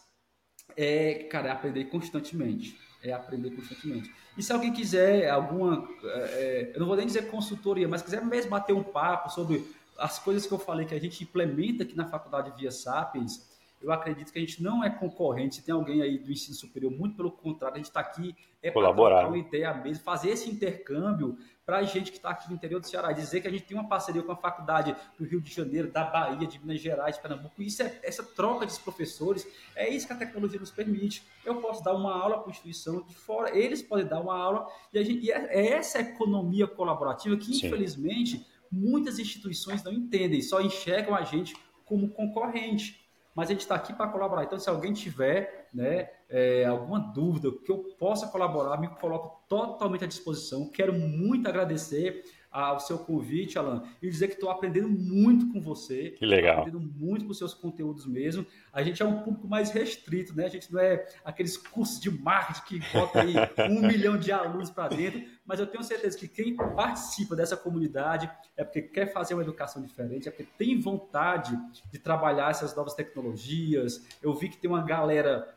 é, 0.76 1.24
cara, 1.24 1.48
é 1.48 1.52
aprender 1.52 1.84
constantemente 1.84 2.76
é 3.04 3.12
aprender 3.12 3.50
constantemente. 3.50 4.12
E 4.36 4.42
se 4.42 4.52
alguém 4.52 4.72
quiser 4.72 5.30
alguma, 5.30 5.88
é, 6.02 6.72
eu 6.74 6.80
não 6.80 6.86
vou 6.86 6.96
nem 6.96 7.06
dizer 7.06 7.30
consultoria, 7.30 7.86
mas 7.86 8.02
quiser 8.02 8.24
mesmo 8.24 8.50
bater 8.50 8.72
um 8.72 8.82
papo 8.82 9.30
sobre 9.30 9.64
as 9.98 10.18
coisas 10.18 10.46
que 10.46 10.52
eu 10.52 10.58
falei 10.58 10.86
que 10.86 10.94
a 10.94 11.00
gente 11.00 11.22
implementa 11.22 11.84
aqui 11.84 11.96
na 11.96 12.08
faculdade 12.08 12.52
via 12.56 12.70
Sapiens, 12.70 13.48
eu 13.80 13.92
acredito 13.92 14.32
que 14.32 14.38
a 14.38 14.40
gente 14.40 14.62
não 14.62 14.82
é 14.82 14.90
concorrente. 14.90 15.56
Se 15.56 15.62
tem 15.62 15.74
alguém 15.74 16.02
aí 16.02 16.18
do 16.18 16.32
ensino 16.32 16.54
superior, 16.54 16.90
muito 16.90 17.16
pelo 17.16 17.30
contrário, 17.30 17.74
a 17.74 17.78
gente 17.78 17.86
está 17.86 18.00
aqui 18.00 18.34
é 18.62 18.70
para 18.70 18.90
uma 19.28 19.36
ideia 19.36 19.74
mesmo, 19.74 20.02
fazer 20.02 20.30
esse 20.30 20.50
intercâmbio 20.50 21.36
para 21.64 21.78
a 21.78 21.82
gente 21.82 22.10
que 22.10 22.18
está 22.18 22.30
aqui 22.30 22.48
no 22.48 22.54
interior 22.54 22.78
do 22.78 22.86
Ceará, 22.86 23.12
dizer 23.12 23.40
que 23.40 23.48
a 23.48 23.50
gente 23.50 23.64
tem 23.64 23.76
uma 23.76 23.88
parceria 23.88 24.22
com 24.22 24.32
a 24.32 24.36
faculdade 24.36 24.94
do 25.18 25.24
Rio 25.24 25.40
de 25.40 25.52
Janeiro, 25.52 25.90
da 25.90 26.04
Bahia, 26.04 26.46
de 26.46 26.58
Minas 26.58 26.80
Gerais, 26.80 27.16
de 27.16 27.22
Pernambuco. 27.22 27.62
Isso 27.62 27.82
é 27.82 28.00
essa 28.02 28.22
troca 28.22 28.66
de 28.66 28.78
professores, 28.80 29.46
é 29.74 29.88
isso 29.88 30.06
que 30.06 30.12
a 30.12 30.16
tecnologia 30.16 30.60
nos 30.60 30.70
permite. 30.70 31.26
Eu 31.44 31.60
posso 31.60 31.82
dar 31.82 31.94
uma 31.94 32.12
aula 32.12 32.38
para 32.38 32.48
a 32.48 32.50
instituição 32.50 33.02
de 33.02 33.14
fora, 33.14 33.56
eles 33.56 33.82
podem 33.82 34.06
dar 34.06 34.20
uma 34.20 34.36
aula 34.36 34.66
e, 34.92 34.98
a 34.98 35.02
gente, 35.02 35.24
e 35.24 35.32
é, 35.32 35.46
é 35.50 35.68
essa 35.72 36.00
economia 36.00 36.66
colaborativa 36.66 37.36
que, 37.36 37.46
Sim. 37.46 37.66
infelizmente, 37.66 38.46
muitas 38.70 39.18
instituições 39.18 39.82
não 39.82 39.92
entendem, 39.92 40.42
só 40.42 40.60
enxergam 40.60 41.14
a 41.14 41.22
gente 41.22 41.56
como 41.84 42.10
concorrente 42.10 43.03
mas 43.34 43.48
a 43.48 43.52
gente 43.52 43.62
está 43.62 43.74
aqui 43.74 43.92
para 43.92 44.08
colaborar. 44.08 44.44
Então, 44.44 44.58
se 44.58 44.70
alguém 44.70 44.92
tiver 44.92 45.68
né, 45.74 46.08
é, 46.28 46.64
alguma 46.64 47.00
dúvida 47.00 47.50
que 47.64 47.72
eu 47.72 47.78
possa 47.98 48.28
colaborar, 48.28 48.80
me 48.80 48.88
coloco 48.88 49.44
totalmente 49.48 50.04
à 50.04 50.06
disposição. 50.06 50.70
Quero 50.70 50.92
muito 50.92 51.48
agradecer 51.48 52.22
ao 52.54 52.78
seu 52.78 52.96
convite, 53.00 53.58
Alan, 53.58 53.82
e 54.00 54.08
dizer 54.08 54.28
que 54.28 54.34
estou 54.34 54.48
aprendendo 54.48 54.88
muito 54.88 55.52
com 55.52 55.60
você. 55.60 56.10
Que 56.10 56.24
legal. 56.24 56.60
Aprendendo 56.60 56.80
muito 56.80 57.26
com 57.26 57.34
seus 57.34 57.52
conteúdos 57.52 58.06
mesmo. 58.06 58.46
A 58.72 58.80
gente 58.80 59.02
é 59.02 59.04
um 59.04 59.22
público 59.22 59.48
mais 59.48 59.72
restrito, 59.72 60.36
né? 60.36 60.44
A 60.44 60.48
gente 60.48 60.72
não 60.72 60.78
é 60.80 61.04
aqueles 61.24 61.56
cursos 61.56 61.98
de 61.98 62.12
marketing 62.12 62.62
que 62.80 62.92
bota 62.92 63.22
aí 63.22 63.34
um 63.68 63.80
milhão 63.80 64.16
de 64.16 64.30
alunos 64.30 64.70
para 64.70 64.94
dentro, 64.94 65.20
mas 65.44 65.58
eu 65.58 65.66
tenho 65.66 65.82
certeza 65.82 66.16
que 66.16 66.28
quem 66.28 66.54
participa 66.54 67.34
dessa 67.34 67.56
comunidade 67.56 68.30
é 68.56 68.62
porque 68.62 68.82
quer 68.82 69.12
fazer 69.12 69.34
uma 69.34 69.42
educação 69.42 69.82
diferente, 69.82 70.28
é 70.28 70.30
porque 70.30 70.48
tem 70.56 70.78
vontade 70.78 71.58
de 71.90 71.98
trabalhar 71.98 72.52
essas 72.52 72.74
novas 72.76 72.94
tecnologias. 72.94 74.06
Eu 74.22 74.32
vi 74.32 74.48
que 74.48 74.58
tem 74.58 74.70
uma 74.70 74.84
galera 74.84 75.53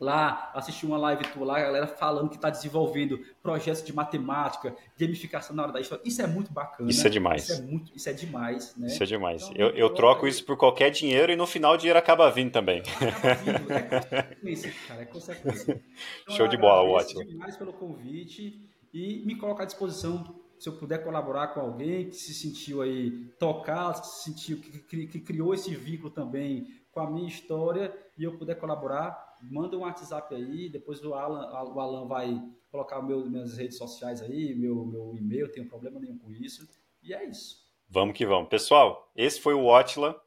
lá, 0.00 0.50
assisti 0.54 0.84
uma 0.84 0.98
live 0.98 1.24
tua 1.28 1.46
lá, 1.46 1.58
a 1.58 1.62
galera 1.62 1.86
falando 1.86 2.28
que 2.28 2.36
está 2.36 2.50
desenvolvendo 2.50 3.18
projetos 3.42 3.82
de 3.82 3.92
matemática, 3.92 4.74
gamificação 4.98 5.54
na 5.54 5.62
hora 5.62 5.72
da 5.72 5.80
história. 5.80 6.02
Isso 6.04 6.20
é 6.20 6.26
muito 6.26 6.52
bacana. 6.52 6.90
Isso 6.90 7.06
é 7.06 7.10
demais. 7.10 7.48
Isso 7.48 7.52
é, 7.52 7.64
muito, 7.64 7.92
isso 7.94 8.08
é 8.08 8.12
demais, 8.12 8.76
né? 8.76 8.86
Isso 8.88 9.02
é 9.02 9.06
demais. 9.06 9.42
Então, 9.42 9.54
eu, 9.56 9.70
eu 9.70 9.90
troco 9.90 10.26
isso 10.26 10.44
por 10.44 10.56
qualquer 10.56 10.90
dinheiro 10.90 11.32
e 11.32 11.36
no 11.36 11.46
final 11.46 11.74
o 11.74 11.76
dinheiro 11.76 11.98
acaba 11.98 12.30
vindo 12.30 12.50
também. 12.50 12.80
Acaba 12.80 13.34
vindo, 13.34 13.72
é 13.72 13.82
consequência, 13.82 14.74
cara, 14.88 15.02
é 15.02 15.06
consequência. 15.06 15.84
Então, 16.22 16.36
Show 16.36 16.48
de 16.48 16.56
bola, 16.56 16.88
ótimo. 16.88 17.24
demais 17.24 17.56
pelo 17.56 17.72
convite 17.72 18.60
e 18.92 19.22
me 19.24 19.36
colocar 19.36 19.62
à 19.62 19.66
disposição 19.66 20.34
se 20.58 20.68
eu 20.68 20.72
puder 20.74 21.02
colaborar 21.04 21.48
com 21.48 21.60
alguém 21.60 22.08
que 22.08 22.16
se 22.16 22.32
sentiu 22.32 22.80
aí 22.80 23.10
tocado, 23.38 24.00
que 24.00 24.06
se 24.06 24.24
sentiu 24.24 24.58
que, 24.58 25.06
que 25.06 25.20
criou 25.20 25.52
esse 25.52 25.74
vínculo 25.74 26.10
também 26.10 26.66
com 26.90 27.00
a 27.00 27.10
minha 27.10 27.28
história 27.28 27.92
e 28.16 28.24
eu 28.24 28.38
puder 28.38 28.54
colaborar, 28.54 29.23
manda 29.50 29.76
um 29.76 29.80
WhatsApp 29.80 30.34
aí, 30.34 30.68
depois 30.68 31.02
o 31.04 31.14
Alan, 31.14 31.50
o 31.72 31.80
Alan 31.80 32.06
vai 32.06 32.42
colocar 32.70 33.02
meu, 33.02 33.28
minhas 33.28 33.56
redes 33.56 33.78
sociais 33.78 34.20
aí, 34.20 34.54
meu, 34.54 34.84
meu 34.84 35.16
e-mail, 35.16 35.50
tenho 35.50 35.68
problema 35.68 36.00
nenhum 36.00 36.18
com 36.18 36.30
isso. 36.30 36.68
E 37.02 37.14
é 37.14 37.24
isso. 37.24 37.64
Vamos 37.88 38.16
que 38.16 38.26
vamos. 38.26 38.48
Pessoal, 38.48 39.10
esse 39.14 39.40
foi 39.40 39.54
o 39.54 39.64
Watchla. 39.64 40.20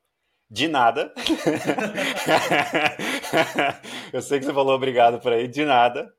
De 0.50 0.70
nada. 0.70 1.14
Eu 4.14 4.22
sei 4.22 4.40
que 4.40 4.46
você 4.46 4.54
falou 4.54 4.74
obrigado 4.74 5.20
por 5.20 5.34
aí, 5.34 5.46
de 5.46 5.66
nada. 5.66 6.10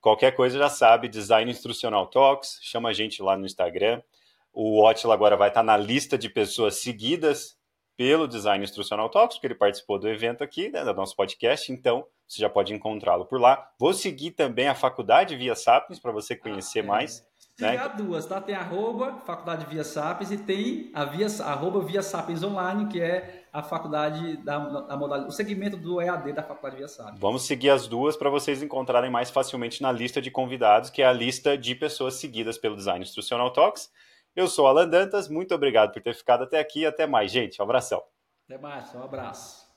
Qualquer 0.00 0.36
coisa 0.36 0.56
já 0.56 0.68
sabe, 0.68 1.08
Design 1.08 1.50
Instrucional 1.50 2.06
Talks, 2.06 2.60
chama 2.62 2.90
a 2.90 2.92
gente 2.92 3.20
lá 3.20 3.36
no 3.36 3.44
Instagram. 3.44 4.00
O 4.52 4.80
Watchla 4.80 5.12
agora 5.12 5.36
vai 5.36 5.48
estar 5.48 5.64
na 5.64 5.76
lista 5.76 6.16
de 6.16 6.28
pessoas 6.28 6.76
seguidas 6.76 7.57
pelo 7.98 8.28
Design 8.28 8.62
Instrucional 8.62 9.08
Talks, 9.08 9.36
porque 9.36 9.48
ele 9.48 9.56
participou 9.56 9.98
do 9.98 10.08
evento 10.08 10.44
aqui, 10.44 10.68
né, 10.68 10.84
do 10.84 10.94
nosso 10.94 11.16
podcast, 11.16 11.72
então 11.72 12.06
você 12.28 12.40
já 12.40 12.48
pode 12.48 12.72
encontrá-lo 12.72 13.24
por 13.26 13.40
lá. 13.40 13.72
Vou 13.76 13.92
seguir 13.92 14.30
também 14.30 14.68
a 14.68 14.74
faculdade 14.74 15.34
Via 15.34 15.56
Sapiens 15.56 15.98
para 15.98 16.12
você 16.12 16.36
conhecer 16.36 16.78
ah, 16.78 16.82
é. 16.82 16.86
mais. 16.86 17.26
Tem 17.56 17.76
né? 17.76 17.92
duas, 17.96 18.24
tá? 18.24 18.40
Tem 18.40 18.54
arroba 18.54 19.16
Faculdade 19.26 19.66
Via 19.66 19.82
Sapiens 19.82 20.30
e 20.30 20.38
tem 20.38 20.92
a 20.94 21.04
via, 21.04 21.26
arroba 21.42 21.80
Via 21.80 22.00
Sapiens 22.00 22.44
Online, 22.44 22.86
que 22.86 23.00
é 23.00 23.46
a 23.52 23.64
faculdade 23.64 24.36
da, 24.44 24.58
da 24.58 24.96
modalidade, 24.96 25.32
o 25.32 25.34
segmento 25.34 25.76
do 25.76 26.00
EAD 26.00 26.34
da 26.34 26.44
Faculdade 26.44 26.76
Via 26.76 26.86
Sapiens. 26.86 27.18
Vamos 27.18 27.46
seguir 27.46 27.70
as 27.70 27.88
duas 27.88 28.16
para 28.16 28.30
vocês 28.30 28.62
encontrarem 28.62 29.10
mais 29.10 29.28
facilmente 29.28 29.82
na 29.82 29.90
lista 29.90 30.22
de 30.22 30.30
convidados, 30.30 30.88
que 30.88 31.02
é 31.02 31.06
a 31.06 31.12
lista 31.12 31.58
de 31.58 31.74
pessoas 31.74 32.14
seguidas 32.14 32.56
pelo 32.56 32.76
Design 32.76 33.02
Instrucional 33.02 33.52
Talks. 33.52 33.90
Eu 34.38 34.46
sou 34.46 34.68
Alan 34.68 34.88
Dantas, 34.88 35.28
muito 35.28 35.52
obrigado 35.52 35.92
por 35.92 36.00
ter 36.00 36.14
ficado 36.14 36.44
até 36.44 36.60
aqui. 36.60 36.86
Até 36.86 37.08
mais, 37.08 37.32
gente. 37.32 37.60
Um 37.60 37.64
abração. 37.64 38.04
Até 38.44 38.56
mais, 38.56 38.94
um 38.94 39.02
abraço. 39.02 39.67